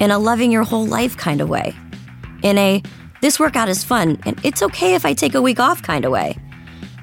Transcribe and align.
in 0.00 0.10
a 0.10 0.18
loving 0.18 0.50
your 0.50 0.64
whole 0.64 0.86
life 0.86 1.16
kind 1.16 1.40
of 1.40 1.48
way. 1.48 1.74
In 2.42 2.58
a 2.58 2.82
this 3.20 3.38
workout 3.38 3.68
is 3.68 3.84
fun 3.84 4.18
and 4.24 4.40
it's 4.44 4.62
okay 4.62 4.94
if 4.94 5.04
I 5.04 5.12
take 5.12 5.34
a 5.34 5.42
week 5.42 5.60
off 5.60 5.82
kind 5.82 6.04
of 6.04 6.10
way. 6.10 6.36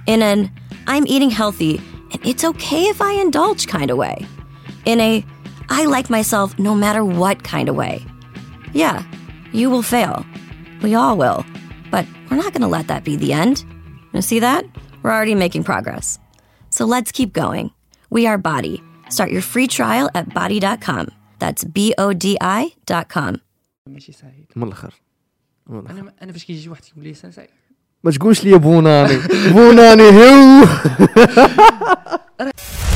In 0.08 0.22
an 0.22 0.52
I'm 0.88 1.08
eating 1.08 1.30
healthy 1.30 1.78
and 2.12 2.26
it's 2.26 2.44
okay 2.44 2.84
if 2.86 3.02
I 3.02 3.14
indulge 3.14 3.68
kind 3.68 3.92
of 3.92 3.98
way. 3.98 4.26
In 4.86 5.00
a 5.00 5.24
I 5.70 5.86
like 5.86 6.10
myself 6.10 6.58
no 6.58 6.74
matter 6.74 7.06
what 7.06 7.44
kind 7.44 7.70
of 7.70 7.76
way. 7.76 8.04
Yeah, 8.74 9.04
you 9.54 9.70
will 9.70 9.84
fail. 9.84 10.26
We 10.82 10.96
all 10.96 11.18
will. 11.18 11.46
But 11.92 12.06
we're 12.30 12.38
not 12.38 12.54
going 12.54 12.62
to 12.62 12.68
let 12.68 12.88
that 12.88 13.04
be 13.04 13.16
the 13.16 13.34
end. 13.34 13.64
You 14.14 14.22
see 14.22 14.40
that? 14.40 14.66
We're 15.04 15.12
already 15.12 15.36
making 15.36 15.64
progress. 15.64 16.20
So 16.70 16.86
let's 16.86 17.12
keep 17.12 17.34
going. 17.34 17.72
We 18.10 18.28
are 18.28 18.38
Body. 18.38 18.82
Start 19.10 19.32
your 19.32 19.42
free 19.42 19.68
trial 19.68 20.10
at 20.14 20.34
body.com. 20.34 21.12
That's 21.40 21.64
B 21.64 21.94
O 22.00 22.14
D 22.14 22.36
I.com. 22.42 23.38
ماشي 23.88 24.12
سعيد 24.12 24.46
من 24.56 24.64
الأخر. 24.64 24.94
من 25.68 25.80
الآخر. 25.80 26.00
أنا 26.00 26.14
أنا 26.22 26.32
فاش 26.32 26.46
كيجي 26.46 26.70
واحد 26.70 26.82
يقول 26.92 27.04
لي 27.04 27.10
انسان 27.10 27.32
سعيد 27.32 27.50
ما 28.04 28.12
تقولش 28.12 28.44
لي 28.44 28.58
بوناني. 28.58 29.18
بوناني 29.54 30.04
هو. 30.04 30.68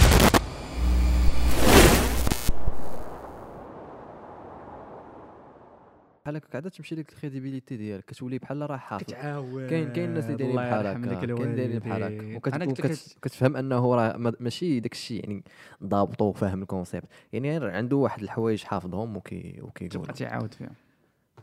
بحال 6.32 6.36
هكا 6.44 6.52
قاعدة 6.52 6.70
تمشي 6.70 6.96
لك 6.96 7.10
ال 7.14 7.19
crédibilité 7.19 7.78
ديالك 7.78 8.06
كتولي 8.06 8.38
بحال 8.38 8.70
راه 8.70 8.78
حافظ. 8.78 9.04
كتعاود 9.04 9.70
كاين 9.70 9.94
كاين 9.94 10.10
الناس 10.10 10.26
اللي 10.26 10.36
دايرين 10.38 10.56
بحال 10.56 10.88
هكا 10.88 11.26
كاين 11.36 11.56
دايرين 11.56 11.80
بحال. 11.80 12.04
هكا. 12.04 12.56
أنا 12.56 12.66
وكت- 12.66 12.82
كنت 12.82 12.92
وكت- 12.92 13.16
كتفهم 13.22 13.56
أنه 13.58 13.96
راه 13.96 14.18
ما- 14.18 14.34
ماشي 14.40 14.80
داك 14.80 14.92
الشيء 14.92 15.24
يعني 15.24 15.44
ضابطو 15.84 16.26
وفاهم 16.26 16.62
ال 16.62 16.67
concept 16.67 17.06
يعني 17.34 17.50
عنده 17.66 17.96
واحد 17.96 18.22
الحوايج 18.22 18.64
حافظهم 18.64 19.18
وكي 19.18 19.60
وكيقول. 19.62 19.90
تبقى 20.06 20.14
تعاود 20.14 20.54
فيها 20.54 20.72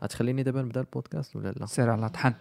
غتخليني 0.05 0.43
دابا 0.43 0.63
نبدأ 0.63 0.81
البودكاست 0.81 1.37
ولا 1.37 1.51
لا؟ 1.51 1.67
سير 1.67 1.91
على 1.91 2.09
طحن. 2.09 2.33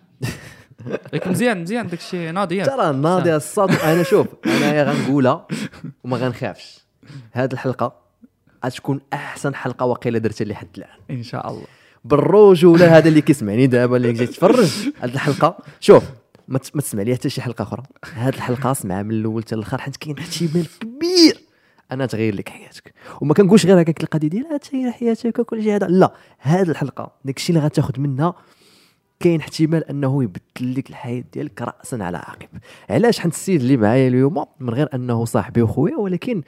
لكن 1.13 1.31
مزيان 1.31 1.61
مزيان 1.61 1.87
داك 1.87 1.99
الشيء 1.99 2.31
ناضي. 2.31 2.63
ترى 2.63 2.93
ناضي 2.97 3.35
الصاط 3.35 3.71
أنا 3.71 4.03
شوف 4.03 4.27
أنايا 4.45 4.83
غنقولها 4.83 5.47
وما 6.03 6.17
غنخافش. 6.17 6.85
هاد 7.33 7.51
الحلقة 7.51 8.07
غتكون 8.65 9.01
أحسن 9.13 9.55
حلقة 9.55 9.85
وقيله 9.85 10.19
درتها 10.19 10.45
لحد 10.45 10.67
الآن. 10.77 10.89
إن 11.11 11.23
شاء 11.23 11.49
الله. 11.49 11.65
بالرجوله 12.07 12.97
هذا 12.97 13.07
اللي 13.09 13.21
كيسمعني. 13.21 13.67
دابا 13.67 13.97
اللي 13.97 14.13
جاي 14.13 14.23
يتفرج 14.23 14.71
هاد 15.01 15.13
الحلقة. 15.13 15.57
شوف 15.79 16.03
ما 16.47 16.57
تس- 16.59 16.75
ما 16.75 16.81
تسمع 16.81 17.01
ليها 17.01 17.15
حتى 17.15 17.29
شي 17.29 17.41
حلقة 17.41 17.61
أخرى. 17.63 17.83
هاد 18.13 18.33
الحلقة 18.33 18.73
سمعها 18.73 19.03
من 19.03 19.11
الأول 19.11 19.43
حتى 19.43 19.55
الآخر 19.55 19.77
حيت 19.81 19.97
كاين 19.97 20.17
احتمال 20.17 20.67
كبير. 20.79 21.37
أنا 21.91 22.05
تغير 22.05 22.35
لك 22.35 22.49
حياتك. 22.49 22.93
وما 23.21 23.33
كنقولش 23.33 23.65
غير 23.65 23.81
هكاك 23.81 24.03
القضية 24.03 24.27
ديال 24.27 24.59
تغير 24.59 24.91
حياتك 24.91 25.39
وكل 25.39 25.63
شيء 25.63 25.75
هذا. 25.75 25.87
لا 25.87 26.13
هاد 26.41 26.69
الحلقة 26.69 27.11
داكشي 27.25 27.53
اللي 27.53 27.65
غتاخذ 27.65 27.99
منها 27.99 28.33
كاين 29.19 29.39
احتمال 29.39 29.89
أنه 29.89 30.23
يبدل 30.23 30.75
لك 30.77 30.89
الحياة 30.89 31.23
ديالك 31.33 31.61
راسا 31.61 31.95
على 31.95 32.17
عقب. 32.17 32.47
علاش 32.89 33.19
حيت 33.19 33.33
السيد 33.33 33.61
اللي 33.61 33.77
معايا 33.77 34.07
اليوم 34.07 34.45
من 34.59 34.69
غير 34.69 34.89
أنه 34.93 35.25
صاحبي 35.25 35.61
وخويا 35.61 35.97
ولكن 35.97 36.41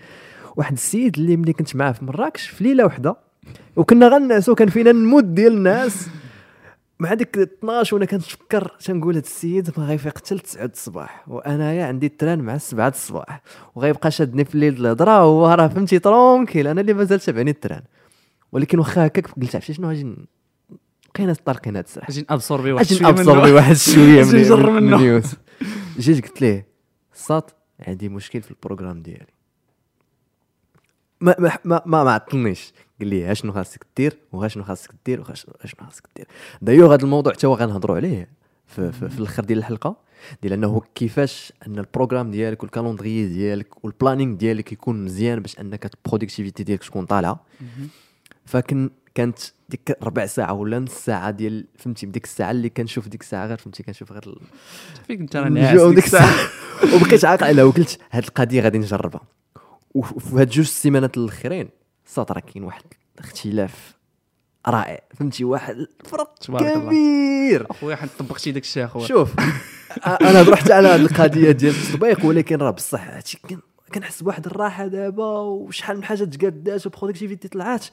واحد 0.55 0.73
السيد 0.73 1.17
اللي 1.17 1.37
ملي 1.37 1.53
كنت 1.53 1.75
معاه 1.75 1.91
في 1.91 2.05
مراكش 2.05 2.47
في 2.47 2.63
ليلة 2.63 2.85
وحدة 2.85 3.15
وكنا 3.75 4.07
غنعسو 4.07 4.55
كان 4.55 4.67
فينا 4.69 4.91
ال 4.91 5.00
mood 5.00 5.35
ديال 5.35 5.53
النعاس. 5.53 6.07
مع 6.99 7.13
ديك 7.13 7.37
12 7.37 7.95
وأنا 7.95 8.05
كنتفكر 8.05 8.71
تنقول 8.85 9.15
هاد 9.15 9.23
السيد 9.23 9.71
ما 9.77 9.85
غيفيق 9.85 10.17
حتى 10.17 10.35
ل 10.35 10.39
9 10.39 10.65
الصباح 10.65 11.23
وانايا 11.27 11.85
عندي 11.85 12.05
ال 12.05 12.11
train 12.11 12.39
مع 12.39 12.57
7 12.57 12.87
الصباح 12.87 13.41
وغيبقى 13.75 14.11
شادني 14.11 14.45
في 14.45 14.55
الليل 14.55 14.73
الهضرة 14.85 15.11
هو 15.11 15.47
راه 15.49 15.67
فهمتي 15.67 15.99
tranquille 15.99 16.67
أنا 16.67 16.81
اللي 16.81 16.93
مازال 16.93 17.19
تابعني 17.19 17.51
ال 17.51 17.56
train. 17.56 17.81
ولكن 18.51 18.79
واخا 18.79 19.05
هكاك 19.07 19.27
قلت 19.31 19.55
عرفتي 19.55 19.73
شنو؟ 19.73 19.87
غادي 19.87 20.03
ن- 20.03 20.25
بقينا 21.15 21.33
طالقين 21.45 21.75
هاد 21.75 21.83
الساعة. 21.83 22.05
أجي 22.09 22.25
ن 22.29 22.34
absorber 22.34 22.71
واحد 22.71 22.85
أجي 22.85 22.95
شوية. 22.95 23.07
ن 23.11 23.16
absorber 23.16 23.51
واحد 23.51 23.75
شوية 23.93 24.23
من 24.23 24.73
من 24.73 24.83
منه. 24.83 25.01
يوسف 25.01 25.37
جيت 25.99 26.25
قلت 26.27 26.41
ليه 26.41 26.67
صات 27.13 27.51
عندي 27.87 28.09
مشكل 28.09 28.41
في 28.41 28.51
ال 28.51 28.56
programme 28.56 29.01
ديالي. 29.01 29.25
ما 31.21 31.35
ما 31.39 31.57
ما 31.65 31.81
ما, 31.85 32.03
ما 32.03 32.11
عطلنيش. 32.11 32.73
قال 32.99 33.07
لي 33.07 33.25
ها 33.25 33.33
شنو 33.33 33.51
خاصك 33.51 33.85
دير 33.97 34.17
وها 34.31 34.47
شنو 34.47 34.63
خاصك 34.63 34.91
دير 35.05 35.21
وها 35.21 35.33
شنو 35.35 35.85
خاصك 35.85 36.03
دير. 36.15 36.27
دايوغ 36.61 36.93
هذا 36.93 37.03
الموضوع 37.03 37.33
حتى 37.33 37.47
هو 37.47 37.53
غنهضروا 37.53 37.95
عليه 37.95 38.29
في, 38.67 38.91
في, 38.91 39.09
في 39.09 39.19
الأخر 39.19 39.43
ديال 39.43 39.59
الحلقة. 39.59 39.95
ديال 40.41 40.53
أنه 40.53 40.81
كيفاش 40.95 41.53
أن 41.67 41.79
ال 41.79 41.84
programme 41.84 42.31
ديالك 42.31 42.63
وال 42.63 42.74
calendrier 42.74 43.27
ديالك 43.27 43.85
وال 43.85 43.96
planning 43.96 44.37
ديالك 44.37 44.71
يكون 44.71 45.05
مزيان 45.05 45.39
باش 45.39 45.59
أنك 45.59 45.85
ال 45.95 46.00
productivité 46.00 46.63
ديالك 46.63 46.83
تكون 46.83 47.05
طالعة. 47.05 47.45
فكن 48.45 48.89
كانت 49.15 49.39
ديك 49.69 49.97
ربع 50.03 50.25
ساعة 50.25 50.53
ولا 50.53 50.79
نص 50.79 50.91
ساعة 50.91 51.31
ديال 51.31 51.65
فهمتي 51.77 52.05
بديك 52.05 52.23
الساعة 52.23 52.51
اللي 52.51 52.69
كنشوف 52.69 53.07
ديك 53.07 53.21
الساعة 53.21 53.47
غير 53.47 53.57
فهمتي 53.57 53.83
كنشوف 53.83 54.11
غير 54.11 54.39
فيك 55.07 55.19
أنت 55.19 55.35
راه 55.35 55.47
الجو 55.47 55.59
ناعس 55.59 55.81
ديك 55.81 55.95
ديك 55.95 56.05
الساعة. 56.05 56.33
وبقيت 56.95 57.25
عاقل 57.25 57.45
عليها 57.45 57.63
وقلت 57.63 57.99
هاد 58.11 58.23
القضية 58.23 58.61
غادي 58.61 58.77
نجربها. 58.77 59.21
وفي 59.99 60.35
هاد 60.35 60.49
جوج 60.49 60.65
السيمانات 60.65 61.17
الأخرين 61.17 61.69
صات 62.05 62.31
راه 62.31 62.39
كاين 62.39 62.63
واحد 62.63 62.83
الاختلاف 63.19 63.93
رائع. 64.67 65.01
فهمتي؟ 65.15 65.43
واحد 65.43 65.75
الفرق. 66.05 66.35
كبير. 66.47 67.67
أخويا 67.71 67.95
حنا 67.95 68.09
طبقتي 68.19 68.51
داك 68.51 68.63
الشيء 68.63 68.85
أخويا. 68.85 69.05
شوف 69.05 69.33
أنا 70.07 70.41
هضر 70.41 70.55
حتى 70.55 70.73
على 70.73 70.87
هاد 70.87 70.99
القضية 70.99 71.51
ديال 71.51 71.75
التطبيق 71.75 72.25
ولكن 72.25 72.57
راه 72.57 72.71
بصح 72.71 73.07
هادشي 73.07 73.39
كنحس 73.93 74.23
بواحد 74.23 74.45
الراحة 74.45 74.87
دابا 74.87 75.39
وشحال 75.39 75.97
من 75.97 76.03
حاجة 76.03 76.23
تقادات 76.23 76.87
و 76.87 76.92
productivité 76.92 77.47
طلعات. 77.47 77.85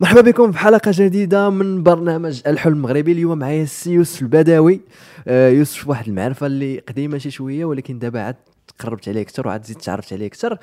مرحبا 0.00 0.20
بكم 0.20 0.52
في 0.52 0.58
حلقة 0.58 0.90
جديدة 0.94 1.50
من 1.50 1.82
برنامج 1.82 2.42
الحلم 2.46 2.74
المغربي. 2.74 3.12
اليوم 3.12 3.38
معايا 3.38 3.62
السي 3.62 3.92
يوسف 3.92 4.22
البداوي. 4.22 4.80
آه، 5.28 5.48
يوسف 5.48 5.88
واحد 5.88 6.08
المعرفة 6.08 6.46
اللي 6.46 6.78
قديمة 6.78 7.18
شي 7.18 7.30
شوية 7.30 7.64
ولكن 7.64 7.98
دابا 7.98 8.20
عاد 8.20 8.36
تقربت 8.78 9.08
عليه 9.08 9.22
أكثر 9.22 9.48
وعاد 9.48 9.64
زيد 9.64 9.76
تعرفت 9.76 10.12
عليه 10.12 10.26
أكثر. 10.26 10.58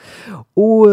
و 0.56 0.86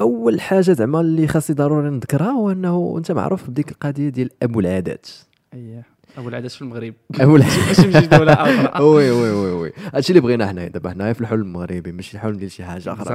أول 0.00 0.40
حاجة 0.40 0.60
زعما 0.60 1.00
اللي 1.00 1.26
خاصني 1.28 1.56
ضروري 1.56 1.90
نذكرها 1.90 2.30
هو 2.30 2.50
أنه 2.50 2.94
أنت 2.98 3.12
معروف 3.12 3.50
بديك 3.50 3.70
القضية 3.70 4.08
ديال 4.08 4.30
أبو 4.42 4.60
العادات. 4.60 5.06
اييه 5.54 5.86
أبو 6.18 6.28
العادات 6.28 6.54
في 6.54 6.62
المغرب. 6.62 6.94
أبو 7.20 7.36
العادات 7.36 7.58
ماشي 7.68 7.92
في 7.92 8.06
دوله 8.06 8.32
أخرى 8.32 8.84
oui 8.84 9.10
oui 9.10 9.30
oui 9.30 9.50
oui. 9.52 9.72
هادشي 9.94 10.10
اللي 10.10 10.20
بغينا 10.20 10.46
حنايا 10.46 10.68
دابا 10.68 10.90
حنايا 10.90 11.12
في 11.12 11.20
الحلم 11.20 11.40
المغربي 11.42 11.92
ماشي 11.92 12.16
الحلم 12.16 12.36
ديال 12.36 12.50
شي 12.50 12.64
حاجة 12.64 12.92
أخرى. 12.92 13.14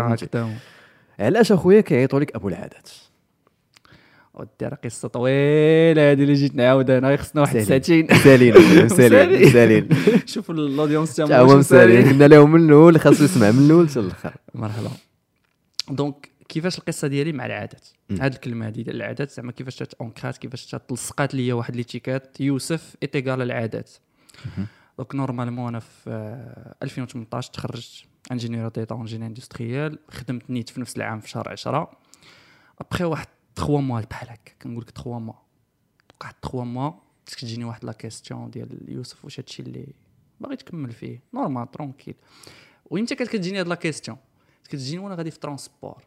علاش 1.19 1.51
أخويا 1.51 1.81
كيعيطوا 1.81 2.19
لك 2.19 2.36
أبو 2.36 2.50
العادات؟ 2.50 2.90
ودي 4.39 4.50
راه 4.62 4.78
قصة 4.84 5.07
طويلة 5.07 6.12
هذه 6.12 6.22
اللي 6.24 6.34
جيت 6.34 6.56
نعاود 6.56 6.89
أنا 6.89 7.18
خصنا 7.18 7.42
واحد 7.42 7.51
سالين. 7.51 7.68
ساعتين. 7.68 8.07
مسالين 8.12 8.54
مسالين 8.54 8.86
مسالين. 8.86 9.48
مسالين 9.48 9.89
شوف 10.25 10.51
ال 10.52 10.59
audience 10.59 11.16
تا 11.16 11.25
تاعهم 11.28 11.50
هو 11.50 11.57
مسالين. 11.57 12.10
قلنا 12.10 12.28
لهم 12.28 12.51
من 12.51 12.66
الأول 12.66 13.00
خاصو 13.00 13.24
يسمع 13.24 13.51
من 13.51 13.66
الأول 13.66 13.89
حتى 13.89 14.00
الآخر 14.00 14.34
مرحبا. 14.56 14.92
donc 15.90 16.30
كيفاش 16.50 16.78
القصة 16.78 17.07
ديالي 17.07 17.31
مع 17.31 17.45
العادات. 17.45 17.88
هاد 18.12 18.34
الكلمة 18.34 18.68
هادي 18.68 18.84
ديال 18.84 18.95
العادات 18.95 19.31
زعما 19.31 19.51
كيفاش 19.51 19.75
تات 19.75 19.94
ancrée 19.94 20.38
كيفاش 20.38 20.66
تلصقات 20.66 21.36
ليا 21.36 21.54
واحد 21.54 21.75
l'étiquette 21.75 22.42
يوسف 22.42 22.95
ايتيغال 23.04 23.42
العادات 23.42 23.90
donc 24.98 25.16
normalement 25.16 25.68
أنا 25.68 25.80
في 25.80 26.10
آه، 26.10 26.75
2018 26.83 27.54
تخرجت 27.54 28.04
ingénieur 28.31 28.68
d'état 28.68 28.96
ingénieur 28.96 29.28
industriel 29.28 30.00
خدمت 30.10 30.50
نيت 30.50 30.69
في 30.69 30.81
نفس 30.81 30.98
العام 30.98 31.19
في 31.19 31.30
شهر 31.30 31.50
10 31.50 31.92
ابخي 32.81 33.04
واحد 33.04 33.28
3 33.57 33.80
mois 33.80 34.02
بحال 34.01 34.30
هكا. 34.30 34.51
كنقول 34.62 34.81
لك 34.81 34.89
3 34.89 35.19
mois 35.19 35.34
واحد 36.21 36.36
3 36.42 36.63
mois 36.64 36.92
تجيني 37.25 37.63
واحد 37.65 37.86
la 37.86 37.92
question 37.92 38.50
ديال 38.50 38.92
يوسف 38.92 39.25
واش 39.25 39.39
هادشي 39.39 39.62
اللي 39.62 39.94
باغي 40.39 40.56
تكمل 40.56 40.92
فيه. 40.92 41.21
normal 41.34 41.72
tranquille 41.72 42.16
وانت 42.86 43.13
كانت 43.13 43.30
كتجيني 43.30 43.59
هاد 43.59 43.68
la 43.68 43.75
question 43.75 44.18
كتجيني 44.69 45.04
وأنا 45.04 45.15
غادي 45.15 45.31
في 45.31 45.39
transport 45.40 46.04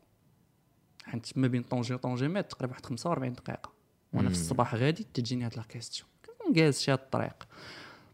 حيت 1.04 1.38
ما 1.38 1.48
بين 1.48 1.62
طونجي 1.62 1.94
وطونجي 1.94 2.28
مات 2.28 2.50
تقريبا 2.50 2.72
واحد 2.72 2.86
45 2.86 3.32
دقيقة. 3.32 3.72
وأنا 4.12 4.28
في 4.28 4.34
الصباح 4.34 4.74
غادي 4.74 5.06
تجيني 5.14 5.44
هاد 5.44 5.56
la 5.56 5.62
question 5.62 6.08
جالس 6.50 6.80
شي 6.80 6.92
هاد 6.92 6.98
الطريق. 6.98 7.48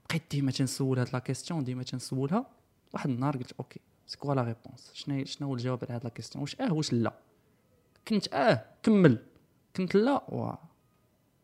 بقيت 0.09 0.23
ديما 0.31 0.51
تنسول 0.51 0.99
هاد 0.99 1.09
la 1.13 1.19
question 1.19 1.65
ديما 1.65 1.83
تنسولها. 1.83 2.47
واحد 2.95 3.11
النهار 3.11 3.37
قلت 3.37 3.53
ok 3.53 3.81
c'est 4.07 4.19
quoi 4.19 4.35
la 4.35 4.43
réponse 4.43 4.91
شنو 4.95 5.25
شنو 5.25 5.49
هو 5.49 5.55
الجواب 5.55 5.79
على 5.85 5.95
هاد 5.95 6.05
la 6.05 6.11
question 6.11 6.43
واش 6.43 6.61
آه 6.61 6.73
واش 6.73 6.93
لا؟ 6.93 7.19
كنت 8.09 8.35
آه 8.35 8.65
كمل. 8.83 9.19
كنت 9.77 9.95
لا 9.95 10.35
و 10.35 10.55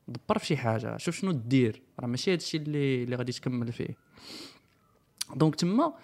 دبر 0.09 0.38
في 0.38 0.47
شي 0.47 0.56
حاجة 0.56 0.97
شوف 0.97 1.17
شنو 1.17 1.32
دير. 1.32 1.82
راه 2.00 2.06
ماشي 2.06 2.32
هادشي 2.32 2.56
اللي 2.56 3.05
اللي 3.05 3.17
غادي 3.17 3.32
تكمل 3.32 3.73
فيه. 3.73 3.97
donc 5.34 5.54
تما 5.55 5.94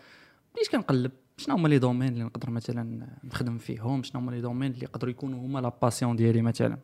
بديت 0.54 0.68
كنقلب. 0.68 1.12
شنو 1.36 1.54
هما 1.54 1.68
les 1.68 1.78
domaines 1.78 2.12
اللي 2.12 2.24
نقدر 2.24 2.50
مثلا 2.50 3.08
نخدم 3.24 3.58
فيهم؟ 3.58 4.02
شنو 4.02 4.20
هما 4.20 4.30
les 4.30 4.40
domaines 4.40 4.72
اللي 4.72 4.84
يقدروا 4.84 5.10
يكونوا 5.10 5.46
هما 5.46 5.58
la 5.58 5.72
passion 5.82 6.16
ديالي 6.16 6.42
مثلا؟ 6.42 6.78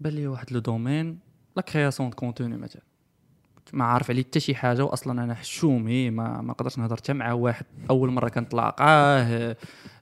بان 0.00 0.12
لي 0.12 0.26
واحد 0.26 0.52
le 0.52 0.60
domaine 0.60 1.18
la 1.56 1.62
création 1.62 2.10
de 2.10 2.16
contenu 2.16 2.56
مثلا. 2.56 2.82
ما 3.72 3.84
عارف 3.84 4.10
عليه 4.10 4.22
حتى 4.22 4.40
شي 4.40 4.54
حاجة 4.54 4.84
واصلا 4.84 5.24
أنا 5.24 5.34
حشومي 5.34 6.10
ما 6.10 6.40
ما 6.40 6.52
قدرتش 6.52 6.78
نهضر 6.78 6.96
حتى 6.96 7.12
مع 7.12 7.32
واحد 7.32 7.66
أول 7.90 8.10
مرة 8.10 8.28
كنتلاقاه 8.28 9.56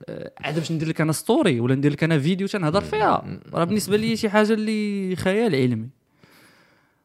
آه، 0.09 0.33
عاد 0.41 0.55
باش 0.55 0.73
ندير 0.73 0.89
لك 0.89 1.01
أنا 1.01 1.13
story 1.13 1.61
ولا 1.61 1.75
ندير 1.75 1.93
لك 1.93 2.05
أنا 2.05 2.19
فيديو 2.19 2.47
تنهضر 2.47 2.81
فيها. 2.81 3.41
راه 3.53 3.65
بالنسبة 3.65 3.97
لي 3.97 4.17
شي 4.17 4.29
حاجة 4.29 4.53
اللي 4.53 5.17
خيال 5.17 5.55
علمي. 5.55 5.89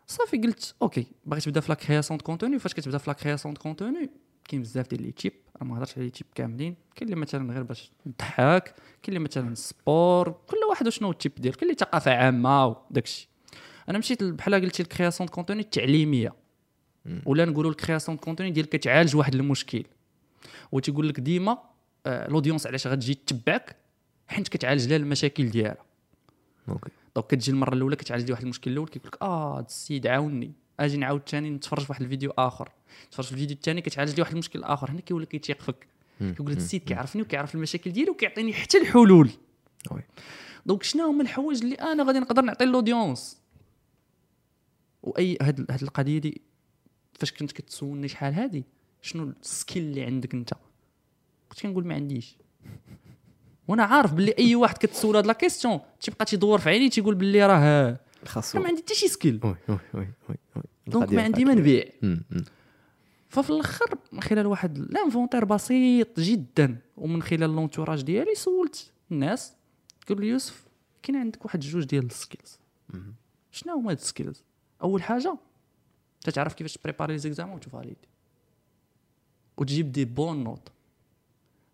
صافي 0.07 0.37
قلت 0.37 0.75
ok 0.81 1.07
باغي 1.25 1.41
تبدا 1.41 1.59
في 1.59 1.69
la 1.69 1.75
création 1.75 2.17
de 2.17 2.25
contenu 2.25 2.59
فاش 2.59 2.73
كتبدا 2.73 2.97
في 2.97 3.09
la 3.09 3.13
création 3.13 3.53
de 3.53 3.61
contenu 3.61 4.09
كاين 4.49 4.61
بزاف 4.61 4.87
ديال 4.87 5.01
les 5.01 5.11
types 5.11 5.33
أنا 5.61 5.69
ما 5.69 5.77
هضرتش 5.77 5.97
على 5.97 6.05
les 6.05 6.11
types 6.11 6.27
كاملين. 6.35 6.75
كاين 6.95 7.09
اللي 7.09 7.21
مثلا 7.21 7.53
غير 7.53 7.63
باش 7.63 7.91
نضحك 8.05 8.63
كاين 8.63 8.75
اللي 9.07 9.19
مثلا 9.19 9.55
sport 9.55 10.29
كل 10.29 10.57
واحد 10.69 10.87
وشنو 10.87 11.11
ال 11.11 11.15
type 11.15 11.31
ديالو. 11.37 11.57
كاين 11.57 11.69
اللي 11.69 11.79
ثقافه 11.79 12.11
عامة 12.11 12.65
وداكشي 12.67 13.29
أنا 13.89 13.97
مشيت 13.97 14.23
بحال 14.23 14.55
قلتي 14.55 14.83
ال 14.83 14.88
création 14.88 15.27
de 15.27 15.33
contenu 15.33 15.61
التعليمية. 15.61 16.42
ولا 17.25 17.45
نقولوا 17.45 17.71
ال 17.71 17.76
création 17.76 18.17
de 18.17 18.23
contenu 18.23 18.51
ديال 18.51 18.69
كتعالج 18.69 19.15
واحد 19.15 19.35
المشكل. 19.35 19.83
وتيقول 20.71 21.09
لك 21.09 21.19
ديما 21.19 21.57
آه، 22.05 22.27
ال 22.27 22.32
audience 22.32 22.67
علاش 22.67 22.87
غتجي 22.87 23.13
تتبعك 23.13 23.75
حيت 24.27 24.47
كتعالج 24.47 24.87
لها 24.87 24.97
المشاكل 24.97 25.49
ديالها. 25.49 25.85
ok. 26.69 26.89
donc 27.15 27.27
كتجي 27.27 27.51
المرة 27.51 27.73
الأولى 27.73 27.95
كتعالج 27.95 28.31
واحد 28.31 28.43
المشكل 28.43 28.71
الأول 28.71 28.87
كيقول 28.87 29.07
لك 29.07 29.21
آه 29.21 29.59
السيد 29.59 30.07
عاوني 30.07 30.51
أجي 30.79 30.97
نعاود 30.97 31.21
ثاني 31.29 31.49
نتفرج 31.49 31.83
في 31.83 31.91
واحد 31.91 32.01
الفيديو 32.01 32.31
آخر. 32.31 32.71
تفرج 33.11 33.25
في 33.25 33.31
الفيديو 33.31 33.55
الثاني 33.55 33.81
كتعالج 33.81 34.15
لي 34.15 34.21
واحد 34.21 34.33
المشكل 34.33 34.63
آخر. 34.63 34.91
هنا 34.91 35.01
كيولي 35.01 35.25
كيتيق 35.25 35.61
فيك 35.61 35.87
كيقول 36.19 36.49
هاد 36.49 36.57
السيد 36.57 36.83
كيعرفني 36.83 37.21
وكيعرف 37.21 37.55
المشاكل 37.55 37.91
ديالي 37.91 38.09
وكيعطيني 38.09 38.53
حتى 38.53 38.77
الحلول. 38.77 39.29
oui. 39.91 40.01
donc 40.65 40.83
شنو 40.83 41.07
هما 41.07 41.23
الحوايج 41.23 41.63
اللي 41.63 41.75
أنا 41.75 42.03
غادي 42.03 42.19
نقدر 42.19 42.41
نعطي 42.41 42.65
l'audience 42.65 43.37
وأي 45.03 45.37
هاد 45.41 45.71
هاد 45.71 45.81
القضية 45.81 46.17
دي 46.17 46.41
فاش 47.23 47.31
كنت 47.31 47.51
كتسولني 47.51 48.07
شحال 48.07 48.33
هادي؟ 48.33 48.63
شنو 49.01 49.33
ال 49.41 49.48
skill 49.48 49.83
اللي 49.83 50.03
عندك 50.03 50.33
انت؟ 50.33 50.53
كنت 51.49 51.61
كنقول 51.61 51.87
ما 51.87 51.93
عنديش. 51.93 52.35
وأنا 53.67 53.83
عارف 53.83 54.13
باللي 54.13 54.35
أي 54.39 54.55
واحد 54.55 54.77
كتسول 54.77 55.15
هاد 55.15 55.25
la 55.25 55.33
question 55.33 55.79
تيبقى 56.01 56.25
تيدور 56.25 56.59
في 56.59 56.69
عيني 56.69 56.89
تيقول 56.89 57.15
باللي 57.15 57.47
راه 57.47 57.99
خاصو 58.25 58.59
ما 58.59 58.67
عندي 58.67 58.81
حتى 58.81 58.95
شي 58.95 59.07
skill. 59.07 59.39
oui 59.43 59.55
oui 59.93 60.07
oui 60.29 60.63
donc 60.87 61.13
ما 61.13 61.23
عندي 61.23 61.45
ما 61.45 61.53
نبيع. 61.53 61.85
ففي 63.29 63.49
الأخر 63.49 63.97
من 64.11 64.21
خلال 64.21 64.47
واحد 64.47 64.77
l'inventaire 64.77 65.45
بسيط 65.45 66.19
جدا 66.19 66.77
ومن 66.97 67.21
خلال 67.21 67.55
l'entourage 67.55 68.01
ديالي 68.01 68.35
سولت 68.35 68.91
الناس. 69.11 69.53
قالوا 70.07 70.21
لي 70.21 70.29
يوسف 70.29 70.63
كاين 71.03 71.17
عندك 71.19 71.45
واحد 71.45 71.59
جوج 71.59 71.83
ديال 71.83 72.05
ال 72.05 72.12
skills. 72.12 72.59
شنو 73.51 73.73
هما 73.73 73.91
هاد 73.91 73.97
ال 73.97 74.03
skills؟ 74.03 74.43
أول 74.81 75.03
حاجة 75.03 75.37
تتعرف 76.23 76.53
كيفاش 76.53 76.73
تpréparer 76.73 77.13
les 77.13 77.19
exams 77.19 77.51
وتvalider 77.51 78.07
وتجيب 79.57 79.91
des 79.91 80.05
bonnes 80.05 80.43
notes 80.43 80.69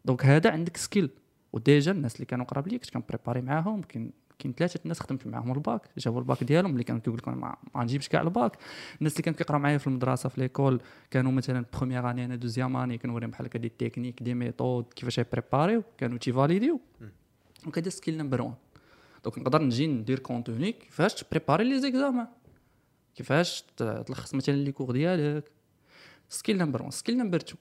donc 0.06 0.26
هذا 0.26 0.52
عندك 0.52 0.78
skill 0.78 1.10
و 1.54 1.61
déjà 1.61 1.92
الناس 1.92 2.16
اللي 2.16 2.26
كانوا 2.26 2.46
قراب 2.46 2.68
ليا 2.68 2.78
كنت 2.78 2.90
كنpréparer 2.90 3.42
معاهم 3.42 3.82
كاين 3.82 4.12
كاين 4.40 4.54
ثلاثة 4.54 4.80
الناس 4.84 5.00
خدمت 5.00 5.28
معاهم 5.28 5.52
الباك 5.52 5.82
جابوا 5.98 6.20
الباك 6.20 6.44
ديالهم 6.44 6.72
اللي 6.72 6.84
كانوا 6.84 7.02
كيقول 7.02 7.18
لك 7.18 7.28
ما 7.28 7.58
ما 7.76 7.84
نجيبش 7.84 8.08
كاع 8.08 8.22
الباك 8.22 8.58
الناس 9.00 9.14
اللي 9.14 9.24
كانوا 9.24 9.38
كيقراو 9.38 9.60
معايا 9.60 9.78
في 9.78 9.88
المدرسة 9.88 10.30
في 10.30 10.42
l'école 10.42 10.82
كانوا 11.12 11.32
مثلا 11.32 11.66
première 11.74 12.10
année 12.10 12.26
أنا 12.26 12.36
deuxième 12.36 12.78
année 12.78 12.98
كنوريهم 12.98 13.30
بحال 13.30 13.46
هكا 13.46 13.60
des 13.60 13.70
techniques 13.70 14.24
des 14.24 14.34
méthodes 14.34 14.86
كيفاش 14.96 15.18
يpréparerيو 15.18 15.84
كانوا 15.98 16.18
تيvaliderيو 16.18 16.82
donc 17.64 17.78
هذا 17.78 17.90
skill 17.90 18.18
number 18.18 18.42
1 18.42 18.54
donc 19.24 19.40
نقدر 19.40 19.62
نجي 19.62 19.88
ندير 19.88 20.20
contenu 20.20 20.72
كيفاش 20.72 21.14
تpréparer 21.14 21.64
les 21.64 21.80
examens 21.80 22.28
كيفاش 23.24 23.64
تلخص 23.78 24.34
مثلا 24.36 24.56
les 24.56 24.72
cours 24.72 24.92
ديالك. 24.92 25.52
skill 26.30 26.58
number 26.58 26.82
1 26.82 26.94
skill 26.94 27.18
number 27.18 27.38
2 27.38 27.56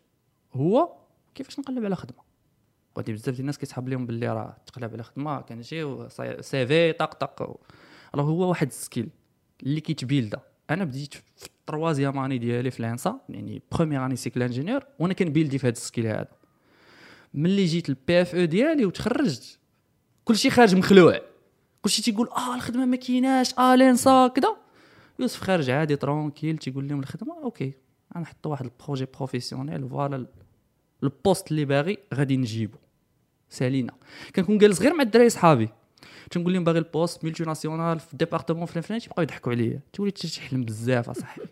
هو 0.55 0.93
كيفاش 1.34 1.58
نقلب 1.58 1.84
على 1.84 1.96
خدمة. 1.96 2.19
غادي 2.99 3.12
بزاف 3.12 3.28
ديال 3.28 3.40
الناس 3.40 3.58
كيتحب 3.58 3.88
لهم 3.88 4.06
باللي 4.06 4.28
راه 4.28 4.56
تقلب 4.66 4.93
على 4.93 5.02
خدمة 5.02 5.40
كنجيو 5.40 6.08
ça 6.09 6.43
y- 6.43 6.67
CV 6.67 6.93
طق 6.93 7.14
طق. 7.14 7.60
راه 8.14 8.22
هو 8.22 8.49
واحد 8.49 8.66
ال 8.67 8.74
skill 8.74 9.09
اللي 9.62 9.81
كيتbuildا 9.81 10.41
أنا 10.70 10.84
بديت 10.84 11.14
في 11.14 11.46
ال 11.47 11.54
troisième 11.54 12.19
année 12.19 12.38
ديالي 12.38 12.70
في 12.70 12.82
l'ENSA 12.82 13.20
يعني 13.28 13.62
première 13.73 14.05
année 14.06 14.17
cycle 14.17 14.43
ingénieur 14.43 14.82
وأنا 14.99 15.14
كنbuildي 15.15 15.59
في 15.58 15.66
هذا 15.66 15.72
ال 15.73 15.78
skill 15.78 16.06
هذا. 16.06 16.28
ملي 17.34 17.64
جيت 17.64 17.88
ال 17.88 18.23
PFE 18.23 18.44
ديالي 18.44 18.84
وتخرجت 18.84 19.58
كلشي 20.25 20.50
خارج 20.50 20.75
مخلوع. 20.76 21.20
كلشي 21.82 22.02
تيقول 22.02 22.28
آه 22.28 22.55
الخدمة 22.55 22.87
ما 22.87 22.96
كايناش 22.96 23.58
آه 23.58 23.75
l'ENSA 23.75 24.26
كذا 24.28 24.56
يوسف 25.19 25.41
خارج 25.41 25.70
عادي 25.70 25.97
tranquille 25.97 26.59
تيقول 26.59 26.88
لهم 26.88 27.00
الخدمة 27.00 27.43
ok. 27.43 27.73
غنحط 28.17 28.47
واحد 28.47 28.65
ال 28.65 28.70
projet 28.70 29.06
professionnel 29.17 29.88
voilà 29.88 30.26
ال 31.03 31.11
poste 31.11 31.50
اللي 31.50 31.65
باغي 31.65 31.99
غادي 32.15 32.37
نجيبو. 32.37 32.79
سالينا. 33.50 33.93
كنكون 34.37 34.59
جالس 34.59 34.82
غير 34.82 34.94
مع 34.94 35.03
الدراري 35.03 35.31
صحابي. 35.31 35.69
تنقول 36.31 36.53
لهم 36.53 36.65
باغي 36.65 36.79
ال 36.79 37.25
poste 37.25 37.44
multinationale 37.44 38.00
في 38.00 38.17
département 38.17 38.67
فلان 38.67 38.82
فلان 38.82 39.00
تيبقاو 39.00 39.23
يضحكوا 39.23 39.53
عليا. 39.53 39.81
تولي 39.93 40.11
تحلم 40.11 40.65
بزاف 40.65 41.10
أصاحبي. 41.10 41.46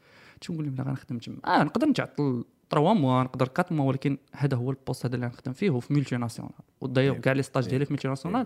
تنقول 0.40 0.64
لهم 0.64 0.74
لا 0.74 0.82
غنخدم 0.82 1.18
تما. 1.18 1.38
آه 1.46 1.62
نقدر 1.62 1.86
نتعطل 1.86 2.44
3 2.72 2.94
mois 2.94 3.22
نقدر 3.22 3.48
4 3.58 3.66
mois 3.70 3.88
ولكن 3.88 4.18
هذا 4.32 4.56
هو 4.56 4.70
ال 4.70 4.76
poste 4.76 5.06
هذا 5.06 5.14
اللي 5.14 5.26
غنخدم 5.26 5.52
فيه 5.52 5.70
هو 5.70 5.80
في 5.80 5.94
multinationale 5.94 6.16
و 6.16 6.52
d'ailleurs 6.80 7.16
كاع 7.16 7.32
les 7.32 7.42
stages 7.42 7.68
ديالي 7.68 7.84
في 7.84 7.92
multinationale 7.92 8.44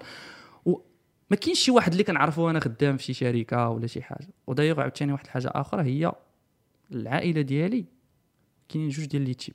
وما 1.31 1.41
كاينش 1.41 1.59
شي 1.59 1.71
واحد 1.71 1.93
اللي 1.93 2.05
كنعرفو 2.05 2.51
أنا 2.51 2.61
خدام 2.61 2.97
في 2.97 3.05
شي 3.05 3.15
شركة 3.15 3.69
ولا 3.69 3.87
شي 3.87 4.03
حاجة. 4.03 4.29
ودايوغ 4.47 4.81
عاوتاني 4.81 5.13
واحد 5.13 5.25
الحاجة 5.25 5.51
أخرى 5.55 5.83
هي 5.83 6.13
العائلة 6.93 7.41
ديالي. 7.41 7.85
كاينين 8.69 8.89
جوج 8.89 9.07
ديال 9.07 9.23
les 9.23 9.35
types 9.35 9.55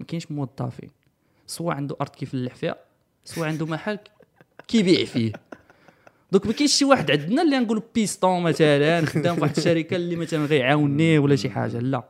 ما 0.00 0.06
كاينش 0.06 0.30
موظفين. 0.30 0.90
سواء 1.46 1.76
عنده 1.76 1.96
أرض 2.00 2.10
كيفلح 2.10 2.54
فيها 2.54 2.76
سواء 3.24 3.48
عنده 3.48 3.66
محل 3.66 3.98
كيبيع 4.68 5.04
فيه. 5.04 5.32
donc 6.32 6.46
ما 6.46 6.52
كاينش 6.52 6.72
شي 6.72 6.84
واحد 6.84 7.10
عندنا 7.10 7.42
اللي 7.42 7.58
نقول 7.58 7.82
بيستون 7.94 8.42
مثلا 8.42 9.06
خدام 9.06 9.34
في 9.34 9.40
واحد 9.40 9.56
الشركة 9.56 9.96
اللي 9.96 10.16
مثلا 10.16 10.44
غيعاوني 10.44 11.18
ولا 11.18 11.36
شي 11.36 11.50
حاجة. 11.50 11.78
لا. 11.78 12.04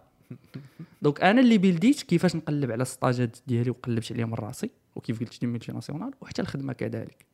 donc 1.02 1.20
أنا 1.20 1.40
اللي 1.40 1.58
buildيت 1.58 2.02
كيفاش 2.02 2.36
نقلب 2.36 2.70
على 2.70 2.82
ال 2.82 2.90
stageات 2.90 3.36
ديالي 3.46 3.70
وقلبت 3.70 4.12
عليهم 4.12 4.34
راسي 4.34 4.70
وكيف 4.96 5.20
قلت 5.20 5.42
لي 5.42 5.48
multinationale 5.48 6.10
وحتى 6.20 6.42
الخدمة 6.42 6.72
كذلك. 6.72 7.29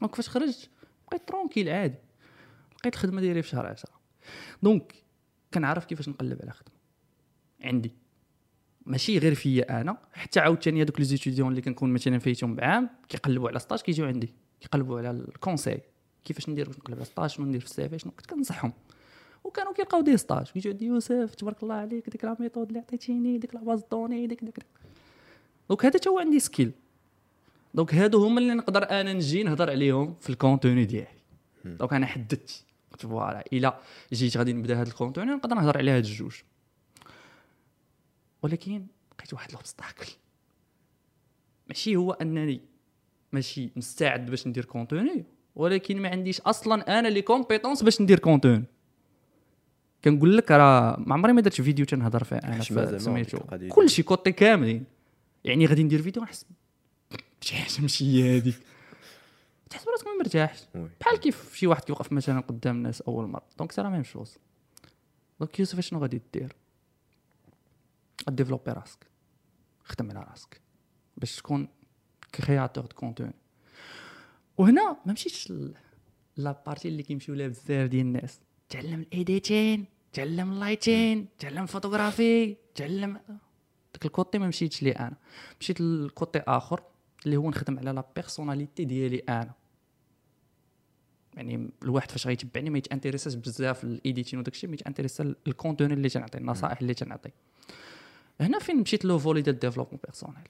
donc 0.00 0.14
فاش 0.14 0.28
خرجت 0.28 0.70
بقيت 1.08 1.28
tranquille 1.28 1.68
عادي. 1.68 1.98
لقيت 2.78 2.94
الخدمة 2.94 3.20
ديالي 3.20 3.42
في 3.42 3.48
شهر 3.48 3.66
10 3.66 3.90
donc 4.62 4.94
كنعرف 5.54 5.84
كيفاش 5.84 6.08
نقلب 6.08 6.38
على 6.42 6.50
خدمة. 6.50 6.74
عندي. 7.60 7.92
ماشي 8.86 9.18
غير 9.18 9.34
فيا 9.34 9.80
أنا 9.80 9.98
حتى 10.12 10.40
عاوتاني 10.40 10.82
هذوك 10.82 10.98
les 10.98 11.04
étudiants 11.04 11.48
اللي 11.48 11.60
كنكون 11.60 11.92
مثلا 11.92 12.18
فايتهم 12.18 12.54
بعام 12.54 12.90
كيقلبوا 13.08 13.48
على 13.48 13.58
stage 13.58 13.80
كيجيو 13.80 14.06
عندي. 14.06 14.34
كيقلبوا 14.60 14.98
على 14.98 15.10
ال 15.10 15.18
conseil. 15.18 15.82
كيفاش 16.24 16.48
ندير 16.48 16.66
باش 16.66 16.78
نقلب 16.78 16.96
على 16.96 17.04
stage 17.04 17.30
شنو 17.30 17.46
ندير 17.46 17.60
في 17.60 17.66
ال 17.66 17.88
CV 17.88 17.98
شنو 17.98 18.12
كنت 18.12 18.26
كنصحهم. 18.26 18.72
وكانوا 19.44 19.72
كيلقاو 19.72 20.00
des 20.00 20.16
stages. 20.16 20.46
كيجيو 20.46 20.72
عندي 20.72 20.86
يوسف 20.86 21.34
تبارك 21.34 21.62
الله 21.62 21.74
عليك 21.74 22.10
ديك 22.10 22.24
la 22.24 22.36
méthode 22.40 22.68
اللي 22.68 22.78
عطيتيني 22.78 23.38
ديك 23.38 23.54
la 23.54 23.60
base 23.60 23.82
donnée 23.90 24.26
ديك 24.26 24.44
donc 25.68 25.84
هذا 25.84 26.00
هو 26.08 26.18
عندي 26.18 26.40
skills. 26.40 26.72
donc 27.74 27.94
هادو 27.94 28.26
هما 28.26 28.40
اللي 28.40 28.54
نقدر 28.54 28.90
أنا 28.90 29.12
نجي 29.12 29.42
نهضر 29.42 29.70
عليهم 29.70 30.14
في 30.20 30.30
ال 30.30 30.37
contenu 30.37 30.84
ديالي. 30.84 31.06
donc 31.64 31.92
أنا 31.92 32.06
حددت. 32.06 32.64
قلت 32.92 33.02
voilà 33.02 33.44
إلا 33.52 33.80
جيت 34.12 34.36
غادي 34.36 34.52
نبدأ 34.52 34.80
هاد 34.80 34.86
ال 34.86 34.91
contenu 34.91 35.30
نقدر 35.30 35.54
نهضر 35.56 35.78
على 35.78 35.90
هاد 35.90 36.04
الجوج. 36.04 36.34
ولكن 38.42 38.86
لقيت 39.18 39.32
واحد 39.34 39.48
ال 39.48 39.55
obstacle 39.55 40.12
ماشي 41.68 41.96
هو 41.96 42.12
أنني 42.12 42.60
ماشي 43.32 43.70
مستعد 43.76 44.30
باش 44.30 44.46
ندير 44.46 44.64
contenu 44.64 45.24
ولكن 45.56 46.02
ما 46.02 46.08
عنديش 46.08 46.40
أصلا 46.40 46.98
أنا 46.98 47.08
les 47.08 47.22
compétences 47.22 47.82
باش 47.82 48.00
ندير 48.00 48.18
contenu 48.18 48.64
كنقول 50.04 50.36
لك 50.36 50.50
راه 50.50 50.96
ما 50.98 51.14
عمري 51.14 51.32
ما 51.32 51.40
درت 51.40 51.60
فيديو 51.60 51.84
تنهضر 51.84 52.24
فيه 52.24 52.36
أنا 52.36 52.98
سميتو. 52.98 53.38
كلشي 53.68 54.02
côté 54.02 54.32
كاملين. 54.32 54.84
يعني 55.44 55.66
غادي 55.66 55.82
ندير 55.82 56.02
فيديو 56.02 56.22
نحس 56.22 56.46
شي 57.40 57.56
حاجة 57.56 57.80
ماشي 57.80 58.04
هي 58.04 58.38
هذيك 58.38 58.60
تحس 59.70 59.84
براسك 59.84 60.06
ما 60.06 60.12
مرتاحش. 60.18 60.60
بحال 61.00 61.20
كيف 61.20 61.54
شي 61.54 61.66
واحد 61.66 61.84
كيوقف 61.84 62.12
مثلا 62.12 62.40
قدام 62.40 62.76
الناس 62.76 63.02
أول 63.02 63.26
مرة. 63.26 63.46
donc 63.58 63.72
c'est 63.72 63.82
la 63.82 63.88
même 63.88 64.04
chose. 64.04 64.38
donc 65.40 65.60
يوسف 65.60 65.80
شنو 65.80 66.00
غادي 66.00 66.22
دير؟ 66.32 66.56
développe 68.28 68.72
راسك. 68.72 69.06
خدم 69.84 70.10
على 70.10 70.26
راسك. 70.30 70.60
باش 71.16 71.36
تكون 71.36 71.68
créateur 72.34 72.86
de 72.86 72.96
contenu 72.96 73.32
وهنا 74.58 74.96
ما 75.06 75.12
مشيتش 75.12 75.52
la 76.36 76.62
partie 76.66 76.88
اللي 76.88 77.02
كيمشيو 77.02 77.34
لها 77.34 77.48
بزاف 77.48 77.88
ديال 77.88 78.06
الناس. 78.06 78.40
تعلم 78.68 79.00
ال 79.00 79.11
editing 79.11 79.84
تعلم 80.12 80.52
ال 80.52 80.60
lighting 80.60 81.28
تعلم 81.38 81.62
الفوتوغرافي 81.62 82.56
تعلم 82.74 83.20
داك 83.94 84.04
ال 84.04 84.11
côté 84.11 84.38
ما 84.38 84.48
مشيتش 84.48 84.82
ليه 84.82 84.92
أنا. 84.92 85.16
مشيت 85.60 85.80
لل 85.80 85.99
côté 85.99 86.38
آخر. 86.38 86.82
اللي 87.26 87.36
هو 87.36 87.50
نخدم 87.50 87.78
على 87.78 87.90
la 87.90 88.04
personnalité 88.16 88.84
ديالي 88.84 89.18
أنا. 89.18 89.52
يعني 91.36 91.70
الواحد 91.82 92.10
فاش 92.10 92.26
غيتبعني 92.26 92.70
ما 92.70 92.78
يتانتريساش 92.78 93.34
بزاف 93.34 93.84
ال 93.84 93.91
editing 93.91 94.38
وداك 94.38 94.54
الشيء 94.54 94.70
ما 94.70 94.74
يتانتريسا 94.74 95.34
ال 95.46 95.52
contenu 95.52 95.92
اللي 95.92 96.08
تنعطي 96.08 96.38
النصائح 96.38 96.80
اللي 96.80 96.94
تنعطي. 96.94 97.30
هنا 98.40 98.58
فين 98.58 98.80
مشيت 98.80 99.04
le 99.04 99.18
volet 99.18 99.42
ديال 99.42 99.54
ال 99.54 99.57
développement 99.57 100.00
personnel 100.04 100.48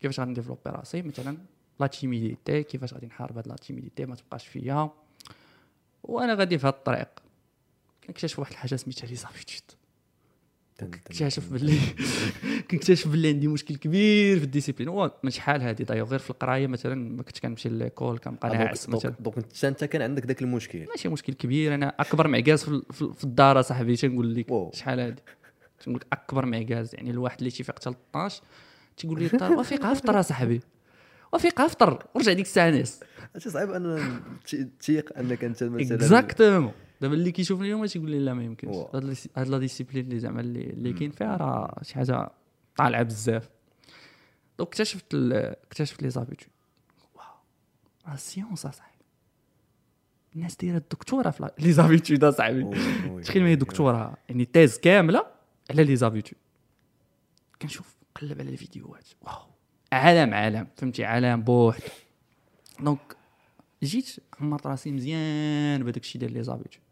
كيفاش 0.00 0.20
غادي 0.20 0.30
نديفلوبي 0.30 0.60
راسي؟ 0.66 1.02
مثلا 1.02 1.38
la 1.80 1.86
timidité 1.86 2.62
كيفاش 2.62 2.94
غادي 2.94 3.06
نحارب 3.06 3.36
هاد 3.36 3.48
la 3.48 3.56
timidité 3.56 4.06
ما 4.06 4.14
تبقاش 4.14 4.46
فيا. 4.46 4.90
وأنا 6.02 6.34
غادي 6.34 6.58
في 6.58 6.66
هاد 6.66 6.72
الطريق 6.74 7.08
كنكتشف 8.06 8.38
واحد 8.38 8.52
الحاجة 8.52 8.76
سميتها 8.76 9.06
les 9.06 9.14
habitudes 9.14 9.79
كنكتشف 10.86 11.52
باللي 11.52 11.78
كنكتشف 12.70 13.08
باللي 13.08 13.28
عندي 13.28 13.48
مشكل 13.48 13.76
كبير 13.76 14.38
في 14.38 14.44
ال 14.44 14.50
discipline. 14.50 15.10
من 15.22 15.30
شحال 15.30 15.62
هادي. 15.62 15.84
دايو 15.84 16.04
غير 16.04 16.18
في 16.18 16.30
القراية 16.30 16.66
مثلا 16.66 16.94
ما 16.94 17.22
كنتش 17.22 17.40
كنمشي 17.40 17.68
لليكول 17.68 18.18
كنبقى 18.18 18.48
ناعس 18.48 18.88
مثلا. 18.88 19.14
donc 19.20 19.36
انت 19.38 19.64
أنت 19.64 19.84
كان 19.84 20.02
عندك 20.02 20.26
ذاك 20.26 20.42
المشكل. 20.42 20.86
ماشي 20.88 21.08
مشكل 21.08 21.32
كبير. 21.32 21.74
أنا 21.74 21.94
أكبر 22.00 22.28
معكاز 22.28 22.64
في, 22.64 22.82
في, 22.92 23.02
ال- 23.02 23.14
في 23.14 23.24
الدار 23.24 23.62
صاحبي. 23.62 23.96
تنقول 23.96 24.34
لك. 24.34 24.46
شحال 24.74 25.00
هادي؟ 25.00 25.22
تنقول 25.84 26.00
لك 26.00 26.06
أكبر 26.12 26.46
معكاز 26.46 26.94
يعني 26.94 27.10
الواحد 27.10 27.38
اللي 27.38 27.50
تيفيق 27.50 27.74
حتى 27.76 27.90
ل 27.90 27.94
12 28.10 28.42
تيقول 28.96 29.18
لي 29.22 29.30
وفيق 29.56 29.86
أفطر 29.92 30.20
اصاحبي 30.20 30.60
وفيق 31.32 31.60
أفطر. 31.60 32.04
ورجع 32.14 32.32
ديك 32.32 32.46
الساعة 32.46 32.70
ناس. 32.70 33.00
هادشي 33.34 33.50
صعيب 33.50 33.70
أن 33.70 34.20
تيق 34.80 35.18
أنك 35.18 35.44
أنت 35.44 35.62
مثلا 35.64 35.96
exactement 35.96 36.72
دابا 37.00 37.14
اللي 37.14 37.32
كيشوفني 37.32 37.66
اليوم 37.66 37.86
تيقول 37.86 38.10
لي 38.10 38.18
لا 38.18 38.34
ما 38.34 38.44
يمكنش. 38.44 38.76
هاد 39.36 39.48
la 39.48 39.58
discipline 39.58 40.04
اللي 40.04 40.18
زعما 40.18 40.40
اللي, 40.40 40.60
اللي 40.60 40.92
كاين 40.92 41.10
فيها 41.10 41.36
راه 41.36 41.78
شي 41.82 41.94
حاجة 41.94 42.30
طالعة 42.76 43.02
بزاف. 43.02 43.48
donc 44.58 44.68
اكتشفت 44.68 45.14
اكتشفت 45.14 46.02
les 46.02 46.10
habitudes 46.10 46.48
waouh. 47.14 47.24
راه 48.06 48.16
science 48.16 48.66
أصاحبي. 48.66 49.04
الناس 50.36 50.56
دايرة 50.56 50.76
الدكتورة 50.76 51.30
في 51.30 51.50
les 51.58 51.72
habitudes 51.72 52.24
أصاحبي. 52.24 52.70
تخيل 53.22 53.42
معايا 53.42 53.54
دكتورة 53.54 54.16
يعني 54.28 54.44
thèse 54.44 54.78
كاملة 54.78 55.26
على 55.70 55.84
les 55.84 55.96
habitudes 55.96 56.38
كنشوف 57.62 57.94
نقلب 58.16 58.40
على 58.40 58.50
الفيديوهات. 58.50 59.08
waouh. 59.22 59.46
عالم 59.92 60.34
عالم. 60.34 60.66
فهمتي؟ 60.76 61.04
عالم 61.04 61.42
بوحد. 61.42 61.82
donc 62.80 63.16
جيت 63.82 64.16
عمرت 64.40 64.66
راسي 64.66 64.92
مزيان 64.92 65.82
بهذاك 65.82 66.02
الشيء 66.02 66.20
ديال 66.20 66.32
les 66.32 66.42
habitudes 66.42 66.82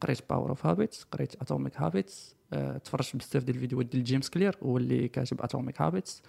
قريت 0.00 0.30
Power 0.30 0.50
of 0.50 0.66
Habits 0.66 1.02
قريت 1.02 1.42
Atomic 1.42 1.76
Habits 1.76 2.36
تفرجت 2.84 3.16
بزاف 3.16 3.44
ديال 3.44 3.56
الفيديوهات 3.56 3.86
ديال 3.86 4.04
جيمس 4.04 4.30
كلير 4.30 4.56
هو 4.62 4.76
اللي 4.76 5.08
كاتب 5.08 5.42
Atomic 5.42 5.82
Habits 5.82 6.22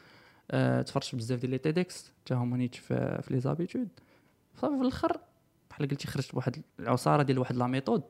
تفرجت 0.86 1.16
بزاف 1.16 1.40
ديال 1.40 1.52
les 1.52 1.58
TEDx 1.58 2.12
حتى 2.22 2.34
هما 2.34 2.58
نيت 2.58 2.76
في, 2.76 3.22
في 3.22 3.34
les 3.34 3.40
habitudes 3.40 3.88
صافي 4.56 4.76
في 4.76 4.82
الأخر 4.82 5.20
بحال 5.70 5.88
قلتي 5.88 6.08
خرجت 6.08 6.32
بواحد 6.32 6.62
العصارة 6.80 7.24
ديال 7.24 7.40
واحد 7.40 7.56
la 7.56 7.68
méthode 7.68 8.04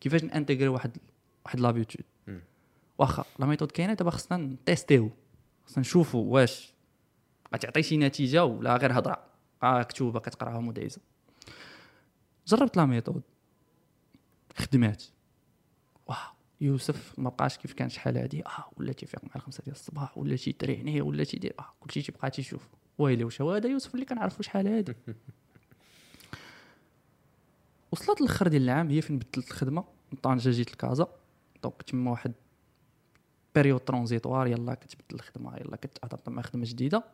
كيفاش 0.00 0.24
نانتيغري 0.24 0.68
واحد 0.68 0.96
واحد 1.44 1.60
l'habitude 1.60 2.04
واخا 2.98 3.24
la 3.38 3.46
méthode 3.46 3.70
كاينة 3.70 3.94
دابا 3.94 4.10
خصنا 4.10 4.38
نتيستيو 4.38 5.10
خصنا 5.66 5.80
نشوفوا 5.80 6.32
واش 6.32 6.72
غتعطي 7.54 7.82
شي 7.82 7.96
نتيجة 7.96 8.44
ولا 8.44 8.76
غير 8.76 8.98
هضرة. 8.98 9.24
آه 9.62 9.80
مكتوبه 9.80 10.20
كتقراها 10.20 10.60
مدعسه 10.60 11.00
جربت 12.46 12.76
la 12.76 12.86
méthode. 12.86 13.22
خدمات. 14.56 15.04
waouh 16.06 16.16
يوسف 16.60 17.18
ما 17.18 17.30
بقاش 17.30 17.58
كيف 17.58 17.72
كان 17.72 17.88
شحال 17.88 18.18
هادي؟ 18.18 18.46
آه 18.46 18.70
ولا 18.76 18.92
تيفيق 18.92 19.24
مع 19.24 19.30
الخمسة 19.36 19.62
ديال 19.64 19.76
الصباح 19.76 20.18
ولا 20.18 20.36
تيدري 20.36 20.76
هنايا 20.76 21.02
ولا 21.02 21.24
تيدير 21.24 21.54
آه 21.58 21.72
كلشي 21.80 22.02
تيبقى 22.02 22.30
تيشوف. 22.30 22.68
ويلي 22.98 23.24
واش 23.24 23.40
هو 23.40 23.52
هذا 23.52 23.68
يوسف 23.68 23.94
اللي 23.94 24.06
كنعرفو 24.06 24.42
شحال 24.42 24.68
هادي؟ 24.68 24.94
وصلت 27.92 28.20
الآخر 28.20 28.48
ديال 28.48 28.62
العام 28.62 28.90
هي 28.90 29.02
فين 29.02 29.18
بدلت 29.18 29.50
الخدمة؟ 29.50 29.84
من 30.12 30.18
طنجة 30.18 30.50
جيت 30.50 30.72
لكازا. 30.72 31.06
donc 31.62 31.82
تما 31.82 32.10
واحد 32.10 32.32
période 33.54 33.80
transitoire 33.80 34.46
يلا 34.46 34.74
كتبدل 34.74 35.14
الخدمة 35.14 35.56
يلا 35.56 35.76
كتادابت 35.76 36.28
مع 36.28 36.42
خدمة 36.42 36.64
جديدة. 36.68 37.04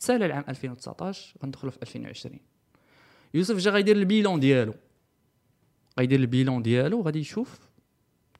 تسالى 0.00 0.26
العام 0.26 0.44
2019 0.48 1.34
غندخلوا 1.42 1.72
في 1.72 1.82
2020 1.82 2.38
يوسف 3.34 3.56
جا 3.56 3.70
غيدير 3.70 3.96
ال 3.96 4.03
bilan 4.03 4.40
ديالو. 4.40 4.74
غيدير 5.98 6.20
ال 6.20 6.27
bilan 6.27 6.62
ديالو 6.62 7.02
غادي 7.02 7.18
يشوف 7.18 7.58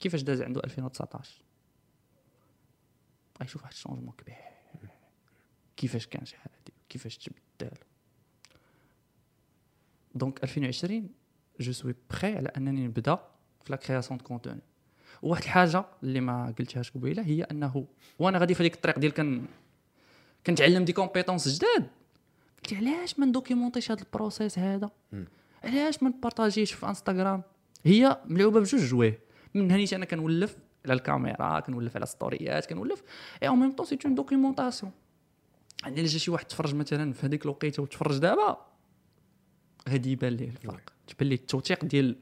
كيفاش 0.00 0.22
داز 0.22 0.42
عنده 0.42 0.60
2019 0.64 1.42
غيشوف 3.40 3.62
واحد 3.62 3.72
ال 3.72 3.76
changement 3.76 4.12
كبير. 4.18 4.36
كيفاش 5.76 6.06
كان 6.06 6.24
شحال 6.24 6.52
هادي 6.58 6.72
كيفاش 6.88 7.18
تبدل 7.18 7.76
donc 10.14 10.42
2020 10.44 11.08
je 11.60 11.72
suis 11.72 11.94
prêt 12.10 12.36
على 12.36 12.48
أنني 12.48 12.86
نبدأ 12.86 13.16
في 13.64 13.72
la 13.72 13.76
création 13.76 14.18
de 14.18 14.24
contenu 14.24 14.60
وواحد 15.22 15.42
الحاجة 15.42 15.84
اللي 16.02 16.20
ما 16.20 16.54
قلتهاش 16.58 16.90
قبيلة 16.90 17.22
هي 17.22 17.42
أنه 17.42 17.86
وأنا 18.18 18.38
غادي 18.38 18.54
في 18.54 18.62
هذيك 18.62 18.74
الطريق 18.74 18.98
ديال 18.98 19.12
كن 19.12 19.46
كنتعلم 20.46 20.84
des 20.84 20.92
compétences 20.92 21.48
جداد. 21.48 21.90
قلت 22.64 22.74
علاش 22.74 23.18
ما 23.18 23.26
ندوكيمونتيش 23.26 23.90
هذا 23.90 24.02
ال 24.02 24.09
process 24.09 24.58
هذا؟ 24.58 24.90
علاش 25.64 26.02
ما 26.02 26.08
نبارطاجيش 26.08 26.72
في 26.72 26.86
انستغرام؟ 26.86 27.42
هي 27.84 28.20
ملعوبة 28.26 28.60
بجوج 28.60 28.80
جويه 28.80 29.18
من 29.54 29.70
هنيت 29.70 29.92
أنا 29.92 30.04
كنولف 30.04 30.56
على 30.84 30.94
الكاميرا 30.94 31.60
كنولف 31.60 31.96
على 31.96 32.06
les 32.06 32.24
stories 32.24 32.66
كنولف 32.66 33.02
et 33.42 33.48
en 33.48 33.60
même 33.60 33.72
temps 33.72 33.86
c'est 33.86 33.98
une 34.04 34.14
documentation 34.14 34.92
يعني 35.82 36.00
إلا 36.00 36.06
جا 36.06 36.18
شي 36.18 36.30
واحد 36.30 36.44
تفرج 36.44 36.74
مثلا 36.74 37.12
في 37.12 37.26
هذيك 37.26 37.44
الوقيتة 37.44 37.82
وتفرج 37.82 38.18
دابا 38.18 38.66
غادي 39.88 40.12
يبان 40.12 40.32
ليه 40.32 40.48
الفرق. 40.48 40.92
تبان 41.06 41.28
ليه 41.28 41.36
التوثيق 41.36 41.84
ديال 41.84 42.16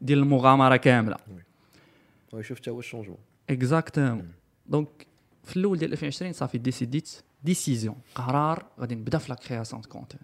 ديال 0.00 0.18
المغامرة 0.18 0.76
كاملة. 0.76 1.16
ويشوف 2.32 2.58
حتى 2.58 2.70
هو 2.70 2.78
ال 2.78 2.82
changement 2.82 3.18
exactement 3.50 4.32
donc 4.66 5.06
في 5.44 5.56
الأول 5.56 5.78
ديال 5.78 5.92
2020 5.92 6.32
صافي 6.32 6.58
ديسيديت 6.58 7.10
décision 7.44 7.96
قرار 8.14 8.66
غادي 8.80 8.94
نبدأ 8.94 9.18
في 9.18 9.32
la 9.32 9.34
création 9.34 9.82
de 9.82 9.88
contenu 9.88 10.20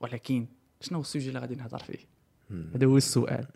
ولكن 0.00 0.46
شنو 0.80 0.98
هو 0.98 1.02
ال 1.02 1.06
sujet 1.06 1.28
اللي 1.28 1.38
غادي 1.38 1.54
نهضر 1.54 1.78
فيه؟ 1.78 1.98
هذا 2.74 2.86
هو 2.86 2.96
السؤال. 2.96 3.46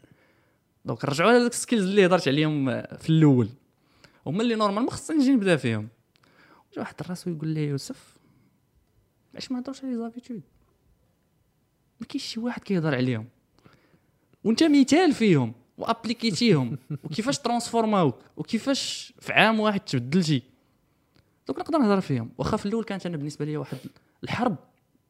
donc 0.84 1.04
رجعوا 1.04 1.30
على 1.30 1.40
داك 1.42 1.52
ال 1.52 1.57
skills 1.57 1.82
اللي 1.82 2.06
هضرت 2.06 2.28
عليهم 2.28 2.68
آه، 2.68 2.96
في 2.96 3.10
الأول. 3.10 3.48
هما 4.26 4.42
اللي 4.42 4.54
normalement 4.54 4.90
خصني 4.90 5.16
نجي 5.16 5.30
نبدأ 5.30 5.56
فيهم. 5.56 5.88
جا 6.74 6.80
واحد 6.80 6.94
الراس 7.00 7.26
يقول 7.26 7.48
لي 7.48 7.68
يوسف 7.68 8.16
علاش 9.32 9.52
ما 9.52 9.58
هضروش 9.58 9.84
على 9.84 9.96
les 9.96 10.08
habitudes 10.08 10.42
ما 12.00 12.06
كاينش 12.06 12.24
شي 12.24 12.40
واحد 12.40 12.64
كيهضر 12.64 12.94
عليهم. 12.94 13.28
وانت 14.44 14.62
مثال 14.62 15.12
فيهم 15.12 15.54
وأبليكيتيهم 15.78 16.78
وكيفاش 17.04 17.38
ترانسفورماوك 17.38 18.18
وكيفاش 18.36 19.14
في 19.20 19.32
عام 19.32 19.60
واحد 19.60 19.80
تبدلتي 19.80 20.42
دوك 21.48 21.58
نقدر 21.58 21.78
نهضر 21.78 22.00
فيهم. 22.00 22.30
واخا 22.38 22.56
في 22.56 22.66
الأول 22.66 22.84
كانت 22.84 23.06
أنا 23.06 23.16
بالنسبة 23.16 23.44
لي 23.44 23.56
واحد 23.56 23.78
الحرب. 24.24 24.56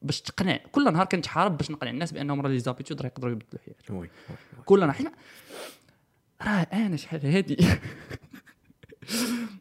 باش 0.03 0.21
تقنع 0.21 0.59
كل 0.73 0.93
نهار 0.93 1.07
كنت 1.07 1.27
حارب 1.27 1.57
باش 1.57 1.71
نقنع 1.71 1.91
الناس 1.91 2.13
بأنهم 2.13 2.41
راه 2.41 2.49
les 2.49 2.59
habitudes 2.59 3.03
راه 3.03 3.07
يقدروا 3.07 3.33
يبدلوا 3.33 3.63
حياتهم. 3.65 4.09
كل 4.65 4.81
نهار 4.81 4.93
حنا 4.93 5.13
راه 6.43 6.67
أنا 6.73 6.97
شحال 6.97 7.27
هادي؟ 7.27 7.57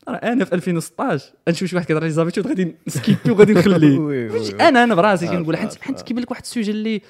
راه 0.07 0.15
أنا 0.15 0.45
في 0.45 0.55
2016 0.55 1.33
نشوف 1.49 1.69
شي 1.69 1.75
واحد 1.75 1.87
كيهضر 1.87 2.03
les 2.03 2.09
habitudes 2.09 2.47
غادي 2.47 2.75
نسكيبي 2.87 3.19
وغادي 3.31 3.53
نخليه. 3.53 4.67
أنا 4.67 4.83
أنا 4.83 4.95
براسي 4.95 5.27
آه، 5.27 5.31
كنقول 5.31 5.55
آه، 5.55 5.59
حيت 5.59 5.81
حيت 5.81 5.99
آه. 5.99 6.03
كيبان 6.03 6.23
لك 6.23 6.31
واحد 6.31 6.41
ال 6.41 6.46
sujet 6.46 6.71
اللي 6.71 7.01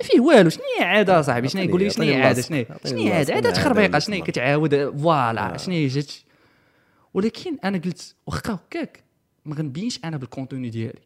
ما 0.00 0.06
فيه 0.06 0.20
والو 0.20 0.50
شنو 0.50 0.62
هي 0.78 0.84
عادة 0.84 1.22
صاحبي؟ 1.22 1.48
شنو 1.48 1.62
يقول 1.62 1.82
لي 1.82 1.90
شنو 1.90 2.04
هي 2.04 2.22
عادة؟ 2.22 2.42
شنو 2.42 2.64
شنو 2.84 2.98
هي 2.98 3.12
عادة؟ 3.12 3.34
عادة 3.34 3.50
تخربيقة 3.50 3.98
شنو. 3.98 4.24
كتعاود 4.24 4.90
voilà 4.98 5.54
آه. 5.54 5.56
شنو 5.56 5.74
هي؟ 5.74 5.86
جات 5.86 6.12
ولكن 7.14 7.56
أنا 7.64 7.78
قلت 7.78 8.14
واخا 8.26 8.54
هكاك 8.54 9.04
ما 9.44 9.54
غنبينش 9.54 10.00
أنا 10.04 10.16
بال 10.16 10.28
contenu 10.28 10.70
ديالي. 10.70 11.00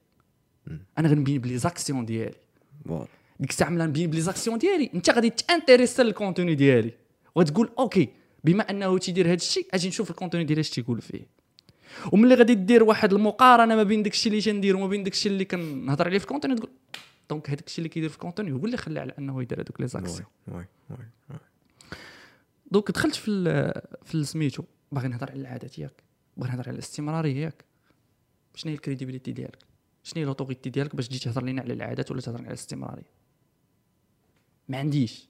أنا 0.99 1.09
غنبين 1.09 1.41
ب 1.41 1.59
les 1.59 1.72
actions 1.72 2.05
ديالي. 2.05 2.37
ديك 3.41 3.51
الساعة 3.51 3.71
ملي 3.71 3.87
نبين 3.87 4.11
ب 4.11 4.21
les 4.21 4.32
actions 4.32 4.59
ديالي. 4.59 4.91
أنت 4.95 5.11
غادي 5.11 5.31
تانتيريسا 5.31 6.03
لل 6.03 6.14
contenu 6.14 6.55
ديالي. 6.55 6.93
وتقول 7.35 7.71
OK 7.79 8.09
بما 8.45 8.71
أنه 8.71 8.99
تيدير 8.99 9.27
هذا 9.27 9.35
الشيء 9.35 9.67
أجي 9.75 9.89
نشوف 9.89 10.11
ال 10.11 10.15
contenu 10.15 10.45
ديالي 10.45 10.61
اش 10.61 10.71
تيقول 10.71 11.01
فيه. 11.01 11.27
وملي 12.13 12.35
غادي 12.35 12.55
دير 12.55 12.83
واحد 12.83 13.13
المقارنة 13.13 13.77
ما 13.77 13.83
بين 13.83 14.03
داك 14.03 14.13
الشيء 14.13 14.33
اللي 14.33 14.43
تندير 14.43 14.77
وما 14.77 14.87
بين 14.87 15.03
داك 15.03 15.13
الشيء 15.13 15.33
اللي 15.33 15.45
كنهضر 15.45 16.07
عليه 16.07 16.19
في 16.19 16.25
ال 16.25 16.28
contenu 16.28 16.55
تقول 16.55 16.71
donc 17.31 17.51
هذاك 17.51 17.67
الشيء 17.67 17.79
اللي 17.79 17.89
كيدير 17.89 18.09
في 18.09 18.15
ال 18.15 18.19
contenu 18.19 18.53
هو 18.53 18.65
اللي 18.65 18.77
خلى 18.77 19.01
على 19.01 19.13
أنه 19.19 19.43
يدير 19.43 19.61
هذوك 19.61 19.81
les 19.81 19.89
actions. 19.89 20.29
donc 22.71 22.91
دخلت 22.91 23.15
في 23.15 23.73
في 24.05 24.25
سميتو. 24.25 24.63
باغي 24.93 25.09
نهضر 25.09 25.31
على 25.31 25.41
العادات 25.41 25.79
ياك 25.79 26.03
باغي 26.37 26.51
نهضر 26.51 26.69
على 26.69 26.75
الاستمرارية 26.75 27.37
ياك. 27.37 27.65
شنو 28.55 28.71
هي 28.71 28.77
ال 28.77 28.81
crédibilité 28.81 29.33
ديالك؟ 29.33 29.70
شنو 30.03 30.21
هي 30.21 30.27
l'autorité 30.27 30.71
ديالك 30.71 30.97
باش 30.97 31.09
تجي 31.09 31.19
تهضر 31.19 31.45
لينا 31.45 31.63
على 31.63 31.73
العادات 31.73 32.11
ولا 32.11 32.21
تهضر 32.21 32.39
على 32.39 32.49
الاستمرارية؟ 32.49 33.11
ما 34.69 34.79
عنديش. 34.79 35.29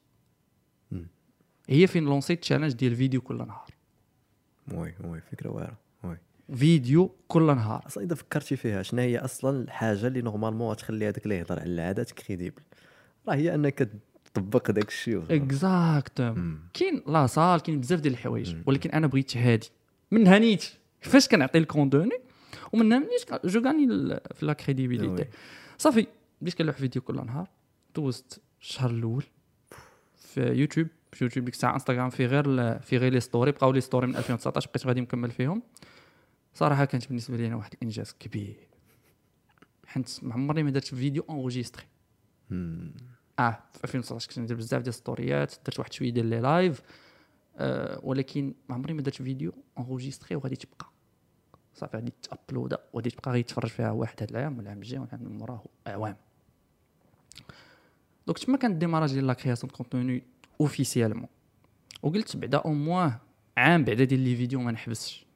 هي 1.69 1.87
فين 1.87 2.05
لونسيت 2.05 2.41
challenge 2.41 2.73
ديال 2.73 2.97
فيديو 2.97 3.21
كل 3.21 3.37
نهار. 3.37 3.71
oui 4.73 4.95
oui 5.05 5.21
فكرة 5.21 5.51
واعرة 5.51 5.79
oui. 6.05 6.19
vidéo 6.55 7.15
كل 7.29 7.47
نهار. 7.47 7.87
أصلا 7.87 8.05
إذا 8.05 8.15
فكرتي 8.15 8.57
فيها 8.57 8.83
شنو 8.83 9.01
هي 9.01 9.19
أصلا 9.19 9.63
الحاجة 9.63 10.07
اللي 10.07 10.23
normalement 10.23 10.77
تخلي 10.77 11.09
هذاك 11.09 11.25
اللي 11.25 11.39
يهضر 11.39 11.61
على 11.61 11.75
العادات 11.75 12.11
crédible 12.11 12.63
راه 13.29 13.35
هي 13.35 13.55
أنك 13.55 13.91
تطبق 14.35 14.71
داك 14.71 14.89
الشيء. 14.89 15.25
exactement 15.31 16.61
كاين 16.75 17.03
la 17.07 17.27
salle 17.27 17.61
كاين 17.61 17.81
بزاف 17.81 18.01
ديال 18.01 18.13
الحوايج 18.13 18.57
ولكن 18.67 18.91
أنا 18.91 19.07
بغيت 19.07 19.37
هادي. 19.37 19.71
منها 20.11 20.39
نيت 20.39 20.65
فاش 21.01 21.29
كنعطي 21.29 21.59
ال 21.59 21.65
contenu؟ 21.65 22.19
ومنها 22.73 22.99
نيت 22.99 23.47
je 23.47 23.61
gagne 23.61 23.87
في 24.35 24.47
la 24.47 24.53
crédibilité. 24.53 25.23
oui. 25.23 25.29
صافي 25.79 26.07
بديت 26.41 26.55
كنلوح 26.55 26.77
فيديو 26.77 27.03
كل 27.03 27.15
نهار 27.27 27.49
دوزت 27.97 28.41
الشهر 28.61 28.91
الأول 28.91 29.25
في 30.17 30.41
يوتيوب 30.41 30.89
في 31.13 31.25
يوتيوب 31.25 31.45
ديك 31.45 31.55
الساعة 31.55 31.75
انستغرام 31.75 32.11
في 32.11 32.27
غير 32.27 32.79
في 32.79 32.97
غير 32.97 33.13
les 33.13 33.21
stories 33.21 33.53
بقاو 33.53 33.73
les 33.73 33.81
stories 33.81 34.07
من 34.07 34.17
2019 34.17 34.71
بقيت 34.71 34.87
غادي 34.87 35.01
مكمل 35.01 35.31
فيهم. 35.31 35.63
صراحة 36.55 36.85
كانت 36.85 37.09
بالنسبة 37.09 37.37
لي 37.37 37.47
أنا 37.47 37.57
واحد 37.57 37.73
الإنجاز 37.75 38.13
كبير. 38.21 38.57
حيت 39.87 40.19
ما 40.23 40.35
عمرني 40.35 40.63
ما 40.63 40.71
درت 40.71 40.95
vidéo 40.95 41.25
enregistrée 41.31 41.85
آه 43.39 43.59
في 43.73 43.85
2019 43.85 44.29
كنت 44.29 44.39
ندير 44.39 44.57
بزاف 44.57 44.81
ديال 44.83 44.89
الستوريات 44.89 45.55
درت 45.67 45.79
واحد 45.79 45.93
شوية 45.93 46.11
ديال 46.11 46.27
les 46.27 46.41
lives 46.41 46.83
آه 47.57 48.01
ولكن 48.03 48.55
ما 48.69 48.75
عمري 48.75 48.93
ما 48.95 49.03
درت 49.03 49.15
vidéo 49.23 49.53
enregistrée 49.79 50.37
وغادي 50.37 50.57
تبقى. 50.57 50.90
صافي 51.75 51.97
غادي 51.97 52.13
تأبلودا 52.23 52.79
وغادي 52.93 53.11
تبقى 53.11 53.31
غادي 53.31 53.41
يتفرج 53.41 53.69
فيها 53.69 53.91
واحد 53.91 54.23
هذا 54.23 54.31
العام 54.31 54.59
والعام 54.59 54.79
الجاي 54.79 54.99
والعام 54.99 55.21
اللي 55.21 55.39
موراه 55.39 55.65
أعوام. 55.87 56.17
donc 58.27 58.39
تما 58.39 58.57
كان 58.57 58.73
ال 58.73 58.77
démarrage 58.77 59.13
ديال 59.13 59.27
la 59.27 59.33
création 59.33 59.73
contenu 59.73 60.23
officiellement 60.61 61.29
وقلت 62.03 62.37
بعدا 62.37 62.59
au 62.59 62.73
moins 62.73 63.13
عام 63.57 63.85
بعدا 63.85 64.05
ديال 64.05 64.21
les 64.21 64.37
vidéos 64.37 64.61
ما 64.61 64.73
نحبسش. 64.73 65.27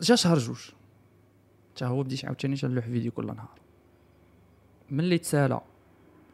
جا 0.00 0.14
شهر 0.14 0.38
جوج. 0.38 0.70
حتى 1.74 1.84
هو 1.84 2.02
بديت 2.02 2.24
عاوتاني 2.24 2.56
تنلوح 2.56 2.84
فيديو 2.84 3.12
كل 3.12 3.26
نهار. 3.26 3.60
ملي 4.90 5.18
تسالى 5.18 5.60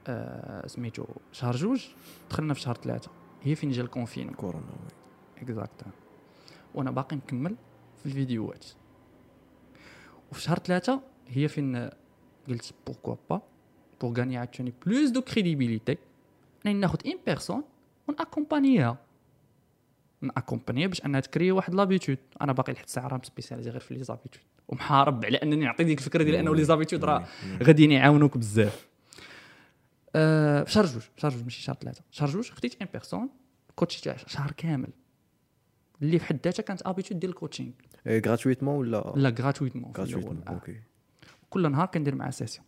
آه 0.07 0.67
سميتو 0.67 1.05
شهر 1.33 1.57
جوج 1.57 1.87
دخلنا 2.31 2.55
في 2.55 2.61
شهر 2.61 2.75
ثلاثة 2.75 3.11
هي 3.43 3.55
فين 3.55 3.71
جا 3.71 3.83
ال 3.83 3.86
confinement؟ 3.86 4.31
كورونا 4.31 4.67
oui. 4.67 5.43
exact 5.43 5.85
وأنا 6.75 6.91
باقي 6.91 7.17
مكمل 7.17 7.57
في 7.97 8.07
الفيديوهات 8.07 8.67
وفي 10.33 10.43
شهر 10.43 10.59
ثلاثة 10.59 11.01
هي 11.29 11.49
فين 11.49 11.91
قلت 12.49 12.75
pourquoi 12.87 13.17
pas 13.31 13.43
pour 14.01 14.19
gagner 14.19 14.37
عاوتاني 14.37 14.73
plus 14.87 15.11
de 15.11 15.23
crédibilité 15.23 15.99
انني 16.67 16.79
ناخد 16.81 17.07
une 17.07 17.19
personne 17.27 17.63
وناكومبانيها 18.09 18.99
ناكومبانيها 20.21 20.89
باش 20.89 21.05
أنها 21.05 21.21
تكريي 21.21 21.53
واحد 21.53 21.75
l'habitude 21.75 22.19
أنا 22.41 22.53
باقي 22.53 22.73
لحد 22.73 22.85
الساعة 22.85 23.09
راه 23.09 23.21
spécialisé 23.23 23.71
غير 23.71 23.81
في 23.81 23.95
les 23.95 24.05
habitudes 24.05 24.43
ومحارب 24.69 25.25
على 25.25 25.37
أنني 25.37 25.57
نعطي 25.57 25.85
ديك 25.85 25.99
الفكرة 25.99 26.23
ديال 26.23 26.35
أنه 26.35 26.55
les 26.55 26.65
habitudes 26.65 27.05
راه 27.05 27.27
غاديين 27.63 27.93
يعاونوك 27.93 28.39
بزاف. 28.39 28.89
آه، 30.15 30.65
في 30.65 30.73
شهر 30.73 30.87
جوج. 30.87 31.03
شهر 31.17 31.31
جوج 31.31 31.43
ماشي 31.43 31.63
شهر 31.63 31.77
ثلاثة. 31.77 32.03
شهر 32.11 32.29
جوج 32.29 32.51
خديت 32.51 32.83
une 32.83 32.89
personne 32.93 33.29
coach 33.77 34.01
تاع 34.01 34.17
شهر 34.17 34.51
كامل. 34.51 34.89
اللي 36.03 36.19
في 36.19 36.25
حد 36.25 36.39
ذاتها 36.45 36.63
كانت 36.63 36.83
habitude 36.87 37.21
ديال 37.21 37.31
ال 37.31 37.35
coaching 37.35 37.73
gratuitement 38.09 38.77
ولا 38.77 39.13
لا 39.17 39.35
gratuitement 39.39 39.93
gratuitement. 39.97 40.43
OK 40.49 40.81
كل 41.51 41.73
نهار 41.73 41.87
كندير 41.87 42.15
معاه 42.15 42.31
session. 42.31 42.67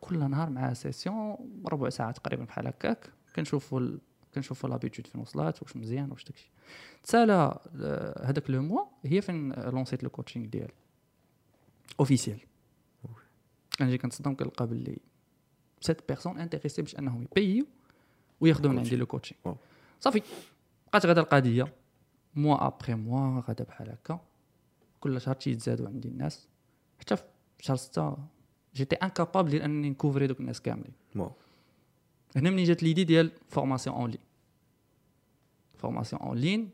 كل 0.00 0.30
نهار 0.30 0.50
معاه 0.50 0.72
session 0.72 1.36
ربع 1.66 1.88
ساعة 1.88 2.12
تقريبا 2.12 2.44
بحال 2.44 2.66
هكاك. 2.66 3.10
كنشوفوا 3.36 3.80
ال... 3.80 3.98
كنشوفوا 4.34 4.68
l'habitude 4.68 5.06
فين 5.06 5.20
وصلات 5.20 5.62
واش 5.62 5.76
مزيان 5.76 6.10
واش 6.10 6.24
داكشي. 6.24 6.50
تسالى 7.02 7.58
آه، 7.80 8.26
هذاك 8.26 8.50
le 8.50 8.62
mois 8.62 8.84
هي 9.04 9.20
فين 9.20 9.52
لونسيت 9.52 10.02
le 10.04 10.10
coaching 10.10 10.46
ديالي 10.46 10.72
officiel 12.00 12.38
كنجي 13.78 13.98
كنتصدم 13.98 14.34
كنلقى 14.34 14.66
باللي 14.66 14.98
sept 15.80 16.08
personnes 16.08 16.38
intéressées 16.38 16.82
باش 16.82 16.98
أنهم 16.98 17.26
يپييو 17.36 17.66
وياخذوا 18.40 18.72
من 18.72 18.78
عندي 18.78 18.96
le 18.96 19.06
coaching. 19.06 19.54
صافي. 20.00 20.22
بقات 20.86 21.06
غادا 21.06 21.20
القضية. 21.20 21.72
mois 22.34 22.66
après 22.66 22.94
mois 22.94 23.42
غادا 23.48 23.64
بحال 23.64 23.90
هكا 23.90 24.20
كل 25.00 25.20
شهر 25.20 25.34
تيتزادوا 25.34 25.88
عندي 25.88 26.08
الناس. 26.08 26.48
حتى 27.00 27.16
في 27.16 27.24
شهر 27.60 27.76
ستة 27.76 28.16
جيتي 28.74 28.96
incapable 28.96 29.50
ديال 29.50 29.62
انني 29.62 29.90
نكوفري 29.90 30.26
دوك 30.26 30.40
الناس 30.40 30.60
كاملين. 30.60 30.92
واو 31.16 31.32
هنا 32.36 32.50
منين 32.50 32.64
جات 32.64 32.82
l'idée 32.82 33.04
ديال 33.04 33.30
formation 33.48 33.96
en 33.96 34.10
ligne 34.10 34.20
formation 35.78 36.22
en 36.22 36.38
ligne 36.38 36.70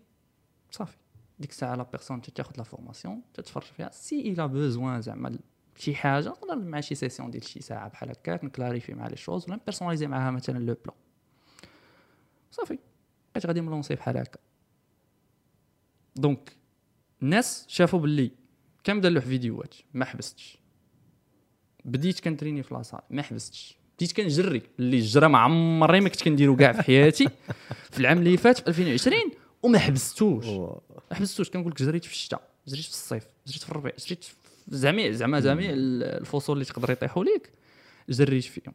صافي. 0.70 0.96
ديك 1.38 1.50
الساعة 1.50 1.74
la 1.74 1.82
personne 1.82 2.22
تاخذ 2.22 2.52
la 2.58 2.62
formation 2.62 3.22
تتفرج 3.34 3.62
فيها. 3.62 3.90
si 3.92 4.20
elle 4.20 4.46
a 4.46 4.54
besoin 4.54 5.02
زعما 5.02 5.38
شي 5.76 5.94
حاجة 5.94 6.28
نقدر 6.28 6.56
مع 6.56 6.80
شي 6.80 6.94
session 6.94 7.30
ديال 7.30 7.44
شي 7.44 7.60
ساعة 7.60 7.88
بحال 7.88 8.10
هكاك 8.10 8.44
نكلاريفي 8.44 8.94
مع 8.94 9.06
les 9.06 9.16
choses 9.16 9.44
ولا 9.44 9.56
نبيرسوناليزي 9.56 10.06
معاها 10.06 10.30
مثلا 10.30 10.58
le 10.58 10.74
plan 10.84 10.96
صافي. 12.50 12.78
بقيت 13.32 13.46
غادي 13.46 13.60
ملونسي 13.60 13.94
بحال 13.94 14.16
هكا. 14.16 14.38
donc 16.20 16.52
الناس 17.22 17.64
شافوا 17.68 17.98
باللي 17.98 18.30
كنبدا 18.86 19.08
نلوح 19.08 19.24
فيديوهات؟ 19.24 19.74
ما 19.94 20.04
حبستش. 20.04 20.58
بديت 21.84 22.20
كنتريني 22.20 22.62
في 22.62 22.74
la 22.74 22.82
salle 22.82 23.00
ما 23.10 23.22
حبستش. 23.22 23.76
بديت 23.96 24.12
كنجري 24.12 24.62
اللي 24.78 24.96
الجرى 24.96 25.28
ما 25.28 25.38
عمري 25.38 26.00
ما 26.00 26.08
كنت 26.08 26.22
كنديرو 26.22 26.56
كاع 26.56 26.72
في 26.72 26.82
حياتي. 26.82 27.28
في 27.92 28.00
العام 28.00 28.18
اللي 28.18 28.36
فات 28.36 28.58
في 28.58 28.68
2020 28.68 29.16
وما 29.62 29.78
حبستوش. 29.78 30.46
ما 30.46 30.80
حبستوش. 31.12 31.50
كنقول 31.50 31.72
لك 31.72 31.82
جريت 31.82 32.04
في 32.04 32.12
الشتاء 32.12 32.42
جريت 32.68 32.84
في 32.84 32.90
الصيف 32.90 33.26
جريت 33.46 33.62
في 33.62 33.70
الربيع 33.70 33.92
جريت 34.06 34.26
جميع 34.68 35.10
زعما 35.10 35.40
جميع 35.40 35.70
ال- 35.70 36.02
الفصول 36.20 36.56
اللي 36.56 36.64
تقدر 36.64 36.90
يطيحوا 36.90 37.24
ليك 37.24 37.50
جريت 38.08 38.44
فيهم. 38.44 38.74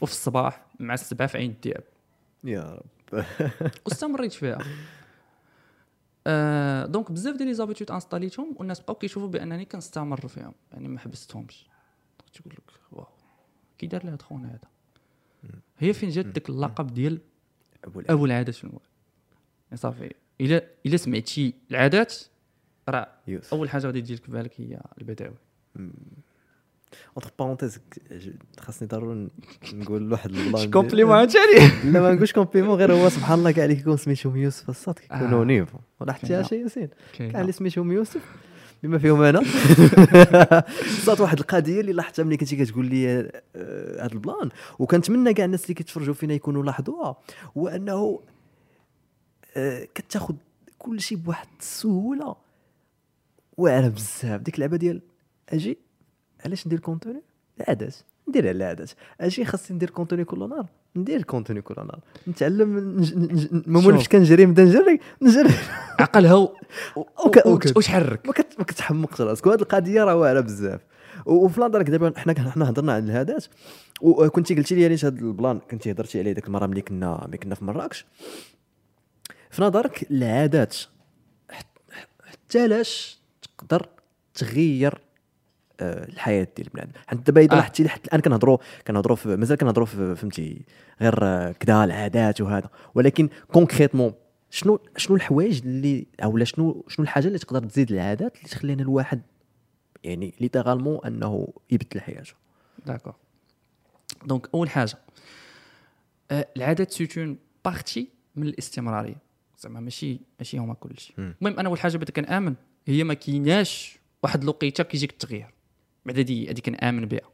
وفي 0.00 0.12
الصباح 0.12 0.66
مع 0.80 0.94
السبعة 0.94 1.28
في 1.28 1.38
عين 1.38 1.50
الدياب 1.50 1.84
يا 2.44 2.80
رب. 3.12 3.24
واستمريت 3.86 4.32
فيها. 4.32 4.58
آه 6.26 6.86
donc 6.86 7.12
بزاف 7.12 7.36
ديال 7.36 7.48
les 7.48 7.54
habitudes 7.54 7.90
انستاليتهم 7.90 8.56
والناس 8.58 8.80
بقاو 8.80 8.94
كيشوفوا 8.94 9.28
بأنني 9.28 9.64
كنستمر 9.64 10.28
فيهم 10.28 10.54
يعني 10.72 10.88
ما 10.88 10.98
حبستهمش. 10.98 11.66
تقول 12.34 12.54
لك 12.54 12.72
واو 12.92 13.06
كي 13.78 13.86
دار 13.86 14.04
لهاد 14.06 14.22
خونا 14.22 14.48
هذا؟ 14.48 14.68
هي 15.78 15.92
فين 15.92 16.10
جات 16.10 16.26
داك 16.26 16.48
اللقب 16.48 16.86
ديال 16.86 17.20
أبو 17.84 18.24
العادات 18.24 18.64
المول 18.64 18.80
يعني 19.64 19.76
صافي 19.76 20.14
إلا 20.40 20.62
إلا 20.86 20.96
سمعتي 20.96 21.54
العادات 21.70 22.14
راه 22.88 23.08
أول 23.52 23.70
حاجة 23.70 23.86
غادي 23.86 24.00
تجي 24.00 24.14
لك 24.14 24.24
في 24.24 24.32
بالك 24.32 24.60
هي 24.60 24.80
البداوي. 24.98 25.36
entre 27.16 27.30
parenthèses 27.38 27.80
خاصني 28.60 28.88
ضروري 28.88 29.28
نقول 29.74 30.12
واحد 30.12 30.30
البلان 30.34 30.70
كومبليمون 30.70 31.26
ثاني 31.26 31.70
لا 31.92 32.00
ما 32.00 32.12
نقولش 32.12 32.32
كومبليمون 32.32 32.78
غير 32.78 32.92
هو 32.92 33.08
سبحان 33.08 33.38
الله 33.38 33.50
كاع 33.50 33.64
اللي 33.64 33.76
كيكون 33.76 33.96
سميتهم 33.96 34.36
يوسف 34.36 34.70
الصاد 34.70 34.98
كيكونوا 34.98 35.42
آه. 35.42 35.44
نيفو. 35.44 35.78
لاحظتي 36.00 36.26
كاين. 36.26 36.44
شي 36.44 36.62
ياسين. 36.62 36.88
كاع 37.18 37.40
اللي 37.40 37.52
سميتهم 37.52 37.92
يوسف 37.92 38.20
بما 38.82 38.98
فيهم 38.98 39.22
أنا. 39.22 39.42
صات 41.06 41.20
واحد 41.20 41.38
القضية 41.38 41.80
اللي 41.80 41.92
لاحظتها 41.92 42.22
ملي 42.22 42.36
كنتي 42.36 42.56
كتقول 42.56 42.86
لي 42.86 43.30
آه، 43.56 44.04
هذا 44.04 44.12
البلان. 44.12 44.48
وكنتمنى 44.78 45.34
كاع 45.34 45.44
الناس 45.44 45.64
اللي 45.64 45.74
كيتفرجوا 45.74 46.14
فينا 46.14 46.34
يكونوا 46.34 46.62
لاحظوها 46.62 47.16
هو 47.58 47.68
أنه 47.68 48.20
آه، 49.56 49.88
كتاخذ 49.94 50.34
كل 50.78 51.00
شيء 51.00 51.18
بواحد 51.18 51.46
السهولة. 51.60 52.36
واعره 53.56 53.88
بزاف. 53.88 54.40
ديك 54.40 54.54
اللعبة 54.54 54.76
ديال 54.76 55.02
أجي 55.48 55.78
علاش 56.44 56.66
ندير 56.66 56.78
contenu 56.80 57.22
العادات 57.60 57.94
ندير 58.28 58.42
على 58.48 58.56
العادات 58.56 58.90
أجي 59.20 59.44
خاصني 59.44 59.76
ندير 59.76 59.90
contenu 59.90 60.24
كل 60.24 60.48
نهار. 60.48 60.66
ندير 60.96 61.22
contenu 61.22 61.62
كل 61.62 61.74
نهار. 61.76 62.00
نتعلم. 62.28 62.68
ما. 63.66 63.80
مولفش 63.80 64.08
كنجري 64.08 64.46
نبدا 64.46 64.64
نجري. 64.64 65.00
نجري 65.22 65.54
عقلها 66.00 66.48
وتحرك 67.76 68.26
ما 68.26 68.32
كت- 68.32 68.54
ما 68.58 68.64
كتحمقش 68.64 69.20
راسك. 69.20 69.46
وهذه 69.46 69.60
القضية 69.60 70.04
راه 70.04 70.16
واعرة 70.16 70.40
بزاف. 70.40 70.80
وفي 71.26 71.60
نظرك 71.60 71.90
دابا 71.90 72.12
حنا 72.16 72.50
حنا 72.50 72.70
هضرنا 72.70 72.92
على 72.92 73.04
العادات 73.04 73.44
وكنتي 74.00 74.54
قلتي 74.54 74.74
لي 74.74 74.84
علاش 74.84 75.04
هذا 75.04 75.18
البلان 75.18 75.58
كنتي 75.70 75.90
هضرتي 75.92 76.18
عليه 76.18 76.32
ديك 76.32 76.46
المرة 76.46 76.66
ملي 76.66 76.80
كنا 76.80 77.24
ملي 77.28 77.38
كنا 77.38 77.54
في 77.54 77.64
مراكش. 77.64 78.06
في 79.50 79.62
نظرك 79.62 80.10
العادات 80.10 80.76
حت- 81.50 81.66
حتى 82.24 82.68
لاش 82.68 83.20
تقدر 83.42 83.86
تغير 84.34 84.98
الحياة 85.82 86.48
ديال 86.56 86.66
البنادم 86.66 86.92
حيت 87.06 87.20
دابا 87.26 87.40
إذا 87.40 87.52
آه. 87.52 87.56
لاحظتي 87.56 87.88
حتى 87.88 88.08
الآن 88.08 88.20
كنهضروا 88.20 88.58
كنهضروا 88.86 89.16
مازال 89.24 89.56
كنهضروا 89.58 89.86
فهمتي 89.86 90.62
غير 91.00 91.52
كذا 91.52 91.84
العادات 91.84 92.40
وهذا. 92.40 92.68
ولكن 92.94 93.28
concrètement 93.52 94.12
شنو 94.50 94.78
شنو 94.96 95.16
الحوايج 95.16 95.60
اللي 95.64 96.06
أولا 96.24 96.44
شنو 96.44 96.84
شنو 96.88 97.02
الحاجة 97.02 97.26
اللي 97.26 97.38
تقدر 97.38 97.68
تزيد 97.68 97.92
العادات 97.92 98.36
اللي 98.36 98.48
تخلينا 98.48 98.82
الواحد 98.82 99.22
يعني 100.04 100.34
littéralement 100.40 100.98
أنه 101.06 101.48
يبدل 101.70 102.00
حياته؟ 102.00 102.32
d'accord 102.86 103.14
donc 104.24 104.48
أول 104.54 104.70
حاجة 104.70 104.98
آه، 106.30 106.48
العادات 106.56 106.90
c'est 106.90 107.18
un 107.18 107.38
partie 107.64 108.08
من 108.36 108.46
الاستمرارية. 108.46 109.32
زعما 109.62 109.80
ماشي 109.80 110.20
ماشي 110.38 110.58
هما 110.58 110.74
كلشي 110.74 111.14
المهم 111.18 111.58
أنا 111.58 111.68
أول 111.68 111.78
حاجة 111.80 111.96
بدا 111.96 112.12
كنآمن 112.12 112.54
هي 112.86 113.04
ما 113.04 113.14
كايناش 113.14 113.98
واحد 114.22 114.42
الوقيتة 114.42 114.84
كيجيك 114.84 115.10
التغيير 115.10 115.54
بعد 116.06 116.18
هادي 116.18 116.48
هادي 116.48 116.60
كنامن 116.60 117.06
بها. 117.06 117.30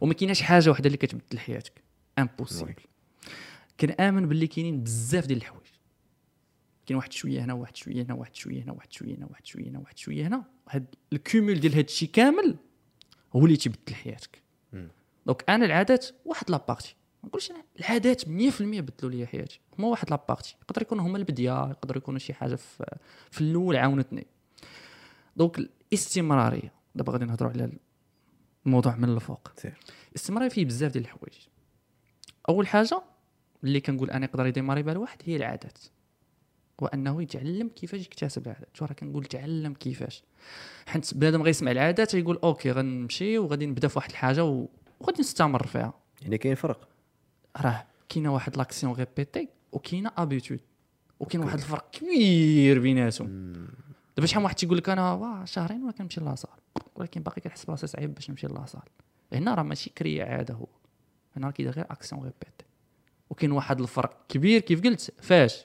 وما 0.00 0.14
كايناش 0.14 0.42
حاجة 0.42 0.70
وحدة 0.70 0.86
اللي 0.86 0.98
كتبدل 0.98 1.38
حياتك. 1.38 1.82
impossible 2.18 2.74
كنامن 3.80 4.28
باللي 4.28 4.46
كاينين 4.46 4.82
بزاف 4.82 5.26
ديال 5.26 5.38
الحوايج. 5.38 5.66
كاين 6.86 6.96
واحد 6.96 7.12
شوية 7.12 7.44
هنا 7.44 7.52
واحد 7.54 7.76
شوية 7.76 8.02
هنا 8.02 8.14
واحد 8.14 8.34
شوية 8.34 8.62
هنا 8.62 8.72
واحد 8.72 8.92
شوية 8.92 9.16
هنا 9.16 9.26
واحد 9.26 9.46
شوية 9.46 9.68
هنا 9.68 9.78
واحد 9.78 9.98
شوية 9.98 10.26
هنا. 10.26 10.44
هاد 10.70 10.94
ال 11.12 11.20
cumul 11.20 11.60
ديال 11.60 11.74
هاد 11.74 11.84
الشيء 11.84 12.08
كامل 12.12 12.56
هو 13.36 13.44
اللي 13.44 13.56
تيبدل 13.56 13.94
حياتك. 13.94 14.42
donc 15.26 15.44
أنا 15.48 15.64
العادات 15.64 16.06
واحد 16.24 16.50
la 16.50 16.62
partie 16.62 16.96
ما 17.22 17.28
نقولش 17.28 17.50
أنا 17.50 17.64
العادات 17.80 18.22
100% 18.24 18.26
بدلوا 18.28 19.10
لي 19.10 19.26
حياتي. 19.26 19.60
هما 19.78 19.88
واحد 19.88 20.10
la 20.10 20.22
partie 20.22 20.56
يقدر 20.62 20.82
يكونوا 20.82 21.04
هما 21.04 21.18
ال 21.18 21.27
début 21.27 21.70
يقدر 21.70 21.96
يكونوا 21.96 22.18
شي 22.18 22.34
حاجة 22.34 22.54
في 22.54 22.96
في 23.30 23.40
الأول 23.40 23.76
عاونتني. 23.76 24.26
donc 25.36 25.58
الاستمرارية. 25.58 26.72
دابا 26.94 27.12
غادي 27.12 27.24
نهضروا 27.24 27.50
على 27.50 27.72
الموضوع 28.66 28.96
من 28.96 29.08
الفوق. 29.08 29.48
سير. 29.56 29.78
الاستمراريه 30.10 30.48
فيه 30.48 30.64
بزاف 30.64 30.92
ديال 30.92 31.04
الحوايج. 31.04 31.34
أول 32.48 32.66
حاجة 32.66 33.02
اللي 33.64 33.80
كنقول 33.80 34.10
أنا 34.10 34.26
يقدر 34.26 34.46
ي 34.46 34.50
démarrer 34.50 34.82
بها 34.82 34.92
الواحد 34.92 35.18
هي 35.24 35.36
العادات. 35.36 35.78
وأنه 36.78 37.22
يتعلم 37.22 37.68
كيفاش 37.68 38.00
يكتسب 38.00 38.46
العادات. 38.46 38.68
شو 38.74 38.84
راه 38.84 38.92
كنقول 38.92 39.24
تعلم 39.24 39.74
كيفاش. 39.74 40.22
حيت 40.86 41.14
بنادم 41.14 41.42
غيسمع 41.42 41.70
العادات 41.70 42.14
يقول 42.14 42.36
okay 42.44 42.70
غنمشي 42.70 43.38
وغادي 43.38 43.66
نبدا 43.66 43.88
في 43.88 43.98
واحد 43.98 44.10
الحاجة 44.10 44.44
و- 44.44 44.68
وغادي 45.00 45.20
نستمر 45.20 45.66
فيها. 45.66 45.94
يعني 46.22 46.38
كاين 46.38 46.54
فرق. 46.54 46.88
راه 47.56 47.86
كاينة 48.08 48.34
واحد 48.34 48.56
l'action 48.56 48.92
répétée 48.92 49.48
وكاينة 49.72 50.10
habitude 50.16 50.60
وكاين 51.20 51.44
واحد 51.44 51.58
الفرق 51.58 51.90
كبير 51.90 52.78
بيناتهم. 52.78 53.52
دابا 54.16 54.26
شحال 54.26 54.42
واحد 54.44 54.54
تيقول 54.54 54.78
لك 54.78 54.88
أنا 54.88 55.12
واه 55.12 55.44
شهرين 55.44 55.82
ولا 55.82 55.92
كنمشي 55.92 56.20
la 56.20 56.29
salle 56.29 56.50
ولكن 56.94 57.22
باقي 57.22 57.40
كنحس 57.40 57.64
براسي 57.64 57.86
صعيب 57.86 58.14
باش 58.14 58.30
نمشي 58.30 58.46
la 58.46 58.56
salle 58.56 58.82
هنا 59.32 59.54
راه 59.54 59.62
ماشي 59.62 59.90
créer 59.90 60.22
عاده 60.22 60.54
هو. 60.54 60.66
هنا 61.36 61.46
راه 61.46 61.52
كيدير 61.52 61.72
غير 61.72 61.86
action 61.90 62.22
répétée 62.22 62.64
وكاين 63.30 63.52
واحد 63.52 63.80
الفرق 63.80 64.26
كبير 64.28 64.60
كيف 64.60 64.82
قلت؟ 64.82 65.14
فاش؟ 65.22 65.64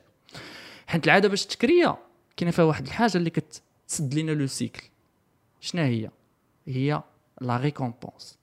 حيت 0.87 1.05
العادة 1.05 1.27
باش 1.27 1.45
ت 1.45 1.56
créa 1.56 1.97
كاينة 2.37 2.51
فيها 2.51 2.65
واحد 2.65 2.85
الحاجة 2.85 3.17
اللي 3.17 3.29
كتسد 3.29 4.13
لينا 4.13 4.31
le 4.31 4.47
cycle. 4.47 4.83
شنو 5.61 5.81
هي؟ 5.81 6.09
هي 6.67 7.03
la 7.41 7.57
récompense 7.57 8.37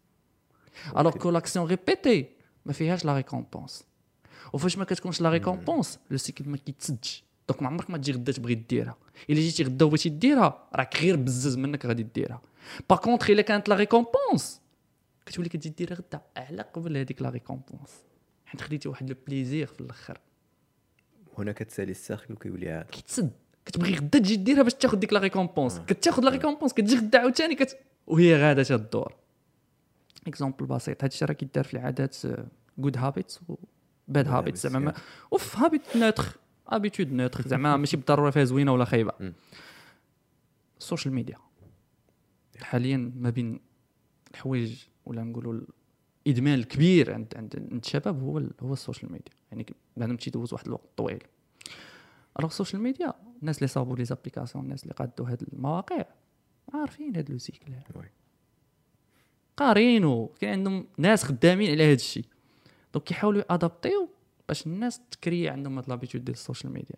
alors 0.97 1.13
que 1.13 1.31
l'action 1.31 1.67
répétée 1.67 2.27
ما 2.67 2.73
فيهاش 2.73 3.05
la 3.05 3.15
récompense 3.17 3.85
وفاش 4.53 4.79
ما 4.79 4.85
كتكونش 4.85 5.21
la 5.21 5.31
récompense 5.31 5.99
le 6.11 6.17
cycle 6.17 6.49
ما 6.49 6.57
كيتسدش. 6.57 7.25
donc 7.49 7.63
ما 7.63 7.69
عمرك 7.69 7.91
ما 7.91 7.99
تجي 7.99 8.13
غدا 8.13 8.33
تبغي 8.33 8.55
ديرها. 8.55 8.97
إلا 9.31 9.41
جيتي 9.41 9.63
غدا 9.63 9.85
وبغيتي 9.85 10.09
ديرها 10.09 10.69
راك 10.75 10.97
غير 10.97 11.17
بزز 11.17 11.57
منك 11.57 11.87
غادي 11.87 12.03
ديرها. 12.03 12.43
par 12.91 12.99
contre 12.99 13.31
إلا 13.31 13.43
كانت 13.43 13.69
la 13.69 13.77
récompense 13.77 14.61
كتولي 15.27 15.49
كتجي 15.49 15.69
ديرها 15.69 15.95
غدا 15.97 16.21
على 16.37 16.63
قبل 16.63 16.97
هذيك 16.97 17.23
la 17.23 17.31
récompense 17.31 17.91
حيت 18.47 18.61
خديتي 18.61 18.89
واحد 18.89 19.11
le 19.11 19.17
plaisir 19.27 19.67
في 19.67 19.81
الأخر. 19.81 20.19
هنا 21.39 21.53
كتسالي 21.53 21.91
ال 21.91 21.97
cercle 21.97 22.33
وكيولي 22.35 22.71
عاد 22.71 22.85
كيتسد 22.85 23.31
كتبغي 23.67 23.95
غدا 23.95 24.19
تجي 24.19 24.37
ديرها 24.37 24.63
باش 24.63 24.75
تاخذ 24.75 24.97
ديك 24.99 25.13
la 25.13 25.21
récompense 25.21 25.79
كتاخذ 25.79 26.23
la 26.23 26.31
récompense 26.31 26.73
كتجي 26.73 26.97
غدا 26.97 27.19
عاوتاني 27.19 27.55
كت... 27.55 27.79
وهي 28.07 28.37
غادا 28.37 28.63
تدور 28.63 29.15
exemple 30.27 30.67
بسيط. 30.67 31.05
هادشي 31.05 31.25
راه 31.25 31.33
كيدار 31.33 31.65
في 31.65 31.75
العادات 31.75 32.17
good 32.79 32.97
habits 32.97 33.41
و 33.49 33.55
bad 34.09 34.29
habits 34.29 34.63
زعما 34.63 34.79
ما- 34.79 34.95
أوف 35.33 35.57
habit 35.57 35.97
neutre 35.97 36.37
habitude 36.69 37.13
neutre 37.13 37.43
زعما 37.49 37.77
ماشي 37.77 37.97
بالضرورة 37.97 38.31
فيها 38.31 38.45
زوينة 38.45 38.73
ولا 38.73 38.85
خايبة. 38.85 39.13
ال 40.81 40.86
social 40.86 41.15
media 41.15 41.37
حاليا 42.61 43.13
ما 43.17 43.31
بين 43.31 43.61
الحوايج 44.35 44.85
ولا 45.07 45.23
نقولوا 45.25 45.61
الادمان 46.27 46.55
الكبير 46.55 47.15
عند 47.15 47.33
عند 47.37 47.55
الشباب 47.73 48.23
هو 48.23 48.43
هو 48.61 48.73
ال 48.73 48.78
social 48.78 49.13
media 49.13 49.33
يعني 49.53 49.67
بنادم 49.97 50.17
تيدوز 50.17 50.53
واحد 50.53 50.67
الوقت 50.67 50.89
طويل. 50.97 51.23
alors 52.39 52.51
ال 52.51 52.55
social 52.55 52.83
media 52.83 53.15
الناس 53.41 53.59
اللي 53.59 53.69
صابوا 53.69 53.97
les 53.97 54.05
applications 54.05 54.65
الناس 54.65 54.83
اللي 54.83 54.95
قادوا 54.95 55.29
هاد 55.29 55.43
المواقع 55.53 56.05
عارفين 56.75 57.17
هاد 57.17 57.31
le 57.31 57.39
cycle. 57.39 57.73
قارينو. 59.57 60.27
كاين 60.27 60.53
عندهم 60.53 60.87
ناس 60.99 61.25
خدامين 61.25 61.71
على 61.71 61.85
هاد 61.91 61.99
الشيء. 61.99 62.25
donc 62.95 63.05
كيحاولوا 63.05 63.43
ي 63.51 63.57
adapter 63.57 64.02
و 64.02 64.09
باش 64.49 64.67
الناس 64.67 65.01
ت 65.11 65.17
créer 65.17 65.49
عندهم 65.49 65.79
هاد 65.79 65.89
l'habitude 65.89 66.25
ديال 66.25 66.37
ال 66.37 66.42
social 66.42 66.73
media. 66.73 66.97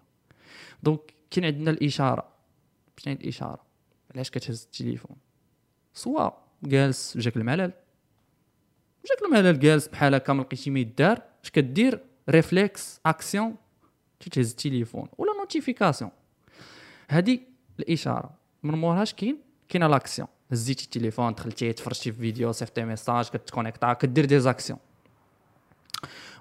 donc 0.83 1.01
كاين 1.31 1.47
عندنا 1.47 1.71
الإشارة. 1.71 2.29
شنو 2.97 3.15
هي 3.15 3.21
الإشارة. 3.21 3.63
علاش 4.15 4.31
كتهز 4.31 4.63
التليفون؟ 4.63 5.17
soit 5.94 6.31
جالس 6.63 7.19
جاك 7.19 7.37
الملل. 7.37 7.73
جاك 9.07 9.23
الملل 9.25 9.59
جالس 9.59 9.89
بحال 9.89 10.15
هكا 10.15 10.33
ما 10.33 10.43
لقيتي 10.43 10.71
ما 10.71 10.81
يدار. 10.81 11.23
اش 11.45 11.51
كدير؟ 11.51 12.01
réflexe 12.29 13.01
action. 13.07 13.57
تهز 14.33 14.51
التليفون. 14.51 15.09
ولا 15.19 15.33
notification 15.38 16.11
هذه 17.09 17.41
الإشارة. 17.79 18.31
من 18.63 18.75
موراش 18.75 19.15
كاين؟ 19.15 19.39
كاينة 19.69 19.87
l'action. 19.87 20.29
هزيتي 20.53 20.85
التليفون 20.85 21.33
دخلتي 21.33 21.73
تفرجتي 21.73 22.13
في 22.13 22.19
فيديو 22.19 22.53
صيفطتي 22.53 22.85
message 22.85 23.29
كت 23.29 23.41
connecta 23.41 23.92
كدير 23.93 24.25
des 24.25 24.40
actions 24.40 24.79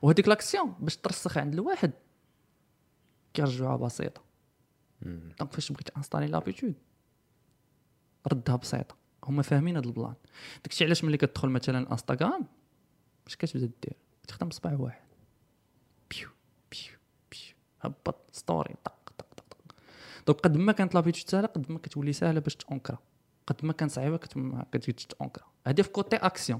وهذيك 0.02 0.28
l'action 0.27 0.75
باش 0.80 0.98
ترسخ 0.98 1.38
عند 1.38 1.54
الواحد 1.54 1.91
كيرجعوها 3.34 3.78
بسيطة. 3.78 4.22
دونك 5.02 5.54
فاش 5.54 5.72
بغيت 5.72 5.89
installer 5.89 6.27
l'habitude 6.27 6.75
ردها 8.28 8.56
بسيطة. 8.56 8.96
هما 9.24 9.41
فاهمين 9.41 9.78
هذا 9.78 9.86
ال 9.86 9.90
plan. 9.90 10.13
داكشي 10.63 10.86
علاش 10.86 11.04
ملي 11.04 11.17
كتدخل 11.17 11.50
مثلا 11.50 11.91
انستغرام 11.91 12.48
اش 13.28 13.36
كتبدا 13.36 13.65
دير؟ 13.65 13.98
تخدم 14.28 14.48
بصبع 14.48 14.74
واحد. 14.80 15.08
بيو 16.10 16.30
بيو 16.72 16.98
بيو. 17.32 17.56
هبط 17.82 18.36
story 18.36 18.75
طق 18.84 19.13
طق 19.17 19.34
طق 19.38 19.46
طق. 19.50 19.76
donc 20.27 20.39
قد 20.39 20.58
ما 20.58 20.72
كانت 20.72 20.96
l'habitude 20.95 21.30
سهلة 21.30 21.48
قد 21.48 21.72
ما 21.72 21.80
كتولي 21.80 22.13
سهلة 22.13 22.39
باش 22.39 22.56
ت 22.56 22.62
ancra 22.62 22.97
قد 23.48 23.65
ما 23.65 23.74
كان 23.74 23.89
صعيبة 23.89 24.17
كتجي 24.72 24.93
ت 24.93 25.02
ancra 25.02 25.45
هذه 25.67 25.82
في 25.82 25.89
côté 25.89 26.15
action. 26.15 26.60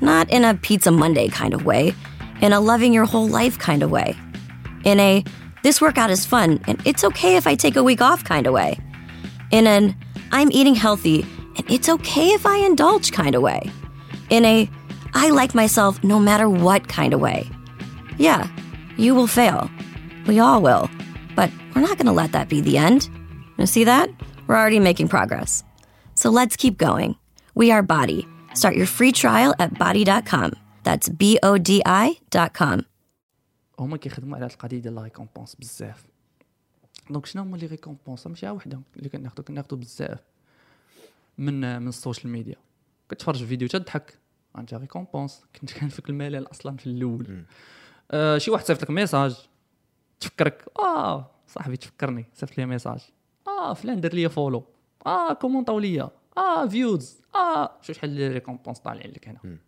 Not 0.00 0.30
in 0.30 0.44
a 0.44 0.54
Pizza 0.54 0.90
Monday 0.90 1.28
kind 1.28 1.54
of 1.54 1.64
way, 1.64 1.94
in 2.40 2.52
a 2.52 2.60
loving 2.60 2.92
your 2.92 3.04
whole 3.04 3.28
life 3.28 3.58
kind 3.58 3.82
of 3.82 3.90
way. 3.90 4.16
In 4.84 5.00
a 5.00 5.24
this 5.62 5.80
workout 5.80 6.10
is 6.10 6.26
fun 6.26 6.60
and 6.66 6.80
it's 6.84 7.04
okay 7.04 7.36
if 7.36 7.46
I 7.46 7.54
take 7.54 7.76
a 7.76 7.82
week 7.82 8.02
off 8.02 8.22
kind 8.24 8.46
of 8.46 8.52
way. 8.52 8.78
In 9.50 9.66
an 9.66 9.96
I'm 10.30 10.52
eating 10.52 10.74
healthy 10.74 11.22
and 11.56 11.70
it's 11.70 11.88
okay 11.88 12.28
if 12.28 12.44
I 12.44 12.58
indulge 12.58 13.12
kind 13.12 13.34
of 13.34 13.42
way. 13.42 13.70
In 14.30 14.44
a 14.44 14.68
I 15.14 15.30
like 15.30 15.54
myself 15.54 16.02
no 16.02 16.18
matter 16.18 16.48
what 16.48 16.88
kind 16.88 17.14
of 17.14 17.20
way. 17.20 17.48
Yeah, 18.18 18.48
you 18.96 19.14
will 19.14 19.26
fail. 19.26 19.70
We 20.26 20.38
all 20.40 20.60
will. 20.60 20.90
But 21.34 21.50
we're 21.74 21.82
not 21.82 21.96
going 21.96 22.06
to 22.06 22.12
let 22.12 22.32
that 22.32 22.48
be 22.48 22.60
the 22.60 22.78
end. 22.78 23.08
You 23.58 23.66
see 23.66 23.84
that? 23.84 24.10
We're 24.46 24.56
already 24.56 24.78
making 24.80 25.08
progress. 25.08 25.64
So 26.14 26.30
let's 26.30 26.56
keep 26.56 26.78
going. 26.78 27.16
We 27.54 27.70
are 27.70 27.82
Body. 27.82 28.26
Start 28.54 28.76
your 28.76 28.86
free 28.86 29.12
trial 29.12 29.52
at 29.64 29.70
body.com. 29.84 30.50
That's 30.86 31.08
B 31.08 31.38
O 31.42 31.58
D 31.58 31.82
I.com. 31.86 32.82
هما 33.78 33.96
كيخدموا 33.96 34.36
على 34.36 34.46
القضية 34.46 34.78
ديال 34.78 34.94
لا 34.94 35.02
ريكومبونس 35.02 35.54
بزاف. 35.54 36.04
دونك 37.10 37.26
شنو 37.26 37.42
هما 37.42 37.56
لي 37.56 37.66
ريكومبونس 37.66 38.26
ماشي 38.26 38.50
وحدة 38.50 38.80
اللي 38.96 39.08
كناخدو 39.08 39.42
كناخدو 39.42 39.76
بزاف 39.76 40.18
من 41.38 41.82
من 41.82 41.88
السوشيال 41.88 42.32
ميديا 42.32 42.56
كتفرج 43.08 43.36
في 43.36 43.46
فيديو 43.46 43.68
تضحك 43.68 44.18
انت 44.58 44.74
ريكومبونس 44.74 45.44
كنت 45.60 45.72
كنفك 45.72 46.10
الملل 46.10 46.50
أصلا 46.50 46.76
في 46.76 46.86
الأول. 46.86 47.44
آه 48.10 48.38
شي 48.38 48.50
واحد 48.50 48.64
صيفط 48.64 48.82
لك 48.82 48.90
message 48.90 49.36
تفكرك 50.20 50.64
آه 50.78 51.30
صاحبي 51.48 51.76
تفكرني 51.76 52.24
صيفط 52.34 52.58
لي 52.58 52.66
message 52.66 53.00
آه 53.48 53.74
فلان 53.74 54.00
دار 54.00 54.14
لي 54.14 54.28
follow 54.28 54.64
آه 55.06 55.32
commenta 55.32 55.73
و 55.73 55.78
ليا. 55.78 56.10
آه 56.36 56.66
views 56.68 57.23
آه. 57.34 57.78
شوف 57.82 57.96
شحال 57.96 58.10
les 58.10 58.28
récompenses 58.28 58.78
طالعين 58.78 59.10
لك 59.10 59.28
هنا؟ 59.28 59.58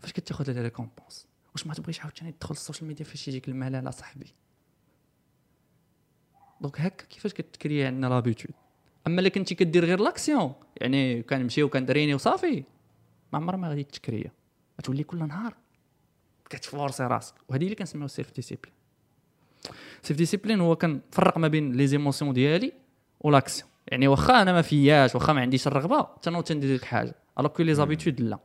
فاش 0.00 0.12
كتاخذ 0.12 0.52
les 0.52 0.62
récompenses 0.62 1.26
واش 1.52 1.66
ما 1.66 1.74
تبغيش 1.74 2.00
عاوتاني 2.00 2.32
تدخل 2.32 2.54
ال 2.54 2.59
social 2.59 2.88
media 2.88 3.04
فاش 3.04 3.28
يجيك 3.28 3.48
الملل 3.48 3.88
اصاحبي 3.88 4.34
donc 6.60 6.80
هكا 6.80 7.06
كيفاش 7.06 7.32
كت 7.34 7.48
créer 7.48 7.84
عندنا 7.84 8.06
l'habitude 8.06 8.54
أما 9.06 9.20
إلا 9.20 9.28
كنتي 9.28 9.54
كدير 9.54 9.84
غير 9.84 10.00
l'action 10.00 10.52
يعني 10.76 11.22
كنمشي 11.22 11.62
وكن 11.62 11.75
entraîner 11.75 12.14
وصافي 12.14 12.64
ما 13.32 13.38
عمرها 13.38 13.56
ما 13.56 13.68
غادي 13.68 13.84
ت 13.84 13.94
créa 13.94 14.32
غتولي 14.80 15.04
كل 15.04 15.28
نهار. 15.28 15.54
كت 16.50 16.63
forcer 16.63 17.02
راسك. 17.02 17.34
وهذه 17.48 17.64
اللي 17.64 17.74
كنسميو 17.74 18.08
self 18.08 18.32
discipline 18.32 18.74
self 20.02 20.18
discipline 20.18 20.60
هو 20.60 20.76
كنفرق 20.76 21.38
ما 21.38 21.48
بين 21.48 21.72
les 21.72 21.86
émotions 21.86 22.32
ديالي 22.32 22.72
و 23.20 23.26
l'action 23.26 23.70
يعني 23.86 24.08
واخا 24.08 24.42
أنا 24.42 24.52
ما 24.52 24.62
فياش 24.62 25.14
واخا 25.14 25.32
ما 25.32 25.40
عنديش 25.40 25.66
الرغبة 25.66 26.08
تنوض 26.22 26.44
تندير 26.44 26.70
ديك 26.70 26.82
الحاجة 26.82 27.14
alors 27.38 27.50
que 27.50 27.62
les 27.62 27.74
habitudes 27.74 28.20
لا. 28.20 28.38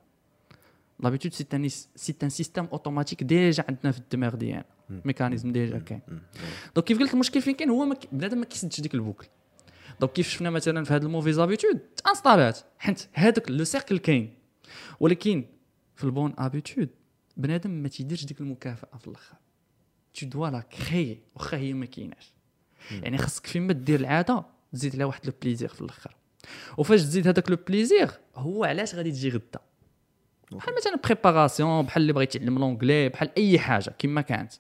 l'habitude 1.00 1.34
c'est 1.34 1.46
un 1.54 1.70
c'est 1.70 2.16
un 2.24 2.30
système 2.30 2.66
automatique 2.66 3.24
déjà 3.24 3.64
عندنا 3.70 3.92
في 3.92 4.00
الدماغ 4.00 4.36
ديالنا. 4.36 4.66
mécanisme 4.90 5.52
déjà 5.52 5.80
كاين. 5.80 6.02
donc 6.76 6.88
كيف 6.88 7.00
قلت 7.00 7.14
المشكل 7.14 7.42
فين 7.42 7.56
كاين؟ 7.56 7.70
هو 7.70 7.98
بنادم 8.12 8.38
ما 8.38 8.46
كيسدش 8.46 8.82
ديك 8.82 8.94
ال 8.94 8.98
boucle. 8.98 9.28
donc 10.00 10.12
كيف 10.12 10.30
شفنا 10.30 10.50
مثلا 10.50 10.84
في 10.84 10.94
هاد 10.94 11.04
ال 11.04 11.07
mauvaises 11.07 11.34
habitudes 11.34 11.80
ت 11.80 11.89
installات 11.89 12.60
حيت 12.80 13.08
هذاك 13.14 13.52
le 13.52 13.64
cercle 13.64 13.98
كاين. 13.98 14.34
ولكن 15.00 15.46
في 15.96 16.04
ال 16.04 16.08
bonnes 16.08 16.34
habitudes 16.38 16.90
بنادم 17.38 17.72
ما 17.72 17.88
تيديرش 17.88 18.26
ديك 18.26 18.42
المكافأة 18.42 18.98
في 18.98 19.08
الآخر. 19.08 19.38
Tu 20.18 20.26
dois 20.26 20.52
la 20.52 20.64
créer. 20.78 21.18
واخا 21.36 21.58
هي 21.58 21.74
ما 21.74 21.86
كايناش. 21.86 22.34
يعني 22.92 23.18
خاصك 23.18 23.48
فين 23.48 23.68
ما 23.68 23.74
دير 23.74 24.00
العادة 24.00 24.46
تزيد 24.74 24.94
عليها 24.94 25.06
واحد 25.06 25.26
le 25.26 25.34
plaisir 25.42 25.70
في 25.70 25.82
الآخر. 25.82 26.16
وفاش 26.78 27.02
تزيد 27.02 27.28
هذاك 27.28 27.50
le 27.50 27.58
plaisir 27.68 28.12
هو 28.36 28.64
علاش 28.64 28.96
غادي 28.96 29.12
تجي 29.12 29.30
غدا؟ 29.30 29.60
بحال 30.52 30.76
مثلا 30.76 30.96
préparation 31.04 31.86
بحال 31.86 32.02
اللي 32.02 32.14
بغى 32.14 32.24
يتعلم 32.24 32.60
l'anglais 32.60 33.10
بحال 33.10 33.30
أي 33.38 33.60
حاجة 33.60 33.90
كما 34.00 34.22
كانت. 34.22 34.54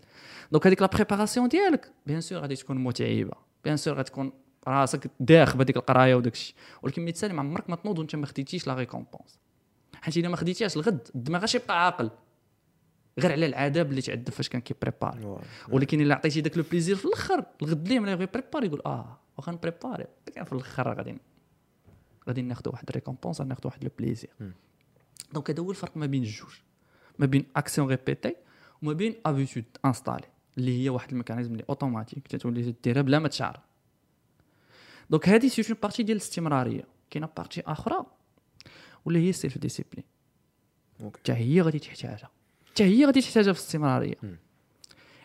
donc 0.51 0.67
هذيك 0.67 0.81
la 0.81 0.87
préparation 0.87 1.47
ديالك 1.47 1.91
bien 2.05 2.21
sûr 2.21 2.39
غادي 2.39 2.55
تكون 2.55 2.77
متعبة. 2.77 3.33
bien 3.63 3.77
sûr 3.77 3.93
غتكون 3.97 4.31
راسك 4.67 5.11
داخ 5.19 5.55
بهذيك 5.55 5.77
القراية 5.77 6.15
وداك 6.15 6.33
الشيء 6.33 6.55
ولكن 6.81 7.01
ملي 7.01 7.11
تسالي 7.11 7.33
ما 7.33 7.39
عمرك 7.39 7.69
ما 7.69 7.75
تنوض 7.75 7.99
وانت 7.99 8.15
ما 8.15 8.25
خديتيش 8.25 8.67
la 8.67 8.73
récompense 8.73 9.39
حيت 10.01 10.17
إلا 10.17 10.29
ما 10.29 10.35
خديتيهاش 10.35 10.75
الغد 10.75 11.07
الدماغ 11.15 11.41
غاش 11.41 11.55
يبقى 11.55 11.85
عاقل. 11.85 12.09
غير 13.19 13.31
على 13.31 13.45
العذاب 13.45 13.89
اللي 13.89 14.01
تعذب 14.01 14.29
فاش 14.29 14.49
كان 14.49 14.61
كي 14.61 14.76
préparer 14.76 15.37
ولكن 15.69 16.01
إلا 16.01 16.15
عطيتي 16.15 16.41
داك 16.41 16.57
le 16.57 16.63
plaisir 16.71 16.95
في 16.95 17.05
الآخر 17.05 17.43
الغد 17.61 17.87
ليه 17.87 17.99
ملي 17.99 18.11
يبغي 18.11 18.23
ي 18.23 18.28
préparer 18.28 18.67
يقول 18.67 18.81
آه. 18.85 19.19
واخا 19.37 19.51
ن 19.51 19.57
préparer 19.57 20.05
كان 20.35 20.43
في 20.43 20.53
الآخر 20.53 20.97
غادي 20.97 21.17
غادي 22.27 22.41
ناخذ 22.41 22.69
واحد 22.69 22.89
ال 22.89 22.94
récompense 22.94 23.39
غادي 23.39 23.49
ناخذ 23.49 23.61
واحد 23.65 23.83
le 23.83 23.89
plaisir. 23.99 24.29
donc 25.33 25.49
هذا 25.49 25.63
هو 25.63 25.71
الفرق 25.71 25.97
ما 25.97 26.05
بين 26.05 26.23
الجوج. 26.23 26.53
ما 27.19 27.25
بين 27.25 27.45
action 27.55 27.87
répétée 27.87 28.35
وما 28.81 28.93
بين 28.93 29.15
habitude 29.25 29.65
installée 29.85 30.27
اللي 30.57 30.83
هي 30.83 30.89
واحد 30.89 31.11
ال 31.11 31.15
mécanisme 31.15 31.51
اللي 31.51 31.63
أوتوماتيك 31.69 32.27
تتولي 32.27 32.75
ديرها 32.83 33.01
بلا 33.01 33.19
ما 33.19 33.27
تشعر. 33.27 33.59
donc 35.09 35.29
هذه 35.29 35.47
c'est 35.47 35.61
une 35.61 35.77
partie 35.81 36.03
ديال 36.03 36.17
الاستمرارية. 36.17 36.87
كاينة 37.09 37.29
partie 37.37 37.61
أخرى 37.61 38.05
ولا 39.05 39.19
هي 39.19 39.29
ال 39.29 39.57
self-discipline. 39.57 40.05
حتى 41.13 41.33
هي 41.33 41.61
غادي 41.61 41.79
تحتاجها. 41.79 42.29
حتى 42.65 42.83
هي 42.83 43.05
غادي 43.05 43.21
تحتاجها 43.21 43.53
في 43.53 43.59
الاستمرارية. 43.59 44.15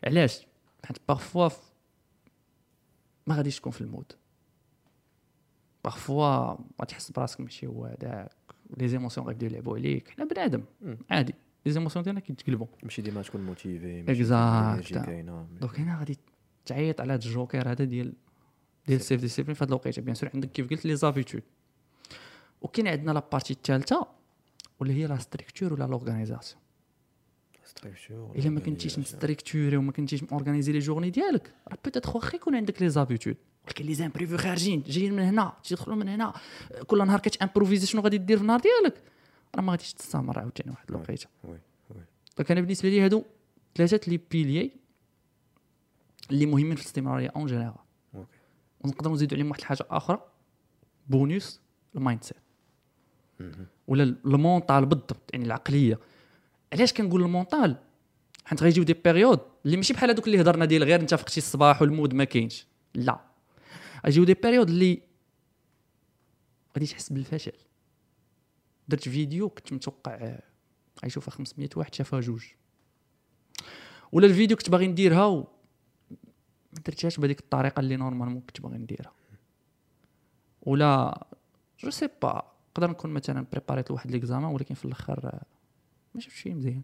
علاش؟ 0.04 0.46
حيت 0.84 0.98
parfois 1.08 1.48
ما 3.26 3.34
غاديش 3.34 3.58
تكون 3.60 3.72
في 3.72 3.80
ال 3.80 3.85
mood. 3.85 4.12
parfois 5.84 6.56
غتحس 6.82 7.10
براسك 7.10 7.40
ماشي 7.40 7.66
هو 7.66 7.84
هذاك 7.84 8.32
les 8.76 8.88
émotions 8.88 9.26
غيبداو 9.26 9.50
يلعبوا 9.50 9.76
عليك. 9.76 10.08
حنا 10.08 10.24
بنادم. 10.24 10.64
عادي. 11.10 11.34
les 11.66 11.72
émotions 11.72 12.02
ديالنا 12.02 12.20
كيتقلبوا. 12.20 12.66
ماشي 12.82 13.02
ديما 13.02 13.22
تكون 13.22 13.46
motivé. 13.46 14.02
كاينة 15.04 15.46
donc 15.60 15.80
هنا 15.80 15.98
غادي 15.98 16.18
تعيط 16.64 17.00
على 17.00 17.12
هذا 17.12 17.24
الجوكر 17.24 17.70
هذا 17.70 17.84
ديال 17.84 18.12
ديال 18.86 19.00
ال 19.00 19.20
self-discipline 19.20 19.54
في 19.54 19.64
هذه 19.64 19.68
الوقيته. 19.68 20.02
bien 20.02 20.14
sûr 20.14 20.30
عندك 20.34 20.50
كيف 20.50 20.70
قلت 20.70 20.84
les 20.84 20.96
habitudes 20.96 21.42
وكاين 22.62 22.88
عندنا 22.88 23.12
la 23.12 23.22
partie 23.32 23.52
الثالثة 23.52 24.06
واللي 24.80 24.94
هي 24.94 25.06
la 25.06 25.18
structure 25.18 25.72
ولا 25.72 25.84
l'organisation 25.84 26.61
الا 28.36 28.50
ما 28.50 28.60
كنتيش 28.60 28.98
م 28.98 29.06
structuré 29.06 29.76
وما 29.76 29.92
كنتيش 29.92 30.22
م 30.22 30.28
organisé 30.28 30.72
les 30.72 30.78
journées 30.78 31.10
ديالك 31.10 31.54
راه 31.68 31.78
peut-être 31.84 32.10
واخا 32.14 32.36
يكون 32.36 32.54
عندك 32.54 32.82
les 32.82 32.88
habitudes 32.88 33.36
ولكن 33.66 33.84
les 33.84 33.94
imprévus 33.94 34.36
خارجين 34.36 34.82
جايين 34.86 35.12
من 35.12 35.22
هنا 35.22 35.52
تيدخلوا 35.64 35.96
من 35.96 36.08
هنا 36.08 36.32
كل 36.86 37.06
نهار 37.06 37.20
كتامبروفيزي 37.20 37.86
شنو 37.86 38.02
غادي 38.02 38.18
دير 38.18 38.36
في 38.36 38.42
النهار 38.42 38.60
ديالك 38.60 39.02
راه 39.54 39.62
ما 39.62 39.72
غاديش 39.72 39.92
تستمر 39.92 40.38
عاوتاني 40.38 40.70
واحد 40.70 40.90
الوقيته 40.90 41.26
donc 42.38 42.50
أنا 42.50 42.60
بالنسبة 42.60 42.88
لي 42.88 43.00
هادو 43.00 43.24
ثلاثة 43.74 44.10
les 44.10 44.20
piliers 44.30 44.72
اللي 46.30 46.46
مهمين 46.46 46.74
في 46.74 46.82
الاستمراريه 46.82 47.32
en 47.36 47.46
général 47.46 47.74
ونقدروا 48.80 49.14
نزيدوا 49.14 49.36
عليهم 49.36 49.48
واحد 49.50 49.60
الحاجة 49.60 49.86
أخرى 49.90 50.26
بونيس 51.08 51.60
ال 51.94 52.24
mindset 52.24 52.36
ولا 53.88 54.02
ال 54.02 54.14
mental 54.14 54.86
بالضبط 54.86 55.30
يعني 55.32 55.44
العقليه 55.44 55.98
علاش 56.72 56.92
كنقول 56.92 57.22
ال 57.22 57.30
mental 57.30 57.76
حيت 58.44 58.62
غيجيو 58.62 58.84
des 58.84 58.92
périodes 58.92 59.40
اللي 59.64 59.76
ماشي 59.76 59.92
بحال 59.92 60.10
هذوك 60.10 60.26
اللي 60.26 60.40
هضرنا 60.40 60.64
ديال 60.64 60.84
غير 60.84 61.00
انت 61.00 61.14
فقتي 61.14 61.38
الصباح 61.38 61.82
وال 61.82 61.93
mood 61.93 62.14
ما 62.14 62.24
كاينش. 62.24 62.66
لا. 62.94 63.20
غيجيو 64.04 64.24
des 64.24 64.34
périodes 64.34 64.68
اللي 64.68 65.02
غادي 66.76 66.86
تحس 66.86 67.12
بالفشل. 67.12 67.52
درت 68.88 69.08
فيديو 69.08 69.48
كنت 69.48 69.72
متوقع 69.72 70.38
غيشوفها 71.04 71.30
500 71.30 71.68
واحد 71.76 71.94
شافها 71.94 72.20
جوج. 72.20 72.44
ولا 74.12 74.26
الفيديو 74.26 74.56
كنت 74.56 74.70
باغي 74.70 74.86
نديرها 74.86 75.24
و 75.24 75.48
ما 76.72 76.80
درتهاش 76.86 77.20
بهذيك 77.20 77.40
الطريقة 77.40 77.80
اللي 77.80 77.96
normalement 77.96 78.40
كنت 78.40 78.60
باغي 78.60 78.78
نديرها. 78.78 79.12
ولا 80.62 81.24
je 81.78 81.90
sais 81.90 82.08
pas 82.22 82.52
نقدر 82.70 82.90
نكون 82.90 83.10
مثلا 83.10 83.46
préparé 83.52 83.85
ت 83.85 83.90
لواحد 83.90 84.10
l'examen 84.10 84.54
ولكن 84.54 84.74
في 84.74 84.84
الأخر 84.84 85.40
ما 86.14 86.20
شفتش 86.20 86.42
شي 86.42 86.54
مزيان. 86.54 86.82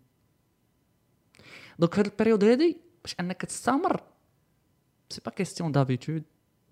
donc 1.79 1.95
في 1.95 2.01
هاد 2.01 2.07
ال 2.07 2.11
période 2.11 2.45
هادي 2.45 2.81
باش 3.03 3.15
انك 3.21 3.43
تستمر 3.43 4.03
c'est 5.11 5.21
pas 5.25 5.31
question 5.31 5.73
d'habitude 5.73 6.23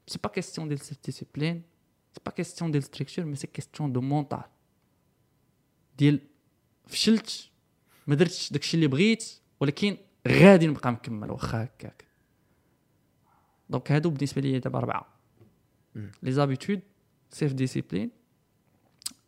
c'est 0.07 0.19
pas 0.25 0.29
question 0.29 0.69
ديال 0.69 0.81
self-discipline 0.81 1.63
c'est 2.15 2.21
pas 2.27 2.31
question 2.31 2.71
ديال 2.71 2.83
structure 2.83 3.25
mais 3.25 3.37
c'est 3.37 3.47
question 3.47 3.93
de 3.93 4.01
mental 4.01 4.45
ديال 5.99 6.21
فشلت 6.87 7.51
ما 8.07 8.15
درتش 8.15 8.53
داكشي 8.53 8.77
اللي 8.77 8.87
بغيت 8.87 9.25
ولكن 9.61 9.97
غادي 10.29 10.67
نبقى 10.67 10.93
مكمل 10.93 11.31
واخا 11.31 11.65
هكاك. 11.65 12.05
donc 13.71 13.93
هادو 13.93 14.11
بالنسبة 14.11 14.41
لي 14.43 14.59
دابا 14.59 14.79
اربعه 14.79 15.07
les 16.23 16.33
habitudes 16.33 16.81
self-discipline 17.31 18.11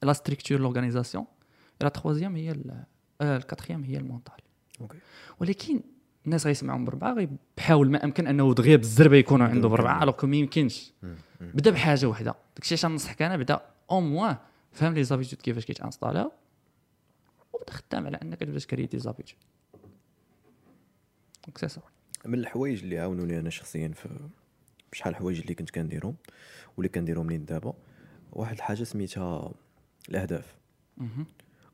la 0.02 0.12
structure 0.12 0.61
l'organisation 0.61 1.26
la 1.81 1.88
troisième 1.88 2.37
هي 2.36 2.52
ال 3.22 3.29
quatrième 3.29 3.85
هي 3.85 3.96
ال 3.96 4.02
mental 4.02 4.37
okay. 4.81 4.98
ولكن 5.40 5.81
الناس 6.26 6.46
غيسمعهم 6.46 6.85
بربعه 6.85 7.28
غيحاول 7.59 7.90
ما 7.90 8.04
امكن 8.04 8.26
أنه 8.26 8.54
دغيا 8.54 8.76
بالزربة 8.76 9.16
يكونوا 9.16 9.46
عنده 9.46 9.68
بربعه 9.68 10.02
alors 10.02 10.26
ما 10.26 10.37
يمكنش. 10.37 10.92
بدا 11.40 11.70
بحاجة 11.70 12.07
وحدة. 12.07 12.35
داكشي 12.57 12.74
علاش 12.74 12.87
ننصحك 12.87 13.22
أنا 13.22 13.37
بدا 13.37 13.61
au 13.90 14.00
moins 14.00 14.37
فهم 14.72 14.94
les 14.94 15.04
habitudes 15.04 15.42
كيفاش 15.42 15.64
كيت 15.64 15.80
installer 15.80 16.27
او 16.27 16.33
وبدا 17.52 17.72
خدام 17.72 18.07
على 18.07 18.16
أنك 18.22 18.40
تبدأ 18.40 18.59
ت 18.59 18.63
créer 18.63 18.87
des 18.87 18.98
habitudes. 18.98 19.38
donc 21.46 21.59
c'est 21.59 21.68
ça 21.68 21.81
من 22.24 22.38
الحوايج 22.38 22.83
اللي 22.83 22.98
عاونوني 22.98 23.38
أنا 23.38 23.50
شخصيا 23.50 23.88
في 23.88 24.09
بشحال 24.92 25.12
الحوايج 25.12 25.40
اللي 25.40 25.54
كنت 25.54 25.70
كنديرهم 25.70 26.16
واللي 26.76 26.88
كنديرهم 26.88 27.31
لين 27.31 27.44
دابا 27.44 27.74
واحد 28.33 28.54
الحاجة 28.54 28.85
سميتها 28.85 29.52
الأهداف. 30.09 30.54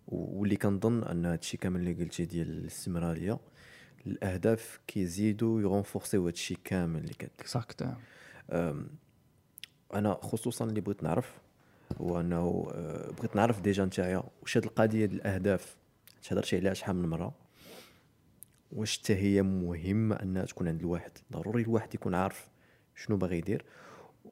واللي 0.08 0.56
كنظن 0.56 1.02
أن 1.02 1.26
هادشي 1.26 1.56
كامل 1.56 1.80
اللي 1.80 2.04
قلتي 2.04 2.24
ديال 2.24 2.50
الاستمرارية 2.50 3.38
الأهداف 4.06 4.80
كيزيدوا 4.86 5.60
ي 5.60 5.66
renforcer 5.66 6.15
يو 6.15 6.26
هادشي 6.26 6.54
كامل 6.64 7.00
اللي 7.00 7.14
كدير. 7.14 7.30
exact 7.40 7.96
أنا 9.94 10.14
خصوصا 10.22 10.64
اللي 10.64 10.80
بغيت 10.80 11.02
نعرف 11.02 11.38
هو 12.00 12.20
أنه 12.20 12.68
آه، 12.74 13.10
بغيت 13.10 13.36
نعرف 13.36 13.60
déjà 13.60 13.84
نتايا 13.84 14.22
واش 14.42 14.56
هاد 14.56 14.64
القضية 14.64 15.06
ديال 15.06 15.20
الأهداف 15.20 15.76
تهضرتي 16.22 16.56
عليها 16.56 16.74
شحال 16.74 16.96
من 16.96 17.08
مرة؟ 17.08 17.34
واش 18.72 18.98
حتى 18.98 19.14
هي 19.14 19.42
مهمه 19.42 20.16
أنها 20.16 20.44
تكون 20.44 20.68
عند 20.68 20.80
الواحد؟ 20.80 21.12
ضروري 21.32 21.62
الواحد 21.62 21.94
يكون 21.94 22.14
عارف 22.14 22.48
شنو 22.94 23.16
باغي 23.16 23.38
يدير. 23.38 23.64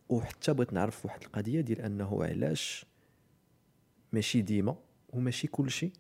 وحتى 0.08 0.52
بغيت 0.52 0.72
نعرف 0.72 1.06
واحد 1.06 1.22
القضية 1.22 1.60
ديال 1.60 1.80
أنه 1.80 2.24
علاش 2.24 2.86
ماشي 4.12 4.42
ديما 4.42 4.76
وماشي 5.12 5.46
كل 5.46 5.70
شيء 5.70 5.92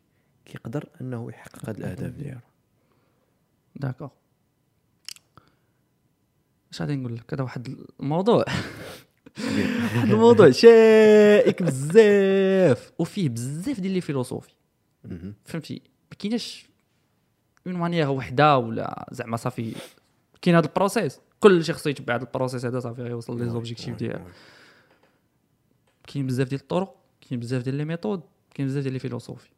كيقدر 0.44 0.88
أنه 1.00 1.28
يحقق 1.30 1.68
هاد 1.68 1.76
الأهداف 1.76 2.12
ديالو. 2.12 2.40
d'accord. 3.76 4.08
اش 6.72 6.82
غادي 6.82 6.96
نقول 6.96 7.16
لك؟ 7.16 7.34
هذا 7.34 7.42
واحد 7.42 7.76
الموضوع. 8.00 8.44
واحد 9.94 10.10
الموضوع 10.10 10.50
شائك 10.50 11.62
بزاف 11.62 12.92
وفيه 12.98 13.28
بزاف 13.28 13.80
ديال 13.80 13.92
les 13.92 14.00
philosophies. 14.00 14.54
فهمتي؟ 15.44 15.82
ما 16.10 16.16
كايناش 16.18 16.66
une 17.66 17.76
manière 17.76 18.10
وحده 18.10 18.58
ولا 18.58 19.08
زعما 19.12 19.36
صافي. 19.36 19.74
كاين 20.42 20.56
هذا 20.56 20.66
ال 20.66 20.73
process 20.73 21.20
كل 21.40 21.64
شي 21.64 21.72
خصو 21.72 21.90
يتبع 21.90 22.14
هذا 22.14 22.24
ال 22.24 22.29
process 22.29 22.64
هذا 22.64 22.80
صافي 22.80 23.02
غيوصل 23.02 23.38
les 23.38 23.48
objectifs 23.48 23.96
ديالو. 23.96 24.24
كاين 26.06 26.26
بزاف 26.26 26.48
ديال 26.48 26.60
الطرق 26.60 26.96
كاين 27.20 27.40
بزاف 27.40 27.62
ديال 27.62 27.74
les 27.74 27.84
méthodes 27.84 28.22
كاين 28.54 28.68
بزاف 28.68 28.82
ديال 28.82 28.92
les 28.92 28.98
philosophies. 28.98 29.50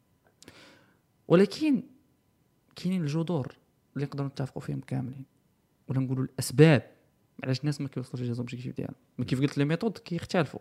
ولكن 1.28 1.82
كاينين 2.76 3.02
الجذور 3.02 3.54
اللي 3.94 4.06
نقدروا 4.06 4.28
نتفقوا 4.28 4.62
فيهم 4.62 4.80
كاملين. 4.80 5.24
ولا 5.88 6.00
نقولوا 6.00 6.24
الأسباب 6.24 6.90
علاش 7.44 7.60
الناس 7.60 7.80
ما 7.80 7.88
كيوصلوش 7.88 8.26
les 8.26 8.34
objectifs 8.34 8.76
ديالهم. 8.76 8.94
ما 9.18 9.24
كيف 9.24 9.40
قلت 9.40 9.58
les 9.58 9.64
méthodes 9.64 9.98
كيختلفوا. 9.98 10.60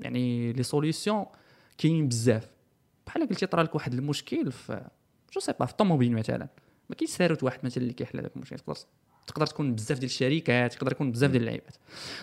يعني 0.00 0.52
les 0.52 0.62
solutions 0.62 1.26
كاينين 1.78 2.08
بزاف. 2.08 2.50
بحال 3.06 3.28
قلتي 3.28 3.46
طرا 3.46 3.62
لك 3.62 3.74
واحد 3.74 3.94
المشكل 3.94 4.52
في 4.52 4.88
je 5.34 5.40
sais 5.40 5.52
pas 5.52 5.66
في 5.66 5.72
الطوموبيل 5.72 6.12
مثلا. 6.12 6.48
ما 6.90 6.96
كاينش 6.96 7.10
ساروت 7.10 7.42
واحد 7.42 7.58
مثلا 7.64 7.82
اللي 7.82 7.92
كيحل 7.92 8.18
هذاك 8.18 8.36
المشكل. 8.36 8.56
تقدر 8.56 8.76
تقدر 9.26 9.46
تكون 9.46 9.74
بزاف 9.74 9.98
ديال 9.98 10.10
الشركات 10.10 10.74
يقدر 10.74 10.92
يكون 10.92 11.12
بزاف 11.12 11.30
ديال 11.30 11.42
اللعيبات. 11.42 11.76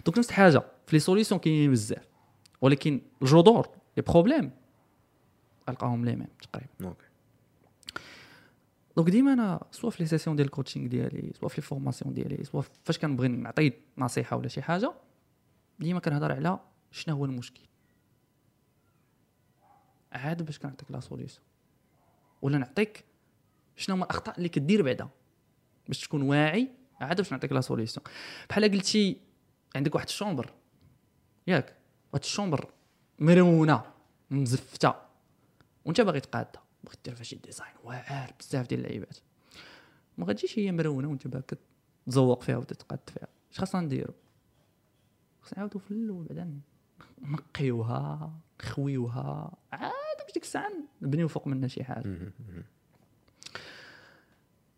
donc 0.05 0.17
نفس 0.17 0.29
الحاجة 0.29 0.59
في 0.59 0.95
les 0.95 0.99
solutions 0.99 1.39
كاينين 1.39 1.71
بزاف. 1.71 2.07
ولكن 2.61 3.01
الجذور 3.21 3.69
les 3.97 4.03
problèmes 4.03 4.51
ألقاهم 5.69 6.05
les 6.05 6.15
mêmes 6.15 6.27
تقريبا 6.41 6.71
okay. 6.81 7.05
donc 8.97 9.09
ديما 9.09 9.33
أنا 9.33 9.63
soit 9.71 9.89
في 9.89 10.03
les 10.03 10.09
sessions 10.09 10.35
ديال 10.35 10.45
ال 10.47 10.51
coaching 10.51 10.87
ديالي 10.87 11.33
soit 11.39 11.49
في 11.49 11.61
les 11.61 11.67
formations 11.67 12.13
ديالي 12.13 12.43
soit 12.43 12.61
فاش 12.83 12.99
كنبغي 12.99 13.27
نعطي 13.27 13.73
نصيحة 13.97 14.37
ولا 14.37 14.47
شي 14.47 14.61
حاجة 14.61 14.93
ديما 15.79 15.99
كنهضر 15.99 16.31
على 16.31 16.59
شنو 16.91 17.15
هو 17.15 17.25
المشكل. 17.25 17.61
عاد 20.11 20.45
باش 20.45 20.59
كنعطيك 20.59 20.91
la 20.91 20.99
solution 20.99 21.45
ولا 22.41 22.57
نعطيك 22.57 23.05
شنو 23.75 23.95
هما 23.95 24.05
الأخطاء 24.05 24.37
اللي 24.37 24.49
كدير 24.49 24.81
بعدا 24.81 25.09
باش 25.87 25.99
تكون 25.99 26.21
واعي 26.21 26.71
عاد 27.01 27.17
باش 27.17 27.31
نعطيك 27.31 27.51
la 27.51 27.61
solution 27.61 28.03
بحال 28.49 28.71
قلتي 28.71 29.17
عندك 29.75 29.95
واحد 29.95 30.07
ال 30.07 30.12
chambre. 30.12 30.53
ياك. 31.47 31.75
واحد 32.13 32.23
ال 32.23 32.29
chambre 32.29 32.69
مرونة 33.19 33.83
مزفتة. 34.31 35.04
وانت 35.85 36.01
باغي 36.01 36.19
تقادها 36.19 36.63
بغيت 36.83 36.99
دير 37.05 37.15
فيها 37.15 37.23
شي 37.23 37.35
design 37.35 37.73
واعر 37.83 38.33
بزاف 38.39 38.67
ديال 38.67 38.79
اللعيبات. 38.79 39.17
ما 40.17 40.25
غاتجيش 40.25 40.59
هي 40.59 40.71
مرونة 40.71 41.09
وانت 41.09 41.27
باغي 41.27 41.43
تزوق 42.07 42.41
فيها 42.41 42.57
وتتقاد 42.57 42.99
فيها. 43.13 43.27
اش 43.51 43.59
خاصنا 43.59 43.81
نديرو؟ 43.81 44.13
خاصنا 45.41 45.57
نعاودو 45.57 45.79
في 45.79 45.91
الأول 45.91 46.25
بعدا 46.25 46.59
نقيوها 47.21 48.33
نخويوها. 48.61 49.57
عاد 49.71 50.17
باش 50.23 50.33
ديك 50.33 50.43
الساعة 50.43 50.71
نبنيو 51.01 51.27
فوق 51.27 51.47
منها 51.47 51.67
شي 51.67 51.83
حاجة. 51.83 52.31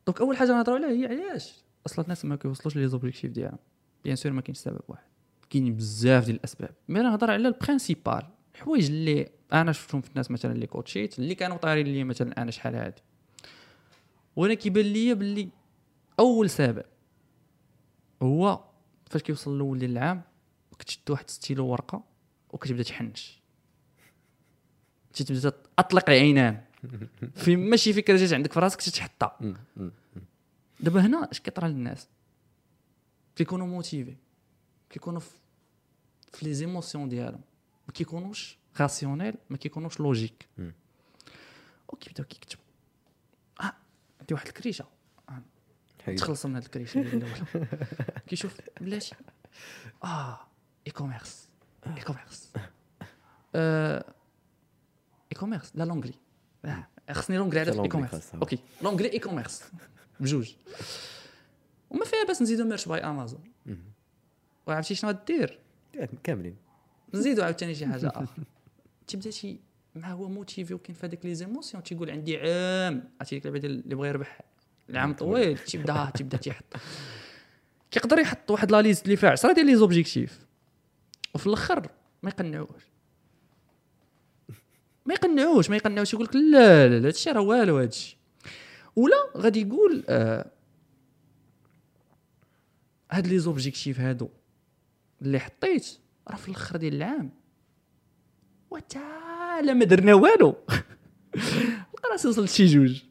donc 0.06 0.22
أول 0.22 0.38
حاجة 0.38 0.48
نهضروا 0.48 0.78
عليها 0.78 0.90
هي 0.90 1.06
علاش 1.06 1.64
أصلا 1.86 2.04
الناس 2.04 2.26
ما 2.26 2.36
كيوصلوش 2.36 2.76
les 2.76 2.88
objectifs 2.88 3.32
ديالهم. 3.32 3.60
bien 4.04 4.16
sûr 4.16 4.32
ما 4.32 4.42
كاينش 4.42 4.58
سبب 4.58 4.82
واحد. 4.88 5.08
كاينين 5.50 5.76
بزاف 5.76 6.26
ديال 6.26 6.36
الأسباب. 6.36 6.76
mais 6.90 7.00
نهضر 7.00 7.32
على 7.32 7.48
ال 7.48 7.54
principales. 7.54 8.24
الحوايج 8.56 8.86
اللي 8.86 9.37
أنا 9.54 9.72
شفتهم 9.72 10.02
في 10.02 10.10
الناس 10.10 10.32
مثلا 10.32 10.52
اللي 10.52 10.68
coaché 10.68 11.12
ت 11.12 11.20
اللي 11.20 11.36
كانوا 11.36 11.58
طايرين 11.58 11.88
لي 11.88 12.04
مثلا 12.04 12.42
أنا 12.42 12.52
شحال 12.52 12.76
هادي. 12.76 13.02
وأنا 14.36 14.54
كيبان 14.54 14.86
ليا 14.86 15.14
باللي 15.14 15.50
أول 16.20 16.50
سبب 16.50 16.86
هو 18.22 18.64
فاش 19.10 19.22
كيوصل 19.22 19.56
الأول 19.56 19.80
ديال 19.80 19.92
العام 19.92 20.22
كتشد 20.80 21.10
واحد 21.10 21.30
ستيلو 21.30 21.68
ورقة 21.68 22.04
وكتبدا 22.50 22.84
تحنش. 22.84 23.42
تبدا 25.14 25.52
اطلق 25.80 26.10
العنان. 26.10 26.62
في 27.44 27.56
ماشي 27.56 27.94
فكرة 27.94 28.18
جات 28.18 28.34
عندك 28.34 28.54
في 28.54 28.60
راسك 28.60 28.82
تتحطها 28.82 29.40
دابا 30.80 31.06
هنا 31.06 31.32
اش 31.32 31.40
كيطرى 31.40 31.68
للناس؟ 31.68 32.08
كيكونوا 33.36 33.68
motivés 33.68 34.16
كيكونوا 34.90 35.20
في 35.20 36.46
les 36.46 36.54
émotions 36.54 37.10
ديالهم. 37.10 37.42
ما 37.88 37.94
كيكونوش 37.94 38.58
rationnels 38.82 39.36
ما 39.50 39.58
كيكونوش 39.58 40.00
لوجيك. 40.00 40.48
وكيبداو 41.88 42.26
كيكتبوا 42.26 42.64
آه 43.62 43.74
عندي 44.22 44.34
واحد 44.34 44.48
الكريشه. 44.48 44.86
تخلص 46.18 46.46
من 46.46 46.56
هاد 46.56 46.64
الكريشه 46.64 47.02
ديال 47.02 47.24
الأول 47.24 47.68
كيشوف 48.28 48.58
بلاتي 48.82 49.16
آه 50.04 50.40
e-commerce 50.88 51.50
e-commerce 51.88 52.52
آه، 53.56 54.06
e-commerce 55.32 55.72
لا 55.76 55.84
l'anglais 55.84 56.14
آه، 56.66 56.88
خصني 57.12 57.38
l'anglais 57.38 57.60
عاد 57.60 57.72
في 57.72 57.82
e-commerce. 57.82 58.36
أوكي 58.36 58.60
l'anglais 58.82 59.14
e-commerce 59.14 59.64
بجوج 60.20 60.54
وما 61.90 62.06
فيها 62.06 62.24
باس 62.28 62.42
نزيدو 62.42 62.64
Merch 62.66 62.88
by 62.88 63.00
Amazon 63.00 63.44
وعرفتي 64.68 64.96
شنو 64.96 65.10
غدير 65.12 65.60
كاملين 66.24 66.56
نزيدو 67.14 67.44
عاوتاني 67.44 67.76
شي 67.76 67.88
حاجة 67.88 68.08
أخرى 68.08 68.28
تيبدا 69.08 69.30
شي 69.32 69.60
مع 69.96 70.12
هو 70.12 70.30
motivé 70.30 70.74
وكاين 70.74 70.98
في 70.98 71.06
هذيك 71.06 71.26
les 71.26 71.36
émotions 71.36 71.84
تيقول 71.84 72.10
عندي 72.10 72.38
عام 72.38 73.10
عرفتي 73.20 73.36
ديك 73.36 73.46
اللعبه 73.46 73.60
ديال 73.60 73.84
اللي 73.84 73.96
بغى 73.96 74.08
يربح 74.08 74.42
العام 74.90 75.14
طويل 75.14 75.58
تيبدا 75.58 76.12
تيبدا 76.16 76.38
تيحط. 76.38 76.64
كيقدر 77.92 78.20
يحط 78.20 78.52
واحد 78.52 78.72
la 78.72 78.82
liste 78.82 79.06
اللي 79.06 79.16
فيها 79.16 79.30
10 79.30 79.54
ديال 79.54 79.66
les 79.66 79.76
objectifs. 79.76 80.46
وفي 81.36 81.48
الأخر 81.48 81.90
ما 82.24 82.30
يقنعوش. 82.30 82.84
ما 85.06 85.14
يقنعوش 85.14 85.70
ما 85.70 85.76
يقنعوش 85.76 86.14
يقول 86.14 86.26
لك 86.26 86.36
لا 86.36 86.88
لا 86.88 87.00
لا 87.00 87.08
هادشي 87.08 87.32
راه 87.32 87.42
والو 87.42 87.78
هادشي. 87.78 88.18
ولا 88.96 89.16
غادي 89.38 89.62
يقول 89.62 90.04
آه 90.10 90.52
هاد 93.12 93.28
les 93.28 93.40
objectifs 93.40 94.00
هادو 94.00 94.30
اللي 95.22 95.40
حطيت 95.40 96.00
راه 96.28 96.36
في 96.36 96.48
الأخر 96.48 96.78
ديال 96.78 96.94
العام. 96.94 97.32
وتعالى 98.72 99.74
ما 99.74 99.86
درنا 99.86 100.14
والو. 100.14 100.56
لقى 101.94 102.10
راسي 102.12 102.28
وصلت 102.28 102.50
شي 102.50 102.66
جوج. 102.66 103.04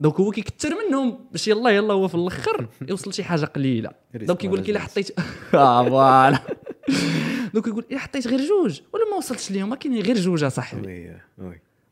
donc 0.00 0.14
هو 0.20 0.30
كيكثر 0.30 0.74
منهم. 0.88 1.26
باش 1.32 1.48
يلا 1.48 1.70
يلا 1.70 1.94
هو 1.94 2.08
في 2.08 2.14
الآخر 2.14 2.68
يوصل 2.88 3.14
شي 3.14 3.24
حاجة 3.24 3.44
قليلة. 3.44 3.90
donc 4.14 4.44
يقول 4.44 4.58
لك 4.58 4.70
الا 4.70 4.78
حطيت 4.78 5.10
آه 5.54 5.88
voilà. 5.88 6.38
donc 7.54 7.66
يقول 7.66 7.84
إلا 7.90 7.98
حطيت 7.98 8.26
غير 8.26 8.40
جوج. 8.40 8.80
ولا 8.92 9.10
ما 9.10 9.16
وصلتش 9.16 9.50
ليهم 9.50 9.68
ما 9.70 9.76
كاينين 9.76 10.02
غير 10.02 10.16
جوج 10.16 10.44
اصاحبي 10.44 11.16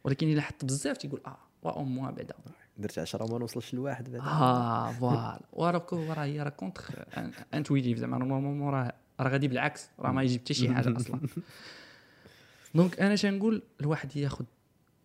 ولكن 0.04 0.28
إلا 0.32 0.42
حط 0.42 0.64
بزاف 0.64 0.96
تيقول 0.96 1.20
آه 1.26 1.36
وا 1.62 1.70
أو 1.70 1.84
موا 1.84 2.10
بعدا. 2.10 2.34
درت 2.78 2.98
10 2.98 3.24
وما 3.24 3.38
نوصلش 3.38 3.74
لواحد 3.74 4.12
بعدا. 4.12 4.24
آه 4.24 4.92
voilà. 4.92 5.40
وراك 5.52 5.92
هو 5.94 6.12
راه 6.12 6.24
هي 6.24 6.42
راه 6.42 6.48
contre-intuitif 6.50 7.98
زعما. 7.98 8.18
normalement 8.18 8.70
راه 8.74 8.92
راه 9.20 9.28
غادي 9.28 9.48
بالعكس. 9.48 9.88
راه 9.98 10.12
ما 10.12 10.22
يجيب 10.22 10.40
حتى 10.40 10.54
شي 10.54 10.74
حاجة 10.74 10.96
أصلا. 10.96 11.20
donc 12.74 13.00
أنا 13.00 13.16
شنقول 13.16 13.62
الواحد 13.80 14.16
ياخذ 14.16 14.44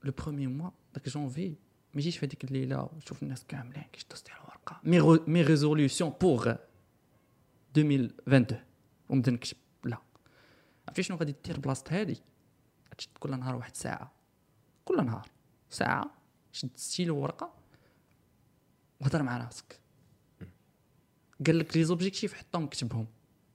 le 0.03 0.11
premier 0.11 0.47
mois 0.47 0.69
داك 0.93 1.09
جونفي 1.09 1.49
ما 1.93 2.01
يجيش 2.01 2.17
في 2.17 2.25
هذيك 2.25 2.43
الليلة 2.43 2.89
وشوف 2.97 3.23
الناس 3.23 3.45
كاملين 3.47 3.83
كيشدوا 3.93 4.17
ستيلو 4.17 4.35
ورقه 4.35 4.79
mes 4.83 5.19
mes 5.27 5.41
résolutions 5.41 6.09
pour 6.09 6.53
2022 7.77 8.59
ونبدا 9.09 9.31
نكتب 9.31 9.57
لا 9.83 9.97
عرفتي 10.87 11.03
شنو 11.03 11.17
غادي 11.17 11.35
دير 11.45 11.59
بلاصه 11.59 11.83
هادي 11.89 12.21
غتشد 12.93 13.09
كل 13.19 13.39
نهار 13.39 13.55
واحد 13.55 13.75
ساعه 13.75 14.11
كل 14.85 15.05
نهار 15.05 15.29
ساعه 15.69 16.11
شد 16.51 16.69
ستيلو 16.75 17.17
ورقه 17.17 17.53
وهضر 18.99 19.23
مع 19.23 19.37
راسك 19.37 19.79
قال 21.47 21.59
لك 21.59 21.77
les 21.77 21.83
objectifs 21.83 22.33
حطهم 22.33 22.67
كتبهم 22.67 23.07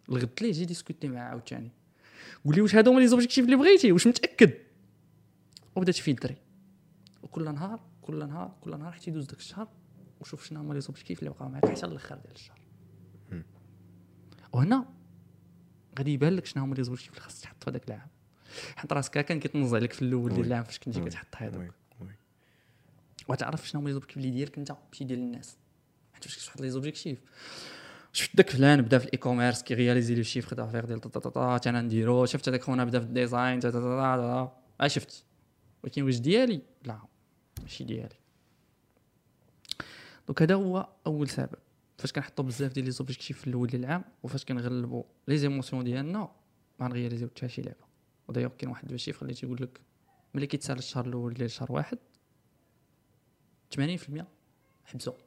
الغد 0.09 0.31
ليه 0.41 0.53
جي 0.53 0.65
discuter 0.65 1.09
معاه 1.09 1.29
عاوتاني 1.29 1.73
قول 2.45 2.55
لي 2.55 2.61
واش 2.61 2.75
هادو 2.75 2.91
هما 2.91 3.01
les 3.01 3.09
objectifs 3.09 3.45
اللي 3.45 3.57
بغيتي 3.57 3.93
واش 3.93 4.07
متاكد 4.07 4.53
وبدا 5.77 5.93
ت 5.93 5.98
filtrer 5.98 6.37
وكل 7.23 7.45
نهار 7.55 7.81
كل 8.03 8.19
نهار 8.29 8.55
كل 8.61 8.79
نهار 8.79 8.93
حتى 8.93 9.11
يدوز 9.11 9.27
داك 9.27 9.39
الشهر 9.39 9.69
وشوف 10.21 10.45
شنو 10.45 10.61
هما 10.61 10.75
les 10.75 10.81
objectifs 10.81 11.19
اللي 11.19 11.31
بقاو 11.31 11.49
معاك 11.49 11.67
حتى 11.69 11.87
الآخر 11.87 12.17
ديال 12.17 12.35
الشهر 12.35 12.61
وهنا 14.53 14.87
غادي 15.99 16.13
يبان 16.13 16.33
لك 16.33 16.47
شنو 16.47 16.63
هما 16.63 16.75
les 16.75 16.85
objectifs 16.85 17.13
اللي 17.13 17.23
خاصك 17.23 17.43
تحط 17.43 17.69
هذاك 17.69 17.89
العام 17.89 18.09
حط 18.77 18.93
راسك 18.93 19.19
كان 19.25 19.41
كيتنوز 19.41 19.75
عليك 19.75 19.93
في 19.93 20.03
الأول 20.03 20.35
ديال. 20.35 20.47
العام 20.47 20.65
فاش 20.65 20.79
كنتي. 20.79 21.01
كتحط 21.05 21.37
هذوك 21.37 21.75
وتعرف 23.29 23.69
شنو 23.69 23.81
هما 23.81 23.89
les 23.89 23.93
objectifs 23.93 24.17
اللي 24.17 24.31
ديالك 24.31 24.59
انت 24.59 24.77
ماشي 24.93 25.05
ديال 25.05 25.19
الناس 25.19 25.57
حيت 26.13 26.25
فاش 26.25 26.39
كتحط 26.39 26.61
les 26.61 26.71
objectifs 26.71 27.19
شفت 28.17 28.37
داك 28.37 28.51
فلان 28.51 28.83
بدا 28.83 28.99
في 28.99 29.05
ال 29.05 29.19
e-commerce 29.19 29.63
كي 29.63 29.75
réaliser 29.75 30.15
le 30.15 30.23
chiffre 30.23 30.57
d'affaires 30.57 30.85
ديال 30.85 31.01
تا 31.01 31.61
تا 31.61 31.71
أنا 31.71 31.81
نديرو 31.81 32.27
شفت 32.27 32.49
هذاك 32.49 32.63
خونا 32.63 32.85
بدا 32.85 33.01
في 33.01 33.07
ال 33.07 33.14
design 33.14 33.61
تا 33.61 33.71
تا 33.71 33.81
تا 33.81 34.53
آه 34.81 34.87
شفت. 34.87 35.25
ولكن 35.85 36.03
واش 36.03 36.19
ديالي؟ 36.19 36.63
لا 36.85 36.99
ماشي 37.63 37.85
ديالي. 37.85 38.17
donc 40.27 40.43
هذا 40.43 40.55
هو 40.55 40.89
أول 41.07 41.29
سبب. 41.29 41.59
فاش 41.99 42.13
كنحطوا 42.13 42.45
بزاف 42.45 42.73
ديال 42.73 42.85
les 42.85 42.91
objectifs 42.91 43.41
في 43.41 43.47
الأول 43.47 43.69
ديال 43.69 43.85
العام 43.85 44.05
وفاش 44.23 44.45
كنغلبوا 44.45 45.03
les 45.29 45.39
émotions 45.39 45.85
ديالنا 45.85 46.31
ما 46.81 46.89
نغياليزيو 46.89 47.29
حتى 47.29 47.49
شي 47.49 47.63
لعبة. 47.63 47.87
ودايوغ 48.29 48.51
كاين 48.59 48.71
واحد 48.71 48.93
ال 48.93 48.96
chiffre 48.97 49.23
اللي 49.23 49.35
تيقول 49.35 49.59
لك 49.61 49.81
ملي 50.35 50.47
كيتسال 50.47 50.79
الشهر 50.79 51.07
الأول 51.07 51.35
ديال 51.35 51.51
شهر 51.51 51.73
واحد 51.73 51.99
80% 53.75 53.79
حبسوا 54.85 55.26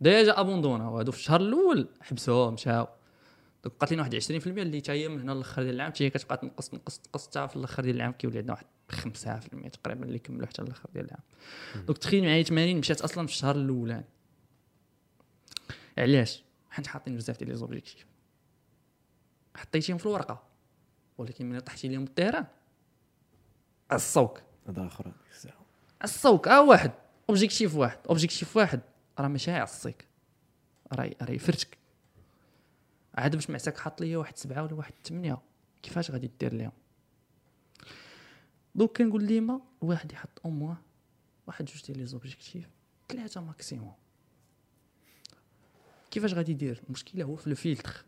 déjà 0.00 0.40
abandonné 0.40 0.88
وهادو 0.88 1.12
في 1.12 1.18
الشهر 1.18 1.40
الأول 1.40 1.88
حبسوه 2.00 2.50
مشاو. 2.50 2.88
donc 3.64 3.72
بقات 3.76 3.92
لنا 3.92 4.02
واحد 4.02 4.14
20% 4.14 4.46
اللي 4.46 4.78
حتى 4.78 4.92
هي 4.92 5.08
من 5.08 5.20
هنا 5.20 5.32
للاخر 5.32 5.62
ديال 5.62 5.74
العام 5.74 5.92
حتى 5.92 6.04
هي 6.04 6.10
كتبقى 6.10 6.36
تنقص 6.36 6.68
تنقص 6.68 6.98
تنقص 6.98 7.26
حتى 7.26 7.48
في 7.48 7.56
الآخر 7.56 7.82
ديال 7.82 7.96
العام 7.96 8.12
كيولي 8.12 8.38
عندنا 8.38 8.52
واحد 8.52 8.66
5% 8.92 9.68
تقريبا 9.68 10.04
اللي 10.04 10.18
كملوا 10.18 10.46
حتى 10.46 10.62
الآخر 10.62 10.88
ديال 10.94 11.04
العام. 11.04 11.22
دوك 11.86 11.98
تخيل 11.98 12.24
معايا 12.24 12.42
80 12.42 12.76
مشات 12.76 13.00
أصلا 13.00 13.26
في 13.26 13.32
الشهر 13.32 13.56
الأولاني. 13.56 14.04
علاش؟ 15.98 16.44
حيت 16.70 16.86
حاطين 16.86 17.16
بزاف 17.16 17.38
ديال 17.38 17.50
لي 17.50 17.56
زوبجيكتيف. 17.56 18.06
حطيتيهم 19.56 19.98
في 19.98 20.06
الورقة 20.06 20.42
ولكن 21.18 21.48
ملي 21.48 21.60
طحتي 21.60 21.88
لهم 21.88 22.04
التيران 22.04 22.46
الصوك. 23.92 24.40
هذا 24.68 24.86
آخر 24.86 25.12
الصوك 26.04 26.48
آه 26.48 26.62
واحد 26.62 26.92
اوبجيكتيف 27.28 27.76
واحد 27.76 27.98
اوبجيكتيف 28.08 28.56
واحد. 28.56 28.80
راه 29.18 29.28
ماشي 29.28 29.50
يعصيك 29.50 30.08
راه 30.92 31.10
راه 31.22 31.30
يفرتك 31.30 31.78
عاد 33.14 33.34
باش 33.34 33.50
معتك 33.50 33.78
حاط 33.78 34.00
ليا 34.00 34.18
واحد 34.18 34.36
سبعة 34.36 34.62
ولا 34.62 34.74
واحد 34.74 34.92
ثمانيه 35.04 35.38
كيفاش 35.82 36.10
غادي 36.10 36.30
دير 36.40 36.54
ليهم؟ 36.54 36.72
donc 38.74 38.98
كنقول 38.98 39.26
ديما 39.26 39.60
الواحد 39.82 40.12
يحط 40.12 40.40
au 40.44 40.50
moins 40.50 40.76
واحد 41.46 41.64
جوج 41.64 41.86
ديال 41.86 41.98
les 41.98 42.06
objectifs 42.06 42.68
ثلاثة 43.08 43.40
maximum 43.40 43.94
كيفاش 46.10 46.34
غادي 46.34 46.52
يدير؟ 46.52 46.82
المشكلة 46.86 47.24
هو 47.24 47.36
في 47.36 47.46
الفيلتر 47.46 48.04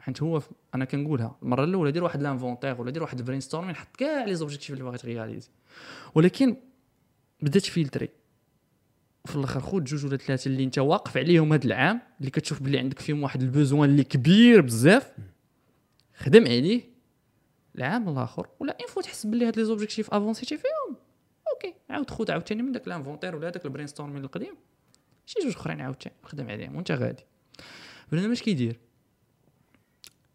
حيت 0.00 0.22
هو 0.22 0.42
أنا 0.74 0.84
كنقولها 0.84 1.36
المرة 1.42 1.64
الأولى 1.64 1.92
دير 1.92 2.04
واحد 2.04 2.22
l'inventaire 2.22 2.80
ولا 2.80 2.90
دير 2.90 3.02
واحد 3.02 3.18
ال 3.18 3.40
brainstorming 3.40 3.76
حط 3.76 3.96
كاع 3.96 4.24
les 4.24 4.34
objectifs 4.34 4.70
اللي 4.70 4.84
باغي 4.84 4.98
ت 4.98 5.04
réaliser 5.04 5.50
ولكن 6.14 6.56
بدا 7.42 7.58
ت 7.58 7.66
filtrer 7.66 8.08
وفي 9.24 9.36
الآخر 9.36 9.60
خذ 9.60 9.84
جوج 9.84 10.06
ولا 10.06 10.16
ثلاثة 10.16 10.48
اللي 10.48 10.64
انت 10.64 10.78
واقف 10.78 11.16
عليهم 11.16 11.52
هذا 11.52 11.64
العام 11.64 12.00
اللي 12.20 12.30
كتشوف 12.30 12.62
باللي 12.62 12.78
عندك 12.78 12.98
فيهم 12.98 13.22
واحد 13.22 13.42
ال 13.42 13.49
besoin 13.49 13.90
اللي 13.90 14.04
كبير 14.04 14.60
بزاف 14.60 15.12
خدم 16.16 16.44
عليه 16.44 16.82
العام 17.76 18.08
الآخر 18.08 18.48
ولا 18.60 18.76
une 18.80 18.86
fois 18.86 19.02
تحس 19.02 19.26
باللي 19.26 19.46
هاد 19.46 19.56
les 19.56 19.64
objectifs 19.64 20.14
avancé 20.14 20.46
تي 20.46 20.56
فيهم. 20.56 20.96
أوكي 21.52 21.74
عاود 21.90 22.10
خذ 22.10 22.30
عاوتاني 22.30 22.62
من 22.62 22.72
داك 22.72 22.88
l'inventaire 22.88 23.36
ولا 23.36 23.50
داك 23.50 23.64
ال 23.64 23.86
brainstorming 23.86 24.24
القديم. 24.24 24.54
شي 25.26 25.40
جوج 25.42 25.52
اخرين 25.52 25.80
عاوتاني 25.80 26.16
خدم 26.22 26.50
عليهم 26.50 26.76
وانت 26.76 26.90
غادي. 26.90 27.24
اش 28.12 28.42
كيدير؟ 28.42 28.80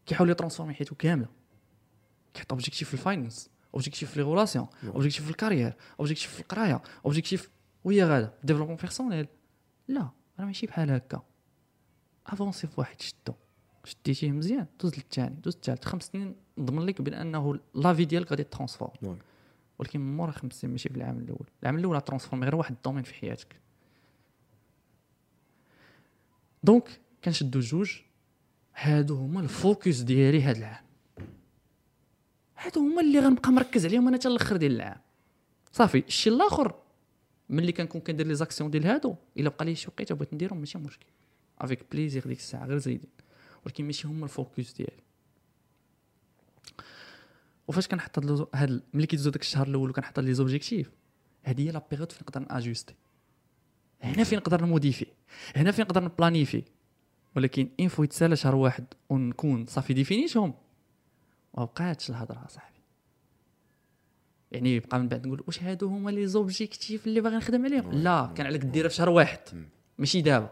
كيحاول 0.05 0.29
ي 0.29 0.33
transformer 0.33 0.73
حياته 0.73 0.95
كاملة. 0.95 1.27
كيحط 2.33 2.51
objectif 2.51 2.87
في 2.87 2.93
ال 2.93 3.00
finance 3.00 3.49
objectif 3.73 4.11
في 4.11 4.19
les 4.19 4.25
relations 4.25 4.67
objectif 4.83 5.23
في 5.23 5.31
ال 5.31 5.36
carrière 5.36 5.73
objectif 5.99 6.33
في 6.33 6.39
القراية 6.39 6.81
objectif 7.05 7.49
وهي 7.83 8.03
غادا. 8.03 8.33
développement 8.43 8.75
personnel 8.77 9.27
لا 9.87 10.09
راه 10.39 10.45
ماشي 10.45 10.67
بحال 10.67 10.91
هكا. 10.91 11.23
avancer 12.27 12.67
في 12.67 12.73
واحد 12.77 13.01
شدو 13.01 13.33
شديتيه 13.83 14.31
مزيان. 14.31 14.65
دوز 14.81 14.95
للثاني 14.95 15.35
دوز 15.35 15.55
للثالث 15.55 15.85
خمس 15.85 16.03
سنين 16.03 16.35
نضمن 16.57 16.85
لك 16.85 17.01
بأنه 17.01 17.59
la 17.73 17.86
vie 17.86 18.05
ديالك 18.05 18.29
غادي 18.31 18.43
transformer. 18.43 19.19
ولكن 19.79 20.17
مورا 20.17 20.31
خمس 20.31 20.53
سنين 20.53 20.71
ماشي 20.71 20.89
في 20.89 20.95
العام 20.95 21.17
الأول. 21.17 21.47
العام 21.63 21.77
الأول 21.77 22.01
transformer 22.01 22.45
غير 22.45 22.55
واحد 22.55 22.75
domaine 22.75 23.03
في 23.03 23.13
حياتك. 23.13 23.55
donc 26.63 27.01
كنشدو 27.23 27.59
جوج. 27.59 28.01
هادو 28.75 29.15
هما 29.15 29.39
ال 29.39 29.49
focus 29.49 29.99
ديالي 29.99 30.41
هاد 30.41 30.57
العام. 30.57 30.85
هادو 32.57 32.79
هما 32.79 33.01
اللي 33.01 33.19
غنبقى 33.19 33.51
مركز 33.51 33.85
عليهم 33.85 34.07
أنا 34.07 34.17
حتى 34.17 34.27
الأخر 34.27 34.57
ديال 34.57 34.75
العام. 34.75 35.01
صافي. 35.71 36.03
الشيء 36.07 36.33
الآخر 36.33 36.75
ملي 37.49 37.71
كنكون 37.71 38.01
كندير 38.01 38.27
les 38.27 38.35
actions 38.35 38.71
ديال 38.71 38.85
هادو 38.85 39.15
إلا 39.37 39.49
بقى 39.49 39.65
لي 39.65 39.75
شي 39.75 39.87
وقيته 39.87 40.15
بغيت 40.15 40.33
نديرهم 40.33 40.57
ماشي 40.57 40.77
مشكل. 40.77 41.05
avec 41.59 41.85
plaisir 41.91 42.27
ديك 42.27 42.37
الساعة 42.37 42.65
غير 42.65 42.77
زايدين. 42.77 43.09
ولكن 43.65 43.85
ماشي 43.85 44.07
هما 44.07 44.23
ال 44.23 44.31
focus 44.31 44.73
ديالي. 44.73 45.03
وفاش 47.67 47.87
كنحط 47.87 48.19
هاد 48.55 48.81
ملي 48.93 49.07
كيدوزو 49.07 49.29
داك 49.29 49.41
الشهر 49.41 49.67
الأول 49.67 49.89
وكنحط 49.89 50.19
les 50.19 50.33
objectifs 50.33 50.91
هادي 51.45 51.67
هي 51.67 51.71
la 51.71 51.83
période 51.91 52.11
فين 52.11 52.21
نقدر 52.21 52.39
ن 52.39 52.45
ajuster. 52.45 52.95
هنا 54.01 54.23
فين 54.23 54.39
نقدر 54.39 54.65
ن 54.65 54.69
modifier. 54.69 55.05
هنا 55.55 55.71
فين 55.71 55.85
نقدر 55.85 56.03
ن 56.03 56.09
planifier. 56.09 56.63
ولكن 57.35 57.69
une 57.79 57.87
fois 57.87 58.03
يتسالى 58.03 58.35
شهر 58.35 58.55
واحد 58.55 58.85
ونكون 59.09 59.65
صافي 59.65 59.93
défini 59.93 60.33
تهم 60.33 60.53
ما 61.57 61.65
بقاتش 61.65 62.09
الهضرة 62.09 62.47
صاحبي. 62.49 62.78
يعني 64.51 64.75
يبقى 64.75 64.99
من 64.99 65.07
بعد 65.07 65.27
نقول 65.27 65.43
واش 65.47 65.63
هادو 65.63 65.87
هما 65.87 66.09
les 66.11 66.27
objectifs 66.27 67.07
اللي 67.07 67.21
باغي 67.21 67.35
نخدم 67.35 67.65
عليهم؟ 67.65 67.91
لا 67.91 68.33
كان 68.35 68.45
عليك 68.45 68.61
ديرها 68.61 68.89
في 68.89 68.95
شهر 68.95 69.09
واحد. 69.09 69.39
ماشي 69.97 70.21
دابا. 70.21 70.49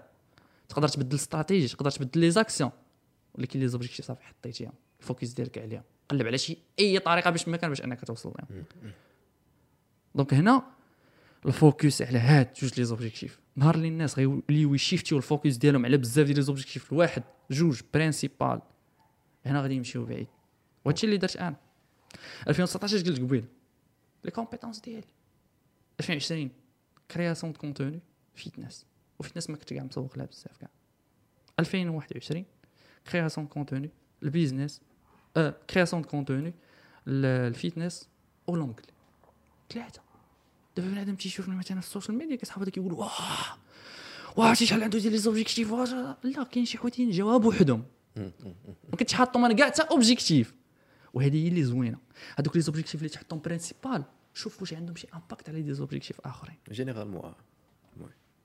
تقدر 0.69 0.87
تبدل 0.87 1.15
استراتيجي 1.15 1.67
تقدر 1.67 1.91
تبدل 1.91 2.21
les 2.21 2.31
actions. 2.31 2.71
ولكن 3.35 3.59
les 3.59 3.67
objectifs 3.67 4.05
صافي 4.05 4.23
حطيتيهم 4.23 4.73
ال 4.99 5.04
focus 5.04 5.29
ديالك 5.29 5.57
عليهم. 5.57 5.83
قلب 6.09 6.27
على 6.27 6.37
شي 6.37 6.57
أي 6.79 6.99
طريقة 6.99 7.29
باش 7.29 7.47
ما 7.47 7.57
كان 7.57 7.69
باش 7.69 7.81
أنك 7.81 8.05
توصل 8.05 8.33
لهم. 8.39 8.63
donc 10.15 10.33
هنا 10.33 10.63
ال 11.45 11.55
focus 11.55 12.01
على 12.01 12.19
هاد 12.19 12.53
جوج 12.53 12.71
les 12.77 12.83
objectifs. 12.83 13.39
نهار 13.55 13.75
اللي 13.75 13.87
الناس 13.87 14.17
غيوليو 14.17 14.73
ي 14.75 14.80
shift 14.81 15.07
يو 15.07 15.17
ال 15.17 15.24
focus 15.24 15.55
ديالهم 15.55 15.85
على 15.85 15.97
بزاف 15.97 16.25
ديال 16.25 16.37
les 16.37 16.41
objectifs. 16.41 16.91
لواحد 16.91 17.23
جوج 17.51 17.81
principal 17.93 18.61
هنا 19.45 19.61
غادي 19.61 19.75
يمشيو 19.75 20.05
بعيد. 20.05 20.27
وهادشي 20.85 21.05
اللي 21.05 21.17
درت 21.17 21.35
أنا. 21.37 21.55
2019 22.47 22.97
قلت 22.97 23.19
قبيل؟ 23.19 23.45
لي 24.27 24.31
كومبيتونس 24.31 24.79
ديالي 24.79 25.07
2020 25.99 26.49
كرياسيون 27.11 27.53
دو 27.53 27.59
كونتوني 27.59 27.99
فيتنس 28.35 28.85
وفيتنس 29.19 29.49
ما 29.49 29.57
كنت 29.57 29.73
كاع 29.73 29.83
مسوق 29.83 30.17
لها 30.17 30.25
بزاف 30.25 30.57
كاع 30.57 30.69
2021 31.59 32.45
كرياسيون 33.11 33.47
دو 33.47 33.53
كونتوني 33.53 33.89
البيزنس 34.23 34.81
آه 35.37 35.55
كرياسيون 35.69 36.01
دو 36.01 36.07
كونتوني 36.07 36.53
الفيتنس 37.07 38.09
ولونجلي 38.47 38.85
ثلاثة 39.69 40.01
دابا 40.77 40.89
بنادم 40.89 41.15
تيشوفني 41.15 41.55
مثلا 41.55 41.79
في 41.79 41.87
السوشيال 41.87 42.17
ميديا 42.17 42.35
كيصحاب 42.35 42.61
هذاك 42.61 42.77
يقول 42.77 42.93
واه 42.93 43.57
واه 44.35 44.53
شي 44.53 44.65
شحال 44.65 44.83
عنده 44.83 44.99
ديال 44.99 45.11
لي 45.11 45.17
زوبجيكتيف 45.17 45.71
لا 46.23 46.43
كاين 46.51 46.65
شي 46.65 46.77
حوتين 46.77 47.11
جواب 47.11 47.45
وحدهم 47.45 47.83
ما 48.89 48.97
كنتش 48.99 49.13
حاطهم 49.13 49.45
أنا 49.45 49.53
كاع 49.53 49.67
حتى 49.67 49.81
اوبجيكتيف 49.81 50.53
وهذه 51.13 51.43
هي 51.43 51.47
اللي 51.47 51.63
زوينه 51.63 51.97
هذوك 52.39 52.55
لي 52.55 52.61
زوبجيكتيف 52.61 52.95
اللي 52.95 53.09
تحطهم 53.09 53.39
برينسيبال 53.39 54.03
شوف 54.37 54.61
واش 54.61 54.73
عندهم 54.73 54.95
شي 54.95 55.07
امباكت 55.13 55.49
على 55.49 55.61
دي 55.61 55.73
زوبجيكتيف 55.73 56.21
آخرين. 56.21 56.55
جينيرالمون 56.71 57.33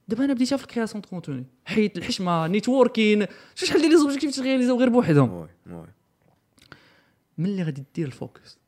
دابا 0.09 0.25
أنا 0.25 0.33
بديتها 0.33 0.57
في 0.57 0.63
الكرياسيون 0.63 1.01
دو 1.01 1.09
كونتوني 1.09 1.45
حيت 1.65 1.99
الحشمة 1.99 2.47
نيتوركين 2.47 3.27
شو 3.55 3.67
شحال 3.67 3.81
ديال 3.81 3.91
لي 3.91 3.99
زوبجيكتيف 3.99 4.37
تغياليزاو 4.37 4.79
غير 4.79 4.89
بوحدهم. 4.89 5.49
ملي 7.39 7.63
غادي 7.63 7.85
دير 7.95 8.07
الفوكس 8.07 8.59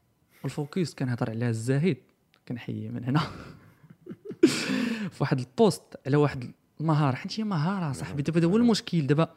الفوكس 0.44 0.94
كنهضر 0.94 1.30
عليها 1.30 1.50
الزاهد. 1.50 1.96
كنحيي 2.48 2.88
من 2.88 3.04
هنا. 3.04 3.20
في 5.14 5.16
واحد 5.20 5.38
ال 5.38 5.47
post 5.47 5.82
على 6.06 6.16
واحد 6.16 6.52
المهارة. 6.80 7.16
حيت 7.16 7.40
هي 7.40 7.44
مهارة 7.44 7.92
صاحبي. 7.92 8.22
دابا 8.22 8.38
هذا 8.38 8.46
هو 8.46 8.56
المشكل. 8.56 9.06
دابا 9.06 9.34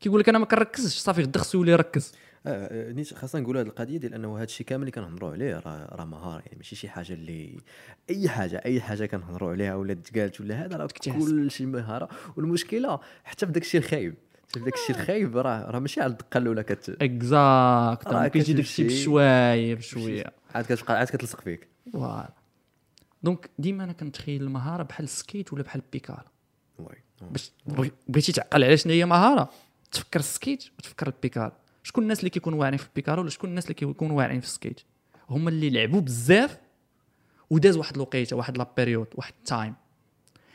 كيقول 0.00 0.20
لك 0.20 0.28
أنا 0.28 0.38
ما 0.38 0.46
كنركزش. 0.46 0.98
صافي 0.98 1.22
غدا 1.22 1.40
خصو 1.40 1.58
يولي 1.58 1.72
يركز. 1.72 2.12
آه، 2.46 2.88
آه، 2.88 2.92
نيت 2.92 3.14
خاصنا 3.14 3.40
نقولوا 3.40 3.60
هذه 3.62 3.66
القضية 3.68 3.98
ديال 3.98 4.14
أنه 4.14 4.36
هذا 4.36 4.44
الشيء 4.44 4.66
كامل 4.66 4.82
اللي 4.82 4.90
كنهضروا 4.92 5.30
عليه 5.32 5.58
راه 5.58 5.88
راه 5.94 6.04
مهاره 6.04 6.42
يعني 6.46 6.56
ماشي 6.56 6.76
شي 6.76 6.88
حاجة 6.88 7.12
اللي 7.12 7.56
أي 8.10 8.28
حاجة 8.28 8.62
أي 8.64 8.80
حاجة 8.80 9.06
كنهضروا 9.06 9.50
عليها 9.50 9.74
ولا 9.74 9.94
تقالت 9.94 10.40
ولا 10.40 10.64
هذا 10.64 10.76
راه 10.76 10.86
تكتسب. 10.86 11.12
كل 11.18 11.50
شيء 11.50 11.66
مهارة. 11.66 12.08
والمشكلة 12.36 13.00
حتى 13.24 13.46
في 13.46 13.52
داك 13.52 13.62
الشيء 13.62 13.80
الخايب 13.80 14.14
داك 14.56 14.74
الشيء 14.74 14.96
الخايب 14.96 15.36
راه 15.36 15.70
راه 15.70 15.78
ماشي 15.78 16.00
على 16.00 16.12
الدقة 16.12 16.38
الأولى 16.38 16.62
كت 16.62 16.88
exact 17.02 18.32
كيجي 18.32 18.52
داك 18.52 18.64
الشيء 18.64 18.86
بشويه 18.86 19.74
بشوية. 19.74 20.24
عاد 20.54 20.64
كتبقى 20.64 20.98
عاد 20.98 21.06
كتلصق 21.06 21.40
فيك. 21.40 21.68
voilà 21.92 22.32
donc 23.22 23.50
ديما 23.58 23.84
أنا 23.84 23.92
كنتخيل 23.92 24.42
المهارة 24.42 24.82
بحال 24.82 25.04
ال 25.04 25.12
skate 25.12 25.52
ولا 25.52 25.62
بحال 25.62 25.82
البيكالا 25.86 26.24
باش 27.30 27.52
بغي- 27.66 27.92
بغيتي 28.08 28.32
تعقل 28.32 28.64
على 28.64 28.76
شنو 28.76 28.92
هي 28.92 29.04
مهارة؟ 29.04 29.50
تفكر 29.92 30.20
ال 30.20 30.27
skate 30.27 30.64
وتفكر 30.78 31.06
البيكالا 31.06 31.52
شكون 31.82 32.02
الناس 32.04 32.18
اللي 32.18 32.30
كيكونوا 32.30 32.60
واعرين 32.60 32.78
في 32.78 32.86
البيكالا 32.86 33.20
ولا 33.20 33.30
شكون 33.30 33.50
الناس 33.50 33.64
اللي 33.64 33.74
كيكونوا 33.74 34.16
واعرين 34.16 34.40
في 34.40 34.46
ال 34.46 34.52
skate 34.52 34.80
هما 35.30 35.50
اللي 35.50 35.70
لعبوا 35.70 36.00
بزاف 36.00 36.60
وداز 37.50 37.76
واحد 37.76 37.94
الوقيته 37.94 38.36
واحد 38.36 38.58
la 38.58 38.72
période 38.76 39.06
واحد 39.14 39.32
ال 39.38 39.44
time. 39.44 39.74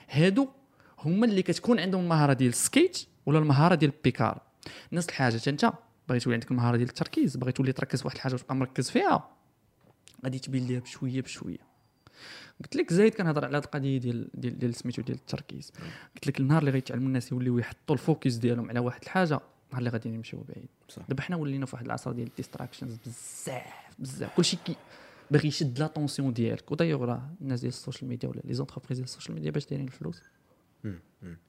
هادو 0.09 0.47
هما 0.99 1.25
اللي 1.25 1.41
كتكون 1.41 1.79
عندهم 1.79 2.03
المهارة 2.03 2.33
ديال 2.33 2.49
ال 2.49 2.59
skate 2.59 3.05
ولا 3.25 3.39
المهارة 3.39 3.75
ديال 3.75 3.91
البيكالا 3.97 4.41
نفس 4.91 5.09
الحاجة 5.09 5.41
انت 5.47 5.71
بغيت 6.09 6.23
تولي 6.23 6.33
عندك 6.33 6.51
المهارة 6.51 6.77
ديال 6.77 6.89
التركيز 6.89 7.37
بغيت 7.37 7.57
تولي 7.57 7.71
تركز 7.71 7.99
في 8.01 8.07
واحد 8.07 8.15
الحاجة 8.15 8.33
وتبقى 8.33 8.55
مركز 8.55 8.89
فيها 8.89 9.29
غادي 10.23 10.39
تبين 10.39 10.67
ليها 10.67 10.79
بشوية 10.79 11.21
بشوية. 11.21 11.67
قلت 12.63 12.75
لك 12.75 12.93
زايد 12.93 13.15
كنهضر 13.15 13.45
على 13.45 13.57
هاد 13.57 13.63
القضية 13.63 13.97
ديال 13.97 14.29
ديال 14.33 14.59
ديال 14.59 14.75
سميتو 14.75 15.01
ديال 15.01 15.17
التركيز. 15.17 15.71
قلت 16.15 16.27
لك 16.27 16.39
النهار 16.39 16.59
اللي 16.59 16.71
غيتعلموا 16.71 17.07
الناس 17.07 17.31
يوليو 17.31 17.59
يحطوا 17.59 17.95
ال 17.95 18.02
focus 18.02 18.33
ديالهم 18.35 18.69
على 18.69 18.79
واحد 18.79 18.99
الحاجة 19.03 19.39
النهار 19.67 19.79
اللي 19.79 19.89
غادي 19.89 20.09
نمشيو 20.09 20.45
بعيد. 20.49 20.69
دابا 21.09 21.21
حنا 21.21 21.35
ولينا 21.35 21.65
في 21.65 21.75
واحد 21.75 21.85
العصر 21.85 22.11
ديال 22.11 22.27
ال 22.27 22.33
distractions 22.33 22.97
بزاف 23.05 23.63
بزاف. 23.99 24.35
كلشي 24.35 24.57
كي 24.65 24.75
باغي 25.31 25.47
يشد 25.47 25.79
l'attention 25.79 26.33
ديالك. 26.33 26.71
ودايوغ 26.71 27.05
راه 27.05 27.29
الناس 27.41 27.59
ديال 27.59 27.73
ال 27.73 27.78
social 27.78 28.09
media 28.09 28.29
ولا 28.29 28.41
les 28.45 28.53
entreprises 28.53 28.97
ديال 28.97 29.03
ال 29.03 29.08
social 29.08 29.35
media 29.35 29.51
باش 29.51 29.65
دايرين 29.65 29.87
الفلوس. 29.87 30.21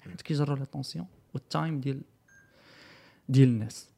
حيت 0.00 0.22
كيجروا 0.22 0.56
l'attention 0.56 1.06
وال 1.34 1.49
time 1.49 1.80
ديال 1.80 2.00
ديال 3.28 3.48
الناس. 3.48 3.88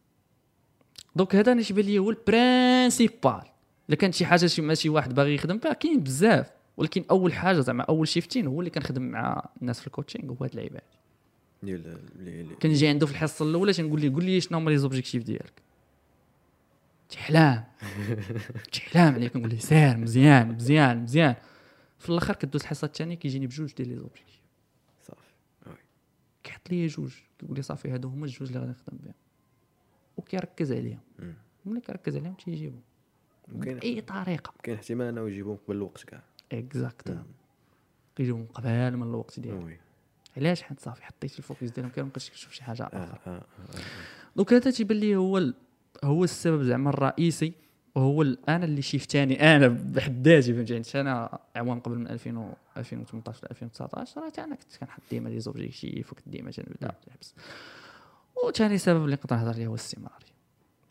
donc 1.17 1.37
هذا 1.37 1.53
أنا 1.53 1.63
تيبان 1.63 1.85
لي 1.85 1.99
هو 1.99 2.11
ال 2.11 2.24
principal 2.24 3.43
إلا 3.89 3.97
كانت 3.97 4.15
شي 4.15 4.27
حاجة 4.27 4.47
شي 4.47 4.63
ماشي 4.63 4.89
واحد 4.89 5.15
باغي 5.15 5.35
يخدم 5.35 5.59
بها 5.59 5.73
كاين 5.73 6.01
بزاف. 6.01 6.51
ولكن 6.77 7.05
أول 7.11 7.33
حاجة 7.33 7.61
زعما 7.61 7.85
أول 7.85 8.09
shifting 8.09 8.47
هو 8.47 8.61
اللي 8.61 8.71
كنخدم 8.71 9.03
مع 9.03 9.49
الناس 9.63 9.81
في 9.81 9.87
ال 9.87 9.92
coaching 9.92 10.33
هو 10.33 10.37
هاد 10.45 10.51
اللعيبات 10.51 10.85
ديال 11.63 12.59
كنجي 12.63 12.89
عنده 12.89 13.07
في 13.07 13.13
الحصة 13.13 13.45
الأولى 13.45 13.73
تنقول 13.73 14.01
ليه 14.01 14.13
قول 14.13 14.25
لي 14.25 14.41
شنو 14.41 14.59
هما 14.59 14.71
les 14.71 14.79
objectifs 14.79 15.23
ديالك. 15.23 15.63
تحلام. 17.09 17.65
تحلام 18.73 19.15
عليك 19.15 19.37
نقول 19.37 19.51
ليه 19.51 19.59
سير 19.59 19.97
مزيان 19.97 20.49
مزيان 20.49 21.03
مزيان. 21.03 21.35
في 21.99 22.09
الآخر 22.09 22.35
كدوز 22.35 22.61
الحصة 22.61 22.85
الثانية 22.85 23.15
كيجيني 23.15 23.47
بجوج 23.47 23.75
ديال 23.75 23.89
les 23.89 23.97
objectifs 23.97 24.41
صافي. 25.03 25.33
كيحط 26.45 26.71
لي 26.71 26.87
جوج. 26.87 27.15
كيقول 27.39 27.57
لي 27.57 27.63
صافي 27.63 27.91
هادو 27.91 28.09
هما 28.09 28.27
الجوج 28.27 28.49
اللي 28.49 28.61
غادي 28.61 28.71
نخدم 28.71 28.99
بهم. 29.03 29.15
وكيركز 30.17 30.73
عليهم. 30.73 31.01
ملي 31.67 31.81
كيركز 31.81 32.17
عليهم 32.17 32.35
تيجيبهم. 32.35 32.83
بأي 33.49 34.01
طريقة. 34.01 34.53
كاين 34.63 34.77
احتمال 34.77 35.07
انه 35.07 35.29
يجيبهم 35.29 35.57
قبل 35.57 35.77
الوقت 35.77 36.05
كاع. 36.05 36.23
exact 36.53 37.19
كيجيبهم 38.17 38.47
قبل 38.47 38.97
من 38.97 39.03
الوقت 39.03 39.41
ديالهم 39.41 39.65
oui 39.65 39.79
علاش 40.37 40.63
حيت 40.63 40.81
صافي 40.81 41.05
حطيتي 41.05 41.39
ال 41.39 41.44
focus 41.44 41.71
ديالهم 41.71 41.93
كيبقاش 41.93 42.31
كتشوف 42.31 42.53
شي 42.53 42.65
حاجة 42.65 42.83
آه، 42.83 42.87
أخرى 42.87 43.21
آه، 43.27 43.29
آه. 43.29 43.43
donc 44.37 44.53
هذا 44.53 44.71
تيبان 44.71 44.99
لي 44.99 45.17
هو. 45.17 45.53
هو 46.05 46.25
السبب 46.25 46.63
زعما 46.63 46.91
الرئيسي 46.91 47.53
وهو 47.95 48.23
أنا 48.23 48.65
اللي 48.65 48.83
شفتاني 48.83 49.57
أنا 49.57 49.69
بحد 49.69 50.29
ذاتي 50.29 50.55
فهمتي 50.55 51.01
أنا 51.01 51.39
اعوام 51.57 51.81
قبل 51.81 51.99
من 51.99 52.09
2000 52.09 52.39
و 52.39 52.53
2018 52.77 53.47
ل 53.47 53.51
2019 53.51 54.21
راه 54.21 54.45
أنا 54.45 54.55
كنت 54.55 54.77
كنحط 54.81 55.03
ديما 55.11 55.29
les 55.29 55.41
objectifs 55.41 56.13
وكنت 56.13 56.29
ديما 56.29 56.51
تنبدأ 56.51 56.93
نحبس 57.09 57.35
وثاني 58.45 58.79
سبب 58.79 59.05
اللي 59.05 59.15
نقدر 59.17 59.37
نهضر 59.37 59.53
عليه 59.53 59.67
هو 59.67 59.75
الاستمراريه 59.75 60.31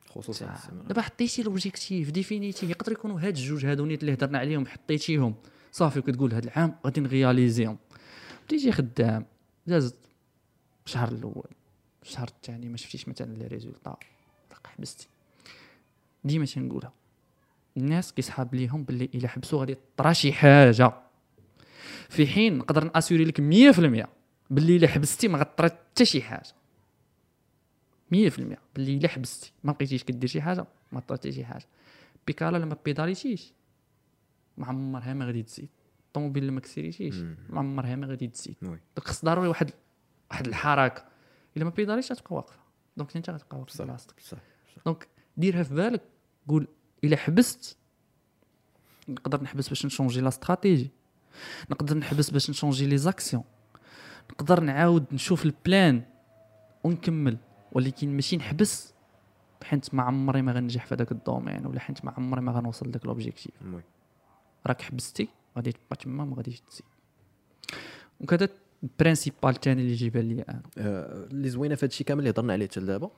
خصوصا. 0.10 0.56
دابا 0.88 1.02
حطيتي 1.02 1.44
l'objectif 1.44 2.12
définiti 2.12 2.58
تي 2.58 2.70
يقدر 2.70 2.92
يكونوا 2.92 3.20
هاد 3.20 3.38
الجوج 3.38 3.66
هادو 3.66 3.84
اللي 3.84 4.14
هضرنا 4.14 4.38
عليهم 4.38 4.66
حطيتيهم 4.66 5.36
صافي 5.72 6.00
وكتقول 6.00 6.34
هاد 6.34 6.44
العام 6.44 6.76
غادي 6.86 7.02
نغياليزيهم 7.02 7.78
تيجي 8.50 8.72
خدام؟ 8.72 9.26
دازت 9.68 9.96
الشهر 10.86 11.12
الأول 11.12 11.50
الشهر 12.04 12.28
الثاني 12.28 12.70
ما 12.70 12.78
شفتيش 12.78 13.08
مثلا 13.08 13.34
les 13.36 13.48
résultats 13.48 13.98
تلقى 14.50 14.70
حبستي 14.70 15.08
ديما 16.24 16.46
تنقولها. 16.46 16.94
الناس 17.78 18.14
كيسحاب 18.14 18.56
ليهم 18.56 18.84
باللي 18.84 19.10
إلا 19.16 19.28
حبسوا 19.28 19.60
غادي 19.60 19.78
طرا 19.98 20.14
شي 20.14 20.34
حاجة. 20.34 20.94
في 22.10 22.28
حين 22.28 22.58
نقدر 22.58 22.84
ن 22.84 22.89
assurer 22.89 23.26
لك 23.26 23.42
100% 23.42 24.08
باللي 24.50 24.76
إلا 24.76 24.88
حبستي 24.88 25.28
ما 25.28 25.40
غطرا 25.40 25.68
حتى 25.68 26.06
شي 26.06 26.22
حاجة. 26.22 26.54
100% 28.14 28.58
باللي 28.76 28.98
إلا 28.98 29.08
حبستي 29.08 29.52
ما 29.64 29.72
بقيتيش 29.72 30.04
كدير 30.04 30.30
شي 30.30 30.42
حاجة 30.42 30.66
ما 30.92 31.02
حتى 31.10 31.32
شي 31.32 31.46
حاجة. 31.46 31.66
بيكالا 32.28 32.58
لما 32.58 32.78
pédaler 32.86 33.29
تيش 33.29 33.54
ما 34.58 34.68
عمرها 34.68 35.14
ما 35.14 35.26
غادي 35.26 35.44
تزيد. 35.44 35.70
الطوموبيل 36.10 36.48
لما 36.48 36.60
accélérer 36.60 36.99
تيش 36.99 37.16
ما 37.50 37.60
عمرها 37.60 37.96
ما 37.96 38.08
غادي 38.08 38.28
تزيد. 38.28 38.56
donc 38.62 38.82
خص 39.00 39.26
ضروري 39.26 39.48
واحد 39.48 39.72
واحد 40.32 40.48
الحركة. 40.48 41.06
إلا 41.58 41.66
ما 41.66 41.70
pédaler 41.70 42.02
ش 42.02 42.12
غتبقى 42.12 42.36
واقفة. 42.36 42.60
donc 42.98 43.16
أنت 43.16 43.30
غتبقى 43.30 43.60
واقف 43.60 43.78
في 43.78 43.84
بلاصتك. 43.84 44.16
دونك 44.86 45.08
ديرها 45.38 45.64
في 45.64 45.74
بالك 45.74 46.02
قول 46.48 46.68
إلا 47.04 47.18
حبست 47.18 47.78
نقدر 49.10 49.44
نحبس 49.44 49.70
باش 49.70 49.86
ن 49.86 49.90
changer 49.90 50.22
la 50.22 50.28
stratégie 50.28 50.90
نقدر 51.72 51.98
نحبس 51.98 52.30
باش 52.30 52.50
ن 52.50 52.54
changer 52.54 52.86
les 52.86 52.98
actions. 52.98 53.44
نقدر 54.32 54.60
نعاود 54.60 55.06
نشوف 55.12 55.46
ال 55.46 55.57
plan 55.57 56.04
ونكمل. 56.84 57.38
ولكن 57.72 58.16
ماشي 58.16 58.38
نحبس 58.38 58.94
حيت 59.64 59.94
ما 59.96 60.04
عمري 60.04 60.42
ما 60.42 60.52
غنجح 60.52 60.86
في 60.86 60.96
هذاك 60.96 61.12
ال 61.12 61.18
domaine 61.18 61.66
ولا 61.66 61.80
حيت 61.80 62.06
ما 62.06 62.12
عمري 62.12 62.42
ما 62.42 62.52
غنوصل 62.52 62.88
لذاك 62.88 63.06
l'objectif. 63.06 63.54
راك 64.68 64.82
حبستي؟ 64.82 65.30
غادي 65.58 65.72
تبقى 65.72 65.96
تما 65.96 66.26
ما 66.26 66.36
غاديش 66.36 66.62
تزيد 66.62 66.86
وكذا 68.22 68.50
ال 68.84 68.90
principal 68.90 69.50
الثاني 69.50 69.82
اللي 69.82 69.92
يجي 69.92 70.10
بان 70.10 70.30
لي 70.30 70.42
أنا 70.42 70.62
اللي 71.32 71.50
زوينه 71.50 71.76
في 71.76 71.86
هذا 71.86 71.92
الشيء 71.92 72.08
كامل 72.08 72.20
اللي 72.20 72.30
هضرنا 72.30 72.54
عليه 72.54 72.68
حتى 72.68 72.80
لدابا 72.80 73.12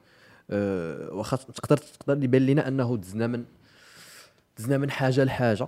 آه، 0.49 1.13
واخا 1.13 1.37
تقدر 1.37 1.77
تقدر 1.77 2.23
يبان 2.23 2.45
لنا 2.45 2.67
انه 2.67 2.97
دزنا 2.97 3.27
من 3.27 3.45
دزنا 4.57 4.77
من 4.77 4.91
حاجة 4.91 5.23
لحاجه 5.23 5.67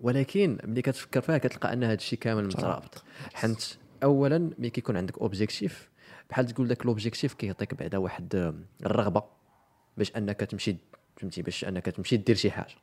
ولكن 0.00 0.58
ملي 0.64 0.82
كتفكر 0.82 1.20
فيها 1.20 1.38
كتلقى 1.38 1.72
ان 1.72 1.84
هذا 1.84 1.94
الشيء 1.94 2.18
كامل 2.18 2.46
مترابط 2.46 3.04
حيت 3.34 3.76
اولا 4.02 4.38
ملي 4.58 4.70
كيكون 4.70 4.96
عندك 4.96 5.18
objectif 5.18 5.88
بحال 6.30 6.46
تقول 6.46 6.68
داك 6.68 6.82
ال 6.82 6.88
objectif 6.88 7.34
كيعطيك 7.34 7.74
بعدا 7.74 7.98
واحد 7.98 8.54
الرغبه 8.86 9.22
باش 9.96 10.12
انك 10.16 10.40
تمشي 10.40 10.76
فهمتي 11.16 11.42
باش 11.42 11.64
انك 11.64 11.86
تمشي 11.86 12.16
دير 12.16 12.36
شي 12.36 12.50
حاجة 12.50 12.74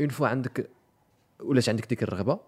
une 0.00 0.08
fois 0.08 0.28
عندك 0.28 0.70
ولات 1.42 1.68
عندك 1.68 1.88
ديك 1.88 2.02
الرغبة؟ 2.02 2.38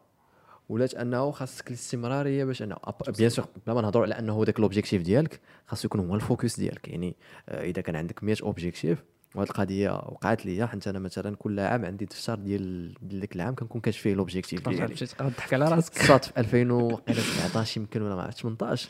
ولات 0.69 0.95
أنه 0.95 1.31
خاصك 1.31 1.69
الاستمراريه 1.69 2.45
باش 2.45 2.63
أنه 2.63 2.77
bien 3.19 3.31
sûr 3.31 3.47
بلا 3.67 3.75
ما 3.75 3.81
نهضروا 3.81 4.05
على 4.05 4.19
أنه 4.19 4.43
ذاك 4.45 4.59
ال 4.59 4.64
objectif 4.64 5.03
ديالك 5.03 5.41
خاصو 5.67 5.87
يكون 5.87 6.01
هو 6.01 6.15
ال 6.15 6.23
focus 6.23 6.61
ديالك. 6.61 6.89
يعني 6.89 7.17
آه، 7.49 7.65
إذا 7.65 7.83
كان 7.83 7.97
عندك 7.97 8.25
100 8.25 8.37
objectif 8.43 9.05
وهاد 9.35 9.49
القضية 9.49 9.91
وقعت 9.91 10.47
لي 10.47 10.67
حيت 10.67 10.89
أنا 10.89 10.99
مثلا 10.99 11.37
كل 11.37 11.61
عام 11.61 11.85
عندي 11.85 12.05
دفتر 12.05 12.35
ديال 12.35 12.95
ديك 13.03 13.37
العام 13.37 13.55
كنكون 13.55 13.81
كاتب 13.81 13.97
فيه 13.97 14.13
ال 14.13 14.18
objectifs 14.18 14.69
ديالي 14.69 14.95
تضحك 14.95 15.55
على 15.55 15.69
راسك. 15.69 16.03
صات 16.03 16.25
في 16.25 16.41
2017 16.41 17.81
يمكن 17.81 18.03
ولا 18.03 18.15
ما 18.15 18.23
عرفت 18.23 18.39
18 18.39 18.89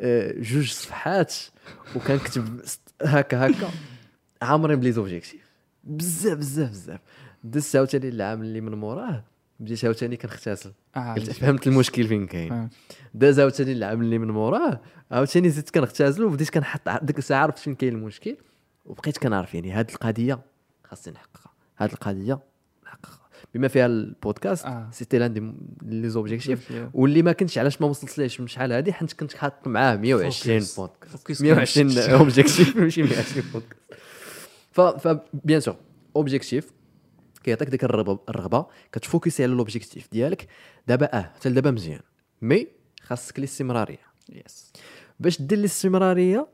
آه، 0.00 0.32
جوج 0.32 0.70
صفحات 0.70 1.34
وكنكتب 1.96 2.60
هكا 3.02 3.46
هكا. 3.46 3.70
عامرين 4.42 4.80
ب 4.80 4.92
les 4.92 5.04
objectifs 5.04 5.40
بزاف 5.84 6.38
بزاف 6.38 6.70
بزاف. 6.70 7.00
دزت 7.50 7.76
عاوتاني 7.76 8.08
العام 8.08 8.42
اللي 8.42 8.60
من 8.60 8.74
موراه 8.74 9.24
بديت 9.60 9.84
عاوتاني 9.84 10.16
كنختاسل 10.16 10.72
آه، 10.96 11.14
قلت 11.14 11.30
فهمت 11.30 11.66
المشكل 11.66 12.08
فين 12.08 12.26
كاين. 12.26 12.68
داز 13.14 13.40
عاوتاني 13.40 13.72
العام 13.72 14.00
اللي 14.00 14.18
من 14.18 14.30
موراه 14.30 14.80
عاوتاني 15.10 15.50
زدت 15.50 15.70
كنختازل 15.70 16.24
وبديت 16.24 16.50
كنحط 16.50 16.80
ديك 17.04 17.18
الساعة 17.18 17.42
عرفت 17.42 17.58
فين 17.58 17.74
كاين 17.74 17.94
المشكل 17.94 18.36
وبقيت 18.86 19.18
كنعرف 19.18 19.54
يعني 19.54 19.72
هاد 19.72 19.90
القضية 19.90 20.38
خاصني 20.84 21.14
نحققها. 21.14 21.52
هاد 21.78 21.92
القضية 21.92 22.38
نحققها. 22.84 23.26
بما 23.54 23.68
فيها 23.68 23.86
البودكاست 23.86 24.64
آه. 24.66 24.88
c'était 24.92 25.18
l'un 25.18 25.54
des 25.82 26.08
objectifs. 26.08 26.72
واللي 26.94 27.22
ما 27.22 27.32
كنتش 27.32 27.58
علاش 27.58 27.80
ما 27.80 27.86
وصلت 27.86 28.18
ليش 28.18 28.40
من 28.40 28.46
شحال 28.46 28.72
هادي 28.72 28.92
حيت 28.92 29.12
كنت 29.12 29.34
حاط 29.34 29.68
معاه 29.68 29.96
120 29.96 30.60
Focus. 30.60 30.76
بودكاست 30.76 31.16
Focus 31.32 31.42
120 31.42 31.88
كنت- 31.88 31.98
objectif 31.98 32.76
ماشي 32.76 33.02
120 33.02 33.44
بودكاست 33.52 35.06
ف 35.08 35.18
bien 35.44 35.60
sûr 35.60 35.76
objectif 36.16 36.72
كيعطيك 37.46 37.68
ديك 37.68 37.84
الرغبه 37.84 38.66
كتفوكسي 38.92 39.42
على 39.42 39.52
l'objectif 39.52 40.08
ديالك 40.12 40.48
دابا 40.86 41.18
آه 41.18 41.22
حتى 41.22 41.50
دابا 41.50 41.70
مزيان. 41.70 42.00
mais 42.42 42.66
خاصك 43.02 43.38
الاستمرارية. 43.38 43.98
يس 44.28 44.72
باش 45.20 45.42
دير 45.42 45.58
الاستمرارية 45.58 46.46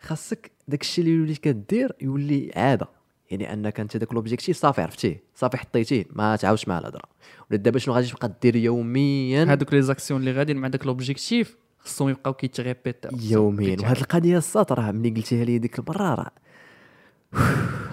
خاصك 0.00 0.50
داك 0.68 0.82
الشيء 0.82 1.04
اللي 1.04 1.20
وليت 1.20 1.38
كدير 1.38 1.92
يولي 2.00 2.52
عادة. 2.56 2.88
يعني 3.30 3.52
أنك 3.52 3.80
أنت 3.80 3.96
داك 3.96 4.14
l'objectif 4.14 4.56
صافي 4.56 4.82
عرفتيه 4.82 5.22
صافي 5.34 5.56
حطيتيه 5.56 6.04
ما 6.10 6.36
تعاودش 6.36 6.68
مع 6.68 6.78
الهضرة. 6.78 7.04
ولا 7.50 7.58
دابا 7.58 7.78
شنو 7.78 7.94
غادي 7.94 8.06
تبقى 8.06 8.32
دير 8.42 8.56
يوميا؟ 8.56 9.44
هادوك 9.44 9.74
les 9.74 9.82
actions 9.82 10.20
اللي 10.20 10.32
غاديين 10.32 10.58
مع 10.58 10.68
داك 10.68 10.86
l'objectif 10.86 11.56
خصهم 11.78 12.08
يبقاو 12.08 12.34
كيتغيبيت 12.34 13.06
يوميا. 13.30 13.76
وهاد 13.80 13.96
القضية 13.96 14.38
الساط 14.38 14.72
راه 14.72 14.92
ملي 14.92 15.10
قلتيها 15.10 15.44
لي 15.44 15.58
ديك 15.58 15.78
المرة 15.78 16.14
راه 16.14 16.30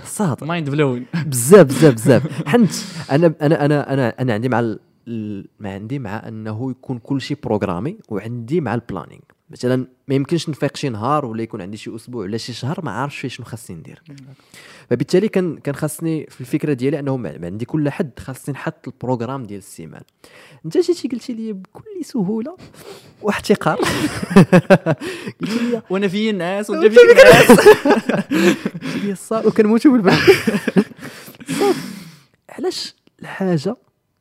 الساط 0.04 0.44
mind-blowing 0.44 1.06
بزاف 1.26 1.66
بزاف 1.68 1.94
بزاف. 1.94 2.48
حنت 2.48 2.72
أنا 3.12 3.34
أنا 3.42 3.66
أنا 3.66 3.94
أنا 3.94 4.22
أنا 4.22 4.34
عندي 4.34 4.50
مع 4.50 4.60
ال- 4.60 4.80
ال- 5.08 5.48
ما 5.60 5.74
عندي 5.74 6.00
مع 6.00 6.28
أنه 6.28 6.72
يكون 6.72 6.98
كل 7.00 7.22
شيء 7.22 7.38
programmé 7.44 7.98
وعندي 8.10 8.62
مع 8.62 8.74
ال 8.76 8.81
planning 8.81 9.22
مثلا 9.50 9.88
ما 10.08 10.16
يمكنش 10.16 10.50
نفيق 10.50 10.76
شي 10.78 10.90
نهار 10.90 11.26
ولا 11.26 11.44
يكون 11.44 11.62
عندي 11.62 11.78
شي 11.78 11.96
أسبوع 11.96 12.24
ولا 12.24 12.38
شي 12.38 12.54
شهر 12.54 12.80
ما 12.84 12.92
عارفش 12.92 13.18
فيه 13.18 13.28
شنو 13.28 13.46
خاصني 13.46 13.78
ندير 13.78 14.02
فبالتالي 14.90 15.28
كان 15.28 15.58
كان 15.58 15.76
خاصني 15.76 16.26
في 16.30 16.42
الفكرة 16.42 16.74
ديالي 16.74 17.00
أنه 17.00 17.18
ما 17.18 17.40
عندي 17.44 17.66
كل 17.66 17.90
حد 17.90 18.12
خاصني 18.20 18.54
نحط 18.54 18.88
ال 18.88 18.93
programme 18.93 19.44
ديال 19.44 19.60
السيمانه 19.60 20.06
أنت 20.66 20.78
جيتي 20.78 21.08
قلتي 21.08 21.34
لي 21.34 21.54
بكل 21.54 22.06
سهولة 22.06 22.58
واحتقار. 23.22 23.78
قلتي 25.42 25.60
لي 25.60 25.82
وأنا 25.90 26.08
في 26.08 26.30
الناس 26.30 26.70
وأنت 26.70 26.94
في 26.94 27.00
الناس. 27.12 27.52
قلت 28.84 28.96
لي 29.04 29.12
الصا 29.12 29.48
وكنموتوا 29.48 29.92
بالبرد 29.92 30.20
علاش 32.50 32.96
الحاجة 33.22 33.76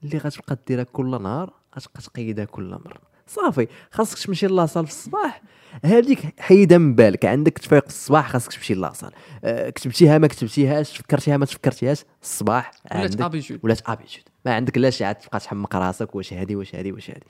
اللي 0.04 0.18
غتبقى 0.18 0.58
ديرها 0.66 0.84
كل 0.84 1.22
نهار 1.22 1.52
غتبقى 1.76 2.02
تقيدها 2.02 2.44
كل 2.44 2.70
مرة؟ 2.70 3.13
صافي 3.26 3.68
خاصك 3.90 4.26
تمشي 4.26 4.46
لاصال 4.46 4.86
في 4.86 4.92
الصباح. 4.92 5.42
هذيك 5.84 6.40
حيدها 6.40 6.78
من 6.78 6.94
بالك 6.94 7.24
عندك 7.24 7.58
تفيق 7.58 7.82
في 7.82 7.88
الصباح 7.90 8.28
خاصك 8.30 8.52
تمشي 8.52 8.74
لاصال. 8.74 9.10
أه 9.44 9.70
كتبتيها 9.70 10.18
ما 10.18 10.26
كتبتيهاش 10.26 10.96
فكرتيها 10.98 11.36
ما 11.36 11.46
تفكرتيهاش 11.46 12.04
الصباح 12.22 12.70
ولات 12.94 13.04
عندك- 13.10 13.20
ابيتود 13.24 13.60
ولات 13.62 13.80
ابيتود 13.86 14.22
ما 14.46 14.54
عندك 14.54 14.78
لا 14.78 14.90
شي 14.90 15.04
عاد 15.04 15.14
تبقى 15.14 15.40
تحمق 15.40 15.76
راسك 15.76 16.14
واش 16.14 16.32
هادي 16.32 16.56
واش 16.56 16.74
هادي 16.74 16.92
واش 16.92 17.10
هادي. 17.10 17.26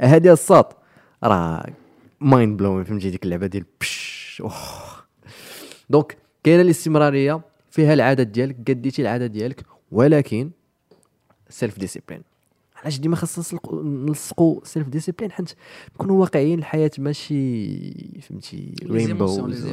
هادي 0.00 0.32
الصاط 0.32 0.76
راه 1.24 1.66
mind-blowing 2.20 2.84
فهمتي؟ 2.84 3.10
ديك 3.10 3.24
اللعبة 3.24 3.46
ديال 3.46 3.64
بش 3.80 4.42
donc 5.90 6.16
كاينة 6.44 6.62
الاستمرارية 6.62 7.40
فيها 7.70 7.94
العادات 7.94 8.26
ديالك 8.26 8.56
قديتي 8.70 9.02
العادة 9.02 9.26
ديالك 9.26 9.62
ولكن 9.92 10.50
self-discipline 11.48 12.22
علاش 12.82 12.98
ديما 12.98 13.16
خاصنا 13.16 13.60
نلصقوا 13.82 14.60
self-discipline 14.64 15.32
حيت 15.32 15.52
نكونوا 15.94 16.20
واقعيين 16.20 16.58
الحياة 16.58 16.90
ماشي 16.98 18.20
فهمتي 18.20 18.74
les 18.82 19.10
émotions, 19.10 19.66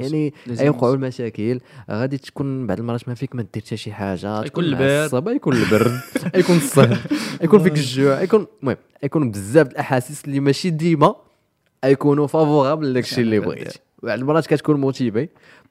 يعني 0.00 0.32
يوقعوا. 0.48 0.94
المشاكل 0.94 1.60
غادي 1.90 2.18
تكون 2.18 2.66
بعض 2.66 2.78
المرات 2.78 3.08
ما 3.08 3.14
فيك 3.14 3.34
ما 3.34 3.46
دير 3.54 3.62
حتى 3.62 3.76
شي 3.76 3.92
حاجة 3.92 4.44
يكون 4.44 4.64
البرد. 4.64 5.26
يكون 5.36 5.56
البرد 5.56 6.00
يكون 6.40 6.56
الصهد 6.56 6.98
يكون 7.42 7.62
فيك 7.62 7.72
الجوع. 7.72 8.22
يكون 8.22 8.46
المهم 8.62 8.76
يكون 9.02 9.30
بزاف 9.30 9.66
الأحاسيس 9.66 10.24
اللي 10.24 10.40
ماشي 10.40 10.70
ديما 10.70 11.14
يكونوا 11.84 12.26
favorables 12.26 12.98
الشيء 12.98 13.24
اللي. 13.24 13.40
بغيتي 13.46 13.78
بعض 14.02 14.18
المرات 14.18 14.46
كتكون 14.46 14.80
motivé 14.80 15.28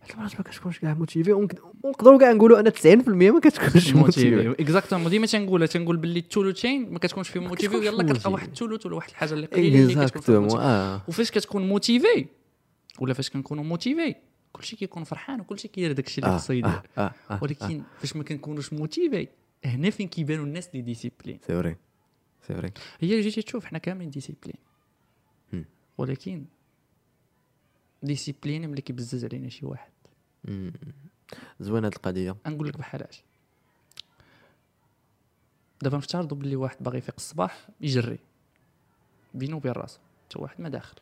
المرات 0.10 0.36
ما 0.36 0.44
كتكونش 0.44 0.80
كاع 0.80 0.94
motivé 0.94 1.34
ونقدروا 1.34 2.20
كاع 2.20 2.32
نقولوا 2.32 2.60
ان 2.60 2.70
90% 2.70 3.08
ما 3.08 3.40
كتكونش 3.40 3.94
motivé 3.94 4.52
exactement 4.60 5.10
ديما 5.10 5.26
تنقولها 5.26 5.68
تنقول 5.68 5.98
باللي 5.98 6.20
التولوتين 6.20 6.94
ما 6.94 7.00
كتكونش 7.00 7.30
فيه 7.30 7.40
motivé 7.40 7.76
ويلا. 7.76 8.04
كتلقى 8.04 8.32
واحد 8.32 8.48
التولوت 8.48 8.86
ولا 8.86 8.96
واحد 8.96 9.10
الحاجة 9.10 9.34
اللي 9.34 9.46
قليله 9.48 9.94
اللي 9.94 10.06
كتكون 10.10 10.46
وفاش 11.08 11.32
كتكون 11.32 11.68
motivé 11.70 12.26
ولا 13.00 13.14
فاش 13.14 13.30
كنكونوا 13.30 13.64
motivés 13.64 14.16
كلشي 14.54 14.76
كيكون 14.76 15.04
فرحان 15.04 15.40
وكلشي 15.42 15.68
كيدير 15.68 15.92
داك 15.92 16.08
الشيء 16.08 16.26
اللي 16.26 16.38
خصو 16.38 16.54
يدير 16.54 16.82
ولكن 17.42 17.82
فاش 18.00 18.16
ما 18.16 18.24
كنكونوش 18.24 18.74
motivés 18.74 19.28
هنا 19.66 19.90
فين 19.90 20.08
كيبانوا 20.08 20.46
الناس 20.46 20.70
اللي 20.70 20.82
disciplinés 20.82 21.40
c'est 21.48 21.54
vrai 21.54 21.76
c'est 22.48 22.54
vrai 22.54 22.72
هي 23.00 23.10
اللي 23.12 23.22
جيتي 23.22 23.42
تشوف 23.42 23.66
حنا 23.66 23.78
كاملين 23.80 24.10
disciplinés. 24.10 24.56
ولكن 25.98 26.46
disciplinés 28.04 28.70
ملي 28.70 28.82
كيبزز 28.82 29.26
علينا 29.26 29.50
شي 29.50 29.66
واحد 29.66 29.91
مم. 30.46 30.74
زوينة 31.60 31.88
هاد 31.88 31.94
القضية. 31.94 32.36
نقول 32.48 32.68
لك 32.68 32.78
بحالاش 32.78 33.24
دابا 35.82 35.98
نفترضوا 35.98 36.38
باللي 36.38 36.56
واحد 36.56 36.78
باغي 36.80 36.98
يفيق 36.98 37.16
الصباح 37.18 37.68
يجري. 37.82 38.20
بينه 39.34 39.56
وبين 39.56 39.72
راسو 39.72 40.00
حتى 40.26 40.40
واحد 40.40 40.62
ما 40.62 40.70
داخل. 40.70 40.96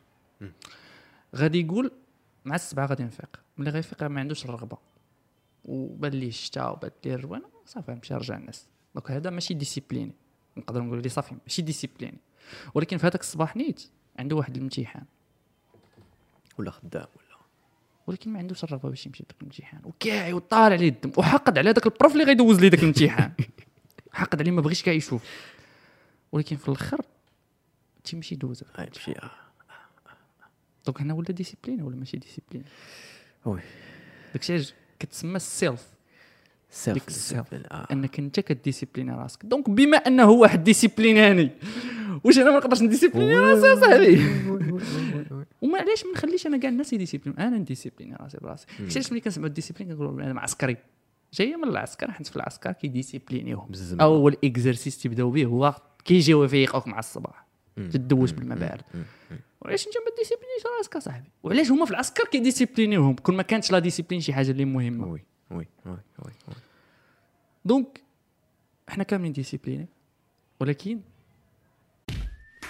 غادي 1.35 1.61
يقول 1.61 1.91
مع 2.45 2.55
السبعة 2.55 2.85
غادي 2.85 3.03
نفيق. 3.03 3.39
ملي 3.57 3.69
غيفيق 3.69 4.03
ما 4.03 4.19
عندوش 4.19 4.45
الرغبة. 4.45 4.77
وبان 5.65 6.11
ليه 6.11 6.27
الشتاء 6.27 6.71
وبان 6.71 6.91
ليه 7.05 7.15
الروانة 7.15 7.49
صافي 7.65 7.91
نمشي 7.91 8.13
نرجع 8.13 8.37
النعاس. 8.37 8.67
donc 8.95 9.11
هذا 9.11 9.29
ماشي 9.29 9.53
discipliné. 9.53 10.13
نقدر 10.57 10.81
نقول 10.81 11.01
لي 11.01 11.09
صافي 11.09 11.35
ماشي 11.45 11.61
discipliné. 11.61 12.17
ولكن 12.73 12.97
في 12.97 13.07
هذاك 13.07 13.21
الصباح 13.21 13.55
نيت 13.55 13.89
عنده 14.19 14.35
واحد 14.35 14.55
الامتحان. 14.55 15.05
ولا 16.57 16.71
خدام 16.71 17.07
ولا 17.17 17.28
ولكن 18.09 18.33
ما 18.33 18.39
عندوش 18.39 18.63
الرغبه 18.63 18.89
باش 18.89 19.05
يمشي 19.05 19.23
لذاك 19.23 19.35
الامتحان. 19.41 19.81
وكاعي 19.83 20.33
وطالع 20.33 20.63
عليه 20.63 20.89
الدم. 20.89 21.11
وحقد 21.17 21.57
على 21.57 21.73
داك 21.73 21.85
ال 21.85 21.91
prof 21.91 22.13
اللي 22.13 22.23
غيدوز 22.23 22.59
ليه 22.59 22.67
داك 22.67 22.79
الامتحان. 22.79 23.31
حقد 24.13 24.41
عليه 24.41 24.51
ما 24.51 24.61
بغيش 24.61 24.83
كاع 24.83 24.93
يشوف. 24.93 25.23
ولكن 26.31 26.55
في 26.55 26.67
الآخر 26.67 27.01
تيمشي 28.03 28.35
يدوز 28.35 28.63
هاي 28.75 28.89
شي 28.99 29.11
آه. 29.11 29.31
donc 30.85 31.01
هنا 31.01 31.13
ولا 31.13 31.31
discipliné 31.31 31.81
ولا 31.81 31.95
ماشي 31.95 32.17
discipliné. 32.17 32.63
oui. 33.45 33.59
داكشي 34.33 34.53
علاش 34.53 34.73
كتسمى 34.99 35.35
ال 35.35 35.46
self 35.46 35.87
self 36.71 37.07
ال 37.07 37.15
self. 37.15 37.53
أنك 37.91 38.19
أنت 38.19 38.39
كديسيبليني 38.39 39.11
راسك. 39.11 39.45
donc 39.45 39.69
بما 39.69 39.97
أنه 39.97 40.29
واحد 40.29 40.63
ديسيبليناني 40.63 41.51
واش 42.23 42.37
أنا 42.37 42.51
ما 42.51 42.57
نقدرش 42.57 42.81
نديسيبليني 42.81 43.39
راسي 43.39 43.73
اصاحبي 43.73 44.15
وما 45.61 45.79
علاش 45.79 46.05
ما 46.05 46.11
نخليش 46.11 46.47
أنا 46.47 46.57
كاع 46.57 46.69
الناس 46.69 46.93
يديسيبلين 46.93 47.37
أنا 47.39 47.57
نديسيبليني 47.57 48.15
راسي 48.15 48.37
براسي. 48.37 48.65
علاش 48.79 49.11
ملي 49.11 49.21
كنسمعوا 49.21 49.47
ال 49.47 49.51
discipline؟ 49.51 49.89
كنقولوا 49.89 50.23
أنا 50.23 50.41
عسكري 50.41 50.77
جاية 51.33 51.55
من 51.55 51.63
العسكر 51.63 52.11
حيت 52.11 52.27
في 52.27 52.35
العسكر 52.35 52.71
كيديسيبلينيوهم 52.71 53.67
بالزمن. 53.67 54.01
أول 54.01 54.37
exercice 54.43 55.01
تبداو 55.01 55.31
به 55.31 55.45
هو 55.45 55.75
كيجيو 56.05 56.43
يفيقوك 56.43 56.87
مع 56.87 56.99
الصباح. 56.99 57.49
تدوز 57.75 58.31
بالماء 58.31 58.57
بارد 58.57 58.81
وعلاش 59.61 59.87
انت 59.87 59.95
ما 59.97 60.15
ديسيبلينيش 60.17 60.63
راسك 60.79 60.95
اصاحبي 60.95 61.29
وعلاش 61.43 61.71
هما 61.71 61.85
في 61.85 61.91
العسكر 61.91 62.23
كيديسيبلينيوهم 62.23 63.15
كون 63.15 63.35
ما 63.35 63.43
كانتش 63.43 63.71
la 63.71 63.79
discipline 63.79 64.21
شي 64.21 64.33
حاجة 64.33 64.51
اللي 64.51 64.65
مهمة. 64.65 65.07
oui 65.07 65.23
oui 65.51 65.67
oui. 65.85 66.31
donc 67.65 68.01
إحنا 68.89 69.03
كاملين 69.03 69.31
disciplinés 69.33 69.87
ولكن 70.59 70.99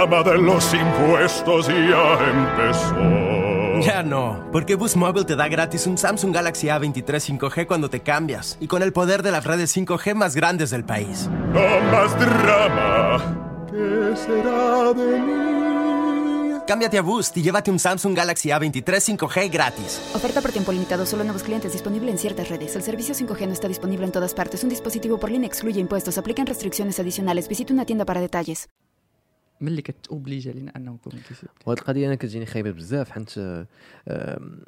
El 0.00 0.08
drama 0.08 0.22
de 0.22 0.38
los 0.38 0.72
impuestos 0.72 1.66
ya 1.68 2.18
empezó. 2.30 3.80
Ya 3.82 4.02
no, 4.02 4.48
porque 4.50 4.74
Boost 4.74 4.96
Mobile 4.96 5.26
te 5.26 5.36
da 5.36 5.46
gratis 5.46 5.86
un 5.86 5.98
Samsung 5.98 6.34
Galaxy 6.34 6.68
A23 6.68 7.38
5G 7.38 7.66
cuando 7.66 7.90
te 7.90 8.00
cambias 8.00 8.56
y 8.60 8.66
con 8.66 8.82
el 8.82 8.94
poder 8.94 9.22
de 9.22 9.30
las 9.30 9.44
redes 9.44 9.76
5G 9.76 10.14
más 10.14 10.34
grandes 10.34 10.70
del 10.70 10.84
país. 10.84 11.28
No 11.52 11.80
más 11.92 12.18
drama. 12.18 13.66
¿Qué 13.70 14.16
será 14.16 14.94
de 14.94 15.20
mí? 15.20 16.60
Cámbiate 16.66 16.96
a 16.96 17.02
Boost 17.02 17.36
y 17.36 17.42
llévate 17.42 17.70
un 17.70 17.78
Samsung 17.78 18.16
Galaxy 18.16 18.48
A23 18.48 19.18
5G 19.18 19.52
gratis. 19.52 20.00
Oferta 20.14 20.40
por 20.40 20.50
tiempo 20.50 20.72
limitado, 20.72 21.04
solo 21.04 21.24
nuevos 21.24 21.42
clientes 21.42 21.74
disponible 21.74 22.10
en 22.10 22.16
ciertas 22.16 22.48
redes. 22.48 22.74
El 22.74 22.82
servicio 22.82 23.14
5G 23.14 23.46
no 23.46 23.52
está 23.52 23.68
disponible 23.68 24.06
en 24.06 24.12
todas 24.12 24.32
partes. 24.32 24.64
Un 24.64 24.70
dispositivo 24.70 25.18
por 25.20 25.30
línea 25.30 25.46
excluye 25.46 25.78
impuestos. 25.78 26.16
Aplican 26.16 26.46
restricciones 26.46 26.98
adicionales. 26.98 27.48
Visita 27.48 27.74
una 27.74 27.84
tienda 27.84 28.06
para 28.06 28.22
detalles. 28.22 28.70
ملي 29.60 29.82
كتوبليجي 29.82 30.50
علينا 30.50 30.72
انه 30.76 30.92
نكونوا 30.92 31.18
ديسيبلين. 31.28 31.54
وهاد 31.66 31.78
القضية 31.78 32.06
أنا 32.06 32.14
كتجيني 32.14 32.46
خايبة 32.46 32.70
بزاف 32.70 33.10
حيت 33.10 33.38
آه، 33.38 33.66
آم، 34.08 34.60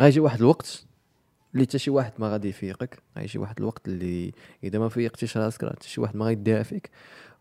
غيجي 0.00 0.20
واحد 0.20 0.38
الوقت 0.40 0.84
اللي 1.54 1.64
حتى 1.66 1.78
شي 1.78 1.90
واحد 1.90 2.12
ما 2.18 2.28
غادي 2.32 2.48
يفيقك 2.48 2.98
غيجي 3.18 3.38
واحد 3.38 3.58
الوقت 3.58 3.88
اللي 3.88 4.32
إذا 4.64 4.78
ما 4.78 4.88
فيقتيش 4.88 5.36
راسك 5.36 5.64
راه 5.64 5.70
حتى 5.72 5.88
شي 5.88 6.00
واحد 6.00 6.16
ما 6.16 6.24
غيديها 6.24 6.62
فيك. 6.62 6.90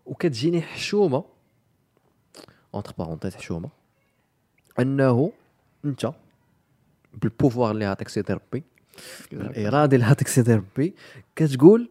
وكتجيني 0.05 0.61
حشومة 0.61 1.25
entre 2.75 2.93
parenthèses 2.97 3.35
حشومة 3.35 3.69
أنه 4.79 5.31
أنت 5.85 6.11
بال 7.21 7.32
pouvoir 7.32 7.71
اللي 7.71 7.85
عطيك 7.85 8.07
سيدي 8.07 8.33
ربي 8.33 8.63
الإرادة 9.33 9.95
اللي 9.95 10.05
عطيك 10.07 10.27
سيدي 10.27 10.53
ربي 10.53 10.93
كتقول 11.35 11.89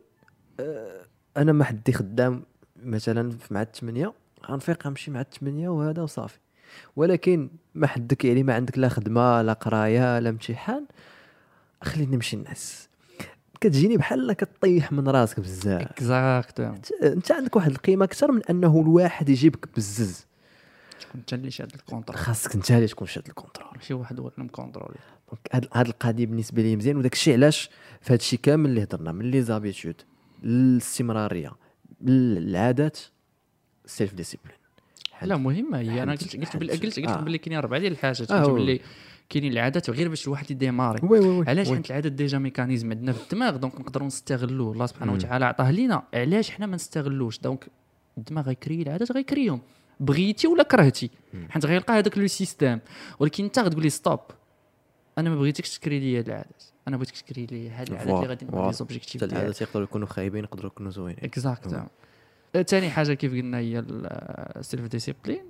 آه، 0.60 1.06
أنا 1.36 1.52
ما 1.52 1.64
حدي 1.64 1.92
خدام 1.92 2.42
مثلا 2.82 3.36
مع 3.50 3.62
الثمانيه 3.62 4.12
غنفيق 4.50 4.86
غنمشي 4.86 5.10
مع 5.10 5.20
الثمانيه 5.20 5.68
وهذا 5.68 6.02
وصافي. 6.02 6.38
ولكن 6.96 7.50
ما 7.74 7.86
حدك 7.86 8.24
يعني 8.24 8.42
ما 8.42 8.54
عندك 8.54 8.78
لا 8.78 8.88
خدمة 8.88 9.42
لا 9.42 9.52
قراية 9.52 10.18
لا 10.18 10.28
امتحان 10.28 10.86
خليني 11.82 12.16
نمشي 12.16 12.36
نعس 12.36 12.88
كتجيني 13.60 13.96
بحال 13.96 14.32
كطيح 14.32 14.92
من 14.92 15.08
راسك 15.08 15.40
بزاف. 15.40 15.82
exactement 15.82 16.80
انت 17.02 17.32
عندك 17.32 17.56
واحد 17.56 17.70
القيمة 17.70 18.04
أكثر 18.04 18.32
من 18.32 18.42
أنه 18.50 18.80
الواحد 18.80 19.28
يجيبك 19.28 19.68
بزز. 19.76 20.26
تكون 21.00 21.20
أنت 21.20 21.32
اللي 21.32 21.50
شاد 21.50 21.74
الكونترول. 21.74 22.18
خاصك 22.18 22.54
أنت 22.54 22.70
اللي 22.70 22.86
تكون 22.86 23.06
شاد 23.06 23.26
الكونترول. 23.26 23.68
ماشي 23.76 23.94
واحد 23.94 24.20
هو 24.20 24.28
اللي 24.28 24.44
مكونترولي. 24.44 24.98
donc 25.28 25.40
هاد 25.52 25.68
هاد 25.72 25.86
القضية 25.86 26.26
بالنسبة 26.26 26.62
لي 26.62 26.76
مزيان 26.76 26.96
وداك 26.96 27.12
الشيء 27.12 27.34
علاش 27.34 27.70
في 28.00 28.12
هاد 28.12 28.18
الشيء 28.18 28.38
كامل 28.42 28.70
اللي 28.70 28.82
هضرنا 28.82 29.12
من 29.12 29.30
les 29.30 29.42
habitudes 29.42 30.02
الاستمراريه 30.44 31.52
العادات 32.08 32.98
self-discipline 33.86 34.56
لا 35.22 35.36
مهمة. 35.36 35.78
هي 35.78 36.02
أنا 36.02 36.12
قلت 36.12 36.36
قلت 36.36 36.48
حد- 36.48 36.58
بال- 36.58 36.70
قلت 36.70 36.82
قلت 36.84 36.98
آه. 36.98 37.20
باللي 37.20 37.38
كاينين 37.38 37.58
أربعة 37.58 37.80
ديال 37.80 37.92
الحاجات. 37.92 38.30
آه، 38.30 38.42
قلت. 38.42 38.50
باللي 38.50 38.80
كاينين 39.28 39.52
العادات 39.52 39.90
غير 39.90 40.08
باش 40.08 40.26
الواحد 40.26 40.50
يديماري. 40.50 41.00
علاش. 41.48 41.68
حيت 41.68 41.90
العادات 41.90 42.12
déjà 42.12 42.38
mécanisme 42.38 42.90
عندنا 42.90 43.12
في 43.12 43.22
الدماغ 43.22 43.56
donc 43.56 43.80
نقدروا 43.80 44.06
نستغلوه. 44.06 44.72
الله 44.72 44.86
سبحانه. 44.86 45.12
وتعالى 45.12 45.44
عطاه 45.44 45.70
لينا. 45.70 46.02
علاش 46.14 46.50
حنا 46.50 46.66
ما 46.66 46.74
نستغلوش؟ 46.74 47.38
donc 47.38 47.66
الدماغ 48.18 48.46
غيكري 48.46 48.82
العادات 48.82 49.12
غيكريهم. 49.12 49.60
بغيتي 50.00 50.46
ولا 50.46 50.62
كرهتي؟ 50.62 51.10
حيت 51.50 51.66
غيلقى 51.66 51.98
هذاك 51.98 52.18
le 52.18 52.26
système. 52.26 52.80
ولكن 53.18 53.44
انت 53.44 53.58
غتقول 53.58 53.82
لي 53.82 53.90
stop. 53.90 54.20
أنا 55.18 55.30
ما 55.30 55.36
بغيتكش 55.36 55.78
تكري 55.78 56.00
لي 56.00 56.18
هاد 56.18 56.26
العادات. 56.28 56.62
أنا 56.88 56.96
بغيتك 56.96 57.20
تكري 57.20 57.46
لي 57.46 57.70
هاد 57.70 57.88
العادات 57.88 58.14
اللي 58.14 58.26
غادي 58.26 58.46
voilà. 58.46 58.66
les 58.66 58.72
objectifs 58.72 59.24
ديالي 59.24 59.36
العادات 59.36 59.60
يقدروا 59.62 59.84
يكونوا 59.84 60.06
خايبين 60.06 60.44
يقدروا 60.44 60.70
يكونوا 60.70 60.90
زوينين. 60.90 61.24
exact 61.24 61.82
ثاني 62.60 62.90
حاجة 62.90 63.12
كيف 63.14 63.32
قلنا 63.32 63.58
هي 63.58 63.78
ال 64.58 64.86
self-discipline 64.86 65.42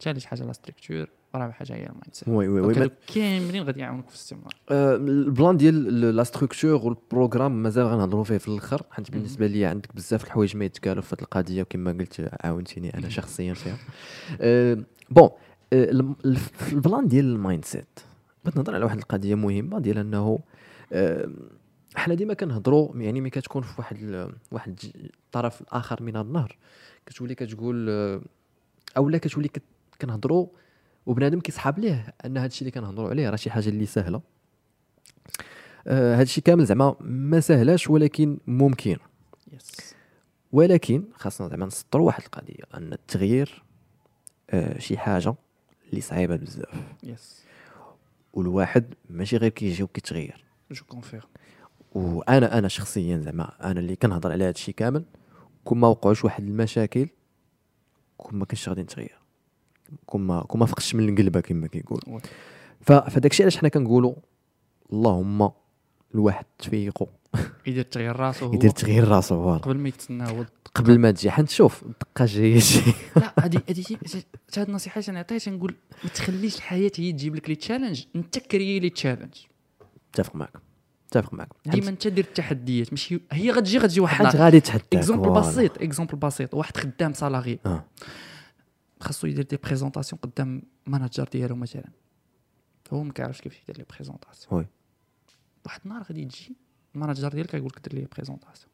ثالث 0.00 0.24
حاجة 0.24 0.44
la 0.44 0.52
structure 0.52 1.06
رابع 1.34 1.50
حاجة 1.52 1.72
هي 1.72 1.82
ال 1.86 2.08
mindset 2.12 2.28
oui 2.28 2.48
oui 2.48 2.60
oui 2.60 2.90
كاملين 3.14 3.62
غادي 3.62 3.80
يعاونوك 3.80 4.08
في 4.08 4.14
الاستمرار. 4.14 4.54
آه، 4.70 4.96
ال 4.96 5.08
plan 5.08 5.56
ديال 5.56 6.00
la 6.16 6.24
structure 6.24 6.86
وال 6.86 7.00
programme 7.00 7.62
مازال 7.62 7.86
غنهضروا 7.86 8.24
فيه 8.24 8.38
في 8.38 8.48
الأخر 8.48 8.82
حيت 8.90 9.10
بالنسبة 9.10 9.46
لي 9.46 9.64
عندك 9.64 9.94
بزاف 9.96 10.24
الحوايج 10.24 10.56
ما 10.56 10.64
يتقالوا 10.64 11.02
في 11.02 11.14
هذه 11.14 11.22
القضية 11.22 11.62
وكما 11.62 11.92
قلت 11.92 12.30
عاونتيني 12.40 12.94
أنا 12.94 13.08
شخصيا 13.08 13.54
فيها. 13.54 13.76
آه، 14.40 14.78
bon 15.10 15.28
الف- 15.72 16.72
ال 16.72 16.79
plan 16.79 17.08
ديال 17.08 17.24
ال 17.24 17.64
mindset 17.64 18.00
بغيت 18.44 18.56
نهضر 18.56 18.74
على 18.74 18.84
واحد 18.84 18.98
القضية 18.98 19.34
مهمة 19.34 19.78
ديال 19.78 19.98
أنه 19.98 20.38
حنا 22.00 22.14
ديما 22.14 22.34
كنهضروا 22.34 22.96
يعني 22.96 23.20
ملي 23.20 23.30
كتكون 23.30 23.62
في 23.62 23.74
واحد 23.78 24.28
واحد 24.50 24.78
الطرف 24.94 25.60
الآخر 25.60 26.02
من 26.02 26.16
النهر 26.16 26.56
كتولي 27.06 27.34
كتقول 27.34 27.86
آه، 27.90 28.20
اولا 28.96 29.18
كتولي 29.18 29.48
كت- 29.48 29.62
كنهضروا 30.00 30.46
وبنادم 31.06 31.40
كيصحاب 31.40 31.78
ليه 31.78 32.14
أن 32.24 32.36
هذا 32.36 32.46
الشيء 32.46 32.68
اللي 32.68 32.80
كنهضروا 32.80 33.08
عليه 33.10 33.30
راه 33.30 33.36
شي 33.36 33.50
حاجة 33.50 33.68
اللي 33.68 33.86
سهلة. 33.86 34.20
آه 35.86 36.14
هذا 36.14 36.22
الشيء 36.22 36.44
كامل 36.44 36.64
زعما 36.66 36.96
ما 37.00 37.40
سهلاش 37.40 37.90
ولكن 37.90 38.38
ممكن. 38.46 38.96
yes 39.52 39.94
ولكن 40.52 41.04
خاصنا 41.14 41.48
زعما 41.48 41.66
نسطروا 41.66 42.06
واحد 42.06 42.22
القضية 42.22 42.64
أن 42.74 42.92
التغيير 42.92 43.62
آه 44.50 44.78
شي 44.78 44.98
حاجة 44.98 45.34
اللي 45.90 46.00
صعيبة 46.00 46.36
بزاف. 46.36 46.68
yes 47.02 47.44
والواحد 48.32 48.94
ماشي 49.10 49.36
غير 49.36 49.50
كيجي 49.50 49.82
وكيتغير 49.82 50.44
je 50.70 50.84
confirme 50.84 51.26
وأنا 51.92 52.58
أنا 52.58 52.68
شخصيا 52.68 53.18
زعما 53.18 53.52
أنا 53.70 53.80
اللي 53.80 53.96
كنهضر 53.96 54.32
على 54.32 54.44
هذا 54.44 54.50
الشيء 54.50 54.74
كامل 54.74 55.04
كون 55.64 55.78
ما 55.78 55.88
وقعوش 55.88 56.24
واحد 56.24 56.44
المشاكل 56.44 57.08
كون 58.16 58.38
ما 58.38 58.44
كنتش 58.44 58.68
غادي 58.68 58.82
نتغير. 58.82 59.18
كون 60.06 60.20
ما 60.20 60.40
كون 60.42 60.60
ما 60.60 60.66
فقتش 60.66 60.94
من 60.94 61.08
القلبه 61.08 61.40
كما 61.40 61.66
كيقول 61.66 62.00
oui. 62.06 62.20
ف- 62.80 62.92
فداك 62.92 63.30
الشيء 63.30 63.44
علاش 63.44 63.56
حنا 63.58 63.68
كنقولوا 63.68 64.14
اللهم 64.92 65.50
الواحد 66.14 66.44
تفيقو. 66.58 67.06
يدير 67.66 67.82
تغيير 67.84 68.16
راسو 68.16 68.52
يدير 68.54 68.70
تغيير 68.70 69.08
راسو 69.08 69.56
قبل 69.56 69.78
ما 69.78 69.88
يتسنى 69.88 70.30
هو 70.30 70.44
قبل 70.74 70.98
ما 70.98 71.10
تجي. 71.10 71.30
حنت 71.30 71.50
شوف 71.50 71.82
الدقه 71.82 72.24
جاية 72.24 72.58
شي. 72.58 72.80
لا 73.16 73.34
هذه 73.40 73.62
هذه 73.70 73.84
هذه 74.56 74.68
النصيحة 74.68 75.00
اللي 75.00 75.12
نعطيها 75.12 75.38
تنقول 75.38 75.74
ما 76.04 76.10
تخليش 76.10 76.56
الحياة 76.56 76.90
هي 76.98 77.12
تجيب 77.12 77.34
لك 77.36 77.48
les 77.48 77.54
challenges 77.54 78.04
انت 78.16 78.38
créer 78.38 78.80
les 78.80 78.90
challenges 78.90 79.34
اتفق 80.14 80.36
معك 80.36 80.52
اتفق 81.12 81.34
معك. 81.34 81.48
ديما 81.66 81.88
انت 81.88 82.08
دير 82.08 82.24
التحديات 82.24 82.90
ماشي 82.90 83.20
هي 83.32 83.50
غتجي 83.50 83.78
غتجي 83.78 84.00
واحد 84.00 84.26
النهار. 84.26 84.36
غادي 84.36 84.60
تحداك 84.60 84.94
exemple. 84.94 85.30
بسيط 85.30 85.82
exemple 85.82 86.16
بسيط 86.16 86.54
واحد 86.54 86.76
خدام 86.76 87.12
salarié 87.12 87.58
آه. 87.66 87.84
خاصو 89.00 89.26
يدير 89.26 89.44
des 89.44 89.56
présentations 89.56 90.20
قدام 90.22 90.62
manager 90.86 91.28
ديالو 91.32 91.56
مثلا. 91.56 91.88
هو 92.92 93.02
ما 93.02 93.12
كيعرفش 93.12 93.40
كيفاش 93.40 93.58
يدير 93.62 93.78
les 93.78 93.84
présentations 93.94 94.60
oui. 94.60 94.66
واحد 95.66 95.80
النهار 95.84 96.02
غادي 96.02 96.24
تجي 96.24 96.56
ال 96.94 96.98
manager 96.98 97.28
ديالك 97.28 97.54
يقول 97.54 97.72
لك 97.76 97.88
دير 97.88 98.00
لي 98.00 98.08
présentation 98.16 98.70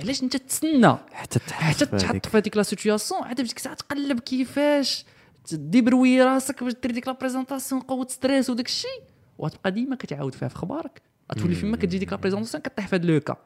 علاش 0.00 0.22
انت 0.22 0.36
تسنى 0.36 0.96
حتى 1.12 1.40
حتى 1.50 1.86
تحط 1.86 2.00
تحط 2.00 2.26
في 2.26 2.36
هذيك 2.38 2.56
la 2.56 2.62
situation 2.62 3.22
عاد 3.22 3.40
ديك 3.40 3.56
الساعة 3.56 3.74
تقلب 3.74 4.20
كيفاش 4.20 5.04
ت 5.44 5.51
débrouiller 5.51 6.22
راسك 6.22 6.64
باش 6.64 6.72
دير 6.82 6.90
ديك 6.90 7.08
la 7.08 7.12
présentation 7.12 7.80
قوة 7.80 8.06
stress 8.08 8.50
وداك 8.50 8.66
الشيء. 8.66 9.02
وتبقى 9.38 9.70
ديما 9.70 9.96
كتعاود 9.96 10.34
فيها 10.34 10.48
في 10.48 10.56
أخبارك 10.56 11.02
غتولي 11.32 11.54
فيما 11.54 11.76
كتجي 11.76 11.98
ديك 11.98 12.12
la 12.12 12.18
présentation 12.18 12.62
كطيح 12.62 12.86
في 12.86 12.96
هذا 12.96 13.06
le 13.06 13.20
cas. 13.20 13.36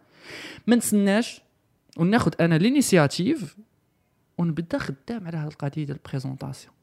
ما 0.66 0.76
نتسناش 0.76 1.40
وناخذ 1.96 2.32
أنا 2.40 2.54
l'initiative 2.54 3.56
ونبدا 4.38 4.78
خدام 4.78 5.26
على 5.26 5.36
هذه 5.36 5.48
القضية 5.48 5.84
ديال 5.84 5.98
ال 6.06 6.12
présentation 6.12 6.74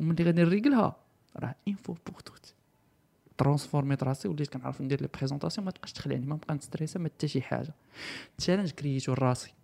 وملي 0.00 0.24
غادي 0.24 0.42
نريقلها 0.42 0.96
راه 1.36 1.54
une 1.68 1.78
fois 1.78 1.92
pour 1.92 2.20
toutes 2.20 2.54
transformé 3.38 3.96
ت 3.96 4.02
راسي 4.02 4.28
وليت 4.28 4.48
كنعرف 4.48 4.80
ندير 4.80 5.02
les 5.02 5.08
présentations 5.14 5.64
ما 5.64 5.70
تبقاش 5.70 5.92
تخلعني 5.92 6.26
ما 6.26 6.34
نبقى 6.34 6.54
ن 6.54 6.59
stresser 6.59 6.98
ما 6.98 7.08
حتى 7.08 7.28
شي 7.28 7.42
حاجة. 7.42 7.74
challenge 8.38 8.70
créé 8.70 8.98
تو 8.98 9.12
لراسي 9.12 9.54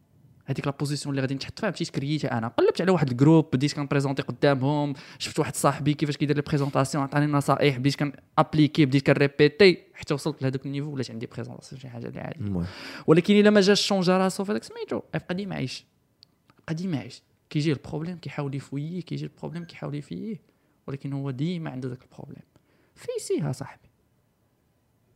هذيك 0.47 0.67
la 0.67 0.73
position 0.73 1.11
اللي 1.11 1.23
غادي 1.23 1.35
نتحط 1.35 1.61
فيها 1.61 1.71
مشيت 1.71 1.91
créé 1.91 2.23
تها 2.23 2.39
أنا. 2.39 2.49
قلبت 2.49 2.81
على 2.81 2.93
واحد 2.93 3.11
ال 3.11 3.16
groupe 3.16 3.51
بديت 3.53 3.73
كن 3.73 3.82
présenter 3.82 4.23
قدامهم 4.23 4.95
شفت 5.19 5.39
واحد 5.39 5.57
صاحبي 5.57 5.95
كيفاش 5.95 6.17
كيدير 6.17 6.37
les 6.37 6.43
présentations 6.43 7.05
عطاني 7.05 7.27
نصائح 7.27 7.79
بديت 7.79 7.95
كن 7.95 8.13
appliquer 8.39 8.87
بديت 8.87 9.07
كن 9.07 9.23
répéter 9.23 9.79
حتى 9.95 10.15
وصلت 10.15 10.43
لهذاك 10.43 10.67
ال 10.67 10.70
niveau 10.70 10.91
ولات 10.91 11.11
عندي 11.11 11.27
présentation 11.27 11.81
شي 11.81 11.89
حاجة 11.89 12.07
اللي 12.07 12.21
عادي 12.21 12.65
ولكن 13.07 13.35
إلا 13.35 13.51
ما 13.51 13.61
جاش 13.61 13.87
changé 13.87 14.19
راسو 14.19 14.45
في 14.45 14.53
هذاك 14.53 14.65
سميتو 14.65 15.01
يبقى 15.15 15.35
ديما 15.35 15.55
عايش 15.55 15.85
يبقى 16.61 16.75
ديما 16.75 16.99
عايش 16.99 17.23
كيجي 17.51 17.73
ال 17.73 17.78
problème 17.78 18.17
كيحاول 18.17 18.55
ي 18.55 18.62
fuir 18.62 18.93
ه 18.93 19.01
كيجي 19.01 19.25
ال 19.25 19.29
problème 19.29 19.65
كيحاول 19.65 19.95
ي 19.95 20.02
fuir 20.02 20.30
ه 20.30 20.37
ولكن 20.87 21.13
هو 21.13 21.31
ديما 21.31 21.71
عنده 21.71 21.89
ذاك 21.89 22.03
ال 22.03 22.07
problème. 22.07 22.43
face 22.95 23.33
it 23.33 23.53
صاحبي. 23.53 23.89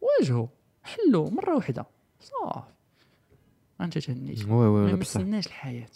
واجهو. 0.01 0.49
حلو 0.83 1.31
مرة 1.31 1.57
واحدة 1.57 1.87
صافي 2.21 2.73
انت 3.81 3.99
تهنيت 3.99 4.45
oui 4.45 4.67
oui 4.67 4.93
ما 4.93 4.97
مستناش 4.97 5.47
الحياة. 5.47 5.87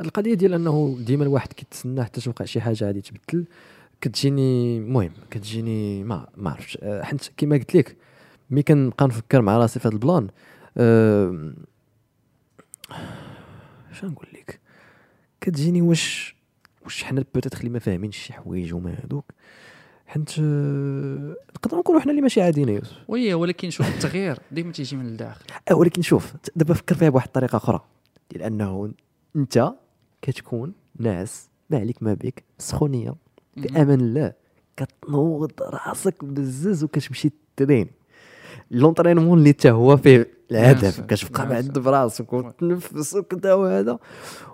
القضية 0.00 0.34
ديال 0.34 0.54
أنه 0.54 0.96
ديما 1.00 1.24
الواحد 1.24 1.52
كيتسنى 1.52 2.04
حتى 2.04 2.20
توقع 2.20 2.44
شي 2.44 2.60
حاجة 2.60 2.84
غادي 2.84 3.00
تبدل 3.00 3.46
كتجيني 4.00 4.78
المهم 4.78 5.12
كتجيني 5.30 6.04
ما 6.04 6.28
ما 6.36 6.50
عرفتش. 6.50 6.78
أه، 6.82 7.02
حيت 7.02 7.30
كما 7.36 7.56
قلت 7.56 7.74
لك 7.76 7.96
ملي 8.50 8.62
كنبقى 8.62 9.06
نفكر 9.06 9.42
مع 9.42 9.58
راسي 9.58 9.80
في 9.80 9.88
هذا 9.88 9.94
ال 9.94 10.01
plan 10.01 10.28
أه 10.76 11.52
شنو 13.92 14.10
نقول 14.10 14.28
لك؟ 14.32 14.60
كتجيني 15.40 15.82
واش 15.82 16.36
واش 16.84 17.04
حنا 17.04 17.24
peut-être 17.34 17.58
اللي 17.58 17.70
ما 17.70 17.78
فاهمينش 17.78 18.16
شي 18.16 18.32
حوايج 18.32 18.74
وما 18.74 18.94
هذوك 19.04 19.32
حيت 20.08 20.38
أه، 20.38 21.36
نقدروا 21.56 21.80
نكونوا 21.80 22.00
حنا 22.00 22.10
اللي 22.10 22.22
ماشي 22.22 22.42
عاديين 22.42 22.68
يوسف. 22.68 22.96
oui 23.08 23.34
ولكن 23.34 23.70
شوف 23.70 23.88
التغيير 23.88 24.38
ديما 24.52 24.72
تيجي 24.72 24.96
من 24.96 25.06
الداخل. 25.06 25.44
أه 25.70 25.74
ولكن 25.74 26.02
شوف 26.02 26.32
دابا 26.56 26.74
فكر 26.74 26.94
فيها 26.94 27.08
بواحد 27.08 27.26
الطريقة 27.26 27.56
أخرى. 27.56 27.80
ديال 28.30 28.42
انه 28.42 28.92
أنت 29.36 29.72
كتكون 30.22 30.72
ناعس 30.98 31.48
ما 31.70 31.78
عليك 31.78 32.02
ما 32.02 32.14
بك 32.14 32.44
سخونية. 32.58 33.14
بامان 33.56 34.00
الله 34.00 34.32
كتنوض 34.76 35.52
راسك 35.60 36.24
بزز 36.24 36.84
وكتمشي 36.84 37.30
ت 37.56 37.59
entraîner. 37.59 37.90
l'entraînement 38.70 39.38
اللي 39.38 39.50
حتى 39.50 39.70
هو 39.70 39.96
فيه 39.96 40.28
الهدف 40.50 41.00
كتبقى 41.00 41.46
معد. 41.46 41.78
براسك 41.78 42.32
وتنفس 42.32 43.14
وكذا 43.14 43.54
وهذا. 43.54 43.98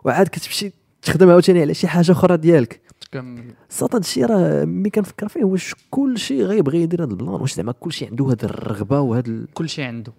وعاد 0.05 0.29
كتمشي 0.29 0.73
تخدم 1.03 1.31
عاوتاني 1.31 1.61
على 1.61 1.75
شي 1.75 1.89
حاجة 1.89 2.13
أخرى 2.13 2.37
ديالك. 2.37 2.81
تكمل 3.15 3.55
صوت 3.69 3.95
هذا 3.95 4.01
الشيء 4.01 4.25
راه 4.27 4.65
ملي 4.65 4.91
كنفكر 4.91 5.29
فيه 5.29 5.45
واش 5.45 5.75
كل 5.91 6.19
شيء 6.19 6.43
غيبغي 6.43 6.83
يدير 6.83 7.05
هذا 7.05 7.11
ال 7.11 7.14
plan؟ 7.14 7.29
واش 7.29 7.55
زعما 7.55 7.73
كل 7.73 7.93
شيء 7.93 8.11
عنده 8.11 8.25
هذه 8.27 8.45
الرغبة 8.45 9.01
وهذا 9.01 9.29
ال... 9.31 9.49
كل 9.55 9.69
شيء 9.69 9.85
عنده. 9.85 10.13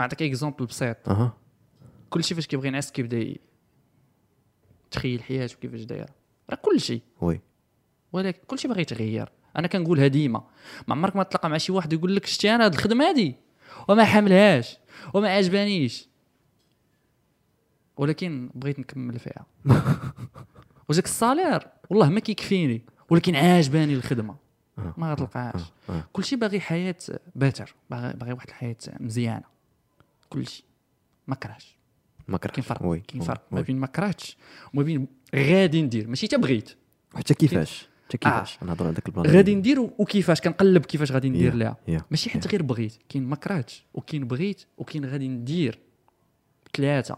اعطيك 0.00 0.22
exemple 0.22 0.66
بسيط. 0.66 1.08
أها. 1.08 1.32
كل 2.10 2.24
شيء 2.24 2.36
فاش 2.36 2.46
كيبغي 2.46 2.68
ينعس 2.68 2.90
كيبدا 2.92 3.18
ي- 3.18 3.40
تخيل 4.90 5.22
حياته 5.22 5.56
كيفاش 5.56 5.82
دايره 5.84 6.08
راه 6.50 6.56
كل 6.62 6.80
شيء 6.80 7.02
oui. 7.20 7.40
ولكن 8.12 8.38
كل 8.46 8.58
شيء 8.58 8.70
باغي 8.70 8.82
يتغير. 8.82 9.28
أنا 9.56 9.66
كنقولها 9.66 10.06
ديما 10.06 10.44
ما 10.88 10.94
عمرك 10.94 11.16
ما 11.16 11.22
تلقى 11.22 11.50
مع 11.50 11.58
شي 11.58 11.72
واحد 11.72 11.92
يقول 11.92 12.16
لك 12.16 12.26
شتي 12.26 12.54
أنا 12.54 12.64
هاد 12.64 12.72
الخدمة 12.74 13.08
هادي؟ 13.08 13.36
وما 13.88 14.04
حاملهاش 14.04 14.78
وما 15.14 15.28
عجبانيش. 15.28 16.08
ولكن 17.96 18.50
بغيت 18.54 18.78
نكمل 18.78 19.18
فيها. 19.18 19.46
وجاك 20.88 21.04
الصالير. 21.04 21.73
والله 21.90 22.08
ما 22.08 22.20
كيكفيني 22.20 22.82
ولكن 23.10 23.36
عاجباني 23.36 23.94
الخدمة. 23.94 24.36
ما 24.96 25.12
غتلقاهاش 25.12 25.62
آه. 25.90 26.04
كلشي 26.12 26.36
باغي 26.36 26.60
حياة 26.60 26.96
باتر 27.34 27.74
باغي 27.90 28.12
باغي 28.12 28.32
واحد 28.32 28.48
الحياة 28.48 28.76
مزيانة. 29.00 29.44
كلشي 30.28 30.64
ما 31.26 31.34
كرهش. 31.34 31.76
ما 32.28 32.38
كرهتش 32.38 32.54
كاين 32.56 32.64
فرق 32.66 33.02
كاين 33.08 33.22
فرق 33.22 33.42
ما. 33.50 33.60
بين 33.60 33.76
ما 33.78 33.86
كرهتش 33.86 34.36
وما 34.74 34.82
بين 34.82 35.06
غادي 35.34 35.82
ندير. 35.82 36.08
ماشي 36.08 36.26
تا 36.26 36.36
بغيت. 36.36 36.70
حتى 37.14 37.34
كيفاش؟ 37.34 37.88
حتى 38.08 38.18
كيفاش؟ 38.18 38.62
نهضروا 38.62 38.86
على 38.86 38.94
ذاك 38.94 39.08
ال 39.08 39.11
plan. 39.11 39.26
آه. 39.26 39.36
غادي 39.36 39.54
ندير 39.54 39.80
وكيفاش؟ 39.80 40.40
كنقلب 40.40 40.84
كيفاش 40.86 41.12
غادي 41.12 41.28
ندير 41.30 41.52
Yeah, 41.52 41.54
لها 41.54 41.76
yeah, 41.90 42.02
ماشي 42.10 42.30
حيت 42.30 42.46
غير 42.46 42.62
بغيت. 42.62 42.96
كاين 43.08 43.24
ما 43.24 43.36
كرهتش 43.36 43.84
وكاين 43.94 44.24
بغيت 44.28 44.62
وكاين 44.78 45.04
غادي 45.04 45.28
ندير. 45.28 45.78
ثلاثة 46.76 47.16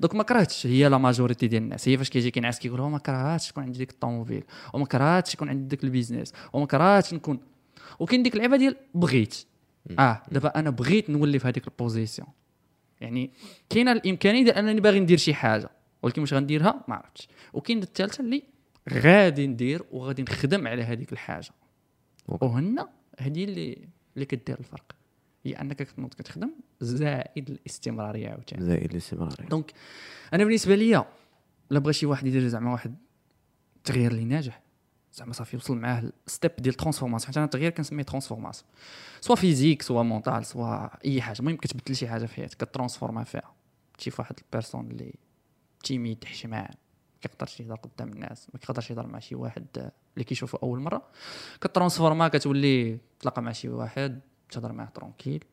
donc 0.00 0.14
ما 0.14 0.22
كرهتش 0.22 0.66
هي 0.66 0.88
la 0.88 0.98
majorité 0.98 1.46
ديال 1.46 1.62
الناس. 1.62 1.88
هي 1.88 1.98
فاش 1.98 2.10
كيجي 2.10 2.30
كينعس 2.30 2.58
كيقول 2.58 2.80
هو 2.80 2.88
ما 2.88 2.98
كرهتش 2.98 3.48
تكون 3.48 3.64
عندي 3.64 3.78
ديك 3.78 3.90
الطوموبيل 3.90 4.44
وما 4.72 4.86
كرهتش 4.86 5.34
يكون 5.34 5.48
عندي 5.48 5.68
ديك 5.68 5.84
ال 5.84 5.89
business 5.89 6.32
وما 6.52 6.66
كرهتش 6.66 7.14
نكون. 7.14 7.40
وكاين 7.98 8.22
ديك 8.22 8.34
اللعبة 8.34 8.56
ديال 8.56 8.76
بغيت. 8.94 9.44
آه 9.98 10.22
دابا 10.32 10.48
أنا 10.48 10.70
بغيت 10.70 11.10
نولي 11.10 11.38
في 11.38 11.48
هذيك 11.48 11.68
ال 11.68 11.75
position 11.75 12.28
يعني 13.00 13.30
كاينة 13.70 13.92
الإمكانية 13.92 14.44
ديال 14.44 14.54
أنني 14.54 14.80
باغي 14.80 15.00
ندير 15.00 15.18
شي 15.18 15.34
حاجة 15.34 15.70
ولكن 16.02 16.20
واش 16.20 16.34
غنديرها؟ 16.34 16.84
ما 16.88 16.94
عرفتش. 16.94 17.28
وكاين 17.52 17.82
الثالثه 17.82 18.24
اللي 18.24 18.42
غادي 18.92 19.46
ندير 19.46 19.82
وغادي 19.90 20.22
نخدم 20.22 20.68
على 20.68 20.82
هذيك 20.82 21.12
الحاجة. 21.12 21.50
وهنا 22.28 22.88
هذه 23.18 23.44
اللي 23.44 23.88
اللي 24.14 24.26
كدير 24.26 24.58
الفرق. 24.58 24.95
هي 25.46 25.52
أنك 25.52 25.76
كتنوض 25.76 26.14
كتخدم 26.14 26.50
زائد 26.80 27.50
الاستمرارية 27.50 28.28
عاوتاني. 28.28 28.64
زائد 28.64 28.90
الاستمرارية. 28.90 29.48
donc 29.48 29.72
أنا 30.32 30.44
بالنسبة 30.44 30.74
ليا 30.74 31.06
لا 31.70 31.78
بغى 31.78 31.92
شي 31.92 32.06
واحد 32.06 32.26
يدير 32.26 32.48
زعما 32.48 32.72
واحد 32.72 32.94
التغيير 33.76 34.10
اللي 34.10 34.24
ناجح 34.24 34.62
زعما 35.14 35.32
صافي 35.32 35.56
وصل 35.56 35.76
معاه 35.76 36.12
step 36.26 36.50
ديال 36.58 36.74
transformation 36.74 37.26
حيت 37.26 37.36
أنا 37.36 37.44
التغيير 37.44 37.70
كنسميه 37.70 38.02
transformation 38.02 38.70
soit 39.20 39.36
physique 39.36 39.82
soit 39.82 40.02
mental 40.02 40.46
soit 40.46 40.88
أي 41.04 41.22
حاجة 41.22 41.38
المهم 41.40 41.56
كتبدل 41.56 41.96
شي 41.96 42.08
حاجة 42.08 42.26
في 42.26 42.34
حياتك 42.34 42.64
كت 42.64 42.73
transformer 42.73 43.24
فيها. 43.24 43.54
تمشي 43.98 44.10
في 44.10 44.22
واحد 44.22 44.34
ال 44.38 44.44
personne 44.44 44.90
اللي 44.90 45.14
timide 45.84 46.24
حشمان 46.24 46.60
ما 46.60 47.20
كيقدرش 47.20 47.60
يهضر 47.60 47.76
قدام 47.76 48.12
الناس 48.12 48.48
ما 48.54 48.60
كيقدرش 48.60 48.90
يهضر 48.90 49.06
مع 49.06 49.18
شي 49.18 49.34
واحد 49.34 49.66
اللي 50.14 50.24
كيشوفه 50.24 50.58
أول 50.62 50.80
مرة. 50.80 51.02
كت 51.60 51.71
transformer 51.71 52.28
كتولي 52.28 52.98
تلاقى 53.20 53.42
مع 53.42 53.52
شي 53.52 53.68
واحد 53.68 54.20
تهضر 54.50 54.72
معاه 54.72 54.86
tranquille 54.86 55.44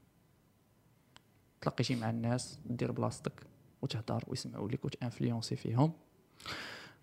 تلاقي 1.62 1.84
شي 1.84 1.96
مع 1.96 2.10
الناس 2.10 2.60
دير 2.66 2.92
بلاصتك 2.92 3.48
وتهضر 3.82 4.24
ويسمعوا 4.28 4.70
لك 4.70 4.86
وت 4.86 4.97
influencer 4.97 5.56
فيهم. 5.56 5.94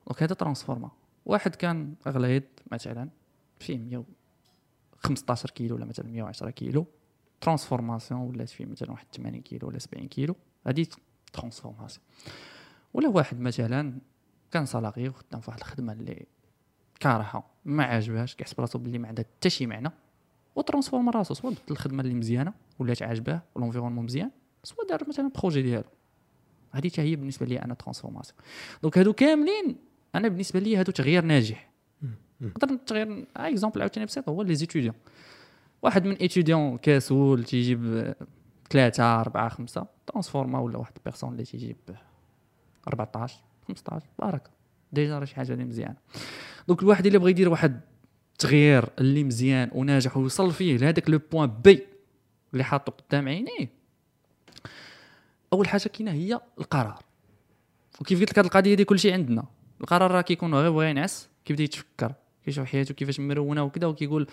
donc 0.07 0.23
هذا 0.23 0.35
transformer. 0.35 0.91
واحد 1.27 1.55
كان 1.55 1.95
غليظ 2.09 2.43
مثلا 2.73 3.09
فيه 3.61 3.79
115 3.79 5.51
كيلو 5.51 5.77
ولا 5.77 5.85
مثلا 5.85 6.09
110 6.09 6.51
كيلو. 6.51 6.87
transformation 7.41 8.21
ولات 8.21 8.49
فيه 8.49 8.67
مثلا 8.67 8.91
واحد 8.91 9.07
80 9.13 9.43
كيلو 9.43 9.69
ولا 9.69 9.79
70 9.79 10.09
كيلو. 10.09 10.37
هذه 10.67 10.87
transformation. 11.33 12.07
ولا 12.95 13.09
واحد 13.09 13.41
مثلا 13.41 14.01
كان 14.51 14.67
salarié 14.67 15.09
وخدام 15.09 15.41
في 15.41 15.51
واحد 15.51 15.61
الخدمة 15.61 15.93
اللي 15.93 16.27
كارهها 17.01 17.43
ما 17.65 17.85
عاجبهاش 17.85 18.35
كيحسب 18.35 18.61
راسو 18.61 18.79
باللي 18.79 18.99
ما 18.99 19.09
عندها 19.09 19.25
حتى 19.25 19.51
شي 19.51 19.67
معنى. 19.67 19.91
و 20.55 20.60
transformer 20.60 21.11
راسو 21.11 21.35
soit 21.35 21.51
بدل 21.51 21.61
الخدمة 21.71 22.03
اللي 22.03 22.15
مزيانة 22.15 22.53
ولات 22.79 23.03
عاجباه 23.03 23.43
وال 23.55 23.62
environnement 23.62 24.05
مزيان 24.05 24.31
soit 24.65 24.85
دار 24.89 25.09
مثلا 25.09 25.31
projet 25.41 25.63
ديالو. 25.63 25.85
هذه 26.71 26.89
حتى 26.89 27.03
هي 27.03 27.17
بالنسبة 27.17 27.47
لي 27.47 27.63
أنا 27.63 27.75
transformation. 27.75 28.39
donc 28.83 28.99
هادو 28.99 29.13
كاملين 29.13 29.77
أنا 30.15 30.29
بالنسبة 30.29 30.61
لي 30.61 30.77
هادو 30.77 30.93
تغيير 30.93 31.25
ناجح. 31.25 31.71
نقدر 32.41 32.77
تغير 32.77 33.27
exemple 33.37 33.81
عاوتاني 33.81 34.07
بسيط 34.07 34.29
هو 34.29 34.43
les 34.43 34.55
étudiants. 34.55 34.95
واحد 35.83 36.05
من 36.05 36.15
étudiant 36.15 36.79
كسول 36.79 37.45
تيجيب 37.45 38.15
ثلاثة 38.71 39.21
أربعة 39.21 39.49
خمسة 39.49 39.87
transforma 40.07 40.59
ولا 40.59 40.79
واحد 40.79 40.93
ال 40.97 41.01
personne 41.01 41.33
اللي 41.33 41.45
تيجيب 41.45 41.77
14 42.89 43.41
15 43.69 44.07
بارك. 44.19 44.51
déjà 44.93 45.19
راه 45.19 45.25
شي 45.25 45.37
حاجة 45.37 45.53
اللي 45.53 45.65
مزيانة. 45.65 45.97
donc 46.69 46.83
الواحد 46.83 47.07
اللي 47.07 47.19
بغى 47.19 47.31
يدير 47.31 47.49
واحد 47.49 47.81
التغيير 48.45 48.89
اللي 48.99 49.25
مزيان 49.25 49.71
وناجح 49.73 50.17
ويوصل 50.17 50.53
فيه 50.53 50.77
لهذاك 50.77 51.11
le 51.11 51.21
point 51.33 51.51
B 51.65 51.87
اللي 52.53 52.65
حاطه 52.65 52.93
قدام 52.93 53.29
عينيه. 53.29 53.69
أول 55.53 55.69
حاجة 55.69 55.89
كاينة 55.89 56.13
هي 56.13 56.41
القرار. 56.59 56.99
وكيف 58.01 58.21
قلت 58.21 58.31
لك 58.31 58.39
هذه 58.39 58.47
القضية 58.47 58.75
دي 58.75 58.85
كلشي 58.85 59.13
عندنا. 59.13 59.45
القرار 59.81 60.11
راه 60.11 60.21
كيكون 60.21 60.55
غير 60.55 60.71
بغى 60.71 60.91
ينعس 60.91 61.29
كيبدا 61.45 61.63
يتفكر 61.63 62.13
كيشوف 62.45 62.67
حياته 62.67 62.95
كيفاش 62.95 63.21
مرونه 63.21 63.63
وكذا 63.63 63.87
وكيقول 63.87 64.27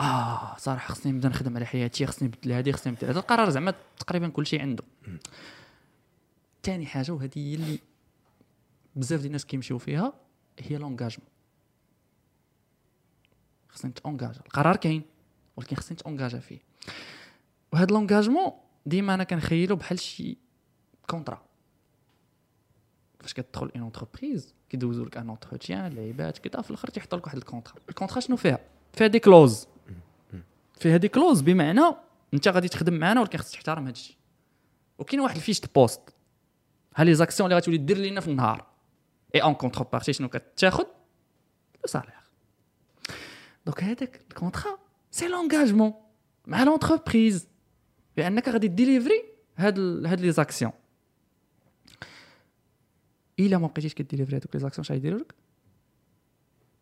آه 0.00 0.56
صراحة 0.56 0.94
خصني 0.94 1.12
نبدأ 1.12 1.28
نخدم 1.28 1.56
على 1.56 1.66
حياتي 1.66 2.06
خصني 2.06 2.28
نبدل 2.28 2.52
هذه 2.52 2.70
خصني 2.72 2.92
نبدل 2.92 3.08
هذا. 3.08 3.18
القرار 3.18 3.50
زعما 3.50 3.74
تقريبا 3.98 4.28
كلشي 4.28 4.58
عنده. 4.58 4.84
ثاني 6.62 6.86
حاجة 6.86 7.12
وهذه 7.12 7.30
هي 7.36 7.54
اللي 7.54 7.78
بزاف 8.96 9.18
ديال 9.18 9.26
الناس 9.26 9.46
كيمشيو 9.46 9.78
فيها 9.78 10.12
هي 10.60 10.76
لونجاجمون 10.76 11.33
خصني 13.74 13.90
نتونجاجا 13.90 14.40
القرار 14.46 14.76
كاين 14.76 15.02
ولكن 15.56 15.76
خصني 15.76 15.96
نتونجاجا 15.96 16.38
فيه. 16.38 16.58
وهذا 17.72 17.86
l'engagement 17.86 18.52
ديما 18.86 19.14
أنا 19.14 19.24
كنخيلو 19.24 19.76
بحال 19.76 19.98
شي 19.98 20.36
contrat 21.10 21.42
فاش 23.20 23.34
كتدخل 23.34 23.70
une 23.76 23.84
entreprise 23.84 24.54
كيدوزو 24.68 25.04
لك 25.04 25.16
un 25.16 25.28
entretien 25.28 25.92
لعيبات 25.92 26.38
كذا 26.38 26.62
في 26.62 26.70
الآخر 26.70 26.88
تيحطوا 26.88 27.18
لك 27.18 27.26
واحد 27.26 27.36
ال 27.36 27.41
contrat 27.41 27.74
ال 27.88 27.92
contrat 27.92 28.20
شنو 28.20 28.36
فيها؟ 28.36 28.58
فيها 28.92 29.06
des 29.06 29.18
clauses 29.18 29.66
فيها 30.78 30.96
des 30.96 31.08
clauses 31.08 31.40
بمعنى 31.40 31.80
أنت 32.34 32.48
غادي 32.48 32.68
تخدم 32.68 32.94
معنا 32.94 33.20
ولكن 33.20 33.38
خصك 33.38 33.52
تحترم 33.54 33.82
هذا 33.82 33.92
الشيء 33.92 34.16
وكاين 34.98 35.20
واحد 35.20 35.36
ال 35.36 35.40
fiche 35.40 35.60
poste 35.74 36.00
ها 36.96 37.04
les 37.04 37.14
actions 37.14 37.46
اللي 37.46 37.56
غتولي 37.56 37.76
دير 37.76 37.98
لينا 37.98 38.20
في 38.20 38.28
النهار؟ 38.28 38.66
et 39.34 39.42
une 39.42 39.54
contrepartie 39.54 40.12
شنو 40.12 40.28
كتاخذ 40.28 40.84
le 41.74 41.86
salaire 41.86 42.23
donc 43.66 43.84
هذاك 43.84 44.20
ال 44.30 44.36
contrat 44.36 44.78
c'est 45.10 45.28
l'engagement 45.28 45.94
مع 46.46 46.62
l'entreprise 46.62 47.48
بانك 48.16 48.48
غادي 48.48 48.68
délivrer 48.68 49.24
هاد 49.56 49.78
هاد 50.06 50.20
les 50.20 50.32
actions 50.32 50.72
إلا 53.40 53.58
ما 53.58 53.66
بقيتيش 53.66 53.94
ك 53.94 53.99
délivrer 53.99 54.36
هادوك 54.36 54.54
les 54.54 54.60
actions 54.60 54.84
شنو 54.84 54.94
غيديروا 54.94 55.18
لك؟ 55.18 55.34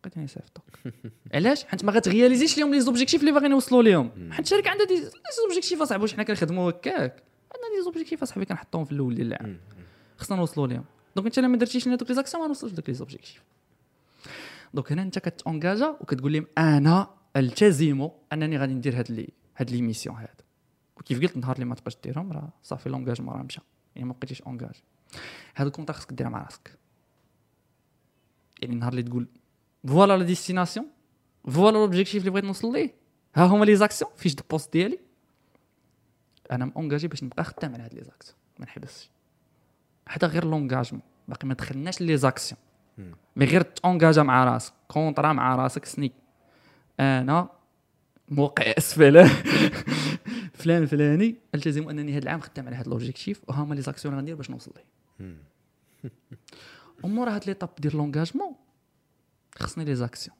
بقيت 0.03 0.17
يصيفطوك 0.17 0.65
علاش؟ 1.33 1.63
حيت 1.63 1.83
ما 1.85 1.91
غت 1.91 2.01
réaliser 2.01 2.42
يش 2.42 2.57
ليهم 2.57 2.71
les 2.73 2.81
objectifs 2.81 3.21
اللي 3.21 3.31
باغيين 3.31 3.51
يوصلوا 3.51 3.83
ليهم 3.83 4.31
حيت 4.31 4.45
الشركة 4.45 4.69
عندها 4.69 4.85
des 4.85 4.95
objectifs 5.43 5.81
أصاحبي 5.81 6.01
واش 6.01 6.13
حنا 6.13 6.23
كنخدموا 6.23 6.69
هكاك. 6.69 7.23
عندنا 7.55 7.77
des 7.77 7.83
objectifs 7.85 8.21
أصاحبي 8.23 8.45
كنحطوهم 8.45 8.85
في 8.85 8.91
الأول 8.91 9.15
ديال 9.15 9.27
العام 9.27 9.59
خصنا 10.17 10.37
نوصلوا 10.37 10.67
ليهم 10.67 10.85
donc 11.15 11.25
أنت 11.27 11.37
إلا 11.37 11.47
ما 11.47 11.57
درتيش 11.57 11.87
لنا 11.87 11.95
دوك 11.95 12.09
les 12.09 12.15
actions 12.15 12.41
ما 12.43 12.47
نوصلش 12.47 12.71
لدوك 12.71 12.89
les 12.89 12.95
objectifs 12.95 13.41
donc 14.73 14.91
هنا 14.91 15.01
انت 15.01 15.19
كت 15.19 15.34
engagea 15.34 15.87
وكتقول 16.01 16.33
لهم 16.33 16.45
أنا 16.57 17.09
التزم 17.35 18.09
أنني 18.33 18.57
غادي 18.57 18.73
ندير 18.73 18.99
هاد 18.99 19.11
les 19.11 19.29
هاد 19.57 19.71
les 19.71 19.81
missions 19.81 20.15
هاد. 20.15 20.41
وكيف 20.97 21.21
قلت 21.21 21.35
النهار 21.35 21.55
اللي 21.55 21.65
ما 21.65 21.75
تبقاش 21.75 21.97
ديرهم 22.03 22.31
راه 22.31 22.49
صافي 22.63 22.89
l'engagement 22.89 23.35
راه 23.35 23.43
مشى. 23.43 23.61
يعني 23.95 24.07
ما 24.07 24.13
بقيتيش 24.13 24.41
engagé. 24.41 24.83
هاد 25.55 25.67
ال 25.67 25.71
contrat 25.71 25.99
خصك 25.99 26.13
ديرها 26.13 26.29
مع 26.29 26.43
راسك. 26.43 26.77
يعني 28.61 28.73
النهار 28.73 28.91
اللي 28.91 29.03
تقول 29.03 29.27
voilà 29.87 30.17
la 30.17 30.23
destination 30.23 30.87
voilà 31.49 31.77
l'objectif 31.77 32.21
اللي 32.21 32.31
بغيت 32.31 32.45
نوصل 32.45 32.73
ليه 32.73 32.93
ها 33.35 33.45
هما 33.45 33.65
les 33.65 33.75
actions 33.75 34.11
fiche 34.15 34.35
de 34.35 34.43
poste 34.49 34.73
ديالي. 34.73 34.99
أنا 36.51 36.71
م 36.75 36.80
engagé 36.80 37.07
باش 37.07 37.23
نبقى 37.23 37.43
خدام 37.43 37.73
على 37.73 37.83
هاد 37.83 37.93
les 37.93 38.03
actions 38.03 38.37
ما 38.59 38.65
نحبسش. 38.65 39.09
حتى 40.07 40.25
غير 40.25 40.45
l'engagement 40.45 41.03
باقي 41.27 41.47
ما 41.47 41.53
دخلناش 41.53 42.01
les 42.01 42.17
actions. 42.17 42.61
mais 43.35 43.45
غير 43.45 43.61
ت 43.61 43.69
engagea 43.69 44.23
مع 44.23 44.43
راسك 44.43 44.73
contrat 44.87 45.33
مع 45.33 45.55
راسك 45.55 45.85
سني 45.85 46.11
أنا 46.99 47.49
موقع 48.29 48.63
اسفل 48.77 49.27
فلان. 50.53 50.85
فلاني 50.85 51.35
التزم 51.55 51.89
أنني 51.89 52.11
هذا 52.13 52.23
العام 52.23 52.39
خدام 52.39 52.67
على 52.67 52.75
هذا 52.75 52.89
l'objectif 52.89 53.41
وها 53.47 53.63
هما 53.63 53.75
les 53.75 53.81
actions 53.81 54.13
اللي 54.13 54.19
غندير 54.19 54.35
باش 54.35 54.49
نوصل 54.49 54.71
ليه. 54.75 55.35
ومورا 57.03 57.35
هاد 57.35 57.45
l'étape 57.45 57.69
ديال 57.79 57.95
l'engagement 57.97 58.55
خصني 59.55 59.85
les 59.85 59.95
actions. 59.95 60.37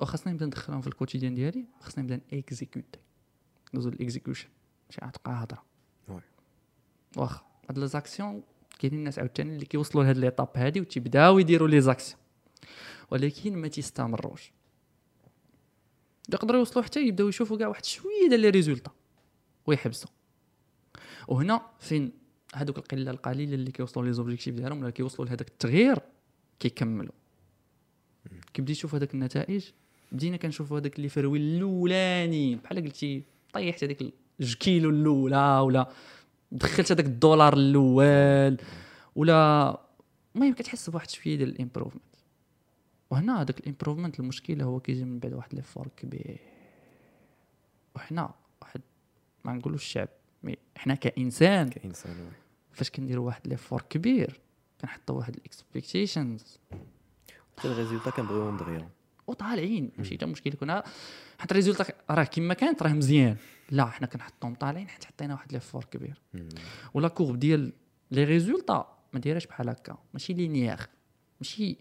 وخاصني 0.00 0.32
نبدا 0.32 0.46
ندخلهم 0.46 0.80
في 0.80 0.86
ال 0.86 0.91
quotidien 0.91 1.34
ديالي 1.34 1.64
خاصني 1.80 2.04
نبدا 2.04 2.20
exécuter 2.32 2.98
ندوزو 3.74 3.88
ال 3.88 3.94
execution 3.94 4.48
ماشي 4.90 5.00
غتبقى 5.04 5.32
هضره. 5.32 5.62
واخا 7.16 7.42
هاد 7.70 7.78
les 7.78 7.86
actions 7.86 8.42
كاينين 8.82 8.98
الناس 8.98 9.18
عاوتاني 9.18 9.54
اللي 9.54 9.66
كيوصلوا 9.66 10.04
لهاد 10.04 10.18
l'étape 10.18 10.48
هادي 10.54 10.80
وتيبداو 10.80 11.38
يديروا 11.38 11.68
les 11.68 11.80
actions. 11.80 12.20
ولكن 13.10 13.56
ما 13.56 13.68
تيستمروش. 13.68 14.52
يقدروا 16.32 16.58
يوصلوا 16.58 16.84
حتى 16.84 17.06
يبداو 17.06 17.28
يشوفوا 17.28 17.58
كاع 17.58 17.68
واحد 17.68 17.84
شوية 17.84 18.28
ديال 18.28 18.40
les 18.40 18.50
résultats 18.50 18.90
ويحبسوا 19.66 20.10
وهنا 21.28 21.62
فين 21.80 22.12
هذوك 22.54 22.78
القلة 22.78 23.10
القليلة 23.10 23.54
اللي 23.54 23.72
كيوصلوا 23.72 24.06
les 24.06 24.12
objectifs 24.12 24.54
ديالهم 24.54 24.82
ولا 24.82 24.90
كيوصلوا 24.90 25.28
لهذاك 25.28 25.48
التغيير 25.48 25.98
كيكملوا. 26.60 27.12
كي 28.54 28.62
بديت 28.62 28.76
تشوف 28.76 28.94
هذاك 28.94 29.14
النتائج 29.14 29.64
بدينا 30.12 30.36
كنشوفوا 30.36 30.78
هذاك 30.78 30.96
les 30.96 31.08
fruits 31.08 31.38
الأولاني. 31.38 32.56
بحال 32.56 32.84
قلتي 32.84 33.22
طيحت 33.52 33.84
هذيك 33.84 34.14
جوج 34.40 34.54
كيلو 34.54 34.90
الأولى 34.90 35.60
ولا 35.60 35.88
دخلت 36.52 36.92
هذاك 36.92 37.06
الدولار 37.06 37.54
الأول 37.54 38.56
ولا 39.16 39.80
المهم 40.34 40.54
كتحس 40.54 40.90
بواحد 40.90 41.10
شوية 41.10 41.36
ديال 41.36 41.48
ال 41.48 41.52
improvement. 41.52 42.02
وهنا 43.10 43.40
هذاك 43.40 43.60
ال 43.60 43.65
improvement 43.65 44.20
المشكلة 44.20 44.64
هو 44.64 44.80
كيجي 44.80 45.04
من 45.04 45.18
بعد 45.18 45.32
واحد 45.32 45.54
l'effort 45.54 45.88
كبير. 45.96 46.40
وحنا 47.96 48.34
واحد 48.62 48.80
ما 49.44 49.52
نقولوش 49.52 49.82
الشعب 49.82 50.08
mais 50.42 50.56
حنا 50.76 50.94
كإنسان. 50.94 51.68
كإنسان. 51.68 52.30
فاش 52.72 52.90
كنديروا 52.90 53.26
واحد 53.26 53.48
l'effort 53.48 53.82
كبير 53.90 54.40
كنحطوا 54.80 55.16
واحد 55.18 55.36
ال 55.36 55.45
expectations 55.45 56.58
حتى 57.58 57.68
ال 57.68 57.72
résultats 57.72 58.10
كنبغيوهم 58.10 58.56
دغيا. 58.56 58.88
وطالعين 59.26 59.90
ماشي 59.98 60.16
حتى 60.16 60.26
مشكل 60.26 60.50
كنا 60.50 60.84
حتى 61.38 61.50
ال 61.50 61.53
résultats 61.53 61.84
راه 62.10 62.24
كما 62.24 62.54
كانت 62.54 62.82
راه 62.82 62.92
مزيان. 62.92 63.36
لا 63.70 63.86
حنا 63.86 64.06
كنحطهم 64.06 64.54
طالعين 64.54 64.88
حيت 64.88 65.04
حطينا 65.04 65.34
واحد 65.34 65.52
l'effort 65.52 65.84
كبير. 65.84 66.20
و 66.94 66.99
la 66.99 67.08
courbe 67.08 67.38
ديال 67.38 67.72
les 68.10 68.24
résultats 68.24 68.98
ما 69.12 69.20
دايرهاش 69.20 69.46
بحال 69.46 69.68
هكا. 69.68 69.98
ماشي 70.12 70.32
linéaire. 70.32 70.78
ماشي 71.40 71.76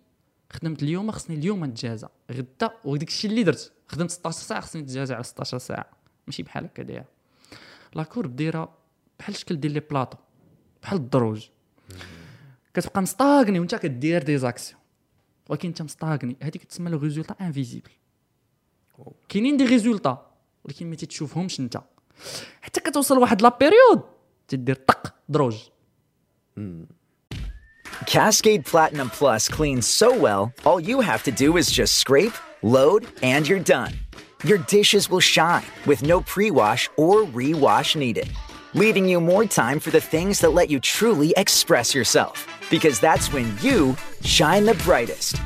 خدمت 0.52 0.84
اليوم 0.84 1.12
خصني 1.12 1.36
اليوم 1.36 1.66
نتجازى. 1.66 2.08
غدا 2.32 2.72
وداك 2.86 3.08
الشيء 3.08 3.32
اللي 3.32 3.44
درت. 3.44 3.74
خدمت 3.88 4.12
16 4.12 4.38
ساعة 4.38 4.62
خصني 4.62 4.82
نتجازى 4.82 5.14
على 5.14 5.24
16 5.24 5.58
ساعة. 5.58 5.86
ماشي 6.28 6.44
بحال 6.44 6.66
هكا 6.66 6.84
داير 6.84 7.04
la 7.96 8.04
courbe 8.04 8.36
دايره 8.36 8.78
بحال 9.20 9.36
الشكل 9.36 9.60
ديال 9.60 9.74
les 9.74 9.80
plateaux. 9.80 10.18
بحال 10.84 10.98
الدروج. 10.98 11.48
كتبقى 12.74 13.02
م 13.02 13.10
stagné 13.10 13.60
وانت 13.60 13.76
كدير 13.76 14.24
des 14.24 14.38
actions 14.38 14.81
ولكن 15.52 15.68
انت 15.68 15.82
م 15.82 15.90
stagné 15.90 16.38
هذيك 16.42 16.64
تسمى 16.64 16.90
le 16.90 16.98
résultat 16.98 17.36
invisible 17.42 17.92
كاينين 19.30 19.58
des 19.58 19.66
résultats 19.66 20.32
ولكن 20.64 20.90
ما 20.90 20.96
تتشوفهمش 20.96 21.60
انت 21.60 21.82
حتى 22.62 22.80
كتوصل 22.80 23.16
لواحد 23.16 23.42
la 23.42 23.58
période 23.60 24.04
تدير 24.48 24.76
طق 24.76 25.14
دروج 25.30 25.56
Cascade 28.06 28.64
Platinum 28.72 29.10
Plus 29.20 29.48
cleans 29.58 29.86
so 30.02 30.10
well, 30.26 30.44
all 30.66 30.80
you 30.80 30.98
have 31.02 31.24
to 31.28 31.32
do 31.44 31.58
is 31.62 31.68
just 31.80 31.94
scrape, 32.04 32.38
load, 32.76 33.02
and 33.32 33.48
you're 33.48 33.66
done. 33.78 33.94
Your 34.50 34.60
dishes 34.78 35.04
will 35.12 35.26
shine 35.36 35.68
with 35.90 36.00
no 36.12 36.18
pre 36.34 36.48
wash 36.60 36.84
or 37.04 37.16
rewash 37.40 37.96
needed, 38.04 38.30
leaving 38.75 39.09
you 39.09 39.21
more 39.21 39.45
time 39.45 39.79
for 39.81 39.91
the 39.91 40.01
things 40.01 40.41
that 40.41 40.53
let 40.55 40.71
you 40.71 40.79
truly 40.81 41.33
express 41.37 41.95
yourself. 41.95 42.37
Because 42.71 43.01
that's 43.01 43.33
when 43.33 43.47
you 43.61 43.97
shine 44.23 44.65
the 44.65 44.75
brightest. 44.89 45.37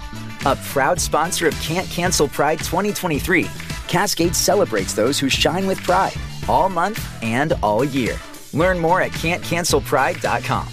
A 0.47 0.57
proud 0.73 1.01
sponsor 1.01 1.47
of 1.49 1.55
Can't 1.61 1.89
Cancel 1.91 2.29
Pride 2.29 2.59
2023, 2.59 3.47
Cascade 3.89 4.35
celebrates 4.35 4.95
those 4.95 5.19
who 5.19 5.29
shine 5.29 5.67
with 5.67 5.81
pride 5.83 6.17
all 6.49 6.69
month 6.69 6.99
and 7.23 7.53
all 7.63 7.85
year. 7.85 8.17
Learn 8.53 8.79
more 8.79 9.01
at 9.03 9.13
can'tcancelpride.com. 9.13 10.67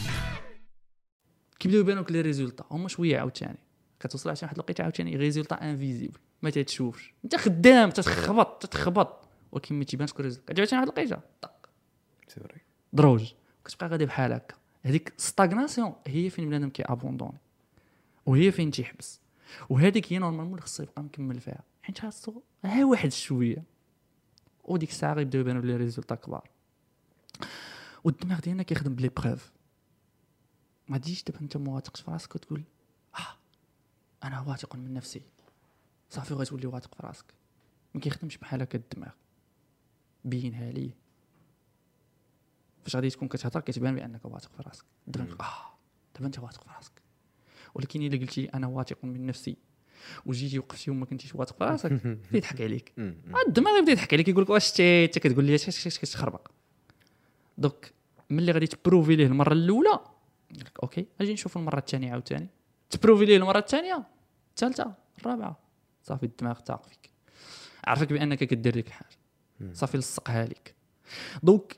كيبداو 1.60 1.80
يبانوك 1.80 2.12
لي 2.12 2.22
ريزولتا 2.22 2.64
هما 2.72 2.88
شويه 2.88 3.20
عاوتاني 3.20 3.58
كتوصل 3.99 4.30
عشان 4.30 4.45
واحد 4.45 4.55
الوقيته 4.58 4.84
عاوتاني 4.84 5.16
ريزولتا 5.16 5.55
انفيزيبل 5.55 6.20
ما 6.41 6.49
تتشوفش 6.49 7.14
انت 7.24 7.36
خدام 7.36 7.89
تتخبط 7.89 8.62
تتخبط 8.66 9.28
ولكن 9.51 9.76
ما 9.76 9.84
تيبانش 9.84 10.12
الريزولتا 10.12 10.53
كتجي 10.53 10.62
عشان 10.62 10.78
واحد 10.78 10.88
الوقيته 10.88 11.18
طق 11.41 11.51
سي 11.51 11.55
فري 11.55 11.61
دروج. 12.93 13.33
كتبقى 13.64 13.89
غادي 13.89 14.07
بحال 14.07 14.33
هكا. 14.33 14.55
هذيك 14.83 15.12
stagnation 15.16 15.95
هي 16.07 16.30
فين 16.30 16.49
بنادم 16.49 16.70
كي 16.70 16.83
abandonner 16.83 17.39
وهي 18.26 18.53
فين 18.53 18.70
تيحبس. 18.70 19.20
وهذيك 19.68 20.12
هي 20.12 20.18
normalement 20.18 20.53
اللي 20.53 20.62
خصو 20.62 20.83
يبقى 20.83 21.03
مكمل 21.03 21.41
فيها. 21.41 21.62
حيت 21.83 21.99
خاصو 21.99 22.41
ها 22.64 22.85
واحد 22.85 23.12
شوية. 23.12 23.64
وديك 24.64 24.91
الساعة 24.91 25.14
غيبداو 25.14 25.41
يبانوا 25.41 25.62
les 25.62 25.76
résultats 25.76 26.14
كبار. 26.14 26.51
والدماغ 28.05 28.41
ديالنا 28.41 28.62
كيخدم 28.62 28.95
ب 28.95 28.98
les 28.98 29.09
preuves 29.09 29.53
ما 30.89 30.99
تجيش 30.99 31.24
دابا 31.24 31.41
انت 31.41 31.57
ما 31.57 31.72
واثقش 31.72 32.01
في 32.01 32.11
راسك 32.11 32.35
وتقول 32.35 32.62
آه 33.18 33.37
أنا 34.24 34.41
واثق 34.41 34.76
من 34.76 34.95
نفسي. 34.95 35.22
صافي 36.11 36.35
غتولي 36.35 36.66
واثق 36.66 36.95
في 36.95 37.07
راسك. 37.07 37.24
ما 37.95 38.01
كيخدمش 38.01 38.39
بحال 38.39 38.62
هكا 38.62 38.78
الدماغ. 38.78 39.12
بينها 40.24 40.72
لي 40.72 40.91
فاش 42.83 42.97
غادي 42.97 43.11
تكون 43.11 43.28
كتهضر 43.28 43.61
كتبان 43.61 43.95
بأنك 43.95 44.24
واثق 44.24 44.51
في 44.57 44.62
راسك. 44.62 44.85
دابا 45.07 45.33
آه 45.41 45.78
دابا 46.14 46.26
أنت 46.26 46.39
واثق 46.39 46.62
في 46.64 46.70
راسك. 46.76 46.93
ولكن 47.74 48.03
إلا 48.03 48.20
قلتي 48.20 48.45
أنا 48.45 48.66
واثق 48.66 49.05
من 49.05 49.26
نفسي 49.26 49.57
وجيتي 50.26 50.59
وقفتي 50.59 50.91
وما 50.91 51.07
كنتيش 51.07 51.35
واثق 51.35 51.59
في 51.59 51.64
راسك 51.64 51.93
يضحك 52.33 52.61
عليك. 52.61 52.93
آه، 52.99 53.14
الدماغ 53.49 53.78
يبدا 53.78 53.93
يضحك 53.93 54.14
عليك 54.14 54.28
يقول 54.28 54.43
لك 54.43 54.51
واش 54.51 54.80
انت 54.80 55.18
كتقول 55.18 55.45
لي 55.45 55.59
كتخربق. 55.59 56.49
donc 57.59 57.87
ملي 58.30 58.53
غادي 58.53 58.66
ت 58.66 58.73
prouver 58.73 59.16
ليه 59.16 59.26
المرة 59.26 59.53
الأولى 59.53 60.01
لك 60.51 60.78
OK 60.83 61.07
أجي 61.20 61.33
نشوف 61.33 61.57
المرة 61.57 61.78
الثانية 61.78 62.12
عاوتاني. 62.12 62.49
ت 62.91 62.95
prouver 62.95 63.24
ليه 63.24 63.37
المرة 63.37 63.59
الثانية؟ 63.59 64.07
الثالثة 64.51 64.95
الرابعة. 65.18 65.62
صافي 66.03 66.26
الدماغ 66.26 66.59
تاق 66.59 66.87
فيك 66.89 67.11
عرفك 67.85 68.12
بأنك 68.12 68.39
كدير 68.39 68.72
ديك 68.72 68.87
الحاجة 68.87 69.18
صافي 69.72 69.99
لصقها 69.99 70.45
لك 70.45 70.74
donc 71.43 71.76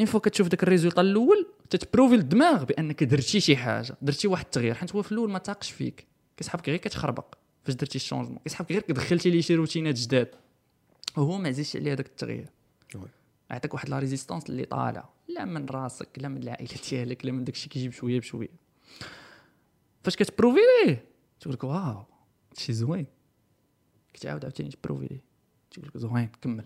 une 0.00 0.06
fois 0.06 0.20
كتشوف 0.20 0.48
داك 0.48 0.62
ال 0.62 0.66
résultat 0.66 1.00
الأول 1.00 1.46
تت 1.70 1.80
prouver 1.80 2.16
للدماغ 2.16 2.64
بأنك 2.64 3.04
درتي 3.04 3.40
شي 3.40 3.56
حاجة 3.56 3.96
درتي 4.02 4.28
واحد 4.28 4.44
التغيير 4.44 4.74
حيت 4.74 4.94
هو 4.94 5.02
في 5.02 5.12
الأول 5.12 5.30
ما 5.30 5.38
تاقش 5.38 5.70
فيك. 5.70 6.06
كيسحبك 6.36 6.68
غير 6.68 6.78
كتخربق 6.78 7.34
فاش 7.64 7.74
درتي 7.74 7.96
ال 7.96 7.99
changement. 7.99 8.38
كيسحبك 8.38 8.72
غير 8.72 8.84
دخلتي 8.88 9.30
ليه 9.30 9.40
شي 9.40 9.54
روتينات 9.54 9.94
جداد. 9.94 10.28
وهو 11.16 11.38
ما 11.38 11.50
زيدش 11.50 11.76
عليه 11.76 11.92
هذاك 11.92 12.06
التغيير. 12.06 12.48
يعطيك 13.50 13.74
واحد 13.74 13.88
la 13.88 13.98
résistance 13.98 14.50
اللي 14.50 14.64
طالعه 14.64 15.12
لا 15.28 15.44
من 15.44 15.66
راسك 15.66 16.08
لا 16.16 16.28
من 16.28 16.42
العائلة 16.42 16.70
ديالك 16.90 17.24
لا 17.24 17.32
من 17.32 17.44
داكشي 17.44 17.68
كيجي 17.68 17.88
بشويه 17.88 18.20
بشوية. 18.20 18.48
فاش 20.04 20.16
كت 20.16 20.25
prouver 20.25 20.58
ليه؟ 20.86 21.04
تقول 21.40 21.54
لك 21.54 21.64
واو 21.64 22.04
هادشي 22.50 22.72
زوين. 22.72 23.06
كتعاود 24.12 24.44
عاوتاني 24.44 24.70
ت 24.70 24.74
prouver 24.74 25.06
ليه. 25.06 25.22
تقول 25.70 25.86
لك 25.86 25.98
زوين 25.98 26.28
كمل. 26.42 26.64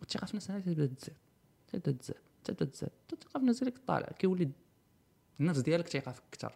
والثقة 0.00 0.24
في 0.24 0.36
نفسك 0.36 0.62
تبدأ 0.64 0.86
تزاد 0.86 1.16
تبدأ 1.72 1.92
تزاد 1.92 2.31
تبدا 2.44 2.64
تزاد 2.64 2.90
الثقه 3.12 3.40
في 3.40 3.46
نفسك 3.46 3.74
طالع. 3.86 4.06
كيولي 4.18 4.50
النفس 5.40 5.60
ديالك 5.60 5.88
تيقع 5.88 6.12
فيك 6.12 6.24
أكثر. 6.32 6.54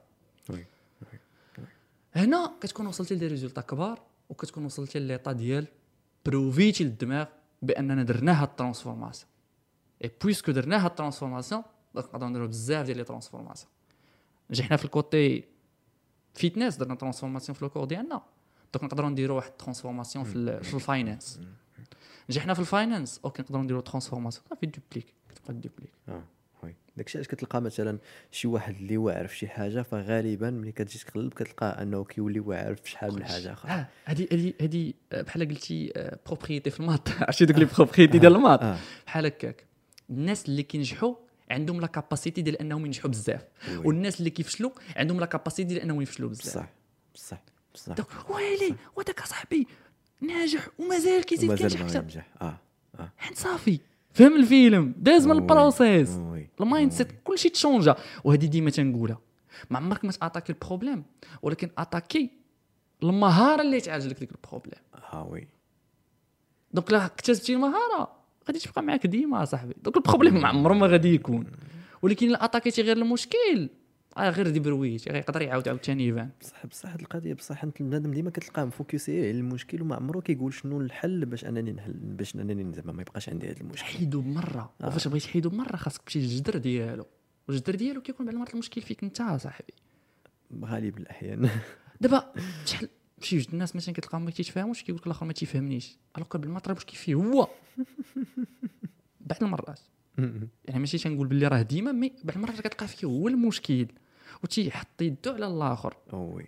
هنا 2.14 2.52
كتكون 2.60 2.86
وصلتي 2.86 3.14
ل 3.14 3.17
des 3.17 3.26
résultats 3.26 3.60
كبار 3.60 4.00
وكتكون 4.28 4.64
وصلتي 4.64 4.98
ل 4.98 5.03
l'état 5.03 5.32
ديال 5.32 5.66
prouver 6.26 6.71
تي 6.71 6.84
للدماغ 6.84 7.26
بأننا 7.62 8.02
درنا 8.02 8.42
هاد 8.42 8.48
ال 8.48 8.53
transformation. 8.53 9.21
Et 9.21 9.30
puisque 10.04 10.52
درنا 10.52 10.84
هاد 10.84 10.90
ال 10.90 10.95
transformation 10.95 11.62
نقدروا 11.94 12.28
نديروا 12.28 12.46
بزاف 12.46 12.86
ديال 12.86 12.96
les 12.96 13.04
transformations. 13.04 13.72
نجحنا 14.50 14.76
في 14.76 14.84
ال 14.84 14.96
côté 14.96 15.44
fitness 16.34 16.76
درنا 16.76 16.94
transformation 16.94 17.56
في 17.56 17.62
ال 17.62 17.66
corps 17.66 17.84
ديالنا. 17.84 18.22
donc 18.74 18.84
نقدروا 18.84 19.10
نديروا 19.10 19.36
واحد 19.36 19.50
ال 19.50 19.55
transformation 19.55 20.24
في, 20.24 20.36
ال- 20.36 20.64
في 20.64 20.74
ال 20.74 20.82
finance 20.82 21.40
نجحنا 22.30 22.54
في 22.54 22.60
ال 22.60 22.68
finance 22.68 23.20
OK 23.24 23.42
نقدروا 23.42 23.62
نديروا 23.62 23.80
transformation 23.80 24.44
صافي 24.50 24.66
dupliquer 24.66 25.14
كتبقى 25.28 25.54
dupliquer. 25.54 25.92
آه 26.08 26.24
oui. 26.62 26.74
داكشي 26.96 27.18
علاش 27.18 27.28
كتلقى 27.28 27.62
مثلا 27.62 27.98
شي 28.30 28.48
واحد 28.48 28.74
اللي 28.76 28.96
واعر 28.96 29.26
في 29.26 29.36
شي 29.36 29.48
حاجة 29.48 29.82
فغالبا 29.82 30.50
ملي 30.50 30.72
كتجي 30.72 30.98
تقلب 30.98 31.34
كتلقاه 31.34 31.82
أنه 31.82 32.04
كيولي 32.04 32.40
واعر 32.40 32.74
في 32.74 32.90
شحال 32.90 33.14
من 33.14 33.24
حاجة 33.24 33.52
أخرى 33.52 33.70
آه 33.72 33.88
هذه 34.04 34.26
هذه 34.32 34.52
هذه 34.60 34.92
آه، 35.12 35.22
بحال 35.22 35.48
قلتي 35.48 35.92
propriété 36.26 36.70
في 36.70 36.80
ال 36.80 36.84
maths. 36.84 37.08
عرفتي 37.22 37.44
دوك 37.44 37.56
les 37.58 37.64
propriétés 37.64 38.18
ديال 38.18 38.36
ال 38.36 38.40
maths؟ 38.40 38.62
آه. 38.62 38.78
بحال 39.06 39.26
هكاك. 39.26 39.64
الناس 40.10 40.48
اللي 40.48 40.62
كينجحوا 40.62 41.14
عندهم 41.50 41.80
la 41.80 41.86
capacité 41.86 42.42
ديال 42.42 42.56
أنهم 42.56 42.86
ينجحوا 42.86 43.10
بزاف. 43.10 43.44
والناس 43.76 44.18
اللي 44.18 44.30
كيفشلوا 44.30 44.70
عندهم 44.96 45.20
la 45.20 45.26
capacité 45.26 45.64
ديال 45.64 45.82
أنهم 45.82 46.02
يفشلوا 46.02 46.30
بزاف. 46.30 46.56
بصح 46.56 46.68
بصح 47.14 47.38
بصح 47.74 48.30
ويلي 48.30 48.74
وداك 48.96 49.26
صاحبي 49.26 49.66
ناجح 50.20 50.68
ومازال 50.78 51.24
كيزيد 51.24 51.54
كينجح 51.54 51.80
أكثر. 51.80 52.02
ينجح. 52.02 52.28
آه 52.42 52.58
آه. 52.98 53.12
حيت 53.16 53.38
صافي. 53.38 53.80
فهم 54.12 54.36
الفيلم. 54.36 54.94
داز 54.96 55.26
من. 55.26 55.32
ال 55.32 55.41
process. 55.41 56.10
ال 56.10 56.18
mindset 56.60 57.08
كلشي 57.24 57.48
تشونجا. 57.48 57.96
وهذه 58.24 58.46
ديما 58.46 58.70
تنقولها. 58.70 59.18
ما 59.70 59.78
عمرك 59.78 60.04
ما 60.04 60.12
ت 60.12 60.17
attaquer 60.17 60.52
ال 60.52 60.57
problème. 60.57 61.04
ولكن 61.42 61.70
attaquer 61.78 62.30
المهارة 63.02 63.62
اللي 63.62 63.80
تعالج 63.80 64.06
لك 64.06 64.18
ديك 64.18 64.30
ال 64.32 64.37
problème. 64.37 64.80
آه 65.12 65.28
oui. 65.30 65.48
Donc 66.72 66.92
لا 66.92 67.06
اكتسبتي 67.06 67.54
المهارة. 67.54 68.16
غادي 68.48 68.58
تبقى 68.58 68.82
معاك 68.82 69.06
ديما 69.06 69.44
صاحبي. 69.44 69.74
donc 69.82 69.96
ال 69.96 70.01
problème 70.01 70.40
ما 70.40 70.48
عمره 70.48 70.74
ما 70.74 70.86
غادي 70.86 71.14
يكون. 71.14 71.46
ولكن 72.02 72.28
الا 72.28 72.44
attaquer 72.44 72.75
تي 72.75 72.82
غير 72.82 72.96
المشكل. 72.96 73.68
آه 74.16 74.30
غير 74.30 74.48
détruit 74.48 75.08
غير 75.08 75.16
يقدر 75.16 75.42
يعاود 75.42 75.68
عاوتاني 75.68 76.06
يبان. 76.06 76.30
بصح 76.40 76.66
بصح 76.66 76.88
هاد 76.88 77.00
القضية 77.00 77.34
بصح 77.34 77.64
انت 77.64 77.80
البنادم 77.80 78.10
ديما 78.10 78.30
كتلقاه 78.30 78.64
م 78.64 78.72
focus 78.72 79.12
ي 79.12 79.20
على 79.20 79.30
المشكل 79.30 79.82
وما 79.82 79.96
عمرو 79.96 80.20
كيقول 80.20 80.54
شنو 80.54 80.80
الحل 80.80 81.26
باش 81.26 81.44
أنني 81.44 81.72
نحل 81.72 81.92
باش 81.92 82.34
أنني 82.34 82.74
زعما 82.74 82.92
ما 82.92 83.02
يبقاش 83.02 83.28
عندي 83.28 83.50
هذا 83.50 83.60
المشكل. 83.60 83.84
حيدو 83.84 84.20
بمره 84.20 84.72
آه. 84.82 84.86
وفاش 84.86 85.08
بغيت 85.08 85.22
تحيدو 85.22 85.50
بمره 85.50 85.76
خاصك 85.76 86.02
تمشي 86.02 86.18
للجذر 86.18 86.58
ديالو. 86.58 87.06
والجذر 87.48 87.74
ديالو 87.74 88.00
كيكون 88.00 88.26
بعض 88.26 88.34
المرات 88.34 88.54
المشكل 88.54 88.82
فيك 88.82 89.04
انت 89.04 89.16
صاحبي. 89.16 89.74
غالب 90.64 90.98
الاحيان 90.98 91.50
دابا 92.00 92.32
شحال 92.64 92.88
شي 93.20 93.38
جوج 93.38 93.46
الناس 93.52 93.76
مثلا 93.76 93.94
كتلقاهم 93.94 94.24
ما 94.24 94.30
كيتفاهموش 94.30 94.82
كيقول 94.82 95.00
لك 95.00 95.06
الآخر 95.06 95.26
ما 95.26 95.32
تيفهمنيش. 95.32 95.98
alors 96.16 96.36
peut-être 96.36 96.76
واش 96.76 96.84
كيفيه 96.84 97.14
هو. 97.14 97.48
بعض 99.20 99.42
المرات. 99.42 99.80
يعني 100.18 100.78
ماشي 100.80 100.98
تنقول 100.98 101.26
باللي 101.26 101.48
راه 101.48 101.62
ديما 101.62 101.92
mais 101.92 102.12
بعض 102.24 102.36
المرات 102.36 102.60
كتلقى 102.60 102.88
فيه 102.88 103.06
هو 103.06 103.28
المشكل. 103.28 103.86
وتيحط 104.44 105.02
يدو 105.02 105.32
على 105.32 105.46
الآخر. 105.46 105.94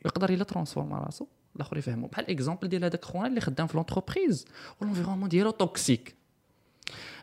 يقدر 0.05 0.31
إلا 0.31 0.45
transforma 0.45 0.99
راسو. 0.99 1.27
الآخر 1.57 1.77
يفهمو. 1.77 2.07
بحال 2.07 2.31
exemple 2.31 2.69
ديال 2.69 2.85
هذاك 2.85 3.05
خونا 3.05 3.27
اللي 3.27 3.41
خدام 3.41 3.67
في 3.67 3.77
l'entreprise 3.77 4.47
وال 4.81 4.87
environnement 4.87 5.29
ديالو 5.29 5.51
toxique 5.51 6.15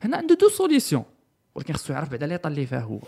هنا 0.01 0.18
عنده 0.18 0.36
deux 0.36 0.49
solutions 0.49 1.03
ولكن 1.55 1.74
خصو 1.74 1.93
يعرف 1.93 2.09
بعدا 2.09 2.28
l'état 2.28 2.49
اللي 2.49 2.66
فيها 2.66 2.80
هو. 2.80 2.99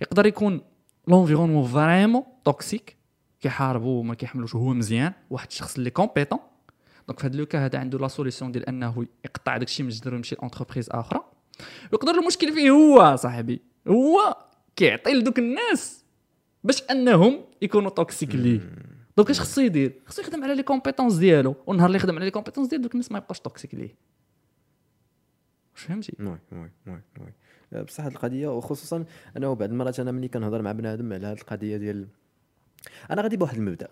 يقدر 0.00 0.26
يكون 0.26 0.60
l'environnement 1.08 1.68
vraiment 1.68 2.22
toxique 2.44 2.96
كيحاربو 3.40 3.88
وما 3.88 4.14
كيحملوش. 4.14 4.54
هو 4.54 4.74
مزيان. 4.74 5.12
واحد 5.30 5.46
الشخص 5.46 5.76
اللي 5.76 5.90
compétent 5.90 6.38
donc 7.08 7.20
في 7.20 7.26
هذا 7.26 7.36
le 7.36 7.47
cas 7.47 7.64
هذا 7.64 7.78
عنده 7.78 7.98
la 7.98 8.08
solution 8.08 8.52
ديال 8.52 8.68
أنه 8.68 9.06
يقطع 9.24 9.56
داكشي 9.56 9.82
من 9.82 9.88
الجدر 9.88 10.12
ويمشي 10.14 10.36
l'entreprise 10.42 10.90
آخرى. 10.90 11.24
يقدر 11.92 12.12
المشكل 12.12 12.52
فيه 12.52 12.70
هو 12.70 13.16
صاحبي. 13.16 13.62
هو 13.88 14.36
كيعطي 14.76 15.12
لدوك 15.12 15.38
الناس. 15.38 16.01
باش 16.64 16.82
انهم 16.82 17.44
يكونوا 17.62 17.90
toxiques 17.90 18.34
ليه 18.34 18.60
donc 19.16 19.30
اش 19.30 19.40
خصو 19.40 19.60
يدير؟ 19.60 20.00
خصو 20.06 20.22
يخدم 20.22 20.44
على 20.44 20.54
les 20.54 20.62
compétences 20.62 21.14
ديالو. 21.14 21.54
والنهار 21.66 21.86
اللي 21.86 21.96
يخدم 21.96 22.16
على 22.16 22.24
les 22.24 22.30
compétences 22.30 22.68
ديالو 22.68 22.82
دوك 22.82 22.92
الناس 22.92 23.12
ما 23.12 23.18
يبقاوش 23.18 23.40
toxiques 23.40 23.74
ليه. 23.74 23.94
واش 25.74 25.82
فهمتي؟ 25.82 26.12
oui 26.20 26.38
oui 26.52 26.70
oui 26.86 27.00
oui. 27.20 27.32
آه، 27.72 27.82
بصح 27.82 28.04
هاد 28.04 28.12
القضية 28.12 28.48
وخصوصا 28.48 29.04
أنا 29.36 29.54
بعض 29.54 29.70
المرات 29.70 30.00
أنا 30.00 30.12
ملي 30.12 30.28
كنهضر 30.28 30.62
مع 30.62 30.72
بنادم 30.72 31.12
على 31.12 31.26
هاد 31.26 31.38
القضية 31.38 31.76
ديال 31.76 32.08
أنا 33.10 33.22
غادي 33.22 33.36
بواحد 33.36 33.56
المبدأ. 33.56 33.88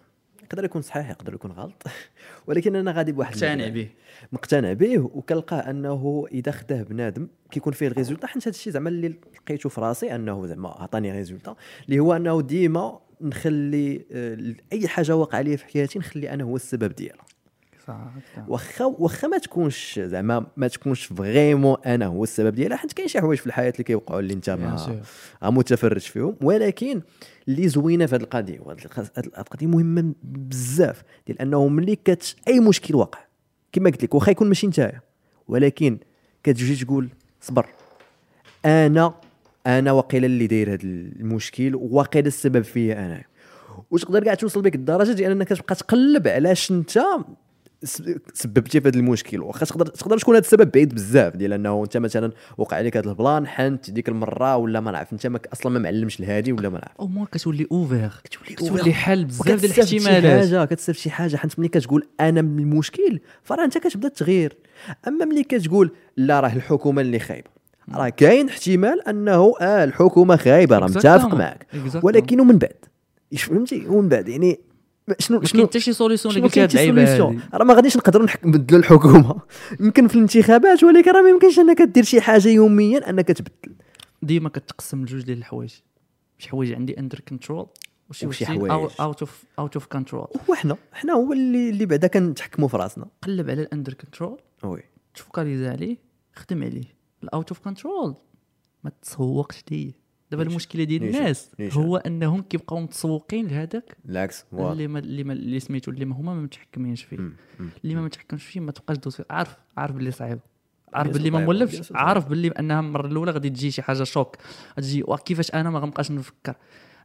يقدر 0.51 0.64
يكون 0.64 0.82
صحيح 0.82 1.11
يقدر 1.11 1.34
يكون 1.34 1.53
غلط. 1.53 1.82
ولكن 2.46 2.76
أنا 2.76 2.92
غادي 2.92 3.12
بواحد 3.12 3.34
مقتنع. 3.34 3.68
به. 3.68 3.88
مقتنع 4.32 4.72
به 4.72 4.98
وكنلقاه 4.98 5.70
أنه 5.70 6.26
إذا 6.32 6.53
خداه 6.53 6.82
بنادم 6.82 7.28
كيكون 7.51 7.72
فيه 7.72 7.86
ال 7.87 7.91
résultat 7.91 8.26
حيت 8.26 8.42
هذا 8.42 8.51
الشيء 8.51 8.72
زعما 8.72 8.88
اللي 8.88 9.09
لقيته 9.09 9.68
في 9.68 9.80
راسي 9.80 10.14
أنه 10.14 10.46
زعما 10.46 10.68
عطاني 10.68 11.12
résultat 11.12 11.57
اللي 11.86 11.98
هو 11.98 12.16
أنه 12.16 12.40
ديما 12.40 13.01
نخلي 13.20 14.05
آه، 14.12 14.55
أي 14.72 14.88
حاجة 14.88 15.16
واقعة 15.16 15.40
لي 15.40 15.57
في 15.57 15.64
حياتي 15.64 15.98
نخلي 15.98 16.30
أنا 16.30 16.44
هو 16.44 16.57
السبب 16.57 16.94
ديالها. 16.94 17.24
واخا 18.49 18.84
واخا 18.84 19.28
ما 19.28 19.38
تكونش 19.38 19.99
زعما 19.99 20.47
ما 20.57 20.68
تكونش 20.68 21.05
فريمون 21.05 21.76
أنا 21.86 22.07
هو 22.07 22.22
السبب 22.24 22.55
ديالها 22.55 22.76
حيت 22.76 22.93
كاين 22.93 23.09
شي 23.09 23.20
حوايج 23.20 23.38
في 23.38 23.47
الحياة 23.47 23.70
اللي 23.70 23.84
كيوقعوا 23.84 24.20
اللي 24.20 24.34
انت 24.34 24.51
ما 24.51 24.76
متفرج 25.43 26.01
فيهم 26.01 26.36
ولكن 26.43 27.03
اللي 27.49 27.68
زوينة 27.68 28.07
في 28.07 28.14
هذه 28.14 28.20
القضية 28.22 28.61
وهذه 28.61 28.78
الق- 28.84 28.99
هذه 29.01 29.26
القضية 29.38 29.66
مهمة 29.66 30.12
بزاف 30.22 31.03
ديال 31.26 31.41
أنه 31.41 31.68
ملي 31.68 31.97
كت 31.97 32.36
أي 32.49 32.61
مشكل 32.61 32.95
واقع 32.95 33.18
كما 33.72 33.91
قلت 33.91 34.03
لك 34.03 34.14
واخا 34.14 34.30
يكون 34.30 34.49
ماشي 34.49 34.66
نتايا 34.66 35.01
ولكن 35.49 35.99
كتجي 36.45 36.84
تقول 36.84 37.09
صبر 37.41 37.66
أنا 38.64 39.14
أنا 39.66 39.93
واقيلا 39.93 40.26
اللي 40.26 40.47
داير 40.47 40.72
هذا 40.72 40.82
المشكل 40.82 41.74
واقيلا 41.74 42.26
السبب 42.26 42.62
فيا 42.62 43.07
أنا. 43.07 43.22
وتقدر 43.91 44.24
كاع 44.24 44.34
توصل 44.34 44.62
بك 44.62 44.74
الدرجة 44.74 45.12
ديال 45.12 45.30
أنك 45.30 45.49
تبقى 45.49 45.74
تقلب 45.74 46.28
علاش 46.28 46.70
انت 46.70 46.99
سببتي 48.35 48.81
في 48.81 48.89
هذا 48.89 48.99
المشكل. 48.99 49.41
واخا 49.41 49.66
تقدر 49.66 49.87
تقدر 49.87 50.18
تكون 50.18 50.35
هذا 50.35 50.45
السبب 50.45 50.70
بعيد 50.70 50.95
بزاف 50.95 51.37
ديال 51.37 51.53
انه 51.53 51.83
انت 51.85 51.97
مثلا 51.97 52.33
وقع 52.59 52.76
عليك 52.76 52.97
هذا 52.97 53.11
البلان 53.11 53.47
حنت 53.47 53.91
ديك 53.91 54.09
المرة 54.09 54.57
ولا 54.57 54.81
ما 54.81 54.91
نعرف 54.91 55.12
انت 55.12 55.26
ما 55.26 55.41
أصلا 55.53 55.72
ما 55.72 55.78
معلمش 55.78 56.20
الهادي 56.20 56.53
ولا 56.53 56.68
ما 56.68 56.78
نعرف. 56.78 56.97
أو 57.01 57.07
موان 57.07 57.26
كتولي 57.26 57.66
اوفير 57.72 58.12
كتولي 58.24 58.55
كتولي 58.55 58.93
حل 58.93 59.24
بزاف 59.24 59.61
ديال 59.61 59.72
الاحتمالات. 59.72 60.49
حاجة 60.49 60.64
كتستافد 60.64 60.99
شي 60.99 61.11
حاجة. 61.11 61.37
حيت 61.37 61.59
ملي 61.59 61.68
كتقول 61.68 62.07
أنا 62.20 62.43
من 62.43 62.59
المشكل 62.59 63.20
فراه 63.43 63.64
انت 63.64 63.78
كتبدا 63.78 64.09
تغير. 64.09 64.57
أما 65.09 65.24
ملي 65.24 65.45
كتقول 65.45 65.93
لا 66.16 66.41
راه 66.41 66.53
الحكومة 66.53 67.03
اللي 67.03 67.18
خايبة. 67.18 67.49
راه 67.95 68.09
كاين 68.09 68.49
احتمال 68.49 69.09
أنه 69.09 69.55
آه 69.61 69.85
الحكومة 69.85 70.37
خايبة 70.37 70.78
راه 70.78 70.87
متفق. 70.87 71.35
معك. 71.35 71.66
ولكن 72.03 72.41
ومن 72.41 72.59
بعد؟ 72.59 72.74
فهمتي؟ 73.39 73.87
ومن 73.87 74.09
بعد 74.09 74.28
يعني 74.28 74.61
شنو 75.18 75.42
شنو 75.42 75.66
حتى 75.66 75.80
شي 75.80 75.92
solution 75.93 76.37
اللي 76.36 76.64
اللعيبه 76.64 77.05
solution؟ 77.05 77.20
هادي 77.20 77.40
راه 77.55 77.64
ما 77.64 77.74
غاديش 77.74 77.96
نقدروا 77.96 78.26
نبدلوا 78.44 78.80
الحكومة. 78.80 79.40
يمكن 79.80 80.09
في 80.09 80.14
الانتخابات 80.14 80.84
ولكن 80.84 81.11
راه 81.11 81.22
ما 81.22 81.30
يمكنش 81.30 81.59
إنك 81.59 81.82
دير 81.82 82.05
شي 82.05 82.20
حاجة 82.20 82.48
يوميا 82.48 83.11
إنك 83.11 83.28
تبدل. 83.28 83.74
ديما 84.22 84.48
كتقسم 84.48 85.03
لجوج 85.03 85.22
ديال 85.22 85.38
الحوايج. 85.38 85.74
شي 86.38 86.48
حوايج 86.48 86.72
عندي 86.72 86.98
under 86.99 87.20
control 87.28 87.66
وشي 88.11 88.46
حوايج. 88.46 88.90
out 89.01 89.20
of 89.20 89.45
out 89.59 89.74
of 89.74 89.87
control 89.87 90.26
وحنا 90.48 90.76
حنا 90.92 91.12
هو 91.12 91.32
اللي 91.32 91.70
اللي 91.70 91.86
بعدا 91.86 92.09
كنتحكموا 92.09 92.68
في 92.68 92.76
راسنا. 92.76 93.07
قلب 93.22 93.51
على 93.51 93.62
ال 93.62 93.68
under 93.68 93.95
control 93.95 94.39
oui. 94.64 94.83
ت 95.14 95.20
focaliser 95.20 95.68
عليه 95.68 95.96
خدم 96.34 96.62
عليه. 96.62 97.01
ال 97.22 97.29
out 97.29 97.49
of 97.49 97.59
control 97.59 98.14
ما 98.84 98.90
تسوقش 99.03 99.64
ليه 99.70 99.92
دابا. 100.31 100.43
المشكلة 100.43 100.85
ديال. 100.85 101.03
الناس. 101.03 101.51
هو 101.61 101.97
أنهم 101.97 102.43
كيبقاو 102.43 102.81
متسوقين 102.81 103.49
لهذاك 103.49 103.97
بالعكس 104.05 104.45
واضح. 104.53 104.70
اللي 104.70 104.89
ما 104.89 104.99
اللي 104.99 105.24
ما 105.24 105.33
اللي 105.33 105.61
سميتو 105.61 105.91
اللي 105.91 106.05
ما 106.05 106.16
هما 106.16 106.35
ما 106.35 106.41
متحكمينش 106.43 107.03
فيه 107.03 107.16
مم. 107.16 107.33
مم. 107.61 107.68
اللي 107.85 107.95
ما 107.95 108.03
متحكمش 108.03 108.47
فيه 108.47 108.61
ما 108.61 108.72
تبقاش 108.72 108.97
دوز 108.97 109.16
فيه 109.16 109.24
عارف 109.31 109.57
عارف 109.76 109.95
باللي 109.95 110.11
صعيب 110.11 110.39
عارف 110.93 111.12
باللي 111.12 111.31
ما 111.31 111.45
مولفش 111.45 111.93
عارف 111.95 112.28
باللي 112.28 112.49
أنها 112.49 112.81
المرة 112.81 113.07
الأولى 113.07 113.31
غادي 113.33 113.51
تجي 113.51 113.70
شي 113.70 113.83
حاجة 113.83 114.03
شوك 114.03 114.37
غتجي 114.78 115.05
كيفاش 115.24 115.55
أنا 115.55 115.70
ما 115.70 115.78
غنبقاش 115.78 116.11
نفكر 116.11 116.57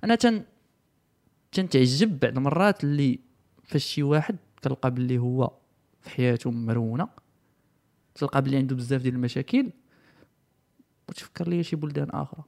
أنا 0.04 0.16
تن 0.16 0.44
تنتعجب 1.52 2.20
بعض 2.20 2.38
المرات 2.38 2.84
اللي 2.84 3.20
فاش 3.64 3.86
شي 3.86 4.04
واحد 4.04 4.36
كنلقى 4.64 4.92
باللي 4.92 5.18
هو 5.18 5.52
في 6.02 6.10
حياته 6.10 6.52
مرونة 6.52 7.08
تلقى 8.16 8.42
باللي 8.42 8.58
عنده 8.58 8.76
بزاف 8.76 9.02
ديال 9.02 9.16
المشاكل 9.16 9.70
وتفكر 11.10 11.50
لي 11.50 11.64
شي 11.64 11.76
بلدان 11.76 12.10
أخرى 12.10 12.44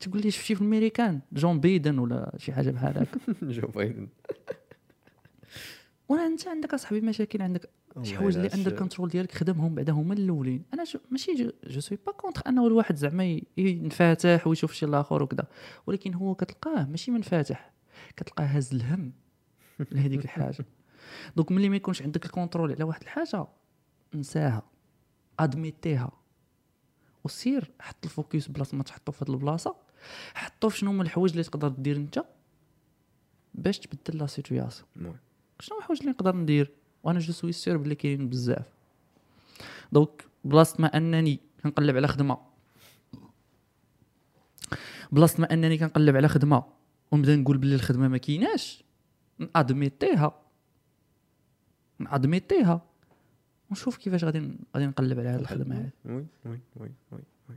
تقول 0.00 0.20
لي 0.20 0.30
شفتي 0.30 0.54
في 0.54 0.60
الميريكان 0.60 1.20
جون 1.32 1.60
بيدن 1.60 1.98
ولا 1.98 2.32
شي 2.36 2.52
حاجة 2.52 2.70
بحال 2.70 2.98
هكا. 2.98 3.20
جو 3.52 3.66
بايدن 3.66 4.08
وأنا 6.08 6.26
أنت 6.26 6.48
عندك 6.48 6.74
أصاحبي 6.74 7.00
مشاكل 7.00 7.42
عندك 7.42 7.70
شي 8.02 8.16
حوايج 8.16 8.36
اللي 8.36 8.54
under 8.54 8.72
control 8.72 9.08
ديالك 9.08 9.32
خدمهم 9.32 9.74
بعدا 9.74 9.92
هما 9.92 10.14
الأولين. 10.14 10.62
أنا 10.74 10.84
je 10.84 10.98
ماشي 11.10 11.52
je, 11.66 11.80
suis 11.80 11.98
pas 12.06 12.12
contre 12.12 12.42
أنه 12.46 12.66
الواحد 12.66 12.96
زعما 12.96 13.40
ينفتح 13.56 14.46
ويشوف 14.46 14.72
شي 14.72 14.86
الآخر 14.86 15.22
وكذا. 15.22 15.46
ولكن 15.86 16.14
هو 16.14 16.34
كتلقاه 16.34 16.84
ماشي 16.84 17.10
منفتح. 17.10 17.72
كتلقاه 18.16 18.44
هاز 18.44 18.74
الهم 18.74 19.12
لهذيك 19.92 20.24
الحاجة. 20.24 20.64
donc 21.36 21.52
ملي 21.52 21.68
ما 21.68 21.76
يكونش 21.76 22.02
عندك 22.02 22.24
ال 22.24 22.29
contrôle 22.29 22.72
على 22.72 22.84
واحد 22.84 23.02
الحاجة 23.02 23.46
انساها 24.14 24.62
admettre 25.40 25.96
يها 25.96 26.10
وسير 27.24 27.70
حط 27.80 28.04
ال 28.04 28.11
focus 28.11 28.48
بلاصة 28.48 28.76
ما 28.76 28.82
تحطو 28.82 29.12
في 29.12 29.24
هاد 29.24 29.30
البلاصة. 29.30 29.87
حطو 30.34 30.68
في 30.68 30.78
شنو 30.78 30.90
هما 30.90 31.02
الحوايج 31.02 31.30
اللي 31.30 31.42
تقدر 31.42 31.68
دير 31.68 31.96
انت 31.96 32.24
باش 33.54 33.78
تبدل 33.78 34.18
la 34.18 34.26
situation. 34.26 34.88
Oui. 34.96 35.14
شنو 35.60 35.76
هما 35.76 35.78
الحوايج 35.78 36.00
اللي 36.00 36.12
نقدر 36.12 36.36
ندير؟ 36.36 36.70
وأنا 37.02 37.18
je 37.18 37.32
suis 37.32 37.52
sûr 37.52 37.76
بلي 37.76 37.94
كاينين 37.94 38.28
بزاف. 38.28 38.66
donc 39.92 40.24
بلاصة 40.44 40.76
ما 40.78 40.96
أنني 40.96 41.40
كنقلب 41.62 41.96
على 41.96 42.08
خدمة. 42.08 42.38
بلاصة 45.12 45.40
ما 45.40 45.52
أنني 45.52 45.78
كنقلب 45.78 46.16
على 46.16 46.28
خدمة 46.28 46.64
ونبدا 47.10 47.36
نقول 47.36 47.58
بلي 47.58 47.74
الخدمة 47.74 48.08
ما 48.08 48.18
كايناش 48.18 48.84
نادميتيها 49.38 50.42
نادميتيها 51.98 52.86
ونشوف 53.70 53.96
كيفاش 53.96 54.24
غادي 54.24 54.38
غادي 54.74 54.86
نقلب 54.86 55.18
على 55.18 55.28
هذه 55.28 55.40
الخدمة 55.40 55.76
هذه 55.76 55.90
oui 56.04 56.26
oui 56.44 56.60
oui 56.76 56.90
oui 57.12 57.22
oui. 57.50 57.56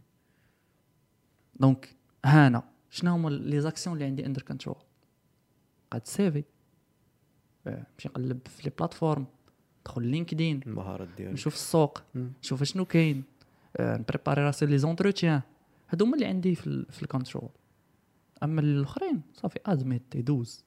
Donc 1.59 1.95
هانا. 2.25 2.63
شنو 2.89 3.11
هما 3.13 3.29
les 3.29 3.61
actions 3.61 3.95
اللي 3.95 4.05
عندي 4.05 4.25
under 4.25 4.41
control 4.41 4.75
قاد 5.91 6.07
CV 6.07 6.43
نمشي 7.67 8.09
نقلب 8.09 8.39
في 8.47 8.63
les 8.63 8.71
plateformes. 8.79 9.25
ندخل 9.81 10.03
LinkedIn. 10.03 10.61
المهارات 10.67 11.07
ديالك. 11.17 11.33
نشوف 11.33 11.53
السوق. 11.53 12.01
نشوف 12.15 12.63
شنو 12.63 12.85
كاين. 12.85 13.23
آه، 13.77 13.97
ن 13.97 14.02
préparer 14.02 14.41
راسي 14.41 14.65
les 14.65 14.77
entretiens. 14.77 15.41
هادو 15.89 16.05
هما 16.05 16.15
اللي 16.15 16.25
عندي 16.25 16.55
في, 16.55 16.67
ال- 16.67 16.91
في 16.91 17.03
ال 17.03 17.08
contrôle 17.08 17.49
أما 18.43 18.61
الأخرين 18.61 19.21
صافي 19.33 19.59
ادميت 19.65 20.17
دوز. 20.17 20.65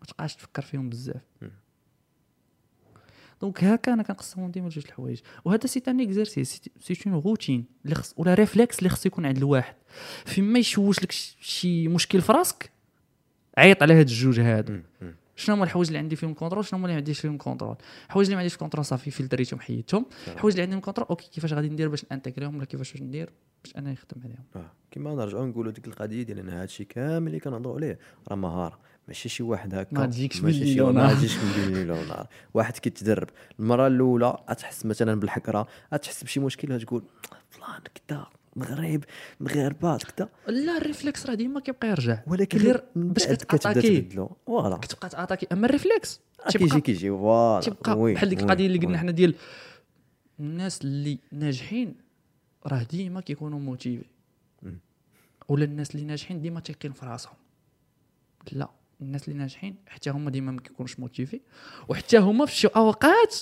ما 0.00 0.06
تبقاش 0.06 0.36
تفكر 0.36 0.62
فيهم 0.62 0.90
بزاف. 0.90 1.22
donc 3.40 3.64
هكا 3.64 3.92
أنا 3.92 4.02
كنقسمهم 4.02 4.50
ديما 4.50 4.68
جوج 4.68 4.84
الحوايج. 4.86 5.20
وهذا 5.44 5.66
c'est 5.66 5.82
un 5.88 6.00
exercice 6.00 6.62
c'est 6.80 6.96
une 7.06 7.14
routine 7.14 7.64
اللي 7.84 7.94
خص 7.94 8.14
ولا 8.16 8.34
réflexe 8.34 8.78
اللي 8.78 8.88
خص 8.90 9.06
يكون 9.06 9.26
عند 9.26 9.36
الواحد. 9.36 9.74
فيما 10.24 10.58
يشوش 10.58 11.02
لك 11.02 11.12
شي 11.40 11.88
مشكل 11.88 12.20
في 12.20 12.32
راسك 12.32 12.70
عيط 13.58 13.82
على 13.82 13.94
هاد 13.94 14.08
الجوج 14.08 14.40
هادو. 14.40 14.78
شنو 15.36 15.54
هما 15.54 15.64
الحوايج 15.64 15.86
اللي 15.88 15.98
عندي 15.98 16.16
فيهم 16.16 16.34
contrôle 16.34 16.64
شنو 16.64 16.78
هما 16.78 16.86
اللي 16.86 16.94
ما 16.94 16.98
عنديش 16.98 17.20
فيهم 17.20 17.36
contrôle 17.38 17.76
الحوايج 18.06 18.26
اللي 18.26 18.36
ما 18.36 18.40
عنديش 18.40 18.56
contrôle 18.56 18.84
صافي 18.84 19.10
فلتريتهم 19.10 19.60
حيدتهم. 19.60 20.06
الحوايج 20.28 20.54
اللي 20.54 20.62
عندهم 20.62 20.80
contrôle 20.80 21.06
OK 21.10 21.30
كيفاش 21.30 21.52
غادي 21.52 21.68
ندير 21.68 21.88
باش 21.88 22.06
ن 22.12 22.18
gérer 22.18 22.45
هم 22.45 22.56
ولا 22.56 22.64
كيفاش 22.64 22.92
باش 22.92 23.02
ندير 23.02 23.30
باش 23.64 23.76
أنا 23.76 23.92
نخدم 23.92 24.22
عليهم؟ 24.24 24.44
آه. 24.56 24.70
كيما 24.90 25.14
نرجعوا 25.14 25.46
نقولوا 25.46 25.72
ديك 25.72 25.86
القضية 25.86 26.22
ديال 26.22 26.38
إن 26.38 26.48
هذا 26.48 26.64
الشيء 26.64 26.86
كامل 26.86 27.26
اللي 27.26 27.40
كنهضروا 27.40 27.76
عليه 27.76 27.98
راه 28.28 28.36
مهارة. 28.36 28.78
ماشي 29.08 29.28
شي 29.28 29.42
واحد 29.42 29.74
هكا 29.74 29.98
ما 29.98 30.06
تجيكش 30.06 30.40
ماشي 30.42 30.58
من 30.60 30.64
شي 30.66 30.70
الليل 30.72 30.82
واحد- 30.82 30.94
ما 30.96 31.14
من 31.58 31.64
الليل 31.64 31.90
ونهار 31.92 32.26
واحد 32.54 32.78
كيتدرب 32.78 33.28
المرة 33.60 33.86
الأولى 33.86 34.36
غتحس 34.50 34.86
مثلا 34.86 35.20
بالحكره 35.20 35.66
غتحس 35.94 36.24
بشي 36.24 36.40
مشكل 36.40 36.72
غتقول 36.72 37.02
فلان 37.50 37.80
كدا 37.94 38.26
مغرب 38.56 39.04
مغاربه 39.40 39.98
كدا. 39.98 40.28
لا 40.48 40.76
ال 40.76 40.82
réflexe 40.82 41.26
راه 41.26 41.34
ديما 41.34 41.60
كيبقى 41.60 41.88
يرجع. 41.88 42.22
ولكن 42.26 42.58
غير 42.58 42.84
باش 42.96 43.24
تبدلو 43.24 44.36
voilà. 44.46 44.76
كتبقى 44.76 45.08
ت 45.08 45.12
attaquer 45.12 45.46
أما 45.52 45.66
ال 45.66 45.73
réflexe 45.73 46.20
كيجي 46.48 46.80
كيجي 46.80 47.08
voilà. 47.10 47.60
تيبقى 47.64 47.98
oui، 47.98 48.14
بحال 48.14 48.28
ديك 48.28 48.40
القضية 48.40 48.66
اللي. 48.66 48.78
قلنا 48.78 48.98
حنا 48.98 49.10
ديال 49.10 49.34
الناس 50.40 50.82
اللي 50.82 51.18
ناجحين 51.32 51.94
راه 52.66 52.82
ديما 52.82 53.20
كيكونوا 53.20 53.58
motivés 53.60 54.04
ولا 55.48 55.64
الناس 55.64 55.94
اللي 55.94 56.06
ناجحين 56.06 56.40
ديما 56.42 56.60
تيقين 56.60 56.92
في 56.92 57.06
راسهم. 57.06 57.34
لا. 58.52 58.70
الناس 59.02 59.28
اللي 59.28 59.38
ناجحين 59.38 59.76
حتى 59.86 60.10
هما 60.10 60.30
ديما 60.30 60.52
ما 60.52 60.60
كيكونوش 60.60 61.00
motivés 61.00 61.40
وحتى 61.88 62.18
هما 62.18 62.46
في 62.46 62.54
شي 62.56 62.68
أوقات 62.68 63.36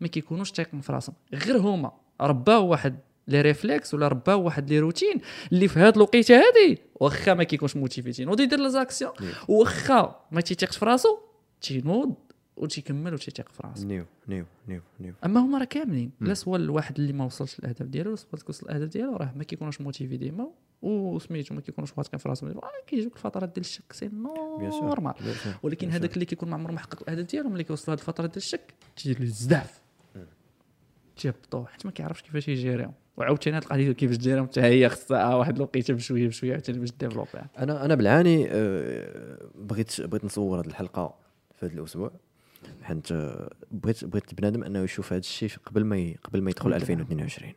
ما 0.00 0.08
كيكونوش 0.08 0.52
تايقين 0.52 0.80
في 0.80 0.92
راسهم. 0.92 1.14
غير 1.34 1.58
هما 1.58 1.92
رباو 2.20 2.66
واحد 2.66 2.98
les 3.28 3.40
réflexes 3.40 3.94
ولا 3.94 4.08
رباو 4.08 4.42
واحد 4.42 4.70
les 4.70 4.78
routines 4.78 5.20
اللي 5.52 5.68
في 5.68 5.78
هاد 5.78 5.96
الوقيتة 5.96 6.34
هادي 6.36 6.78
واخا 6.94 7.34
ما 7.34 7.44
كيكونش 7.44 7.76
موتيفيتين. 7.76 8.28
وديدير 8.28 8.58
les 8.58 8.70
actions 8.70 9.12
واخا 9.48 10.20
ما 10.32 10.40
تيتيقش 10.40 10.76
في 10.76 10.84
راسو 10.84 11.18
تينوض 11.60 12.14
وتيكمل 12.56 13.14
وتيتيق 13.14 13.48
في 13.48 13.62
راسو 13.64 13.86
نيو 13.86 14.04
نيو 14.28 14.44
نيو 14.68 14.80
نيو. 15.00 15.14
أما 15.24 15.40
هما 15.40 15.58
راه 15.58 15.64
كاملين. 15.64 16.10
لا 16.20 16.34
سوا 16.34 16.56
الواحد 16.56 16.98
اللي 16.98 17.12
ما 17.12 17.24
وصلش 17.24 17.60
للأهداف 17.60 17.88
ديالو 17.88 18.10
لا 18.10 18.16
سوا 18.16 18.38
توصل 18.38 18.66
للأهداف 18.66 18.88
ديالو 18.88 19.16
راه 19.16 19.32
ما 19.36 19.44
كيكونوش 19.44 19.80
موتيفي 19.80 20.16
ديما 20.16 20.50
وسميتو 20.82 21.54
ما 21.54 21.60
كيكونوش 21.60 21.92
واثقين 21.96 22.18
في 22.18 22.28
راسهم 22.28 22.50
راه 22.50 22.70
كيجيوك 22.86 23.16
الفترات 23.16 23.48
ديال 23.48 23.60
الشك 23.60 23.92
سي 23.92 24.10
نورمال. 24.12 25.14
ولكن. 25.62 25.90
هذاك 25.90 26.14
اللي 26.14 26.24
كيكون 26.24 26.48
ما 26.50 26.54
عمره 26.54 26.72
ما 26.72 26.78
حقق 26.78 27.02
الأهداف 27.02 27.26
ديالو 27.26 27.48
ملي 27.48 27.64
كيوصل 27.64 27.92
لهاد 27.92 27.98
الفترة 27.98 28.26
ديال 28.26 28.36
الشك 28.36 28.74
تيجي 28.96 29.14
له 29.14 29.22
الزداف 29.22 29.80
تيهبطوا 31.16 31.66
حيت 31.66 31.86
ما 31.86 31.92
كيعرفش 31.92 32.22
كيفاش 32.22 32.48
يجيريهم. 32.48 32.92
وعاوتاني 33.16 33.56
هاد 33.56 33.62
القضية 33.62 33.92
كيفاش 33.92 34.16
ديرهم 34.16 34.46
حتى 34.46 34.60
هي 34.60 34.88
خصها 34.88 35.34
واحد 35.34 35.56
الوقيتة 35.56 35.94
بشوية 35.94 36.28
بشوية 36.28 36.52
عاوتاني 36.52 36.78
باش 36.78 36.90
ديفلوبيها 36.90 37.50
أنا 37.58 37.84
أنا 37.84 37.94
بالعاني 37.94 38.46
آه، 38.50 39.38
بغيت 39.54 40.00
بغيت 40.00 40.24
نصور 40.24 40.60
هذه 40.60 40.66
الحلقة 40.66 41.14
في 41.54 41.66
هذا 41.66 41.74
الأسبوع. 41.74 42.12
حيت 42.82 43.12
آه، 43.12 43.50
بغيت 43.70 44.04
بغيت 44.04 44.34
بنادم 44.34 44.62
أنه 44.64 44.78
يشوف 44.78 45.12
هذا 45.12 45.20
الشيء 45.20 45.50
قبل 45.66 45.84
ما 45.84 45.96
ي- 45.98 46.16
قبل 46.24 46.42
ما 46.42 46.50
يدخل 46.50 46.74
2022 46.74 47.52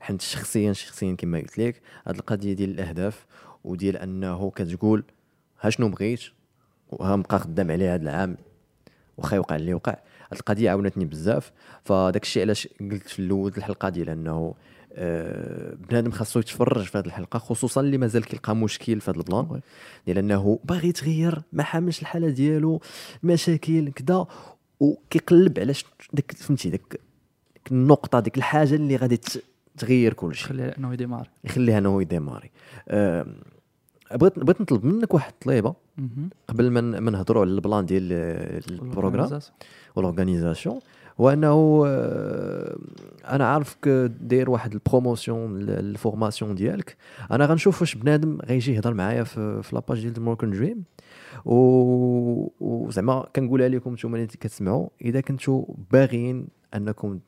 حيت 0.00 0.20
شخصيا 0.20 0.72
شخصيا 0.72 1.14
كما 1.14 1.38
قلت 1.38 1.58
لك 1.58 1.82
هذه 2.06 2.16
القضية 2.16 2.52
ديال 2.52 2.70
الأهداف 2.70 3.26
وديال 3.64 3.96
أنه 3.96 4.50
كتقول 4.50 5.04
ها 5.60 5.70
شنو 5.70 5.88
بغيت؟ 5.88 6.20
وها 6.90 7.16
نبقى 7.16 7.38
خدام 7.38 7.70
عليه 7.70 7.94
هذا 7.94 8.02
العام 8.02 8.36
واخا 9.16 9.36
يوقع 9.36 9.56
اللي 9.56 9.74
وقع 9.74 9.92
هاد 9.92 10.38
القضية 10.38 10.70
عاونتني 10.70 11.04
بزاف. 11.04 11.52
فداك 11.84 12.22
الشيء 12.22 12.42
علاش 12.42 12.68
قلت 12.80 13.08
في 13.08 13.18
الأول 13.18 13.52
الحلقة 13.56 13.88
ديال 13.88 14.08
أنه 14.08 14.54
بنادم 15.88 16.10
خاصو 16.10 16.40
يتفرج 16.40 16.84
في 16.84 16.98
هذه 16.98 17.06
الحلقة 17.06 17.38
خصوصا 17.38 17.80
اللي 17.80 17.98
مازال 17.98 18.24
كيلقى 18.24 18.56
مشكل 18.56 19.00
في 19.00 19.10
هذا 19.10 19.18
ال 19.18 19.26
plan 19.26 19.60
ديال 20.06 20.18
انه 20.18 20.58
باغي 20.64 20.88
يتغير 20.88 21.42
ما 21.52 21.62
حاملش 21.62 22.00
الحالة 22.00 22.28
ديالو 22.28 22.80
مشاكل 23.22 23.90
كذا 23.90 24.26
وكيقلب 24.80 25.58
على 25.58 25.74
داك 26.12 26.32
فهمتي 26.32 26.70
داك 26.70 27.00
النقطة 27.70 28.20
ديك 28.20 28.38
الحاجة 28.38 28.74
اللي 28.74 28.96
غادي 28.96 29.20
تغير 29.78 30.12
كل 30.12 30.34
شيء 30.34 30.48
خلي 30.48 30.68
إنه 30.78 30.92
ي 30.92 30.97
démarre 30.97 31.30
يخليها 31.44 31.78
إنه 31.78 32.02
ي 32.02 32.07
démarrer. 32.07 32.50
بغيت 34.12 34.38
بغيت 34.38 34.60
نطلب 34.60 34.84
منك 34.84 35.14
واحد 35.14 35.32
الطليبة. 35.32 35.74
قبل 36.48 36.70
ما 36.70 37.10
نهضروا 37.10 37.42
على 37.42 37.50
ال 37.50 37.57
plan 37.57 37.86
ديال 37.86 38.12
ال 38.70 38.76
programme. 38.76 39.40
وال 39.96 40.08
organisation 40.08 40.80
هو 41.20 41.30
انه 41.30 41.82
آه، 41.86 42.76
أنا 43.28 43.46
عارفك 43.48 43.88
داير 44.20 44.50
واحد 44.50 44.72
ال 44.72 44.80
promotion 44.80 45.56
ال 45.68 45.77
formation 45.77 46.54
ديالك. 46.54 46.96
أنا 47.30 47.46
غنشوف 47.46 47.80
واش 47.80 47.94
بنادم 47.94 48.38
غيجي 48.44 48.74
يهضر 48.74 48.94
معايا 48.94 49.22
في, 49.24 49.62
la 49.72 49.81
page 49.81 50.00
ديال 50.08 50.22
Moroccan 50.22 50.50
Dream 50.50 50.84
و- 51.44 52.48
وزعما 52.60 53.26
كنقولها 53.36 53.68
لكم 53.68 53.92
نتوما 53.92 54.16
اللي 54.16 54.26
كتسمعوا 54.26 54.88
إذا 55.04 55.20
كنتوا 55.20 55.64
باغيين 55.92 56.46
أنكم 56.74 57.18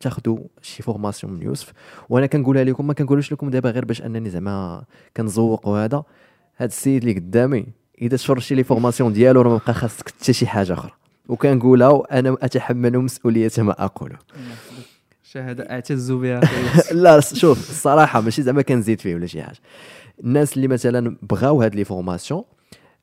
تاخذوا 0.00 0.38
شي 0.62 0.82
formation 0.82 1.32
من 1.32 1.42
يوسف. 1.42 1.72
وأنا 2.08 2.26
كنقولها 2.26 2.64
لكم 2.64 2.86
ما 2.86 2.94
كنقولوش 2.94 3.32
لكم 3.32 3.50
دابا 3.50 3.70
غير 3.70 3.84
باش 3.84 4.02
أنني 4.02 4.30
زعما 4.30 4.84
كنزوق 5.16 5.68
وهذا. 5.68 6.02
هذا 6.56 6.68
السيد 6.68 7.02
اللي 7.02 7.14
قدامي 7.14 7.66
إذا 8.02 8.16
تفرجتي 8.16 8.54
les 8.54 8.64
formations 8.64 9.12
ديالو 9.12 9.40
راه 9.42 9.50
ما 9.50 9.56
بقى 9.56 9.74
خاصك 9.74 10.08
حتى 10.08 10.32
شي 10.32 10.46
حاجة 10.46 10.72
أخرى. 10.72 10.92
وكنقولها 11.28 11.88
وأنا 11.88 12.36
أتحمل 12.42 12.98
مسؤوليه 12.98 13.50
ما 13.58 13.84
أقوله. 13.84 14.18
شهادة 15.22 15.70
اعتز 15.70 16.12
بها. 16.12 16.40
لا 16.92 17.20
شوف 17.20 17.70
الصراحة 17.70 18.20
ماشي 18.20 18.42
زعما 18.42 18.62
كنزيد 18.62 19.00
فيه 19.00 19.14
ولا 19.14 19.26
شي 19.26 19.42
حاجة. 19.42 19.58
الناس 20.24 20.56
اللي 20.56 20.68
مثلا 20.68 21.16
بغاو 21.22 21.62
هاد 21.62 21.74
les 21.74 21.84
formations 21.84 22.44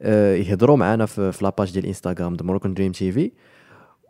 آه، 0.01 0.35
يهضروا 0.35 0.77
معنا 0.77 1.05
في, 1.05 1.31
في 1.31 1.43
la 1.43 1.53
page 1.53 1.71
ديال 1.71 1.85
انستغرام 1.85 2.33
The 2.35 2.45
Moroccan 2.45 2.73
Dream 2.73 2.91
TV 2.91 3.31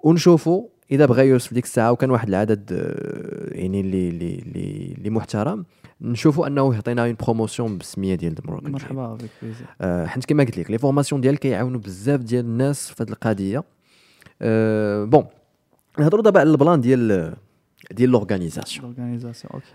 ونشوفوا 0.03 0.67
إذا 0.91 1.05
بغى 1.05 1.27
يوسف 1.27 1.53
ديك 1.53 1.63
الساعة 1.63 1.91
وكان 1.91 2.11
واحد 2.11 2.27
العدد 2.27 2.71
آه، 2.73 3.57
يعني 3.57 3.79
اللي 3.79 4.09
اللي 4.09 4.35
اللي 4.35 4.95
اللي 4.97 5.09
محترم 5.09 5.65
نشوفوا 6.01 6.47
أنه 6.47 6.73
يعطينا 6.73 7.05
une 7.05 7.15
promotion 7.23 7.77
بالسميه 7.77 8.15
ديال 8.15 8.35
Dream 8.35 8.71
مرحبا 8.71 9.13
بك 9.13 9.29
آه، 9.81 10.05
حيت 10.05 10.25
كما 10.25 10.43
قلت 10.43 10.57
لك 10.57 10.71
لي 10.71 10.77
فورماسيون 10.77 11.21
ديالك 11.21 11.39
كيعاونوا 11.39 11.79
بزاف 11.79 12.19
ديال 12.19 12.45
الناس 12.45 12.89
في 12.89 13.03
هذه 13.03 13.09
القضية. 13.09 13.63
أه 14.43 15.03
بون 15.03 15.25
نهضروا 15.99 16.23
دابا 16.23 16.39
على 16.39 16.49
البلان 16.51 16.81
ديال 16.81 17.33
ديال 17.91 18.09
لورغانيزاسيون 18.09 18.85
الاورغانيزاسيون 18.91 19.51
أوكي 19.53 19.65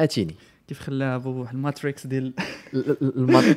أتيني. 0.00 0.34
كيف 0.68 0.80
خلاها 0.80 1.18
بو 1.24 1.44
الماتريكس 1.52 2.06
ديال 2.06 2.32
الم- 2.74 3.56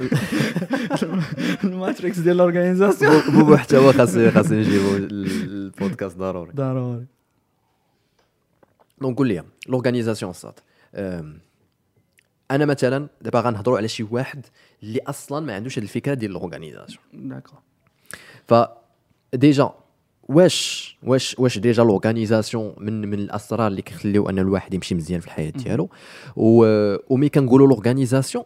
الماتريكس 1.63 2.19
ديال 2.19 2.35
الاورغانيزاسيون 2.35 3.21
بو 3.29 3.51
محتوى 3.53 3.93
خاص 3.93 4.17
خاص 4.17 4.51
نجيبو 4.51 4.95
البودكاست 4.95 6.17
ضروري. 6.17 6.51
ضروري. 6.51 7.05
دونك 9.01 9.17
قول 9.17 9.27
لي 9.27 9.43
لورغانيزاسيون 9.67 10.33
صات 10.33 10.59
أنا 12.51 12.65
مثلا 12.65 13.07
دابا 13.21 13.39
غنهضروا 13.39 13.77
على 13.77 13.87
شي 13.87 14.03
واحد 14.03 14.45
اللي 14.83 14.99
أصلا 15.07 15.45
ما 15.45 15.55
عندوش 15.55 15.77
هذه 15.79 15.83
الفكرة 15.83 16.13
ديال 16.13 16.31
l'organisation 16.31 16.99
d'accord 17.14 17.60
ف 18.47 18.53
déjà 19.34 19.72
واش 20.26 20.97
واش 21.03 21.35
واش 21.39 21.57
déjà 21.57 21.84
l'organisation 21.84 22.73
من 22.77 23.02
من 23.07 23.19
الأسرار 23.19 23.68
اللي 23.68 23.81
كيخليو 23.81 24.30
أن 24.30 24.39
الواحد 24.39 24.73
يمشي 24.73 24.95
مزيان 24.95 25.19
في 25.19 25.27
الحياة 25.27 25.49
ديالو؟ 25.49 25.89
و 26.35 26.65
و 27.10 27.14
mais 27.14 27.30
كنقولوا 27.30 27.68
l'organisation 27.68 28.43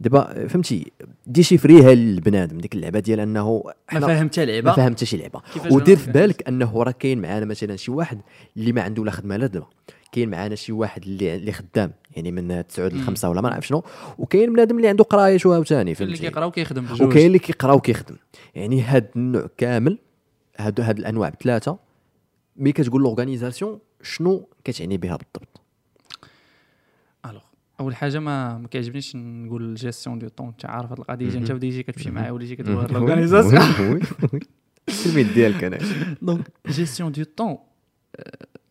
دابا 0.00 0.48
فهمتي 0.48 0.92
déchiffrer 1.26 1.88
ها 1.88 1.94
للبنادم 1.94 2.58
ديك 2.58 2.74
اللعبة 2.74 2.98
ديال 2.98 3.20
أنه 3.20 3.64
ما 3.92 4.00
فاهم 4.00 4.28
حتى 4.28 4.40
ما 4.40 4.50
لعبه 4.50 4.72
فاهم 4.72 4.92
حتى 4.92 5.06
شي 5.06 5.16
لعبة. 5.16 5.40
ودير 5.70 5.96
في؟ 5.96 6.12
بالك 6.12 6.48
أنه 6.48 6.82
راه 6.82 6.90
كاين 6.90 7.20
معانا 7.20 7.44
مثلا 7.44 7.76
شي 7.76 7.90
واحد 7.90 8.20
اللي 8.56 8.72
ما 8.72 8.82
عنده 8.82 9.04
لا 9.04 9.10
خدمة 9.10 9.36
لا 9.36 9.46
دابا. 9.46 9.66
كاين 10.12 10.30
معانا 10.30 10.54
شي 10.54 10.72
واحد 10.72 11.02
اللي 11.02 11.36
اللي 11.36 11.52
خدام 11.52 11.92
يعني 12.16 12.32
من 12.32 12.66
9 12.68 12.88
ل 12.88 13.00
5 13.00 13.30
ولا 13.30 13.40
ما 13.40 13.50
نعرف 13.50 13.66
شنو. 13.66 13.84
وكاين 14.18 14.52
بنادم 14.52 14.76
اللي 14.76 14.88
عنده 14.88 15.04
قراية 15.04 15.36
شو 15.36 15.52
عاوتاني 15.52 15.94
كاين 15.94 16.06
اللي 16.06 16.16
فهمتي. 16.16 16.30
كيقرا 16.30 16.44
وكيخدم 16.44 16.84
بجوج. 16.84 17.02
وكاين 17.02 17.26
اللي 17.26 17.38
كيقرا 17.38 17.72
وكيخدم 17.72 18.16
يعني 18.54 18.82
هاد 18.82 19.10
النوع 19.16 19.46
كامل 19.56 19.98
هاد 20.58 20.80
هاد 20.80 20.98
الأنواع 20.98 21.28
بثلاثة. 21.28 21.78
mais 22.56 22.72
كتقول 22.72 23.02
l'organisation 23.02 23.78
شنو 24.02 24.48
كتعني 24.64 24.96
بها 24.96 25.16
بالضبط؟ 25.16 25.60
alors 27.26 27.42
أول 27.80 27.96
حاجة 27.96 28.18
ما 28.18 28.58
ما 28.58 28.68
كيعجبنيش 28.68 29.16
نقول 29.16 29.74
جيستيون 29.74 30.18
دو 30.18 30.28
طون 30.28 30.46
أنت 30.46 30.66
عارف 30.66 30.90
هاد 30.90 30.98
القضية 30.98 31.38
انت 31.38 31.50
وليتي 31.50 31.82
كتمشي 31.82 32.10
معايا 32.10 32.30
وليتي 32.30 32.56
كتقول 32.56 32.76
وي 33.80 34.00
التلميذ 34.88 35.34
ديالك 35.34 35.64
أنا. 35.64 35.78
donc 36.22 36.52
gestion 36.66 37.12
du 37.12 37.24
temps 37.24 37.58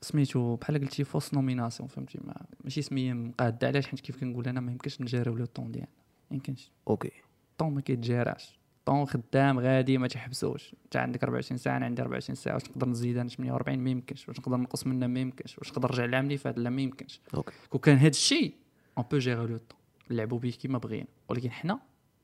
سميتو 0.01 0.55
بحال 0.55 0.77
قلتي 0.81 1.03
fausse 1.03 1.33
nomination 1.33 1.89
فهمتي؟ 1.89 2.19
ما 2.23 2.45
ماشي 2.63 2.81
سميه 2.81 3.13
مقاده 3.13 3.67
علاش؟ 3.67 3.87
حيت 3.87 3.99
كيف 3.99 4.19
كنقول 4.19 4.47
أنا 4.47 4.59
ما 4.59 4.71
يمكنش 4.71 5.01
نجاريو 5.01 5.35
لو 5.35 5.45
طون 5.45 5.71
ديالنا. 5.71 5.89
ما 6.31 6.35
يمكنش. 6.35 6.71
OK 6.87 7.11
ال 7.51 7.55
temps 7.55 7.73
ما 7.73 7.81
كيتجاراش 7.81 8.59
طون 8.87 9.05
خدام 9.05 9.59
غادي 9.59 9.97
ما 9.97 10.07
تحبسوش. 10.07 10.75
انت 10.85 10.95
عندك 10.95 11.23
24 11.23 11.57
ساعة 11.57 11.77
أنا 11.77 11.85
عندي 11.85 12.01
24 12.01 12.35
ساعة 12.35 12.53
واش 12.53 12.69
نقدر 12.69 12.89
نزيد 12.89 13.17
أنا 13.17 13.29
48 13.29 13.79
ما 13.79 13.89
يمكنش. 13.89 14.29
واش 14.29 14.39
نقدر 14.39 14.57
نقص 14.57 14.87
منها 14.87 15.07
ما 15.07 15.19
يمكنش. 15.19 15.57
واش 15.57 15.71
نقدر 15.71 15.89
نرجع 15.89 16.05
لعام 16.05 16.23
اللي 16.23 16.37
فات 16.37 16.57
لا 16.57 16.69
ما 16.69 16.81
يمكنش. 16.81 17.21
OK. 17.35 17.53
كون 17.69 17.81
كان 17.81 17.97
هذا 17.97 18.07
الشيء 18.07 18.53
on 18.97 19.05
peut 19.11 19.17
gérer 19.17 19.35
le 19.45 19.57
temps 19.57 19.79
نلعبوا 20.11 20.39
به 20.39 20.49
كيما 20.49 20.77
بغينا. 20.77 21.07
ولكن 21.29 21.51
حنا 21.51 21.73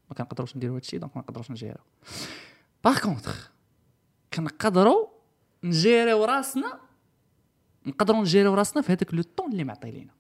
ما 0.10 0.16
كنقدروش 0.18 0.58
نديروا 0.58 0.76
هذا 0.76 0.82
الشيء 0.82 1.00
donc 1.00 1.18
ما 1.18 1.22
نقدروش 1.22 1.52
ن 1.52 1.56
gérer 1.56 1.76
و. 1.76 1.84
par 2.84 3.00
contre 3.00 3.52
كنقدروا 4.34 5.08
نجيريو 5.64 6.26
راسنا 6.26 6.80
نقدروا 7.86 8.20
نجيريو 8.20 8.54
راسنا 8.54 8.82
في 8.82 8.92
هذاك 8.92 9.14
le 9.14 9.22
temps 9.22 9.52
اللي 9.52 9.64
معطي 9.64 9.92
لينا. 9.92 10.14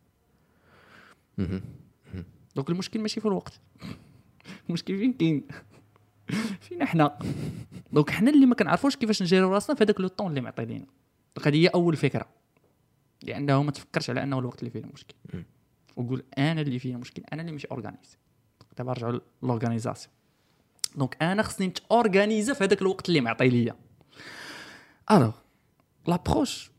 donc 2.56 2.70
المشكل 2.70 3.00
ماشي 3.00 3.20
في 3.20 3.26
الوقت. 3.26 3.62
المشكل 4.70 4.98
فين؟ 4.98 5.14
كاين. 5.14 5.48
فينا 6.62 6.86
حنا 6.86 7.20
donc 7.92 8.10
حنا 8.10 8.32
اللي 8.32 8.46
ما 8.46 8.56
كنعرفوش 8.56 8.96
كيفاش 8.96 9.22
ن 9.22 9.26
gérer 9.26 9.49
و 9.49 9.54
راسنا 9.54 9.76
في 9.76 9.84
هذاك 9.84 10.02
le 10.02 10.08
temps 10.08 10.28
اللي 10.28 10.42
معطي 10.42 10.66
لينا. 10.66 10.86
donc 11.36 11.48
هذه 11.48 11.56
هي 11.56 11.68
أول 11.68 11.96
فكرة. 11.96 12.26
لأنه 13.24 13.64
ما 13.64 13.72
تفكرش 13.72 14.10
على 14.10 14.24
أنه 14.24 14.40
الوقت 14.40 14.60
اللي 14.60 14.70
فيه 14.70 14.80
المشكل 14.80 15.16
وقول 15.96 16.24
أنا 16.38 16.62
اللي 16.62 16.80
فيه 16.80 16.96
المشكل 16.96 17.24
أنا 17.34 17.42
اللي 17.42 17.52
مش 17.52 17.66
organisé. 17.66 18.18
دابا 18.78 18.92
نرجعوا 18.92 19.20
l'organisation 19.44 20.14
donc 20.96 21.24
أنا 21.24 21.44
خصني 21.44 21.68
نتورغانيزا 21.68 22.54
في 22.54 22.64
هذاك 22.64 22.82
الوقت 22.82 23.10
اللي 23.10 23.22
معطي 23.22 23.50
ليا. 23.50 23.76
alors 25.12 25.34
l'approche 26.08 26.72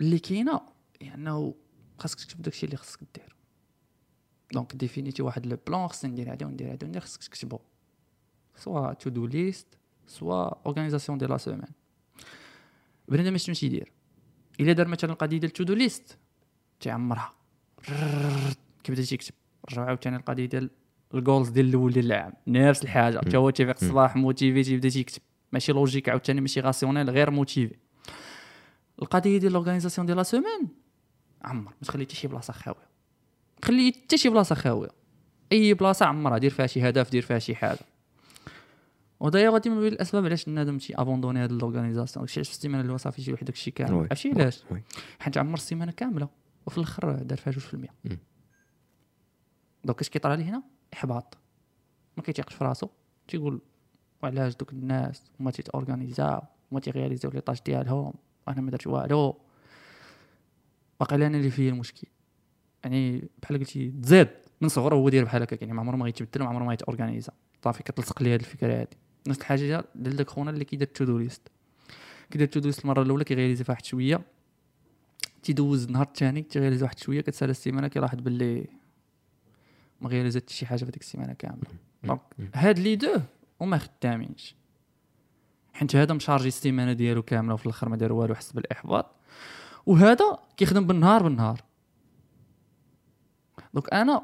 اللي 0.00 0.18
كاينة 0.18 0.60
انه 1.02 1.54
خاصك 1.98 2.20
تكتب 2.20 2.42
داكشي 2.42 2.66
اللي 2.66 2.76
خاصك 2.76 3.00
دير 3.14 3.36
donc 4.52 4.76
ديفينيتي 4.76 5.22
واحد 5.22 5.46
le 5.46 5.58
plan 5.66 5.88
خصني 5.88 6.10
ندير 6.10 6.32
هذا 6.32 6.46
وندير 6.46 6.72
هذا 6.72 6.78
وندير 6.84 7.00
خصك 7.00 7.24
تكتبو. 7.24 7.58
soit 8.56 8.92
to 8.92 9.10
do 9.10 9.26
list 9.26 9.66
soit 10.06 10.50
organisation 10.66 11.18
ديال 11.18 11.30
la 11.30 11.36
semaine 11.36 11.68
بنادم 13.08 13.36
شنو 13.36 13.54
تيدير 13.54 13.92
الا 14.60 14.72
دار 14.72 14.88
مثلا 14.88 15.12
القضية 15.12 15.38
ديال 15.38 15.50
to 15.50 15.64
do 15.64 15.74
list 15.74 16.18
تيعمرها 16.80 17.32
كيبدا 18.84 19.02
تيكتب 19.02 19.34
رجعوا 19.70 19.86
عاوتاني 19.86 20.16
القضية 20.16 20.46
ديال 20.46 20.70
ال 21.14 21.20
goals 21.20 21.48
ديال 21.48 21.68
الأول 21.68 21.92
ديال 21.92 22.06
العام 22.06 22.32
نفس 22.46 22.82
الحاجة 22.82 23.18
حتى 23.18 23.36
هو 23.36 23.50
تيفيق 23.50 23.76
الصباح 23.82 24.16
motivé 24.16 24.62
تيبدا 24.62 24.88
تيكتب 24.88 25.22
ماشي 25.52 25.72
logique 25.72 26.08
عاوتاني 26.08 26.40
ماشي 26.40 26.60
rationnel 26.60 27.10
غير 27.10 27.30
motivé 27.30 27.76
القضية 29.02 29.38
ديال 29.38 29.52
l'organisation 29.52 30.06
ديال 30.06 30.16
la 30.16 30.22
semaine 30.22 30.68
عمر 31.42 31.62
ما 31.62 31.86
تخلي 31.86 32.04
حتى 32.04 32.16
شي 32.16 32.28
بلاصه 32.28 32.52
خاويه 32.52 32.88
خلي 33.64 33.92
حتى 34.04 34.16
شي 34.16 34.28
بلاصه 34.28 34.54
خاويه 34.54 34.88
اي 35.52 35.74
بلاصه 35.74 36.06
عمرها 36.06 36.38
دير 36.38 36.50
فيها 36.50 36.66
شي 36.66 36.88
هدف 36.88 37.10
دير 37.10 37.22
فيها 37.22 37.38
شي 37.38 37.54
حاجة 37.54 37.93
ودايوغ 39.24 39.54
هادي 39.54 39.70
من 39.70 39.80
بين 39.80 39.92
الاسباب 39.92 40.24
علاش 40.24 40.48
بنادم 40.48 40.78
تيابوندوني 40.78 41.38
هاد 41.38 41.52
l'organisation 41.52 42.24
داكشي 42.24 42.40
علاش 42.40 42.48
في 42.48 42.54
السيمانه 42.54 42.80
اللي 42.80 42.92
هو 42.92 42.96
صافي 42.96 43.22
يجيو 43.22 43.36
داك 43.36 43.48
الشيء 43.48 43.72
كامل. 43.72 43.94
عرفتي 44.10 44.28
علاش. 44.30 44.64
حيت 45.18 45.38
عمر 45.38 45.54
السيمانه 45.54 45.92
كامله 45.92 46.28
وفي 46.66 46.78
الآخر 46.78 47.12
دار 47.22 47.38
فيها 47.38 47.52
جوج 47.52 47.62
في 47.62 47.74
المية 47.74 47.88
مم. 48.04 48.18
donc 49.84 50.00
اش 50.00 50.08
كيطرى 50.08 50.36
ليه 50.36 50.44
هنا 50.44 50.62
احباط. 50.94 51.38
ما 52.16 52.22
كيتيقش 52.22 52.54
في 52.54 52.64
راسو 52.64 52.88
تيقول 53.28 53.60
وعلاش 54.22 54.56
دوك 54.56 54.72
الناس 54.72 55.22
هما 55.40 55.50
تيتورغانيزاو 55.50 56.42
هما 56.72 56.80
تيغياليزيو 56.80 57.30
les 57.30 57.40
tâches 57.40 57.58
ديالهم 57.66 58.14
وأنا 58.46 58.60
ما 58.60 58.70
درت 58.70 58.86
والو. 58.86 59.40
باقي 61.00 61.16
أنا 61.16 61.26
اللي 61.26 61.50
فيه 61.50 61.70
المشكل 61.70 62.08
يعني 62.84 63.28
بحال 63.42 63.58
قلتي 63.58 63.90
تزاد 63.90 64.30
من 64.60 64.68
صغره 64.68 64.94
هو 64.94 65.08
داير 65.08 65.24
بحال 65.24 65.42
هكاك 65.42 65.62
يعني 65.62 65.74
ما 65.74 65.80
عمره 65.80 65.96
ما 65.96 66.04
غيتبدل 66.04 66.42
وما 66.42 66.50
عمره 66.50 66.64
ما 66.64 66.74
يتورغانيزا 66.74 67.32
صافي 67.64 67.82
كتلصق 67.82 68.22
ليه 68.22 68.34
هاد 68.34 68.40
الفكرة 68.40 68.80
هادي 68.80 68.96
نفس 69.26 69.38
الحاجة 69.38 69.84
ديال 69.94 70.16
داك 70.16 70.30
خونا 70.30 70.50
اللي 70.50 70.64
كيدير 70.64 70.86
to 70.86 71.04
do 71.04 71.28
كيدير 72.30 72.46
تو 72.46 72.70
المرة 72.84 73.02
الأولى 73.02 73.24
كيغياليزي 73.24 73.64
واحد 73.68 73.84
شوية. 73.84 74.20
تيدوز 75.42 75.84
النهار 75.84 76.06
الثاني 76.06 76.42
تيغياليزي 76.42 76.84
واحد 76.84 76.98
شوية 76.98 77.20
كتسالى 77.20 77.50
السيمانة 77.50 77.88
كيلاحظ 77.88 78.20
باللي 78.20 78.66
ما 80.00 80.08
غياليزا 80.08 80.40
حتى 80.40 80.54
شي 80.54 80.66
حاجة 80.66 80.84
في 80.84 80.90
ديك 80.90 81.02
السيمانة 81.02 81.32
كاملة. 81.32 81.70
donc 82.04 82.20
هاد 82.54 82.78
les 82.78 82.96
deux 82.96 83.20
هما 83.60 83.78
خدامينش. 83.78 84.54
حيت 85.72 85.96
هذا 85.96 86.14
مشارجي 86.14 86.48
السيمانة 86.48 86.92
ديالو 86.92 87.22
كاملة 87.22 87.54
وفي 87.54 87.66
الأخر 87.66 87.88
ما 87.88 87.96
دار 87.96 88.12
والو 88.12 88.34
حس 88.34 88.52
بالاحباط 88.52 89.10
وهذا 89.86 90.38
كيخدم 90.56 90.86
بالنهار 90.86 91.22
بالنهار. 91.22 91.62
donc 93.74 93.94
أنا 93.94 94.22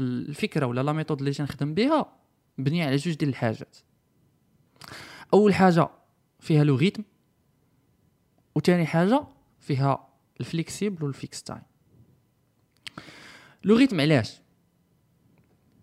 الفكرة 0.00 0.66
ولا 0.66 0.80
la 0.80 0.92
méthode 0.92 1.18
اللي 1.18 1.32
تنخدم 1.32 1.74
بها 1.74 2.12
مبنيه 2.58 2.86
على 2.86 2.96
جوج 2.96 3.14
ديال 3.14 3.30
الحاجات. 3.30 3.76
أول 5.34 5.54
حاجة 5.54 5.88
فيها 6.40 6.64
le 6.64 6.76
rythme 6.76 7.02
وثاني 8.54 8.86
حاجة 8.86 9.26
فيها 9.60 10.08
ال 10.40 10.47
flexible 10.47 11.04
وال 11.04 11.19
fix 11.19 11.42
time 11.42 11.62
le 13.64 13.76
rythme 13.76 14.00
علاش؟ 14.00 14.40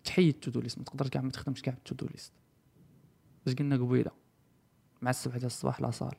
تحيد 0.04 0.34
to 0.40 0.50
do 0.50 0.60
list 0.60 0.78
ما 0.78 0.84
تقدرش 0.84 1.08
كاع 1.08 1.22
ما 1.22 1.30
تخدمش 1.30 1.62
كاع 1.62 1.74
to 1.84 1.94
do 1.94 2.06
list. 2.06 2.32
باش 3.46 3.54
قلنا 3.54 3.76
قبيلة 3.76 4.10
مع 5.02 5.10
السبعة 5.10 5.36
ديال 5.36 5.46
الصباح 5.46 5.80
la 5.80 5.90
salle. 5.90 6.14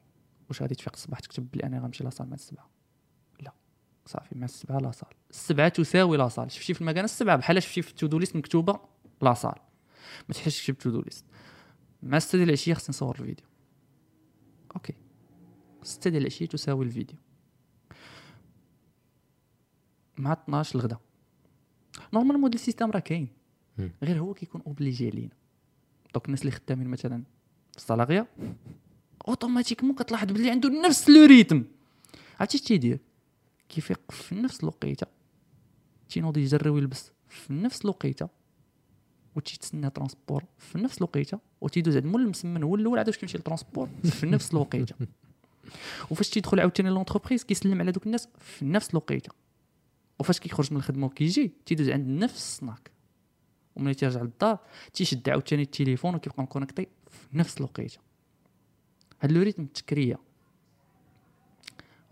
واش 0.49 0.61
غادي 0.61 0.75
تفيق 0.75 0.93
الصباح 0.93 1.19
تكتب 1.19 1.51
بلي 1.51 1.63
أنا 1.63 1.79
غنمشي 1.79 2.03
la 2.03 2.09
salle 2.09 2.27
مع 2.27 2.33
السبعة؟ 2.33 2.69
لا 3.39 3.51
صافي 4.05 4.35
مع 4.35 4.45
السبعة 4.45 4.79
la 4.79 4.91
salle. 4.91 5.09
السبعة 5.29 5.69
تساوي 5.69 6.17
la 6.17 6.27
salle. 6.27 6.51
شفتي 6.51 6.73
في 6.73 6.81
المكان 6.81 7.05
السبعة؟ 7.05 7.35
بحال 7.35 7.63
شفتي 7.63 7.81
في 7.81 7.91
ال 7.91 7.96
to 7.96 8.07
do 8.07 8.19
list 8.19 8.35
مكتوبة 8.35 8.79
la 9.21 9.33
salle. 9.33 9.55
ما 10.29 10.33
تحتاجش 10.33 10.67
تكتب 10.67 10.77
to 10.77 10.89
do 10.89 11.01
list. 11.01 11.25
مع 12.03 12.17
الستة 12.17 12.37
ديال 12.37 12.49
العشية 12.49 12.73
خصني 12.73 12.89
نصور 12.89 13.15
الفيديو. 13.19 13.45
okay. 14.75 14.93
ستة 15.83 16.09
ديال 16.09 16.21
العشية 16.21 16.45
تساوي 16.45 16.85
الفيديو. 16.85 17.17
مع 20.17 20.33
12 20.33 20.75
الغدا. 20.75 20.97
normalement 22.13 22.43
هاد 22.43 22.53
ال 22.53 22.58
système 22.58 22.91
راه 22.91 22.99
كاين. 22.99 23.27
غير 24.03 24.19
هو 24.19 24.33
كيكون 24.33 24.61
obligé 24.67 25.09
علينا 25.09 25.33
donc 26.13 26.25
الناس 26.25 26.41
اللي 26.41 26.51
خدامين 26.51 26.87
مثلا 26.87 27.23
في 27.71 27.77
ال 27.77 27.83
salariat 27.83 28.27
automatiquement 29.27 29.95
كتلاحظ 29.95 30.31
بلي 30.31 30.51
عنده 30.51 30.69
نفس 30.69 31.09
le 31.09 31.25
rythme. 31.25 31.63
عرفتي 32.39 32.57
اش 32.57 32.63
تيدير 32.63 32.99
كيفيق 33.69 34.11
في 34.11 34.35
نفس 34.35 34.59
الوقيتة. 34.63 35.07
تينوض 36.09 36.37
يجري 36.37 36.69
ويلبس 36.69 37.11
في 37.29 37.53
نفس 37.53 37.81
الوقيتة. 37.85 38.29
وتيتسنى 39.35 39.89
transport 39.89 40.43
في 40.57 40.77
نفس 40.77 40.97
الوقيتة. 40.97 41.39
وتيدوز 41.61 41.95
عند 41.95 42.05
مول 42.05 42.21
المسمن 42.21 42.63
هو 42.63 42.75
الأول 42.75 42.97
عاد 42.97 43.07
واش 43.07 43.17
كيمشي 43.17 43.37
لل 43.37 43.47
transport 43.47 43.89
في 44.03 44.25
نفس 44.25 44.51
الوقيتة. 44.51 44.95
وفاش 46.11 46.29
تيدخل 46.29 46.59
عاوتاني 46.59 46.89
l'entreprise 46.89 47.43
كيسلم 47.43 47.79
على 47.81 47.91
دوك 47.91 48.05
الناس 48.05 48.27
في 48.39 48.65
نفس 48.65 48.89
الوقيتة. 48.89 49.31
وفاش 50.19 50.39
كيخرج 50.39 50.71
من 50.71 50.77
الخدمة 50.77 51.05
وكيجي 51.05 51.51
تيدوز 51.65 51.89
عند 51.89 52.07
نفس 52.07 52.35
السناك. 52.35 52.91
وملي 53.75 53.93
تيرجع 53.93 54.21
للدار 54.21 54.57
تيشد 54.93 55.29
عاوتاني 55.29 55.61
التليفون 55.61 56.15
وكيبقى 56.15 56.43
مكونيكتي 56.43 56.87
في 57.09 57.37
نفس 57.37 57.57
الوقيتة. 57.57 57.97
هاد 59.21 59.31
le 59.31 59.41
rythme 59.41 59.63
تكريا 59.63 60.19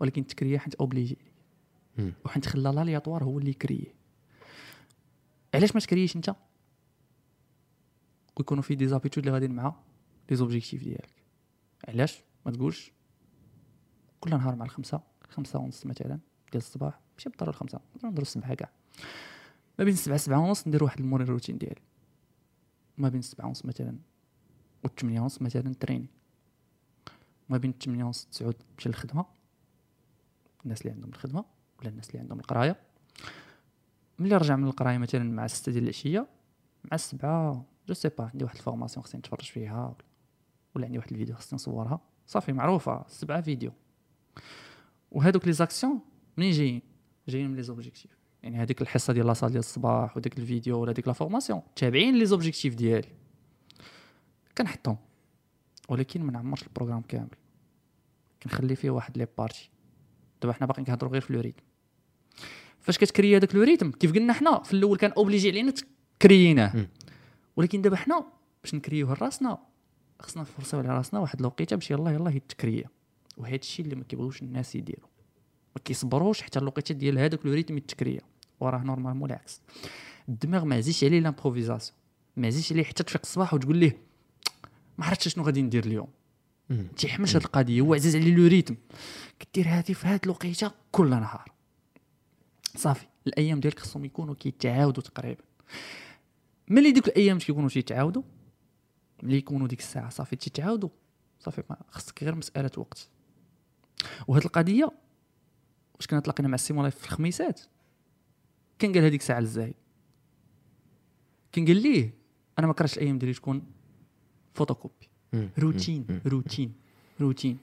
ولكن 0.00 0.22
تكريا 0.22 0.58
حيت 0.58 0.74
obligé 0.74 1.18
مم. 1.98 2.12
وحيت 2.24 2.46
خلى 2.46 2.72
l'aléatoire 2.72 3.24
هو 3.24 3.38
اللي 3.38 3.50
يكريه. 3.50 3.94
علاش 5.54 5.74
ما 5.74 5.80
تكريش 5.80 6.16
انت؟ 6.16 6.34
ويكونوا 8.40 8.62
في 8.62 8.74
des 8.74 8.88
habitudes 8.88 9.24
اللي 9.24 9.34
غاديين 9.34 9.52
مع 9.52 9.74
les 10.30 10.36
objectifs 10.36 10.84
ديالك. 10.84 11.24
علاش؟ 11.88 12.22
ما 12.46 12.52
تقولش. 12.52 12.92
كل 14.20 14.30
نهار 14.30 14.56
مع 14.56 14.64
الخمسة 14.64 15.00
خمسة 15.28 15.58
ونص 15.58 15.86
مثلا 15.86 16.18
ديال 16.52 16.62
الصباح 16.62 17.00
ماشي 17.14 17.28
بالضرورة 17.28 17.50
الخمسة 17.50 17.80
نديرو 18.04 18.22
السبعة 18.22 18.54
كاع. 18.54 18.70
ما 19.78 19.84
بين 19.84 19.94
السبعة 19.94 20.18
سبعة 20.18 20.38
ونص 20.38 20.68
ندير 20.68 20.84
واحد 20.84 21.00
ال 21.00 21.03
morning 21.03 21.26
routine 21.26 21.58
ديالي. 21.58 21.80
ما 22.98 23.08
بين 23.08 23.18
السبعة 23.18 23.46
ونص 23.46 23.64
مثلا 23.64 23.98
والثمانية 24.84 25.20
ونص 25.20 25.42
مثلا 25.42 25.74
تريني. 25.74 26.08
ما 27.48 27.58
بين 27.58 27.70
الثمانية 27.70 28.04
ونص 28.04 28.24
تسعود 28.24 28.56
نمشي 28.72 28.88
للخدمة. 28.88 29.24
الناس 30.64 30.82
اللي 30.82 30.92
عندهم 30.92 31.10
الخدمة 31.10 31.44
ولا 31.80 31.88
الناس 31.88 32.10
اللي 32.10 32.18
عندهم 32.20 32.38
القراية. 32.38 32.80
ملي 34.18 34.36
رجع 34.36 34.56
من 34.56 34.64
القراية 34.64 34.98
مثلا 34.98 35.24
مع 35.24 35.44
الستة 35.44 35.72
ديال 35.72 35.84
العشية 35.84 36.26
مع 36.84 36.94
السبعة 36.94 37.64
je 37.90 37.94
sais 37.94 38.08
pas 38.08 38.30
عندي 38.32 38.44
واحد 38.44 38.56
ال 38.56 38.61
formation 38.61 39.04
خصني 39.04 39.18
نتفرج 39.18 39.42
فيها 39.42 39.96
ولا, 40.74 40.86
عندي 40.86 40.98
واحد 40.98 41.10
الفيديو 41.10 41.34
خصني 41.34 41.56
نصورها. 41.56 42.00
صافي 42.26 42.52
معروفة 42.52 43.04
السبعة 43.06 43.40
فيديو. 43.40 43.72
وهادوك 45.10 45.46
les 45.46 45.52
actions 45.52 46.00
منين 46.36 46.52
جايين؟ 46.52 46.82
جايين 47.28 47.50
من 47.50 47.56
les 47.56 47.62
objectifs. 47.62 48.18
يعني 48.42 48.56
هذيك 48.56 48.82
الحصة 48.82 49.12
ديال 49.12 49.26
la 49.26 49.33
salle 49.33 49.50
ديال 49.50 49.58
الصباح 49.58 50.16
وديك 50.16 50.38
الفيديو 50.38 50.80
ولا 50.80 50.92
ديك 50.92 51.06
la 51.08 51.12
formation. 51.12 51.62
تابعين 51.76 52.18
les 52.18 52.26
objectifs 52.26 52.74
ديالي. 52.74 53.08
كنحطهم. 54.58 54.96
ولكن 55.88 56.22
ما 56.22 56.32
نعمرش 56.32 56.62
ال 56.62 56.66
programme 56.66 57.02
كامل. 57.02 57.36
كنخلي 58.42 58.76
فيه 58.76 58.90
واحد 58.90 59.18
les 59.18 59.26
parties. 59.38 59.70
دابا 60.42 60.54
حنا 60.54 60.66
باقيين 60.66 60.86
كنهضروا 60.86 61.12
غير 61.12 61.20
في 61.20 61.32
le 61.32 61.40
rythme. 61.40 61.62
فاش 62.80 62.98
كتكري 62.98 63.36
هذاك 63.36 63.54
le 63.54 63.62
rythme 63.62 63.90
كيف 63.90 64.12
قلنا 64.12 64.32
حنا 64.32 64.62
في 64.62 64.72
الأول 64.72 64.98
كان 64.98 65.12
obligé 65.12 65.50
علينا 65.50 65.72
تكرييناه. 66.18 66.86
ولكن 67.60 67.82
دابا 67.82 67.96
حنا 67.96 68.24
باش 68.62 68.74
نكريوها 68.74 69.14
لراسنا 69.14 69.58
خصنا 70.20 70.42
نفرسيو 70.42 70.78
على 70.80 70.88
راسنا 70.88 71.20
واحد 71.20 71.40
الوقيتة 71.40 71.76
باش 71.76 71.90
يلاه 71.90 72.12
يلاه 72.12 72.30
هي 72.30 72.36
تكريا 72.36 72.84
وهذا 73.36 73.54
الشيء 73.54 73.84
اللي 73.84 73.96
ما 73.96 74.04
كيبغيوش 74.04 74.42
الناس 74.42 74.74
يديروا 74.74 75.08
ما 75.76 75.82
كيصبروش 75.84 76.42
حتى 76.42 76.58
الوقيتة 76.58 76.94
ديال 76.94 77.18
هذاك 77.18 77.46
le 77.46 77.52
rythme 77.52 77.76
تكريا 77.76 78.20
وراه 78.60 78.78
normalement 78.78 79.30
العكس. 79.30 79.60
الدماغ 80.28 80.64
ما 80.64 80.76
عزيش 80.76 81.04
عليه 81.04 81.20
l'improvisation. 81.20 81.98
ما 82.36 82.46
عزيش 82.46 82.72
عليه 82.72 82.84
حتى 82.84 83.02
تفيق 83.02 83.20
الصباح 83.24 83.54
وتقول 83.54 83.76
ليه 83.76 83.98
ما 84.98 85.06
عرفتش 85.06 85.34
شنو 85.34 85.44
غادي 85.44 85.62
ندير 85.62 85.84
اليوم. 85.84 86.08
تيحملش 86.96 87.36
هاد 87.36 87.42
القضية. 87.42 87.80
هو 87.80 87.94
عزيز 87.94 88.16
عليه 88.16 88.34
le 88.34 88.46
rythme. 88.46 88.76
كدير 89.38 89.68
هادي 89.68 89.94
في 89.94 90.06
هاد 90.06 90.20
الوقيتة 90.24 90.72
كل 90.92 91.10
نهار. 91.10 91.52
صافي. 92.76 93.06
الأيام 93.26 93.60
ديالك 93.60 93.78
خصهم 93.78 94.04
يكونوا 94.04 94.34
كيتعاودوا 94.34 95.02
تقريبا. 95.02 95.42
ملي 96.70 96.92
ديك 96.92 97.08
الأيام 97.08 97.38
كيكونوا 97.38 97.68
تيتعاودوا 97.68 98.22
ملي 99.22 99.36
يكونوا 99.36 99.66
ديك 99.68 99.78
الساعة 99.78 100.08
صافي 100.10 100.36
تيتعاودوا 100.36 100.88
صافي 101.40 101.62
ما 101.70 101.76
خصك 101.90 102.22
غير 102.24 102.34
مسألة 102.34 102.70
وقت. 102.76 103.08
وهاد 104.28 104.44
القضية 104.44 104.92
واش 105.94 106.06
كنا 106.06 106.20
تلاقينا 106.20 106.48
مع 106.48 106.54
السي 106.54 106.69
مولاي 106.69 106.90
في 106.90 107.04
الخميسات؟ 107.04 107.60
كان 108.78 108.92
قال 108.92 109.04
هذيك 109.04 109.20
الساعة 109.20 109.40
للزايد 109.40 109.74
كان 111.52 111.66
قال 111.66 111.82
ليه 111.82 112.14
أنا 112.58 112.66
ما 112.66 112.72
كرهتش 112.72 112.98
الأيام 112.98 113.18
ديالي 113.18 113.34
تكون 113.34 113.62
فوتوكوبي 114.54 115.08
روتين 115.58 116.20
روتين 116.26 116.74
روتين. 117.20 117.58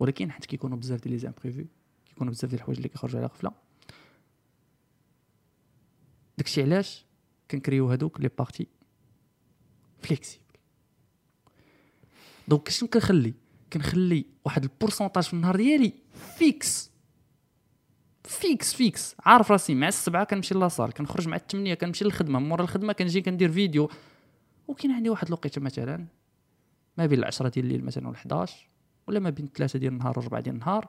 ولكن 0.00 0.30
حيت 0.30 0.46
كيكونوا 0.46 0.76
بزاف 0.78 1.00
ديال 1.00 1.12
les 1.12 1.18
imprévus 1.18 1.64
كيكونوا 2.06 2.32
بزاف 2.32 2.50
ديال 2.50 2.60
الحوايج 2.60 2.78
اللي 2.78 2.88
كيخرجوا 2.88 3.18
على 3.18 3.26
غفلة 3.26 3.52
داكشي 6.38 6.62
علاش؟ 6.62 7.05
كنكريو 7.50 7.90
هادوك 7.90 8.20
les 8.20 8.30
parties 8.38 8.66
flexibles. 10.02 10.44
donc 12.48 12.68
شنو 12.68 12.88
كنخلي؟ 12.88 13.34
كنخلي 13.72 14.26
واحد 14.44 14.62
ال 14.62 14.67
pourcentage 14.67 15.24
في 15.24 15.32
النهار 15.32 15.56
ديالي 15.56 15.92
fixe. 16.38 16.90
fixe 18.24 18.74
fixe. 18.74 19.14
عارف 19.20 19.52
راسي 19.52 19.74
مع 19.74 19.88
السبعة 19.88 20.24
كنمشي 20.24 20.54
la 20.54 20.65
salle 20.65 20.92
كنخرج 20.92 21.28
مع 21.28 21.36
الثمانيه 21.36 21.74
كنمشي 21.74 22.04
للخدمة. 22.04 22.38
مورا 22.38 22.62
الخدمة 22.62 22.92
كنجي 22.92 23.20
كندير 23.20 23.52
فيديو. 23.52 23.90
وكاين 24.68 24.92
عندي 24.92 25.10
واحد 25.10 25.26
الوقيتة 25.26 25.60
مثلا 25.60 26.06
ما 26.98 27.06
بين 27.06 27.18
العشرة 27.18 27.48
ديال 27.48 27.64
الليل 27.64 27.84
مثلا 27.84 28.08
وال 28.08 28.16
11 28.16 28.68
ولا 29.06 29.20
ما 29.20 29.30
بين 29.30 29.48
ثلاثة 29.54 29.78
ديال 29.78 29.92
النهار 29.92 30.18
وربعة 30.18 30.40
ديال 30.40 30.54
النهار. 30.54 30.88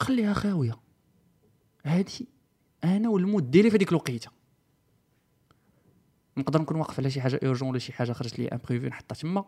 خليها 0.00 0.34
خاوية. 0.34 0.78
هادي 1.84 2.28
أنا 2.84 3.08
وال 3.08 3.22
mood 3.22 3.50
ديالي 3.50 3.70
في 3.70 3.76
هذيك 3.76 3.88
الوقيتة. 3.88 4.35
نقدر 6.36 6.62
نكون 6.62 6.76
واقف 6.76 7.00
على 7.00 7.10
شي 7.10 7.20
حاجة 7.20 7.40
urgente 7.44 7.68
ولا 7.68 7.78
شي 7.78 7.92
حاجة 7.92 8.12
خرجت 8.12 8.38
لي 8.38 8.48
imprévue 8.48 8.86
نحطها 8.86 9.14
تما. 9.14 9.44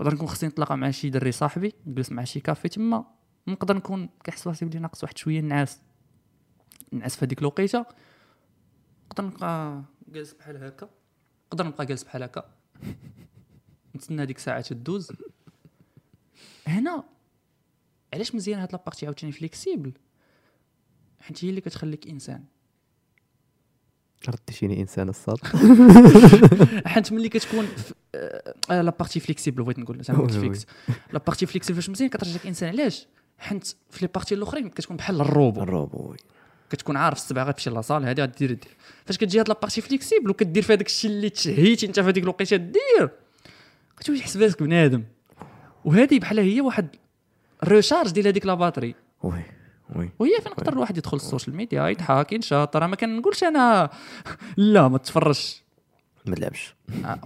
نقدر 0.00 0.14
نكون 0.14 0.28
خصني 0.28 0.48
نتلاقى 0.48 0.78
مع 0.78 0.90
شي 0.90 1.10
دري 1.10 1.32
صاحبي 1.32 1.74
نجلس 1.86 2.12
مع 2.12 2.24
شي 2.24 2.40
كافي 2.40 2.68
تما. 2.68 3.04
نقدر 3.48 3.76
نكون 3.76 4.08
كنحس 4.26 4.46
راسي 4.46 4.64
بلي 4.64 4.78
ناقص 4.78 5.04
واحد 5.04 5.18
شوية 5.18 5.40
النعاس 5.40 5.80
نعس 6.92 7.16
في 7.16 7.24
هذيك 7.24 7.40
الوقيتة. 7.40 7.86
نقدر 9.06 9.24
نبقى 9.24 9.82
جالس 10.08 10.32
بحال 10.32 10.64
هكا. 10.64 10.90
نقدر 11.46 11.66
نبقى 11.66 11.86
جالس 11.86 12.02
بحال 12.02 12.22
هكا. 12.22 12.54
نتسنى 13.96 14.22
هذيك 14.22 14.36
الساعة 14.36 14.60
تدوز. 14.60 15.12
هنا 16.66 17.04
علاش 18.14 18.34
مزيان 18.34 18.58
هاد 18.58 18.72
la 18.72 18.80
partie 18.80 19.06
عاوتاني 19.06 19.32
flexible 19.32 19.92
حيت 21.20 21.44
هي 21.44 21.50
اللي 21.50 21.60
كتخليك 21.60 22.06
إنسان. 22.06 22.44
رديتيني 24.28 24.80
إنسان 24.80 25.08
الصاد. 25.08 25.38
حيت 26.86 27.12
ملي 27.12 27.28
كتكون 27.28 27.68
آه، 28.14 28.54
آه، 28.70 28.82
la 28.82 28.90
partie 28.98 29.20
flexible 29.20 29.62
بغيت 29.62 29.78
نقول 29.78 30.04
زعما. 30.04 30.28
fixe 30.40 30.66
la 31.12 31.18
partie 31.18 31.46
flexible 31.46 31.80
فاش 31.80 31.90
مزيان 31.90 32.10
كترجعك 32.10 32.46
إنسان 32.46 32.68
علاش؟ 32.68 33.06
حيت 33.38 33.74
في 33.90 34.06
les 34.06 34.10
parties 34.14 34.34
الأخرين 34.34 34.68
كتكون 34.68 34.96
بحال 34.96 35.20
ال 35.20 35.26
robot. 35.26 35.62
ال 35.62 35.69
robot. 35.69 36.14
كتكون 36.70 36.96
عارف 36.96 37.18
السبعة 37.18 37.44
غتمشي 37.44 37.70
la 37.70 37.80
salle 37.80 38.04
هادي 38.04 38.22
غدير 38.22 38.48
دير 38.48 38.58
فاش 39.04 39.16
كتجي 39.16 39.40
هاد 39.40 39.48
la 39.48 39.56
partie 39.56 39.80
flexible 39.80 40.30
وكدير 40.30 40.62
في 40.62 40.72
هذاك 40.72 40.86
الشيء 40.86 41.10
اللي 41.10 41.30
تشهيتي 41.30 41.86
انت 41.86 42.00
في 42.00 42.08
هذيك 42.08 42.22
الوقيتة 42.24 42.56
دير 42.56 43.10
كتولي 43.96 44.18
تحس 44.18 44.36
براسك 44.36 44.62
بنادم. 44.62 45.04
وهذه 45.84 46.18
بحال 46.18 46.38
هي 46.38 46.60
واحد 46.60 46.88
ال 47.62 47.67
recharge 47.67 48.10
ديال 48.10 48.26
هذيك 48.26 48.46
la 48.46 48.54
batterie 48.54 48.94
oui. 49.22 49.59
oui. 49.96 50.10
وهي 50.18 50.30
فين 50.42 50.52
يقدر 50.52 50.72
الواحد 50.72 50.96
يدخل 50.98 51.16
ال 51.16 51.22
social 51.22 51.56
media 51.56 51.88
يضحك 51.88 52.32
ينشط؟ 52.32 52.76
راه 52.76 52.86
ما 52.86 52.96
كنقولش 52.96 53.44
أنا 53.44 53.90
لا 54.56 54.88
ما 54.88 54.98
تفرجش. 54.98 55.62
ما 56.26 56.34
تلعبش. 56.34 56.74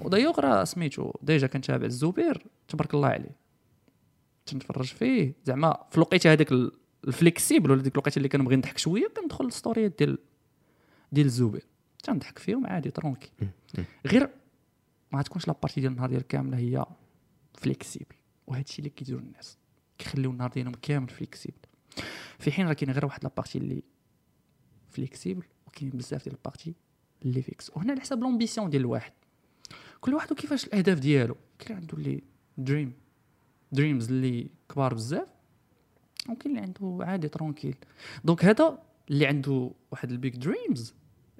ودايوغ 0.00 0.40
راه 0.40 0.64
سميتو 0.64 1.12
déjà 1.22 1.46
كنتابع 1.46 1.86
الزبير 1.86 2.46
تبارك 2.68 2.94
الله 2.94 3.08
عليه. 3.08 3.36
تنتفرج 4.46 4.86
فيه. 4.86 5.32
زعما 5.44 5.78
في 5.90 5.96
الوقيتة 5.96 6.32
هذاك 6.32 6.52
ال- 6.52 6.72
ال 7.08 7.15
flexible 7.15 7.70
ولا 7.70 7.82
ديك 7.82 7.92
الوقيتة 7.92 8.16
اللي 8.16 8.28
كنبغي 8.28 8.56
نضحك 8.56 8.78
شوية 8.78 9.08
كندخل 9.16 9.46
الستوريات 9.46 9.98
ديال 9.98 10.18
ديال 11.12 11.26
الزبير. 11.26 11.64
تنضحك 12.02 12.38
فيهم 12.38 12.66
عادي 12.66 12.90
tranquille. 12.90 13.30
غير 14.06 14.30
ما 15.12 15.22
تكونش 15.22 15.48
la 15.48 15.56
partie 15.56 15.80
ديال 15.80 15.92
النهار 15.92 16.08
ديالك 16.10 16.26
كاملة 16.26 16.58
هي 16.58 16.84
flexible 17.54 18.16
وهذا 18.46 18.62
الشيء 18.62 18.78
اللي 18.78 18.90
كيديروا 18.90 19.20
الناس 19.20 19.58
كيخليو 19.98 20.30
النهار 20.30 20.50
ديالهم 20.50 20.72
كامل 20.82 21.08
flexible 21.08 21.56
في 22.44 22.52
حين 22.52 22.68
راه 22.68 22.72
كاين 22.72 22.90
غير 22.90 23.04
واحد 23.04 23.24
la 23.24 23.33
partie 23.33 23.58
اللي 23.58 23.82
flexible 24.90 25.44
وكاين 25.66 25.90
بزاف 25.90 26.24
ديال 26.24 26.34
ال 26.34 26.39
parties 26.39 26.74
اللي 27.22 27.42
fixes 27.42 27.70
وهنا 27.70 27.92
على 27.92 28.00
حساب 28.00 28.20
l'ambition 28.20 28.70
ديال 28.70 28.82
الواحد. 28.82 29.12
كل 30.00 30.14
واحد 30.14 30.32
وكيفاش 30.32 30.64
الأهداف 30.64 30.98
ديالو؟ 30.98 31.36
كاين 31.58 31.78
عنده 31.78 31.98
اللي 31.98 32.22
dream 32.58 32.92
dreams 33.72 34.08
اللي 34.08 34.50
كبار 34.68 34.94
بزاف 34.94 35.28
وكاين 36.28 36.56
اللي 36.56 36.60
عنده 36.60 36.98
عادي 37.04 37.28
tranquille 37.28 37.76
donc 38.24 38.44
هذا 38.44 38.78
اللي 39.10 39.26
عنده 39.26 39.70
واحد 39.90 40.10
ال 40.10 40.17
big 40.17 40.36
dreams 40.36 40.94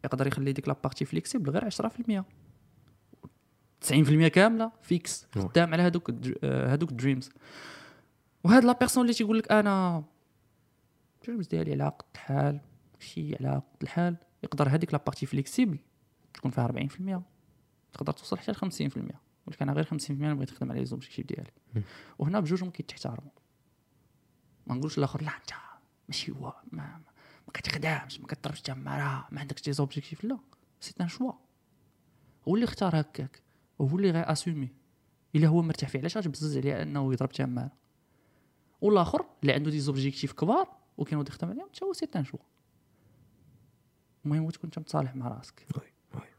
يقدر 0.05 0.27
يخلي 0.27 0.53
ديك 0.53 0.69
la 0.69 0.78
partie 0.78 1.05
flexible 1.05 1.51
غير 1.51 1.71
10% 1.71 2.25
90% 3.91 4.27
كاملة 4.29 4.73
fixe. 4.83 5.27
خدام 5.35 5.73
على 5.73 5.83
هذوك 5.83 6.11
آه، 6.45 6.75
هذوك 6.75 6.91
ال 6.91 6.97
dreams 6.97 7.31
وهاد 8.45 8.65
la 8.65 8.73
personne 8.73 9.03
اللي 9.03 9.15
تيقول 9.15 9.39
لك 9.39 9.53
أنا 9.53 10.05
dreams 11.27 11.47
ديالي 11.47 11.73
على 11.73 11.85
قد 11.85 12.05
الحال 12.15 12.61
شي 12.99 13.37
على 13.37 13.55
قد 13.55 13.83
الحال. 13.83 14.17
يقدر 14.43 14.69
هذيك 14.69 14.93
la 14.93 15.01
partie 15.07 15.27
flexible 15.27 15.79
تكون 16.35 16.51
فيها 16.51 16.69
40% 16.69 17.23
تقدر 17.93 18.13
توصل 18.13 18.39
حتى 18.39 18.53
ل 18.53 18.55
50% 18.55 19.15
ولكن 19.47 19.69
أنا 19.69 19.73
غير 19.73 19.85
50% 19.85 20.11
أنا 20.11 20.35
بغيت 20.35 20.53
نخدم 20.53 20.71
على 20.71 20.81
les 20.81 20.87
objectifs 20.87 21.27
ديالي. 21.27 21.51
وهنا 22.19 22.41
بجوجهم 22.41 22.71
كيتحترموا 22.71 23.31
ما 24.67 24.75
نقولش 24.75 24.99
الآخر 24.99 25.23
لا 25.23 25.31
أنت 25.37 25.51
ماشي 26.09 26.33
هو 26.33 26.55
ما, 26.73 26.83
ما, 26.83 27.01
ما 27.47 27.53
كتخدمش 27.55 28.21
ما 28.21 28.27
كتضربش 28.27 28.61
تماره 28.61 29.29
ما 29.31 29.41
عندكش 29.41 29.63
des 29.63 29.73
objectifs 29.73 30.25
لا 30.25 30.39
c'est 30.81 30.95
un 31.01 31.09
choix 31.09 31.33
هو 32.49 32.55
اللي 32.55 32.65
اختار 32.65 33.01
هكاك 33.01 33.43
وهو 33.79 33.97
اللي 33.97 34.11
غي 34.11 34.21
assumer 34.21 34.69
إلا 35.35 35.49
هو 35.49 35.63
مرتاح 35.63 35.89
فيه. 35.89 35.99
علاش؟ 35.99 36.17
غتبزز 36.17 36.57
عليه 36.59 36.83
أنه 36.83 37.13
يضرب 37.13 37.33
تماره 37.33 37.73
والآخر 38.81 39.27
اللي 39.43 39.53
عنده 39.53 39.71
des 39.71 39.81
objectifs 39.81 40.33
كبار 40.33 40.84
وكينوض 40.99 41.29
يخدم 41.29 41.49
عليهم 41.49 41.69
حتى 41.75 41.85
هو 41.85 41.93
c'est 41.93 42.09
un 42.17 42.25
choix 42.25 42.39
المهم 44.25 44.51
تكون 44.51 44.65
انت 44.65 44.79
متصالح 44.79 45.17
مع 45.17 45.29
راسك. 45.29 45.67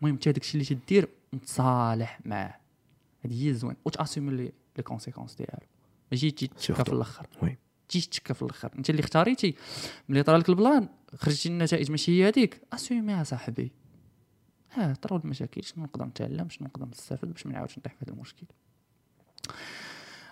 المهم 0.02 0.14
انت 0.14 0.28
الشيء 0.28 0.62
اللي 0.62 0.76
تدير 0.76 1.10
متصالح 1.34 2.20
معاه. 2.26 2.60
هذه 3.26 3.44
هي 3.44 3.50
الزوين. 3.50 3.76
وت 3.86 3.96
assumer 3.96 4.32
les 4.36 4.52
les 4.78 4.84
conséquences 4.84 5.36
ديالو؟ 5.36 5.68
ماشي 6.12 6.32
تجي 6.32 6.52
surtout. 6.58 6.84
في 6.84 6.94
الأخر. 6.94 7.28
تجي 7.90 8.02
تشكى 8.02 8.34
في 8.34 8.42
الأخر. 8.42 8.72
أنت 8.78 8.90
اللي 8.90 9.00
اختاريتي. 9.00 9.56
ملي 10.10 10.24
طرا 10.24 10.38
لك 10.38 10.50
ال 10.50 10.58
plan 10.58 10.90
خرجتي 11.16 11.50
النتائج 11.50 11.92
ماشي 11.92 12.24
هي 12.24 12.28
هذيك. 12.28 12.62
assumer 12.74 13.17
ها 13.17 13.24
صاحبي. 13.24 13.72
ها 14.72 14.94
طراو 14.94 15.20
المشاكل. 15.20 15.64
شنو 15.64 15.84
نقدر 15.84 16.06
نتعلم؟ 16.06 16.50
شنو 16.50 16.68
نقدر 16.68 16.86
نستافد 16.86 17.34
باش 17.34 17.46
ما 17.46 17.54
نعاودش 17.54 17.80
نطيح 17.80 17.94
في 17.94 18.06
هذا 18.06 18.14
المشكل. 18.14 18.48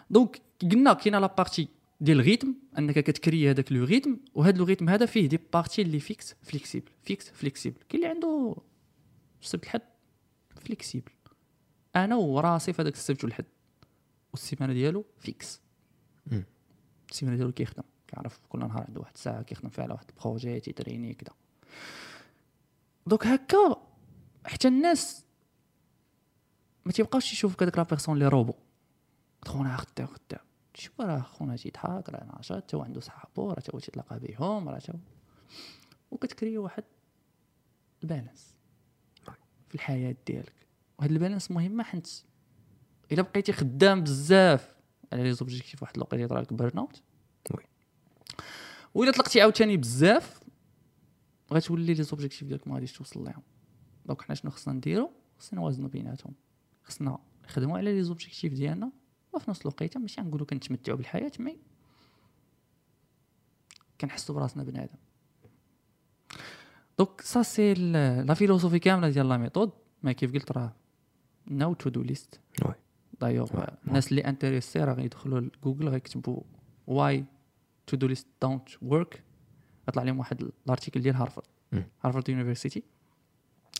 donc 0.09 0.41
قلنا 0.61 0.93
كاينة 0.93 1.19
la 1.19 1.27
partie 1.27 1.67
ديال 2.03 2.19
ال 2.19 2.24
rythme 2.24 2.53
انك 2.77 2.99
كت 2.99 3.13
créer 3.13 3.49
هذاك 3.49 3.71
le 3.71 3.83
rythme 3.83 4.17
وهذا 4.33 4.57
le 4.57 4.65
rythme 4.65 4.89
هذا 4.89 5.05
فيه 5.05 5.29
des 5.29 5.39
parties 5.53 5.81
اللي 5.81 5.99
fixe 5.99 6.35
flexible 6.41 6.91
fixe 7.03 7.29
flexible. 7.29 7.79
كاين 7.89 8.03
اللي 8.03 8.13
عنده 8.13 8.55
السبت 9.41 9.63
الحد 9.63 9.81
flexible. 10.55 11.11
أنا 11.95 12.15
وراسي 12.15 12.73
في 12.73 12.81
هذاك 12.81 12.93
السبت 12.93 13.23
والحد. 13.23 13.45
والسيمانة 14.31 14.73
ديالو 14.73 15.05
fixe. 15.19 15.61
السيمانة 17.11 17.37
ديالو 17.37 17.51
كيخدم. 17.51 17.83
كيعرف 18.07 18.39
كل 18.49 18.59
نهار 18.59 18.85
عنده 18.87 19.01
واحد 19.01 19.13
الساعة 19.15 19.43
كيخدم 19.43 19.69
فيها 19.69 19.83
على 19.83 19.93
واحد 19.93 20.05
ال 20.09 20.16
projet 20.16 20.59
تيت 20.59 20.73
entraîner 20.73 21.13
كذا 21.13 21.35
donc 23.07 23.27
هكا 23.27 23.87
حتى 24.45 24.67
الناس 24.67 25.25
ما 26.85 26.91
تيبقاوش 26.91 27.33
يشوفوك 27.33 27.63
هذاك 27.63 27.77
la 27.77 27.83
personne 27.83 28.19
لي 28.19 28.27
روبو. 28.27 28.53
خونا 29.45 29.77
خدام 29.77 30.07
خدام 30.07 30.45
شوف 30.73 31.01
راه 31.01 31.21
خونا 31.21 31.55
تيضحك 31.55 32.09
راه 32.09 32.23
ناشط 32.23 32.63
تا 32.63 32.77
هو 32.77 32.81
عنده 32.81 32.99
صحابو 32.99 33.51
راه 33.51 33.59
تا 33.59 33.75
هو 33.75 33.79
تيتلاقى 33.79 34.19
بهم 34.19 34.69
راه 34.69 34.79
تا 34.79 34.93
هو 34.93 34.99
وكت 36.11 36.28
créer 36.28 36.57
واحد 36.57 36.83
ال 38.03 38.09
balance 38.09 38.53
في 39.69 39.75
الحياة 39.75 40.15
ديالك. 40.27 40.53
وهاد 40.99 41.11
ال 41.11 41.16
balance 41.16 41.51
مهمة 41.51 41.83
حيت 41.83 42.23
إلا 43.11 43.21
بقيتي 43.21 43.53
خدام 43.53 44.01
بزاف 44.03 44.75
على 45.13 45.23
les 45.23 45.33
objectifs 45.33 45.81
واحد 45.81 45.95
الوقت 45.95 46.13
يطرى 46.13 46.41
لك 46.41 46.53
burn 46.53 46.77
out 46.77 47.01
oui. 47.57 47.63
وإلا 48.93 49.11
طلقتي 49.11 49.41
عاوتاني 49.41 49.77
بزاف 49.77 50.39
غتولي 51.53 51.93
les 51.93 52.03
objectifs 52.03 52.43
ديالك 52.43 52.67
ما 52.67 52.75
غاديش 52.75 52.93
توصل 52.93 53.23
لهم 53.23 53.43
donc 54.05 54.21
حنا 54.21 54.35
شنو 54.35 54.51
خصنا 54.51 54.73
نديرو؟ 54.73 55.11
خصنا 55.39 55.59
نوازنو 55.59 55.87
بيناتهم. 55.87 56.33
خصنا 56.83 57.19
نخدمو 57.43 57.77
على 57.77 57.93
les 57.93 58.03
objectifs 58.03 58.53
ديالنا 58.53 58.91
وفي 59.33 59.49
نفس 59.49 59.61
الوقيتة 59.61 59.99
ماشي 59.99 60.21
غنقولو 60.21 60.45
كنتمتعوا 60.45 60.97
بالحياة 60.97 61.31
mais 61.39 61.57
كنحسوا 64.01 64.35
براسنا 64.35 64.63
بنادم 64.63 64.97
donc 66.97 67.21
ça 67.21 67.41
c'est 67.41 67.73
la 67.73 68.33
philosophie 68.33 68.79
كاملة 68.79 69.09
ديال 69.09 69.29
la 69.29 69.37
méthode 69.37 69.71
ما 70.03 70.11
كيف 70.11 70.33
قلت 70.33 70.51
راه 70.51 70.73
no 71.47 71.73
to 71.73 71.89
do 71.89 72.01
list. 72.01 72.39
d'ailleurs 73.21 73.49
الناس 73.87 74.11
اللي 74.11 74.21
intéressés 74.21 74.83
راه 74.83 74.93
غيدخلوا 74.93 75.39
لجوجل 75.39 75.89
غيكتبوا 75.89 76.41
why 76.87 77.25
to 77.87 77.97
do 77.97 78.07
list 78.07 78.27
don't 78.41 78.69
work 78.81 79.23
غيطلع 79.87 80.03
لهم 80.03 80.19
واحد 80.19 80.41
ال 80.41 80.49
article 80.49 81.01
ديال 81.01 81.15
هارفارد. 81.15 81.47
مم. 81.71 81.83
Harvard 82.03 82.29
University. 82.29 82.83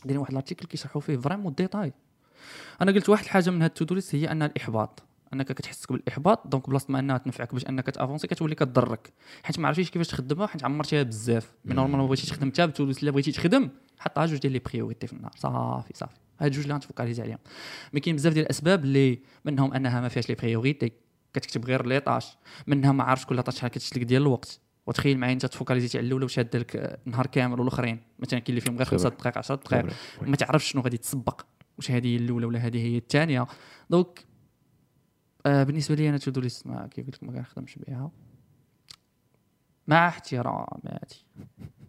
دايرين 0.06 0.18
واحد 0.18 0.32
ال 0.32 0.36
article 0.36 0.65
كيشرحوا 0.66 1.02
فيه 1.02 1.18
vraiment 1.18 1.53
détaillé. 1.53 1.94
أنا 2.82 2.92
قلت 2.92 3.10
واحد 3.10 3.24
الحاجة 3.24 3.50
من 3.50 3.62
هاد 3.62 3.74
ال 3.82 3.86
to 3.86 3.95
list 3.95 4.15
هي 4.16 4.32
انها 4.32 4.48
الإحباط. 4.48 5.04
أنك 5.34 5.51
كتحسك 5.51 5.91
بالإحباط 5.91 6.47
donc 6.48 6.70
بلاصة 6.69 6.85
ما 6.89 6.99
أنها 6.99 7.18
تنفعك 7.18 7.53
باش 7.53 7.68
أنك 7.68 7.89
ت 7.90 7.94
avancer 7.94 8.28
كتولي 8.27 8.55
كضرك 8.55 9.14
حيت 9.43 9.60
ما 9.60 9.68
عرفتيش 9.68 9.89
كيفاش 9.89 10.07
تخدمها 10.07 10.47
حيت 10.47 10.64
عمرتيها 10.64 11.03
بزاف. 11.03 11.51
من 11.65 11.76
normal 11.76 11.98
ما 11.97 12.05
بغيتيش 12.05 12.30
تخدم 12.30 12.49
حتى 12.49 12.68
ب 12.68 12.72
to 12.72 12.80
do 12.80 12.88
list 12.88 13.03
إلا 13.03 13.11
بغيتي 13.11 13.31
تخدم 13.31 13.69
حطها 13.99 14.26
جوج 14.26 14.38
ديال 14.38 14.53
les 14.53 14.60
priorités 14.60 15.07
في 15.07 15.14
النهار. 15.14 15.31
صافي 15.35 15.93
صافي. 15.93 16.15
هاد 16.39 16.51
جوج 16.51 16.61
اللي 16.61 16.73
غنت 16.74 16.86
focaliser 16.86 17.22
عليهم. 17.22 17.38
mais 17.94 17.99
كاين 17.99 18.15
بزاف 18.15 18.34
ديال 18.34 18.45
الأسباب 18.45 18.84
اللي 18.84 19.19
منهم 19.45 19.73
أنها 19.73 20.01
ما 20.01 20.07
فيهاش 20.07 20.30
les 20.30 20.36
priorités 20.36 20.91
كتكتب 21.34 21.65
غير 21.65 21.85
les 21.86 21.99
tâches. 21.99 22.38
منها 22.68 22.91
ما 22.91 23.03
عارفش 23.03 23.26
كل 23.26 23.43
tâche 23.44 23.56
شحال 23.55 23.72
كتشد 23.72 23.94
لك 23.94 24.03
ديال 24.03 24.22
الوقت. 24.22 24.60
وتخيل 24.88 25.18
معايا 25.18 25.34
أنت 25.34 25.45
تفوكاليزيتي 25.45 25.97
على 25.97 26.07
الاولى 26.07 26.23
واش 26.23 26.34
شاد 26.34 26.55
لك 26.55 26.99
نهار 27.05 27.27
كامل 27.27 27.60
والأخرين. 27.60 27.99
مثلا 28.19 28.39
كاين 28.39 28.49
اللي 28.49 28.61
فيهم 28.61 28.77
غير 28.77 28.85
خبر. 28.85 28.97
خمسة 28.97 29.10
دقائق 29.10 29.38
10 29.38 29.55
دقائق. 29.55 29.85
ما 30.22 30.35
تعرفش 30.35 30.72
شنو 30.72 30.81
غادي 30.81 30.97
تسبق. 30.97 31.41
واش 31.77 31.91
هذه 31.91 32.07
هي 32.07 32.15
الاولى 32.15 32.45
ولا 32.45 32.60
هذه 32.60 32.77
هي 32.77 32.97
الثانية 32.97 33.47
donc 33.90 34.26
بالنسبة 35.45 35.95
لي 35.95 36.10
أنا 36.10 36.18
to 36.18 36.32
do 36.32 36.41
list 36.41 36.68
ما 36.68 36.88
كيف 36.88 37.06
قلت 37.06 37.15
لك 37.15 37.24
ما 37.24 37.32
كنخدمش 37.34 37.76
بها. 37.88 38.11
مع 39.88 40.07
احتراماتي. 40.07 41.26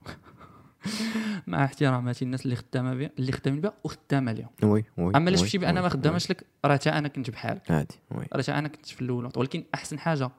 مع 1.47 1.65
احتراماتي 1.65 2.25
الناس 2.25 2.45
اللي 2.45 2.57
خدامة 2.57 2.95
بها 2.95 3.11
اللي 3.19 3.33
خدامين 3.33 3.61
بها 3.61 3.73
وخدامة 3.85 4.33
لهم 4.33 4.49
oui 4.63 4.85
oui 4.99 5.17
أما 5.17 5.31
oui، 5.31 5.37
شفتي 5.37 5.59
بان 5.59 5.75
ما 5.75 5.89
خداماش 5.89 6.31
لك 6.31 6.47
راه 6.65 6.75
حتى 6.77 6.91
أنا 6.91 7.09
كنت 7.09 7.31
بحالك. 7.31 7.71
عادي 7.71 7.95
oui. 8.11 8.27
راه 8.33 8.43
حتى 8.43 8.53
أنا 8.53 8.69
كنت 8.69 8.87
في 8.87 9.03
الأول. 9.03 9.33
ولكن 9.37 9.65
أحسن 9.75 9.99
حاجة 9.99 10.31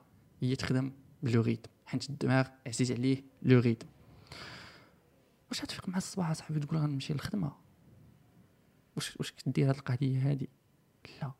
هي 0.42 0.56
تخدم 0.56 0.92
ب 1.24 1.30
le 1.30 1.42
rythme 1.42 1.70
حيت 1.86 2.10
الدماغ 2.10 2.48
عزيز 2.68 2.92
عليه 2.92 3.24
le 3.42 3.60
rythme 3.60 3.88
واش 5.50 5.62
غتفيق 5.62 5.90
مع 5.90 5.98
الصباح 5.98 6.30
اصاحبي 6.30 6.60
تقول 6.60 6.78
غنمشي 6.80 7.14
للخدمة؟ 7.14 7.52
واش 8.96 9.18
واش 9.18 9.32
كدير 9.32 9.70
هاد 9.70 9.76
القضية 9.76 10.30
هادي؟ 10.30 10.50
لا. 11.22 11.32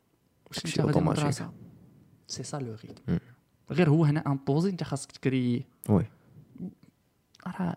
واش 0.48 0.66
أنت 0.66 0.80
غادي. 0.80 0.98
للمدرسه 0.98 1.52
c'est 2.26 2.42
ça 2.42 2.56
le 2.56 2.76
rythme. 2.84 3.18
غير 3.70 3.90
هو 3.90 4.04
هنا 4.04 4.22
imposé 4.26 4.70
أنت 4.70 4.82
خاصك 4.82 5.12
تكري 5.12 5.64
oui. 5.88 6.06
راه 7.46 7.76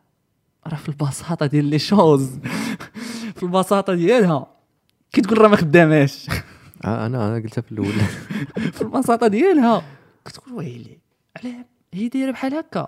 راه 0.67 0.76
في 0.77 0.89
البساطة 0.89 1.45
ديال 1.45 1.65
les 1.65 1.80
choses. 1.80 2.39
في 3.38 3.43
البساطة 3.43 3.95
ديالها. 3.95 4.47
كي 5.11 5.21
تقول 5.21 5.38
راه 5.41 5.47
ما 5.47 5.55
خداماش. 5.55 6.30
آه، 6.85 7.05
أنا 7.05 7.27
أنا 7.27 7.35
قلتها 7.35 7.61
في 7.61 7.71
الأول. 7.71 7.93
في 8.76 8.81
البساطة 8.81 9.27
ديالها. 9.27 9.84
كتقول 10.26 10.53
ويلي 10.53 10.97
علاه 11.38 11.65
هي 11.93 12.07
دايرة 12.07 12.31
بحال 12.31 12.53
هكا. 12.53 12.88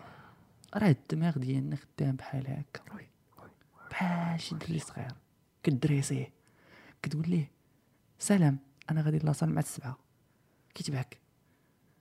راه 0.75 0.89
الدماغ 0.89 1.37
ديالنا 1.37 1.75
خدام 1.75 2.15
بحال 2.15 2.47
هكا. 2.47 2.81
بحال 3.91 4.41
شي 4.41 4.55
دري 4.55 4.79
صغير. 4.79 5.11
كدريسيه. 5.63 6.31
كتقول 7.03 7.29
ليه 7.29 7.51
سلام 8.19 8.57
أنا 8.91 9.01
غادي 9.01 9.17
لاصال 9.17 9.49
مع 9.53 9.59
السبعة. 9.59 9.97
كيتبعك. 10.73 11.20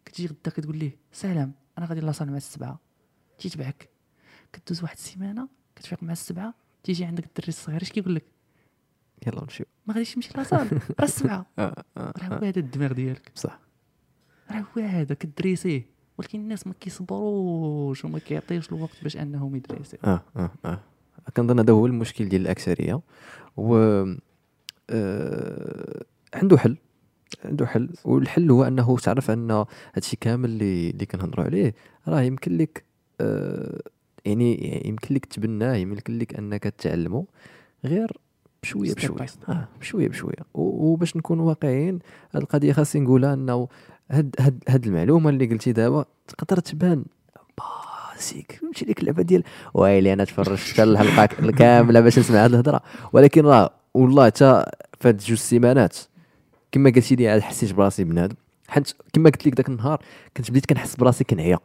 كتجي 0.05 0.27
غدا 0.27 0.51
كتقول 0.51 0.77
ليه 0.77 0.97
سلام 1.13 1.53
أنا 1.79 1.87
غادي 1.87 2.01
لاصال 2.01 2.31
مع 2.31 2.37
السبعة 2.37 2.81
تيتبعك 3.39 3.89
كدوز 4.53 4.83
واحد 4.83 4.97
السيمانة 4.97 5.49
كتفيق 5.77 6.03
مع 6.03 6.13
السبعة 6.13 6.55
تيجي 6.85 7.05
عندك 7.05 7.25
الدري 7.25 7.49
الصغير 7.49 7.83
اش 7.83 7.91
كيقول 7.93 8.15
لك 8.15 8.25
يلا 9.27 9.41
نمشيو 9.43 9.67
ما 9.87 9.95
غاديش 9.95 10.15
تمشي 10.15 10.31
لاصال 10.37 10.69
راه 11.01 11.05
السبعة. 11.05 11.47
آه، 11.59 11.85
آه، 11.97 12.13
راه 12.19 12.39
هو 12.39 12.45
هذا 12.45 12.59
الدماغ 12.59 12.93
ديالك. 12.93 13.33
بصح. 13.35 13.61
راه 14.51 14.65
هو 14.79 14.83
هذا 14.83 15.15
كدريسيه 15.15 15.87
ولكن 16.19 16.41
الناس 16.41 16.67
ما 16.67 16.75
كيصبروش 16.81 18.05
وما 18.05 18.19
كيعطيوش 18.19 18.69
الوقت 18.69 19.03
باش 19.03 19.17
أنهم 19.17 19.57
يدريسيو. 19.57 19.99
آه 20.05 20.23
آه 20.37 20.51
آه. 20.65 20.81
كنظن 21.37 21.59
هذا 21.59 21.73
هو 21.73 21.87
المشكل 21.87 22.29
ديال 22.29 22.43
الأكثرية 22.43 23.01
و 23.57 23.77
آه 24.91 26.05
عنده 26.35 26.59
حل. 26.59 26.77
عنده 27.45 27.67
حل. 27.67 27.89
والحل 28.05 28.51
هو 28.51 28.65
أنه 28.65 28.97
تعرف 28.97 29.31
أن 29.31 29.65
هادشي 29.95 30.17
كامل 30.17 30.49
اللي 30.49 30.91
اللي 30.91 31.07
كنهضروا 31.07 31.45
عليه 31.45 31.75
راه 32.09 32.21
يمكن 32.21 32.57
لك 32.57 32.85
آه 33.21 33.81
يعني 34.25 34.83
يمكن 34.89 35.15
لك 35.15 35.25
تبناه 35.25 35.75
يمكن 35.75 36.19
لك 36.19 36.35
أنك 36.35 36.65
تعلمه 36.65 37.25
غير 37.85 38.13
بشوية 38.63 38.95
بشوية. 38.95 39.27
آه 39.49 39.69
بشوية 39.81 40.09
بشوية. 40.09 40.35
وباش 40.55 41.17
نكون 41.17 41.41
واقعيين 41.41 41.99
هاد 42.35 42.43
القضية 42.43 42.73
خاصني 42.73 43.03
نقولها 43.03 43.35
أنه 43.35 43.69
هاد 44.11 44.35
هاد 44.41 44.65
هاد 44.69 44.87
المعلومة 44.87 45.31
اللي 45.31 45.47
قلتي 45.47 45.73
دابا 45.73 46.05
تقدر 46.29 46.57
تبان 46.61 47.05
basique 48.15 48.53
فهمتي؟ 48.63 48.85
ديك 48.85 49.01
اللعبة 49.01 49.23
ديال 49.23 49.43
ويلي 49.75 50.13
أنا 50.13 50.25
تفرجت 50.25 50.73
حتى 50.73 50.83
الحلقة 50.83 51.29
الكاملة 51.39 52.01
باش 52.01 52.19
نسمع 52.19 52.45
هاد 52.45 52.51
الهضرة. 52.51 52.81
ولكن 53.13 53.47
راه 53.47 53.71
والله 53.95 54.27
حتى 54.27 54.65
فهاد 55.01 55.17
جوج 55.17 55.39
سيمانات 55.39 55.97
كما 56.73 56.91
قلتي 56.91 57.15
لي 57.17 57.29
عاد 57.29 57.41
حسيت 57.41 57.73
براسي 57.73 58.05
بنادم. 58.05 58.35
حيت 58.69 58.93
كما 59.13 59.31
قلت 59.31 59.47
لك 59.47 59.57
ذاك 59.57 59.69
النهار 59.69 60.03
كنت 60.37 60.51
بديت 60.51 60.67
كنحس 60.67 60.97
براسي 60.97 61.25
كنعيا. 61.25 61.59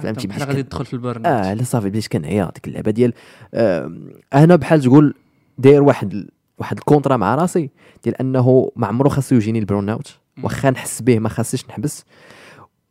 فهمتي؟ 0.00 0.26
بحال 0.26 0.42
غادي 0.48 0.62
تدخل 0.62 0.84
في 0.84 0.92
ال 0.94 1.00
burn 1.00 1.26
آه 1.26 1.54
لا 1.54 1.62
صافي 1.64 1.88
بديت 1.88 2.06
كنعيا 2.06 2.50
ديك 2.54 2.68
اللعبة 2.68 2.90
ديال 2.90 3.12
آه 3.54 3.92
أنا 4.34 4.56
بحال 4.56 4.82
تقول 4.82 5.14
داير 5.58 5.82
واحد 5.82 6.26
واحد 6.58 6.76
ال 6.78 6.83
contrat 6.83 7.16
مع 7.16 7.34
راسي 7.34 7.70
ديال 8.04 8.16
أنه 8.16 8.72
ما 8.76 8.86
عمرو 8.86 9.08
خاصو 9.10 9.34
يجيني 9.34 9.58
ال 9.58 9.62
en 9.62 9.71
burn 9.71 9.88
out 9.88 10.18
واخا 10.42 10.70
نحس 10.70 11.02
به 11.02 11.18
ما 11.18 11.28
خاصنيش 11.28 11.68
نحبس. 11.68 12.04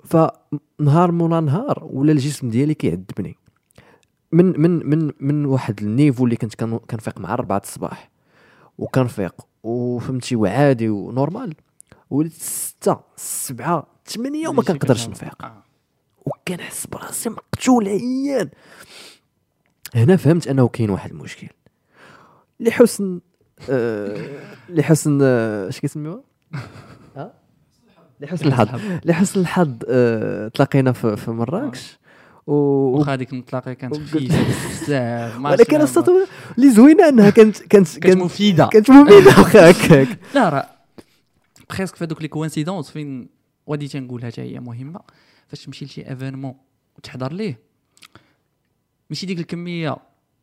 فنهار 0.03 1.11
مولا 1.11 1.39
نهار 1.39 1.87
ولا 1.91 2.11
الجسم 2.11 2.49
ديالي 2.49 2.73
كيعذبني. 2.73 3.35
من 4.31 4.61
من 4.61 4.89
من 4.89 5.11
من 5.19 5.45
واحد 5.45 5.81
ال 5.81 5.87
niveau 5.87 6.25
اللي 6.25 6.35
كنت 6.35 6.55
كن- 6.55 6.77
كنفيق 6.77 7.19
مع 7.19 7.33
4 7.33 7.57
الصباح 7.63 8.09
وكنفيق 8.77 9.35
وفهمتي 9.67 10.35
وعادي 10.35 10.89
و 10.89 10.97
normal. 10.97 11.55
وليت 12.09 12.33
6 12.33 12.99
7 13.15 13.87
8 14.05 14.47
وما 14.47 14.63
كنقدرش 14.63 15.07
نفيق. 15.07 15.45
آه. 15.45 15.63
وكنحس 16.25 16.87
براسي 16.87 17.29
مقتول 17.29 17.87
عيان. 17.87 18.49
هنا 19.95 20.15
فهمت 20.15 20.47
أنه 20.47 20.67
كاين 20.67 20.89
واحد 20.89 21.09
المشكل. 21.11 21.47
لحسن 22.59 23.19
آه 23.69 24.17
لحسن 24.69 25.19
آه، 25.21 25.69
اش 25.69 25.79
كيسميوها؟ 25.79 26.21
ها؟ 27.17 27.33
لحسن 28.19 28.47
الحظ. 28.47 28.81
لحسن 29.05 29.39
الحظ 29.39 29.73
آه 29.89 30.47
تلاقينا 30.47 30.91
في, 30.91 31.15
في 31.17 31.31
مراكش. 31.31 31.97
واخا 32.47 33.13
هذيك 33.13 33.33
الملاقية 33.33 33.73
كانت 33.73 33.95
خفيفة 33.95 34.43
بزاف. 34.83 35.37
ولكن 35.45 35.81
الساط 35.81 36.09
اللي 36.57 36.71
زوينة 36.71 37.09
أنها 37.09 37.29
كانت 37.29 37.57
كانت 37.57 37.97
كانت 37.99 38.17
مفيدة. 38.17 38.67
كانت 38.67 38.91
مفيدة. 38.91 39.27
واخا 39.39 39.71
هكاك. 39.71 40.19
لا 40.35 40.49
راه 40.49 40.69
presque 41.69 41.95
في 41.95 42.03
هذوك 42.03 42.21
les 42.21 42.27
coïncidences 42.27 42.91
فين 42.91 43.29
ودي 43.67 43.87
تنقولها 43.87 44.31
حتى 44.31 44.41
هي 44.41 44.59
مهمة. 44.59 44.99
فاش 45.47 45.65
تمشي 45.65 45.85
لشي 45.85 46.09
événement 46.09 46.55
وتحضر 46.97 47.33
ليه 47.33 47.59
ماشي 49.09 49.25
ديك 49.25 49.39
الكمية 49.39 49.97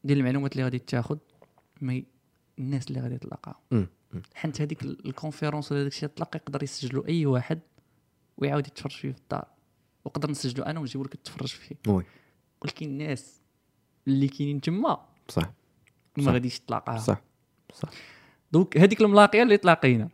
ديال 0.05 0.19
المعلومات 0.19 0.53
اللي 0.53 0.65
غادي 0.65 0.79
تاخذ 0.79 1.17
mais 1.81 2.05
الناس 2.59 2.89
اللي 2.89 3.01
غادي. 3.01 3.19
مم. 3.71 3.87
حيت 4.35 4.61
هذيك 4.61 4.83
ال- 4.83 5.07
ال 5.07 5.13
conférence 5.13 5.73
ولا 5.73 5.83
داك 5.83 5.93
الشيء 5.93 6.09
تلقى 6.09 6.39
يقدر 6.39 6.63
يسجلوا 6.63 7.09
أي 7.09 7.27
واحد 7.27 7.59
ويعاود 8.39 8.67
يتفرج 8.67 8.93
فيه 8.93 9.13
في 9.13 9.19
الدار. 9.19 9.47
وقدر 10.05 10.31
نسجلوا 10.31 10.71
أنا 10.71 10.81
ونجيبوا 10.81 11.05
لك 11.07 11.15
تتفرج 11.15 11.49
فيه. 11.49 11.77
oui. 11.93 12.05
ولكن 12.63 12.87
الناس 12.87 13.41
اللي 14.09 14.29
كاينين 14.29 14.61
تما 14.61 14.99
صح. 15.29 15.51
ما. 16.19 16.33
غاديش 16.33 16.61
تلاقاهم 16.61 16.99
صح. 16.99 17.21
صح. 17.73 17.89
donc 18.53 18.79
هذيك 18.79 19.01
الملاقية 19.01 19.43
اللي 19.43 19.57
تلاقينا 19.57 20.09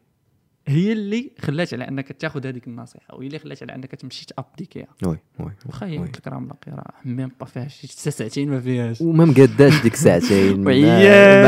هي 0.66 0.92
اللي 0.92 1.30
خلات 1.40 1.74
على 1.74 1.88
أنك 1.88 2.12
تاخذ 2.12 2.46
هذيك 2.46 2.66
النصيحة 2.66 3.14
وهي 3.14 3.26
اللي 3.26 3.38
خلات 3.38 3.62
على 3.62 3.74
أنك 3.74 3.94
تمشي 3.94 4.26
ت 4.26 4.32
appliquer 4.32 4.86
ها 5.06 5.18
oui 5.40 5.46
oui 5.46 5.52
واخا 5.66 5.86
هي. 5.86 5.98
قلت 5.98 6.16
لك 6.18 6.26
راه 6.28 6.38
ملاقية 6.38 6.72
راه 6.72 6.84
même 7.04 7.30
pas 7.40 7.46
فيها 7.46 7.68
شي 7.68 7.86
ساعتين 8.10 8.50
ما 8.50 8.60
فيهاش. 8.60 9.00
وما 9.00 9.24
مقداش 9.24 9.82
ديك 9.82 9.94
ساعتين. 9.96 10.60
مع- 10.64 10.66
وعيال. 10.70 11.44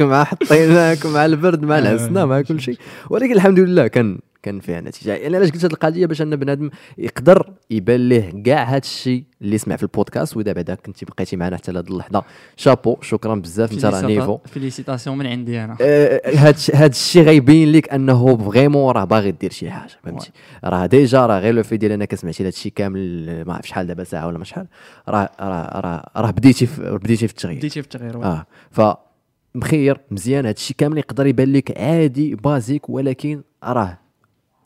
مع 0.00 0.24
حطيناك 0.24 1.06
مع 1.06 1.24
البرد 1.26 1.64
مع 1.64 1.78
العسنه 1.78 2.24
مع 2.24 2.42
كل 2.42 2.60
شيء. 2.60 2.78
ولكن 3.10 3.32
الحمد 3.32 3.58
لله 3.58 3.86
كان 3.86 4.18
كان 4.44 4.60
فيها 4.60 4.80
نتيجة. 4.80 5.14
يعني 5.14 5.36
علاش 5.36 5.50
قلت 5.50 5.64
هذه 5.64 5.72
القضية؟ 5.72 6.06
باش 6.06 6.22
أن 6.22 6.36
بنادم 6.36 6.70
يقدر 6.98 7.52
يبان 7.70 8.08
ليه 8.08 8.42
كاع 8.42 8.64
هذا 8.64 8.78
الشيء 8.78 9.24
اللي 9.42 9.58
سمع 9.58 9.76
في 9.76 9.82
البودكاست 9.82 10.36
وإذا 10.36 10.52
بعدا 10.52 10.74
كنتي 10.74 11.06
بقيتي 11.06 11.36
معنا 11.36 11.56
حتى 11.56 11.72
لهذ 11.72 11.86
اللحظة. 11.90 12.22
شابو 12.56 12.96
شكرا 13.00 13.34
بزاف. 13.34 13.72
أنت 13.72 13.84
راه 13.84 14.02
niveau. 14.02 14.38
félicitations 14.46 15.18
من 15.18 15.26
عندي 15.26 15.64
أنا. 15.64 15.76
آه، 15.80 16.20
هاد 16.34 16.56
هاد 16.74 16.90
الشيء 16.90 17.22
كيبين 17.22 17.72
لك 17.72 17.92
أنه 17.92 18.36
vraiment 18.36 18.94
راه 18.94 19.04
باغي 19.04 19.30
دير 19.30 19.50
شي 19.50 19.70
حاجة 19.70 19.92
فهمتي؟ 20.04 20.30
راه 20.64 20.86
déjà 20.86 21.26
راه 21.26 21.38
غير 21.38 21.54
لو 21.54 21.62
في 21.62 21.76
ديال 21.76 21.92
أنك 21.92 22.14
سمعتي 22.14 22.42
هاد 22.42 22.46
الشيء 22.46 22.72
كامل 22.76 23.44
ما 23.46 23.54
عرف 23.54 23.66
شحال 23.66 23.86
دابا 23.86 24.04
ساعة 24.04 24.26
ولا 24.26 24.38
ما 24.38 24.44
شحال. 24.44 24.66
راه 25.08 25.30
راه 25.40 25.80
راه 25.80 26.10
راه 26.16 26.30
بديتي 26.30 26.66
في 26.66 26.98
بديتي 27.02 27.28
في 27.28 27.32
التغيير. 27.32 27.58
بديتي 27.58 27.82
في 27.82 27.86
التغيير. 27.94 28.24
آه. 28.24 28.46
ف 28.70 28.80
مخير 29.54 30.00
مزيان. 30.10 30.46
هاد 30.46 30.54
الشيء 30.54 30.76
كامل 30.78 30.98
يقدر 30.98 31.26
يبان 31.26 31.52
لك 31.52 31.80
عادي 31.80 32.34
basique 32.34 32.88
ولكن 32.88 33.42
راه 33.64 34.03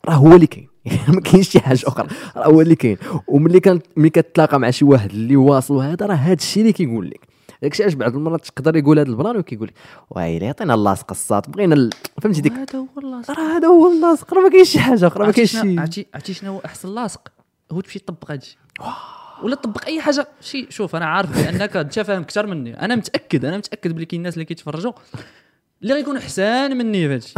راه 0.09 0.15
هو 0.15 0.35
اللي 0.35 0.47
كاين. 0.47 0.67
ما 1.15 1.21
كاينش 1.21 1.49
شي 1.49 1.59
حاجة 1.59 1.87
أخرى. 1.87 2.07
راه 2.35 2.47
هو 2.47 2.61
اللي 2.61 2.75
كاين. 2.75 2.97
وملي 3.27 3.59
كان 3.59 3.79
ملي 3.97 4.09
كتلاقى 4.09 4.59
مع 4.59 4.69
شي 4.69 4.85
واحد 4.85 5.09
اللي 5.11 5.35
واصل 5.35 5.73
وهذا 5.73 6.05
راه 6.05 6.15
هاد 6.15 6.37
الشيء 6.37 6.61
اللي 6.61 6.73
كيقول 6.73 7.09
لك. 7.09 7.27
داكشي 7.61 7.83
علاش 7.83 7.93
بعض 7.93 8.15
المرات 8.15 8.45
تقدر 8.45 8.75
يقول 8.75 8.99
هذا 8.99 9.09
ال 9.09 9.15
plan 9.15 9.37
وكيقول 9.37 9.67
لك 9.67 9.73
ويلي 10.09 10.47
عطينا 10.47 10.73
ال 10.73 10.78
la 10.78 10.87
sauce 10.87 11.11
الساط 11.11 11.49
بغينا 11.49 11.75
ال... 11.75 11.89
فهمتي 12.21 12.41
ديك 12.41 12.53
هذا 12.53 12.79
هو 12.79 12.87
ال 12.97 13.01
la 13.01 13.08
sauce. 13.08 13.31
راه 13.31 13.57
هذا 13.57 13.67
هو 13.67 13.91
ال 13.91 13.96
la 13.96 14.05
sauce. 14.05 14.33
راه 14.33 14.41
ما 14.41 14.49
كاينش 14.49 14.69
شي 14.69 14.79
حاجة 14.79 15.07
أخرى 15.07 15.25
ما 15.25 15.31
كاينش 15.31 15.51
شي 15.51 15.79
عرفتي 15.79 16.07
عرفتي 16.13 16.33
شنو 16.33 16.53
هو 16.53 16.61
أحسن 16.65 16.95
la 16.95 17.04
sauce؟ 17.04 17.31
هو 17.71 17.81
تمشي 17.81 17.99
تطبق 17.99 18.31
هادشي 18.31 18.57
ولا 19.43 19.55
تطبق 19.55 19.85
أي 19.85 20.01
حاجة. 20.01 20.27
شي 20.41 20.67
شوف 20.69 20.95
أنا 20.95 21.05
عارف 21.05 21.43
بأنك 21.43 21.77
أنت 21.77 21.99
فاهم 21.99 22.21
أكثر 22.21 22.47
مني. 22.47 22.81
أنا 22.81 22.95
متاكد 22.95 23.45
أنا 23.45 23.57
متأكد 23.57 23.95
بلي 23.95 24.05
كاين 24.05 24.19
الناس 24.19 24.33
اللي 24.33 24.45
كيتفرجوا 24.45 24.91
اللي 25.81 25.93
غيكونوا 25.93 26.19
احسن 26.19 26.77
مني 26.77 27.07
في 27.07 27.13
هادشي 27.13 27.33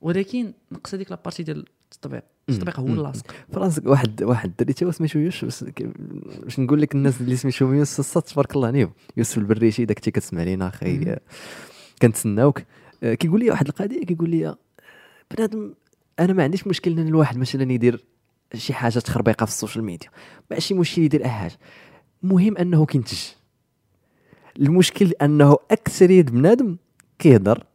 ولكن 0.00 0.52
نقص 0.72 0.94
هذيك 0.94 1.10
la 1.10 1.18
partie 1.18 1.42
ديال 1.42 1.64
التطبيق 1.92 2.22
التطبيق 2.48 2.80
هو 2.80 2.86
ال 2.86 2.90
la 2.90 2.99
sauce. 2.99 3.26
فراسك 3.52 3.86
واحد 3.86 4.22
واحد 4.22 4.48
الدري 4.48 4.72
تا 4.72 4.90
سميتو 4.90 5.18
يوسف؟ 5.18 5.44
بس 5.44 5.64
باش 6.42 6.60
نقول 6.60 6.82
لك 6.82 6.94
الناس 6.94 7.20
اللي 7.20 7.36
سميتهم 7.36 7.74
يوسف 7.74 8.18
تبارك 8.18 8.56
الله 8.56 8.66
عليهم. 8.66 8.92
يوسف 9.16 9.38
البريشي 9.38 9.84
داك 9.84 9.98
الشيء 9.98 10.12
كتسمع 10.12 10.42
لينا 10.42 10.68
أخي 10.68 11.02
آه، 11.06 11.20
كنتسناوك. 12.02 12.62
آه، 13.02 13.14
كيقول 13.14 13.40
لي 13.40 13.50
واحد 13.50 13.68
القضية 13.68 14.04
كيقول 14.04 14.30
لي 14.30 14.48
آه، 14.48 14.56
بنادم 15.30 15.74
أنا 16.20 16.32
ما 16.32 16.42
عنديش 16.42 16.66
مشكل 16.66 16.98
إن 16.98 17.08
الواحد 17.08 17.36
مثلا 17.36 17.72
يدير 17.72 18.04
شي 18.54 18.74
حاجة 18.74 18.98
تخربيقة 18.98 19.46
في 19.46 19.52
ال 19.52 19.57
social 19.57 19.84
media. 19.84 20.08
ماشي 20.50 20.74
مشكل 20.74 21.02
يدير 21.02 21.24
أي 21.24 21.30
حاجة. 21.30 21.58
المهم 22.24 22.56
أنه 22.56 22.86
كينتج. 22.86 23.18
المشكل 24.60 25.12
أنه 25.22 25.56
أكثرية 25.70 26.22
بنادم 26.22 26.76
كيهضر 27.18 27.66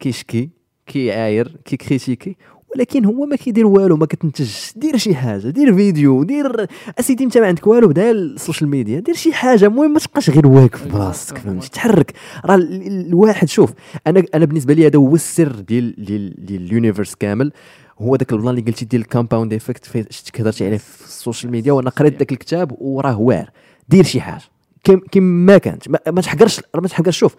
كيشكي 0.00 0.50
كيعاير 0.86 1.56
كي 1.64 1.77
critiquer 1.77 2.36
ولكن 2.76 3.04
هو 3.04 3.26
ما 3.26 3.36
كيدير 3.36 3.66
والو 3.66 3.96
ما 3.96 4.06
كتنتجش. 4.06 4.72
دير 4.76 4.96
شي 4.96 5.14
حاجة 5.14 5.48
دير 5.48 5.74
فيديو 5.74 6.22
دير 6.22 6.66
اسيدي 7.00 7.24
انت 7.24 7.38
ما 7.38 7.46
عندك 7.46 7.66
والو 7.66 7.88
بدا 7.88 8.10
ال 8.10 8.19
social 8.19 8.70
media 8.70 9.00
دير 9.00 9.14
شي 9.14 9.32
حاجة 9.32 9.64
المهم 9.66 9.92
ما 9.92 9.98
تبقاش 9.98 10.30
غير 10.30 10.46
واقف 10.46 10.86
بلاصتك 10.86 11.38
فهمتي 11.38 11.70
تحرك. 11.70 12.12
راه 12.44 12.54
ال- 12.54 12.86
ال- 12.86 13.06
الواحد 13.06 13.48
شوف 13.48 13.70
أنا 14.06 14.22
أنا 14.34 14.44
بالنسبة 14.44 14.74
لي 14.74 14.86
هذا 14.86 14.98
هو 14.98 15.14
السر 15.14 15.52
ديال 15.52 16.04
ديال 16.04 16.46
ديال 16.46 16.62
ال 16.62 16.68
univers 16.68 17.14
كامل. 17.14 17.52
هو 18.00 18.16
داك 18.16 18.32
ال 18.32 18.36
plan 18.36 18.50
اللي 18.50 18.60
قلتي 18.70 18.84
ديال 18.84 19.02
ال 19.02 19.08
compound 19.08 19.52
effect 19.52 20.06
شتك 20.10 20.40
هضرتي 20.40 20.66
عليه 20.66 20.76
في 20.76 21.04
ال 21.04 21.11
social 21.11 21.52
media 21.52 21.72
وأنا 21.72 21.90
قريت 21.90 22.18
داك 22.18 22.32
الكتاب 22.32 22.72
وراه 22.80 23.20
واعر. 23.20 23.50
دير 23.88 24.04
شي 24.04 24.20
حاجة. 24.20 24.42
كم 24.84 25.00
كما 25.12 25.58
كانت. 25.58 25.88
ما, 25.88 25.98
ما 26.06 26.20
تحقرش 26.20 26.60
ما 26.74 26.88
تحقرش. 26.88 27.18
شوف 27.18 27.34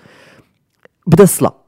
بدا 1.08 1.24
الصلاة. 1.24 1.65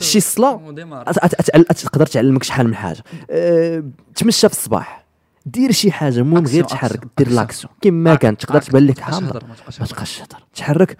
شي 0.00 0.20
أت- 0.20 1.82
تقدر 1.82 2.06
تعلمك 2.06 2.42
شحال 2.42 2.66
من 2.66 2.74
حاجة. 2.74 3.04
أه، 3.30 3.84
تمشى 4.14 4.48
في 4.48 4.54
الصباح. 4.54 5.04
دير 5.46 5.72
شي 5.72 5.92
حاجة 5.92 6.18
المهم 6.18 6.46
غير 6.46 6.64
تحرك. 6.64 7.04
دير. 7.18 7.28
l'action 7.28 7.72
كما 7.80 8.14
كان 8.14 8.36
تقدر 8.36 8.62
تبان 8.62 8.86
لك 8.86 8.88
ما 8.88 8.94
تبقاش 9.04 9.14
حامضه 9.14 9.32
تهضر، 9.32 9.46
ما 9.80 9.86
تبقاش 9.86 10.18
تهضر. 10.18 10.44
تحرك. 10.54 10.96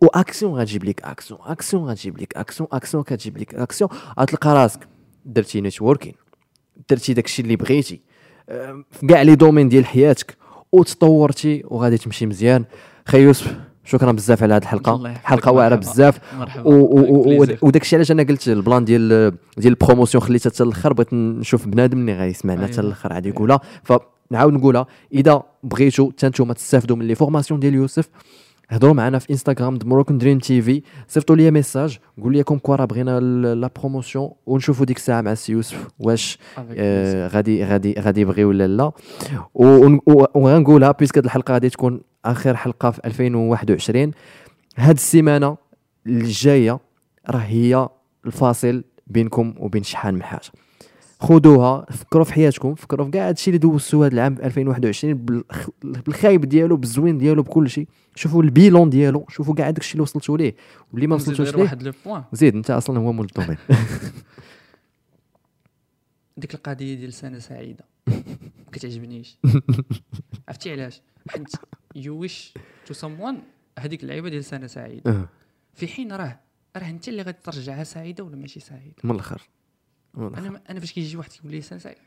واكسيون 0.00 0.54
غتجيب 0.54 0.84
لك 0.84 1.02
action 1.04 1.40
action 1.42 1.84
غتجيب 1.90 2.18
لك 2.18 2.36
action 2.36 2.68
action 2.72 3.02
كتجيب 3.02 3.38
لك 3.38 3.54
اكسيون 3.54 3.90
غتلقى 4.20 4.54
راسك. 4.54 4.80
درتي 5.24 5.60
networking 5.60 6.14
درتي 6.90 7.14
داكشي 7.14 7.42
اللي 7.42 7.56
بغيتي. 7.56 8.00
أه، 8.48 8.84
في 8.90 9.06
كاع 9.06 9.22
les 9.22 9.34
domaines 9.34 9.68
ديال 9.68 9.86
حياتك. 9.86 10.36
وتطورتي. 10.72 11.62
وغادي 11.66 11.98
تمشي 11.98 12.26
مزيان. 12.26 12.64
خي 13.08 13.20
يوسف. 13.22 13.56
شكرا 13.88 14.12
بزاف 14.12 14.42
على 14.42 14.54
هذه 14.54 14.62
الحلقة. 14.62 15.14
حلقة 15.24 15.52
واعرة. 15.52 15.74
بزاف. 15.76 16.20
وداك 17.62 17.82
الشيء 17.82 17.96
علاش 17.96 18.10
أنا 18.10 18.22
قلت 18.22 18.48
ال 18.48 18.55
plan 18.55 18.84
ديال 18.84 19.32
ديال 19.56 19.72
ال 19.72 19.77
promotion 19.77 20.24
خليتها 20.24 20.50
حتى 20.50 20.62
الأخر 20.62 20.92
بغيت 20.92 21.12
نشوف 21.12 21.68
بنادم 21.68 21.98
اللي 21.98 22.18
غيسمعنا 22.18 22.66
حتى 22.66 22.72
أيوة. 22.72 22.86
الأخر 22.86 23.12
غادي 23.12 23.28
يقولها. 23.28 23.60
فنعاود 23.82 24.52
نقولها 24.52 24.86
إذا 25.12 25.42
بغيتوا 25.62 26.10
حتى 26.10 26.26
نتوما 26.26 26.54
تستافدوا 26.54 26.96
من 26.96 27.06
les 27.06 27.14
formations 27.14 27.60
ديال 27.60 27.74
يوسف 27.74 28.08
هضروا 28.70 28.94
معنا 28.94 29.18
في 29.18 29.30
انستغرام 29.30 29.78
Moroccan 29.84 30.18
Dream 30.18 30.38
TV 30.38 30.82
صيفطوا 31.08 31.36
les 31.36 31.50
messages 31.50 31.98
قول 32.22 32.32
لي 32.32 32.42
comme 32.42 32.58
quoi 32.58 32.76
راه 32.76 32.84
بغينا 32.84 33.20
la 33.54 33.70
promotion 33.80 34.30
ونشوفوا 34.46 34.86
ديك 34.86 34.96
الساعة 34.96 35.20
مع 35.20 35.32
السي 35.32 35.52
يوسف 35.52 35.88
واش 35.98 36.38
آه 36.76 37.28
غادي 37.28 37.64
غادي 37.64 37.94
غادي 38.00 38.20
يبغي 38.20 38.44
ولا 38.44 38.66
لا. 38.66 38.92
وغنقولها 40.34 40.92
puisque 40.92 41.18
هاد 41.18 41.24
الحلقة 41.24 41.52
غادي 41.52 41.68
تكون 41.70 42.00
آخر 42.24 42.56
حلقة 42.56 42.90
في 42.90 43.00
2021 43.04 44.10
هاد 44.76 44.94
السيمانة 44.94 45.56
اللي 46.06 46.24
جاية 46.28 46.78
راه 47.30 47.38
هي 47.38 47.88
الفاصل 48.26 48.84
بينكم 49.06 49.54
وبين 49.58 49.82
شحال 49.82 50.14
من 50.14 50.22
حاجة. 50.22 50.50
خذوها 51.20 51.86
فكروا 51.90 52.24
في 52.24 52.32
حياتكم 52.32 52.74
فكروا 52.74 53.04
في 53.04 53.10
كاع 53.10 53.28
هادشي 53.28 53.50
اللي 53.50 53.58
دوزتوا 53.58 54.06
هذا 54.06 54.14
العام 54.14 54.32
2021 54.42 55.14
بالخ- 55.14 55.70
بالخايب 55.82 56.40
ديالو 56.44 56.76
بالزوين 56.76 57.18
ديالو 57.18 57.42
بكل 57.42 57.70
شيء 57.70 57.88
شوفوا 58.14 58.42
ال 58.42 58.50
bilan 58.50 58.90
ديالو 58.90 59.26
شوفوا 59.28 59.54
كاع 59.54 59.70
داكشي 59.70 59.92
اللي 59.92 60.02
وصلتوا 60.02 60.38
ليه. 60.38 60.54
واللي 60.92 61.06
ما 61.06 61.14
وصلتوش 61.14 61.54
ليه. 61.54 61.78
زيد 62.32 62.54
انت 62.56 62.70
أصلا 62.70 62.98
هو 62.98 63.12
مول 63.12 63.26
ال 63.26 63.30
domaine. 63.30 63.58
ديك 66.36 66.54
القضية 66.54 66.94
ديال 66.94 67.12
سنة 67.12 67.38
سعيدة. 67.38 67.84
ما 68.06 68.70
كتعجبنيش. 68.72 69.38
عرفتي 70.48 70.72
علاش؟ 70.72 71.00
حيت 71.30 71.52
you 71.96 72.16
wish 72.18 72.54
to 72.86 72.94
someone 72.94 73.38
هذيك 73.78 74.02
اللعيبة 74.02 74.28
ديال 74.28 74.44
سنة 74.44 74.66
سعيدة. 74.66 75.28
في 75.74 75.86
حين 75.88 76.12
راه 76.12 76.40
راه 76.76 76.88
انت 76.90 77.08
اللي 77.08 77.22
غادي 77.22 77.38
ترجعها 77.44 77.84
سعيدة 77.84 78.24
ولا 78.24 78.36
ماشي 78.36 78.60
سعيدة؟ 78.60 78.94
من 79.04 79.10
الآخر. 79.10 79.42
أنا 80.16 80.60
أنا 80.70 80.80
فاش 80.80 80.92
كيجي 80.92 81.16
واحد 81.16 81.30
كيقول 81.32 81.50
لي 81.52 81.60
سعيده 81.60 82.00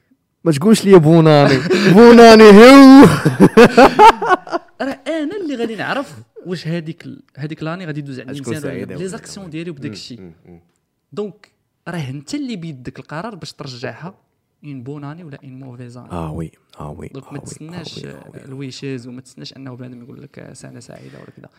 ما 0.43 0.51
تقولش 0.51 0.85
لي 0.85 0.99
bonne 0.99 1.28
année 1.28 1.57
bonne 1.93 2.18
année 2.18 2.43
هو 2.43 3.05
راه 4.81 4.99
أنا 5.07 5.35
اللي 5.43 5.55
غادي 5.55 5.75
نعرف 5.75 6.15
واش 6.45 6.67
هذيك 6.67 7.07
هذيك 7.37 7.63
لاني 7.63 7.85
غادي 7.85 7.99
يدوز 7.99 8.19
عندي 8.19 8.41
مزيان. 8.41 8.87
les 8.87 9.07
actions 9.07 9.49
ديالي 9.49 9.69
وبداك 9.69 9.91
الشيء 9.91 10.31
donc 11.13 11.51
راه 11.87 12.09
انت 12.09 12.35
اللي 12.35 12.55
بيدك 12.55 12.99
القرار 12.99 13.35
باش 13.35 13.53
ترجعها 13.53 14.13
une 14.63 14.83
bonne 14.83 15.03
année 15.03 15.23
ولا 15.23 15.39
une 15.43 15.59
mauvaise 15.59 15.91
année 15.91 16.11
آه 16.11 16.31
oui 16.31 16.51
آه 16.79 16.91
oui 16.91 17.07
donc 17.07 17.33
mais 17.33 17.39
oui. 18.33 18.45
ال 18.45 18.54
wishes 18.54 19.07
وما 19.07 19.21
تستناش 19.21 19.53
انه 19.57 19.75
بنادم 19.75 20.03
يقول 20.03 20.21
لك 20.21 20.49
سنه 20.53 20.79
سعيده 20.79 21.17
ولا 21.19 21.27
كذا 21.37 21.49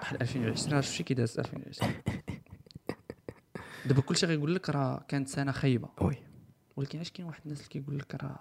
بحال 0.00 0.22
2020 0.22 0.74
راه 0.74 0.80
شفتي 0.80 1.02
كي 1.02 1.14
داز 1.14 1.38
2020 1.38 1.92
دابا 3.86 4.02
كلشي 4.02 4.26
غيقول 4.26 4.54
لك 4.54 4.70
راه 4.70 5.04
كانت 5.08 5.28
سنة 5.28 5.52
خايبة. 5.52 5.88
oui 6.00 6.16
ولكن 6.76 6.98
علاش 6.98 7.10
كاين 7.10 7.26
واحد 7.28 7.40
الناس 7.44 7.58
اللي 7.58 7.68
كيقول 7.68 7.98
لك 7.98 8.14
راه 8.14 8.38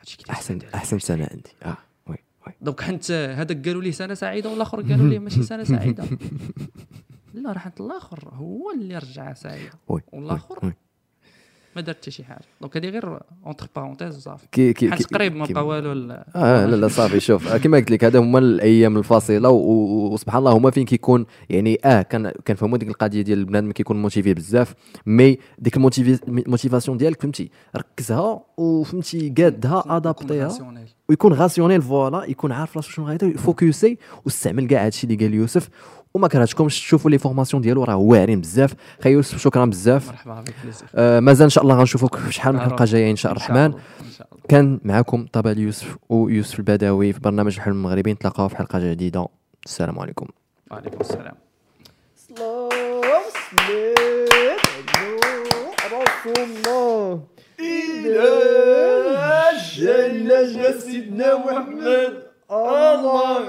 هادشي 0.00 0.18
احسن 0.30 0.58
أحسن 0.74 0.98
سنة 0.98 1.28
عندي 1.32 1.50
آه 1.62 1.76
وي 2.06 2.16
وي. 2.46 2.52
دونك 2.60 2.80
حنت 2.80 3.10
هذاك 3.10 3.66
قالوا 3.68 3.82
ليه 3.82 3.90
سنة 3.90 4.14
سعيدة 4.14 4.50
والآخر 4.50 4.82
قالوا 4.82 5.08
ليه 5.08 5.18
ماشي 5.18 5.42
سنة 5.42 5.64
سعيدة. 5.64 6.04
لا 7.34 7.52
راه 7.52 7.58
حنت 7.58 7.80
الآخر 7.80 8.28
هو 8.32 8.70
اللي 8.70 8.98
رجعها 8.98 9.34
سعيده 9.34 9.72
oui 9.88 10.00
والآخر 10.12 10.66
oui. 10.66 10.72
ما 11.76 11.82
دار 11.82 11.94
حتى 11.94 12.10
شي 12.10 12.24
حاجة 12.24 12.44
donc 12.60 12.76
هذه 12.76 12.88
غير 12.88 13.18
entre 13.46 13.68
parenthèses 13.76 14.16
وصافي 14.16 14.46
كي 14.52 14.72
كي 14.72 14.90
حيت 14.90 15.14
قريب 15.14 15.36
ما 15.36 15.46
بقى 15.46 15.66
والو 15.66 16.12
آه 16.36 16.66
لا 16.66 16.76
لا 16.76 16.88
صافي 16.88 17.20
شوف 17.20 17.48
آه، 17.52 17.58
كما 17.58 17.78
قلت 17.78 17.90
لك 17.90 18.04
هذا 18.04 18.18
هما 18.18 18.38
الأيام 18.38 18.96
الفاصلة 18.96 19.50
وسبحان 19.50 20.38
الله 20.38 20.52
هما 20.52 20.70
فين 20.70 20.84
كيكون 20.84 21.26
يعني 21.50 21.78
آه 21.84 22.02
كان 22.02 22.30
كنفهموا 22.46 22.78
ديك 22.78 22.88
القضية 22.88 23.22
ديال 23.22 23.38
البنادم 23.38 23.72
كيكون 23.72 24.02
motivé 24.02 24.34
بزاف 24.34 24.74
mais 25.06 25.38
ديك 25.58 25.76
ال 25.76 25.87
motivation 25.87 26.96
ديالك 26.96 27.22
فهمتي 27.22 27.50
ركزها 27.76 28.40
وفهمتي 28.56 29.34
قادها 29.38 29.84
adapt 29.86 30.41
يها. 30.41 30.74
ويكون 31.08 31.32
rationnel 31.32 31.82
voilà 31.82 32.24
يكون 32.24 32.52
عارف 32.52 32.76
راسو 32.76 32.90
شنو 32.90 33.06
غايدير 33.06 33.38
focusé 33.38 33.98
واستعمل 34.24 34.66
كاع 34.66 34.84
هادشي 34.86 35.06
اللي 35.06 35.16
قال 35.16 35.34
يوسف 35.34 35.68
وما 36.14 36.28
كرهتكمش 36.28 36.80
تشوفوا 36.80 37.10
les 37.10 37.18
formations 37.18 37.62
ديالو 37.62 37.84
راه 37.84 37.96
واعرين 37.96 38.40
بزاف. 38.40 38.74
خي 39.02 39.10
يوسف 39.10 39.38
شكرا 39.38 39.64
بزاف. 39.64 40.08
مرحبا 40.08 40.40
بك 40.40 40.54
آه 40.94 41.20
مازال 41.20 41.44
إن 41.44 41.50
شاء 41.50 41.64
الله 41.64 41.74
غنشوفوك 41.74 42.16
في 42.16 42.32
شحال 42.32 42.54
من. 42.54 42.60
حلقة 42.60 42.84
جاية 42.84 43.10
إن 43.10 43.16
شاء 43.16 43.32
الرحمن. 43.32 43.56
الله، 43.56 43.66
الله. 43.66 44.42
كان 44.48 44.80
معكم 44.84 45.26
طبال 45.32 45.58
يوسف 45.58 45.96
ويوسف 46.08 46.58
البداوي 46.58 47.12
في 47.12 47.20
برنامج 47.20 47.54
الحلم 47.54 47.74
المغربي. 47.74 48.12
نتلاقاو 48.12 48.48
في 48.48 48.56
حلقة 48.56 48.92
جديدة. 48.92 49.26
السلام 49.66 49.98
عليكم. 49.98 50.26
وعليكم 50.70 51.00
السلام. 51.00 51.34
سيدنا 60.78 61.36
محمد. 61.38 62.33
الله 62.50 63.44